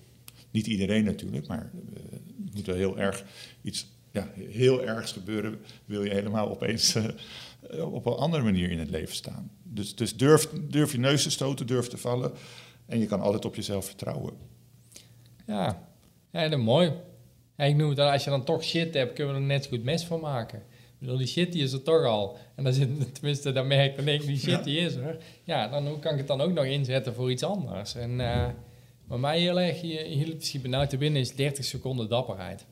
Niet 0.52 0.68
iedereen 0.68 1.04
natuurlijk, 1.04 1.48
maar 1.48 1.72
eh, 1.96 2.19
moet 2.60 2.76
wel 2.76 2.76
heel 2.76 3.00
erg 3.00 3.24
iets 3.62 3.88
ja, 4.12 4.28
heel 4.34 4.86
ergs 4.86 5.12
gebeuren. 5.12 5.60
Wil 5.86 6.04
je 6.04 6.10
helemaal 6.10 6.50
opeens 6.50 6.96
eh, 6.96 7.94
op 7.94 8.06
een 8.06 8.14
andere 8.14 8.44
manier 8.44 8.72
in 8.72 8.80
het 8.80 8.90
leven 8.90 9.16
staan. 9.16 9.52
Dus, 9.64 9.96
dus 9.96 10.16
durf, 10.16 10.50
durf 10.70 10.92
je 10.92 10.98
neus 10.98 11.24
te 11.24 11.30
stoten, 11.30 11.68
durf 11.68 11.88
te 11.88 11.98
vallen. 11.98 12.32
En 12.86 13.00
je 13.00 13.06
kan 13.06 13.22
altijd 13.22 13.46
op 13.46 13.56
jezelf 13.56 13.86
vertrouwen. 13.86 14.34
Ja, 15.46 15.88
ja 16.32 16.50
dat 16.50 16.60
is 16.60 16.66
mooi. 16.66 16.92
Ja, 17.58 17.66
ik 17.66 17.76
noem 17.76 17.88
het 17.88 17.98
dan, 17.98 18.12
als 18.12 18.24
je 18.24 18.30
dan 18.30 18.44
toch 18.44 18.64
shit 18.64 18.94
hebt, 18.94 19.14
kunnen 19.14 19.36
we 19.36 19.42
er 19.42 19.46
net 19.46 19.64
zo 19.64 19.70
goed 19.70 19.84
mes 19.84 20.06
van 20.06 20.20
maken. 20.20 20.60
Ik 20.60 21.06
bedoel, 21.06 21.18
die 21.18 21.28
shit 21.28 21.52
die 21.52 21.64
is 21.64 21.72
er 21.72 21.84
toch 21.84 22.06
al. 22.06 22.38
En 22.56 22.64
dan 22.64 22.74
zit, 22.74 22.90
tenminste, 23.16 23.52
dan 23.52 23.68
merk 23.68 23.98
ik 23.98 24.26
die 24.26 24.40
shit 24.40 24.64
die 24.64 24.80
is 24.80 24.96
er. 24.96 25.18
Ja, 25.44 25.68
dan 25.68 25.88
hoe 25.88 26.00
kan 26.00 26.12
ik 26.12 26.18
het 26.18 26.28
dan 26.28 26.42
ook 26.42 26.54
nog 26.54 26.66
inzetten 26.66 27.14
voor 27.14 27.32
iets 27.32 27.44
anders. 27.44 27.96
En 27.96 28.20
eh 28.20 28.48
wat 29.10 29.20
mij 29.20 29.40
heel 29.40 29.60
erg 29.60 29.82
hier- 29.82 30.06
hielp 30.06 30.36
misschien 30.36 30.62
benauwd 30.62 30.90
te 30.90 30.98
winnen 30.98 31.22
is 31.22 31.36
30 31.36 31.66
seconden 31.66 32.10
dapperheid. 32.10 32.66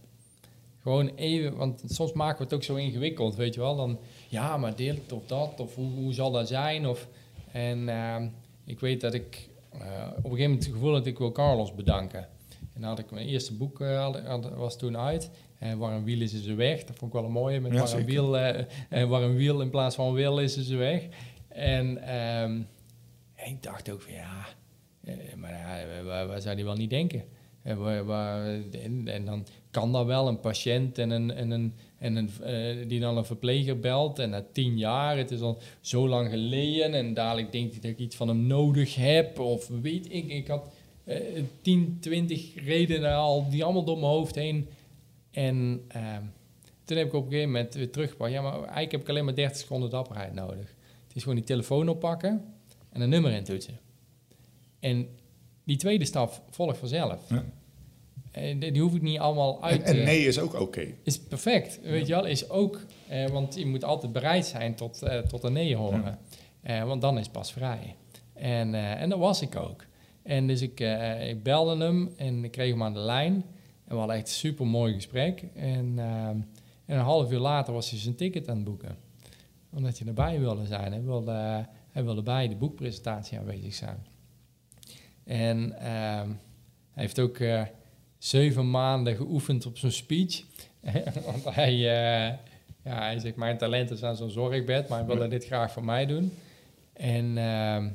Gewoon 0.81 1.11
even, 1.15 1.55
want 1.57 1.83
soms 1.87 2.13
maken 2.13 2.37
we 2.37 2.43
het 2.43 2.53
ook 2.53 2.63
zo 2.63 2.75
ingewikkeld, 2.75 3.35
weet 3.35 3.53
je 3.53 3.59
wel. 3.59 3.75
Dan, 3.75 3.99
ja, 4.27 4.57
maar 4.57 4.75
dit 4.75 5.11
of 5.11 5.25
dat, 5.25 5.59
of 5.59 5.75
hoe, 5.75 5.89
hoe 5.91 6.13
zal 6.13 6.31
dat 6.31 6.47
zijn? 6.47 6.87
Of, 6.87 7.07
en 7.51 7.89
ehm, 7.89 8.27
ik 8.65 8.79
weet 8.79 9.01
dat 9.01 9.13
ik 9.13 9.49
eh, 9.71 9.79
op 10.09 10.15
een 10.15 10.21
gegeven 10.23 10.41
moment 10.41 10.63
het 10.65 10.73
gevoel 10.73 10.93
had, 10.93 11.05
ik 11.05 11.17
wil 11.17 11.31
Carlos 11.31 11.75
bedanken. 11.75 12.27
En 12.73 12.81
dan 12.81 12.89
had 12.89 12.99
ik 12.99 13.11
mijn 13.11 13.27
eerste 13.27 13.53
boek, 13.53 13.81
eh, 13.81 14.13
had- 14.25 14.49
was 14.55 14.77
toen 14.77 14.97
uit. 14.97 15.29
En 15.59 15.77
waar 15.77 15.95
een 15.95 16.03
wiel 16.03 16.21
is, 16.21 16.33
is 16.33 16.45
een 16.45 16.55
weg. 16.55 16.83
Dat 16.83 16.95
vond 16.95 17.13
ik 17.13 17.17
wel 17.19 17.25
een 17.27 17.31
mooie. 17.33 17.59
Met 17.59 17.73
Ja, 17.73 17.77
waar, 17.79 17.93
een 17.93 18.05
wiel, 18.05 18.37
eh, 18.37 18.65
eh, 18.89 19.09
waar 19.09 19.21
een 19.21 19.35
wiel 19.35 19.61
in 19.61 19.69
plaats 19.69 19.95
van 19.95 20.07
een 20.07 20.13
wil 20.13 20.39
is, 20.39 20.57
is 20.57 20.69
een 20.69 20.77
weg. 20.77 21.03
En 21.47 21.97
ehm, 22.03 22.59
ik 23.51 23.63
dacht 23.63 23.89
ook 23.91 24.01
van 24.01 24.13
ja, 24.13 24.21
eh, 24.21 24.45
maar 25.35 25.51
ja, 25.51 26.03
waar, 26.03 26.27
waar 26.27 26.41
zou 26.41 26.55
die 26.55 26.65
wel 26.65 26.75
niet 26.75 26.89
denken? 26.89 27.23
En, 27.61 28.05
waar- 28.05 28.59
en, 29.05 29.25
dan 29.25 29.45
kan 29.71 29.91
dat 29.91 30.05
wel 30.05 30.27
een 30.27 30.39
patiënt 30.39 30.97
en 30.97 31.09
een, 31.09 31.31
en 31.31 31.51
een, 31.51 31.73
en 31.97 32.15
een, 32.15 32.29
eh, 32.43 32.87
die 32.87 32.99
dan 32.99 33.17
een 33.17 33.25
verpleger 33.25 33.79
belt. 33.79 34.19
En 34.19 34.29
na 34.29 34.45
tien 34.51 34.77
jaar, 34.77 35.17
het 35.17 35.31
is 35.31 35.41
al 35.41 35.57
zo 35.81 36.07
lang 36.07 36.29
geleden. 36.29 36.93
En 36.93 37.13
dadelijk 37.13 37.51
denkt 37.51 37.71
hij 37.71 37.81
dat 37.81 37.91
ik 37.91 37.97
iets 37.97 38.15
van 38.15 38.27
hem 38.27 38.47
nodig 38.47 38.95
heb. 38.95 39.39
Of 39.39 39.67
weet 39.81 40.13
ik, 40.13 40.27
ik 40.27 40.47
had 40.47 40.69
eh 41.03 41.43
10, 41.61 41.97
20 41.99 42.65
redenen 42.65 43.15
al, 43.15 43.49
die 43.49 43.63
allemaal 43.63 43.83
door 43.83 43.97
mijn 43.99 44.11
hoofd 44.11 44.35
heen. 44.35 44.67
En 45.31 45.83
ehm, 45.87 46.23
toen 46.85 46.97
heb 46.97 47.07
ik 47.07 47.13
op 47.13 47.25
een 47.25 47.31
gegeven 47.31 47.51
moment 47.51 47.73
weer 47.73 47.91
teruggepakt. 47.91 48.31
Ja, 48.31 48.41
maar 48.41 48.53
eigenlijk 48.53 48.91
heb 48.91 49.01
ik 49.01 49.09
alleen 49.09 49.25
maar 49.25 49.35
30 49.35 49.57
seconden 49.57 49.89
dapperheid 49.89 50.33
nodig. 50.33 50.75
Het 51.07 51.15
is 51.15 51.21
gewoon 51.21 51.37
die 51.37 51.45
telefoon 51.47 51.89
oppakken 51.89 52.53
en 52.89 53.01
een 53.01 53.09
nummer 53.09 53.31
intoetsen. 53.31 53.79
En 54.87 55.07
die 55.63 55.77
tweede 55.77 56.05
stap 56.05 56.41
volgt 56.49 56.77
vanzelf. 56.77 57.29
Ja. 57.29 57.43
En 58.31 58.59
die 58.59 58.81
hoef 58.81 58.95
ik 58.95 59.01
niet 59.01 59.19
allemaal 59.19 59.63
uit 59.63 59.81
En, 59.83 59.93
te... 59.93 59.99
en 59.99 60.05
nee 60.05 60.25
is 60.25 60.39
ook 60.39 60.59
oké. 60.59 60.87
Is 61.03 61.19
perfect, 61.19 61.79
weet 61.81 62.07
je 62.07 62.13
wel. 62.13 62.25
Is 62.25 62.49
ook, 62.49 62.81
eh, 63.07 63.27
want 63.29 63.55
je 63.55 63.65
moet 63.65 63.83
altijd 63.83 64.11
bereid 64.11 64.45
zijn 64.45 64.75
tot, 64.75 65.01
eh, 65.01 65.19
tot 65.19 65.43
een 65.43 65.53
nee 65.53 65.75
horen. 65.75 66.19
Eh, 66.61 66.83
want 66.83 67.01
dan 67.01 67.17
is 67.17 67.27
pas 67.29 67.51
vrij. 67.51 67.95
En, 68.33 68.75
eh, 68.75 69.01
en 69.01 69.09
dat 69.09 69.19
was 69.19 69.41
ik 69.41 69.55
ook. 69.55 69.85
En 70.23 70.47
dus 70.47 70.61
ik, 70.61 70.79
ik 71.27 71.43
belde 71.43 71.83
hem 71.85 72.13
en 72.17 72.43
ik 72.43 72.51
kreeg 72.51 72.71
hem 72.71 72.83
aan 72.83 72.93
de 72.93 72.99
lijn. 72.99 73.33
En 73.85 73.93
we 73.93 73.95
hadden 73.95 74.15
echt 74.15 74.27
een 74.27 74.33
super 74.33 74.67
mooi 74.67 74.93
gesprek. 74.93 75.43
En, 75.55 75.99
en 76.85 76.97
een 76.97 76.99
half 76.99 77.31
uur 77.31 77.39
later 77.39 77.73
was 77.73 77.89
hij 77.89 77.99
zijn 77.99 78.15
ticket 78.15 78.49
aan 78.49 78.55
het 78.55 78.65
boeken. 78.65 78.97
omdat 79.73 79.97
hij 79.97 80.07
erbij 80.07 80.39
wilde 80.39 80.65
zijn. 80.65 80.91
Hij 80.91 81.03
wilde, 81.03 81.65
hij 81.91 82.03
wilde 82.03 82.21
bij 82.21 82.47
de 82.47 82.55
boekpresentatie 82.55 83.39
aanwezig 83.39 83.73
zijn. 83.73 83.97
En 85.27 85.79
ehm, 85.79 86.29
hij 86.93 87.03
heeft 87.03 87.19
ook 87.19 87.37
eh, 87.37 87.61
zeven 88.17 88.69
maanden 88.69 89.15
geoefend 89.15 89.65
op 89.65 89.77
zo'n 89.77 89.91
speech. 89.91 90.43
Want 91.25 91.43
hij, 91.55 91.73
eh, 91.73 92.37
ja, 92.83 93.01
hij 93.01 93.19
zegt, 93.19 93.35
mijn 93.35 93.57
talent 93.57 93.91
is 93.91 94.03
aan 94.03 94.15
zo'n 94.15 94.29
zorgbed, 94.29 94.87
maar 94.87 94.97
hij 94.97 95.07
wilde 95.07 95.27
dit 95.27 95.45
graag 95.45 95.71
voor 95.71 95.85
mij 95.85 96.05
doen. 96.05 96.31
En 96.93 97.37
ehm, 97.37 97.85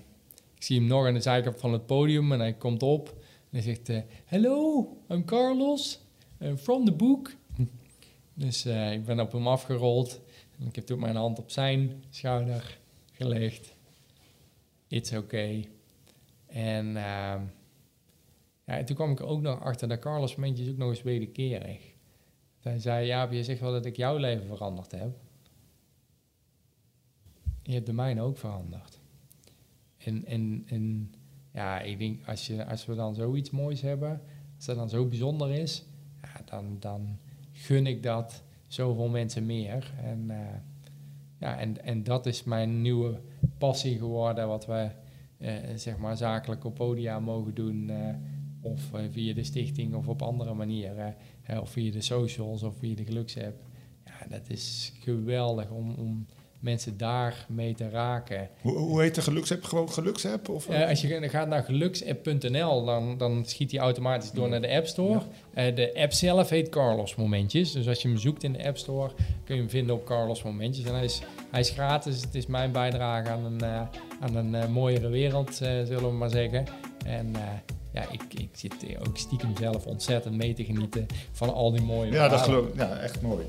ik 0.55 0.63
zie 0.63 0.79
hem 0.79 0.87
nog 0.87 1.07
aan 1.07 1.15
de 1.15 1.21
zijkant 1.21 1.61
van 1.61 1.73
het 1.73 1.87
podium 1.87 2.33
en 2.33 2.41
hij 2.41 2.53
komt 2.53 2.83
op. 2.83 3.09
En 3.09 3.59
hij 3.59 3.63
zegt, 3.63 3.89
eh, 3.89 4.01
hello, 4.25 4.87
I'm 5.09 5.25
Carlos, 5.25 6.01
I'm 6.41 6.57
from 6.57 6.85
the 6.85 6.93
book. 6.93 7.35
dus 8.35 8.65
eh, 8.65 8.93
ik 8.93 9.05
ben 9.05 9.21
op 9.21 9.33
hem 9.33 9.49
afgerold. 9.49 10.21
En 10.59 10.67
ik 10.67 10.75
heb 10.75 10.87
toen 10.87 11.01
mijn 11.01 11.17
hand 11.17 11.39
op 11.39 11.51
zijn 11.51 12.05
schouder 12.11 12.79
gelegd. 13.13 13.75
It's 14.89 15.13
okay. 15.13 15.69
En 16.53 16.87
ehm, 16.87 17.43
ja, 18.65 18.79
en 18.79 18.85
toen 18.85 18.97
kwam 18.97 19.11
ik 19.11 19.21
ook 19.21 19.41
nog 19.41 19.61
achter 19.61 19.89
dat 19.89 19.99
Carlos 19.99 20.37
momentjes 20.37 20.69
ook 20.69 20.77
nog 20.77 20.89
eens 20.89 21.03
wederkerig. 21.03 21.95
Hij 22.61 22.79
zei, 22.79 23.07
ja, 23.07 23.31
je 23.31 23.45
zegt 23.45 23.61
wel 23.61 23.73
dat 23.73 23.87
ik 23.87 23.97
jouw 23.97 24.17
leven 24.17 24.47
veranderd 24.47 24.91
heb. 24.93 25.17
Je 27.63 27.73
hebt 27.73 27.87
de 27.87 27.93
mijne 27.93 28.21
ook 28.21 28.39
veranderd. 28.39 29.01
En, 29.99 30.25
en, 30.25 30.63
en 30.67 31.15
ja, 31.53 31.81
ik 31.81 31.99
denk, 31.99 32.27
als, 32.27 32.47
je, 32.47 32.67
als 32.67 32.87
we 32.87 32.95
dan 32.95 33.15
zoiets 33.15 33.51
moois 33.51 33.81
hebben, 33.81 34.23
als 34.57 34.65
dat 34.65 34.77
dan 34.77 34.89
zo 34.89 35.07
bijzonder 35.07 35.51
is, 35.51 35.85
ja, 36.23 36.41
dan, 36.45 36.77
dan 36.79 37.19
gun 37.53 37.87
ik 37.87 38.03
dat 38.03 38.43
zoveel 38.67 39.09
mensen 39.09 39.47
meer. 39.47 39.93
En, 40.03 40.31
eh, 40.31 40.57
ja, 41.39 41.59
en, 41.59 41.85
en 41.85 42.03
dat 42.03 42.27
is 42.27 42.45
mijn 42.45 42.83
nieuwe 42.83 43.21
passie 43.59 43.99
geworden, 43.99 44.49
wat 44.49 44.67
we 44.67 44.91
zeg 45.75 45.99
maar 45.99 46.17
zakelijk 46.17 46.65
op 46.65 46.75
podia 46.75 47.21
mogen 47.21 47.55
doen. 47.55 47.91
eh, 47.91 48.15
of 48.61 48.93
eh, 48.95 49.01
via 49.11 49.35
de 49.35 49.43
stichting 49.45 49.95
of 49.95 50.09
op 50.09 50.23
andere 50.23 50.55
manieren. 50.55 51.15
eh, 51.43 51.61
of 51.61 51.71
via 51.71 51.93
de 51.93 52.01
socials 52.01 52.63
of 52.63 52.77
via 52.79 52.95
de 52.95 53.05
geluksapp. 53.05 53.63
Ja, 54.05 54.27
dat 54.29 54.51
is 54.51 54.93
geweldig 55.01 55.71
om, 55.71 55.91
om 55.95 56.27
mensen 56.63 56.97
daar 56.97 57.47
mee 57.49 57.75
te 57.75 57.89
raken. 57.89 58.49
Hoe, 58.61 58.77
hoe 58.79 59.01
heet 59.01 59.15
de 59.15 59.23
geluksapp? 59.23 59.65
Gewoon 59.65 59.91
geluksapp? 59.93 60.49
Of, 60.49 60.69
Eh, 60.69 60.89
als 60.89 61.01
je 61.01 61.29
gaat 61.29 61.49
naar 61.49 61.63
geluksapp.nl, 61.63 62.85
dan, 62.85 63.19
dan 63.19 63.45
schiet 63.47 63.71
hij 63.71 63.81
automatisch 63.81 64.31
door 64.31 64.49
naar 64.49 64.61
de 64.61 64.69
App 64.69 64.87
Store. 64.87 65.21
Eh, 65.55 65.75
de 65.75 65.95
app 65.95 66.13
zelf 66.13 66.49
heet 66.49 66.69
Carlos 66.69 67.15
Momentjes. 67.15 67.73
Dus 67.73 67.89
als 67.89 68.03
je 68.03 68.09
hem 68.09 68.17
zoekt 68.17 68.43
in 68.43 68.53
de 68.53 68.67
App 68.67 68.77
Store, 68.79 69.11
kun 69.45 69.55
je 69.55 69.61
hem 69.61 69.71
vinden 69.71 69.95
op 69.95 70.05
Carlos 70.05 70.43
Momentjes. 70.43 70.85
En 70.87 70.95
hij 70.95 71.05
is, 71.05 71.21
hij 71.51 71.61
is 71.61 71.71
gratis. 71.71 72.21
Het 72.21 72.35
is 72.35 72.47
mijn 72.47 72.73
bijdrage 72.73 73.31
aan 73.31 73.45
een, 73.45 73.61
eh, 73.61 73.83
aan 74.21 74.35
een 74.37 74.73
mooiere 74.73 75.09
wereld, 75.09 75.55
zullen 75.55 76.03
we 76.09 76.13
maar 76.13 76.31
zeggen. 76.31 76.65
En 77.07 77.33
ja, 77.93 78.11
ik, 78.11 78.23
ik 78.35 78.49
zit 78.53 78.75
ook 79.09 79.17
stiekem 79.17 79.57
zelf 79.57 79.87
ontzettend 79.87 80.35
mee 80.37 80.55
te 80.55 80.65
genieten 80.65 81.07
van 81.33 81.55
al 81.55 81.71
die 81.73 81.83
mooie 81.83 82.13
ja, 82.13 82.29
dat 82.29 82.41
geloof 82.41 82.67
ik. 82.69 82.75
Ja, 82.77 82.97
echt 82.97 83.23
mooi. 83.23 83.45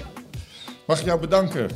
Mag 0.88 1.00
ik 1.00 1.06
jou 1.06 1.20
bedanken? 1.20 1.70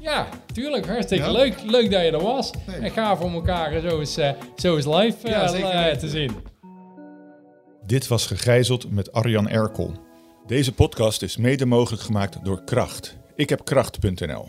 Ja, 0.00 0.28
tuurlijk. 0.52 0.86
Hartstikke 0.86 1.24
Ja? 1.24 1.30
leuk. 1.32 1.62
Leuk 1.64 1.90
dat 1.90 2.00
je 2.02 2.10
er 2.10 2.22
was. 2.22 2.50
Nee. 2.66 2.76
En 2.76 2.90
gaaf 2.90 3.20
om 3.20 3.34
elkaar 3.34 3.80
zo 3.80 3.98
eens, 4.00 4.16
eh, 4.16 4.30
zo 4.56 4.76
eens 4.76 4.86
live 4.86 5.28
Ja, 5.28 5.52
weten. 5.52 5.98
te 5.98 6.08
zien. 6.08 6.32
Dit 7.86 8.06
was 8.08 8.26
Gegijzeld 8.26 8.90
met 8.90 9.12
Arjan 9.12 9.48
Erkel. 9.48 9.92
Deze 10.46 10.72
podcast 10.72 11.22
is 11.22 11.36
mede 11.36 11.66
mogelijk 11.66 12.02
gemaakt 12.02 12.44
door 12.44 12.64
Kracht. 12.64 13.16
Ik 13.34 13.48
heb 13.48 13.64
kracht.nl. 13.64 14.48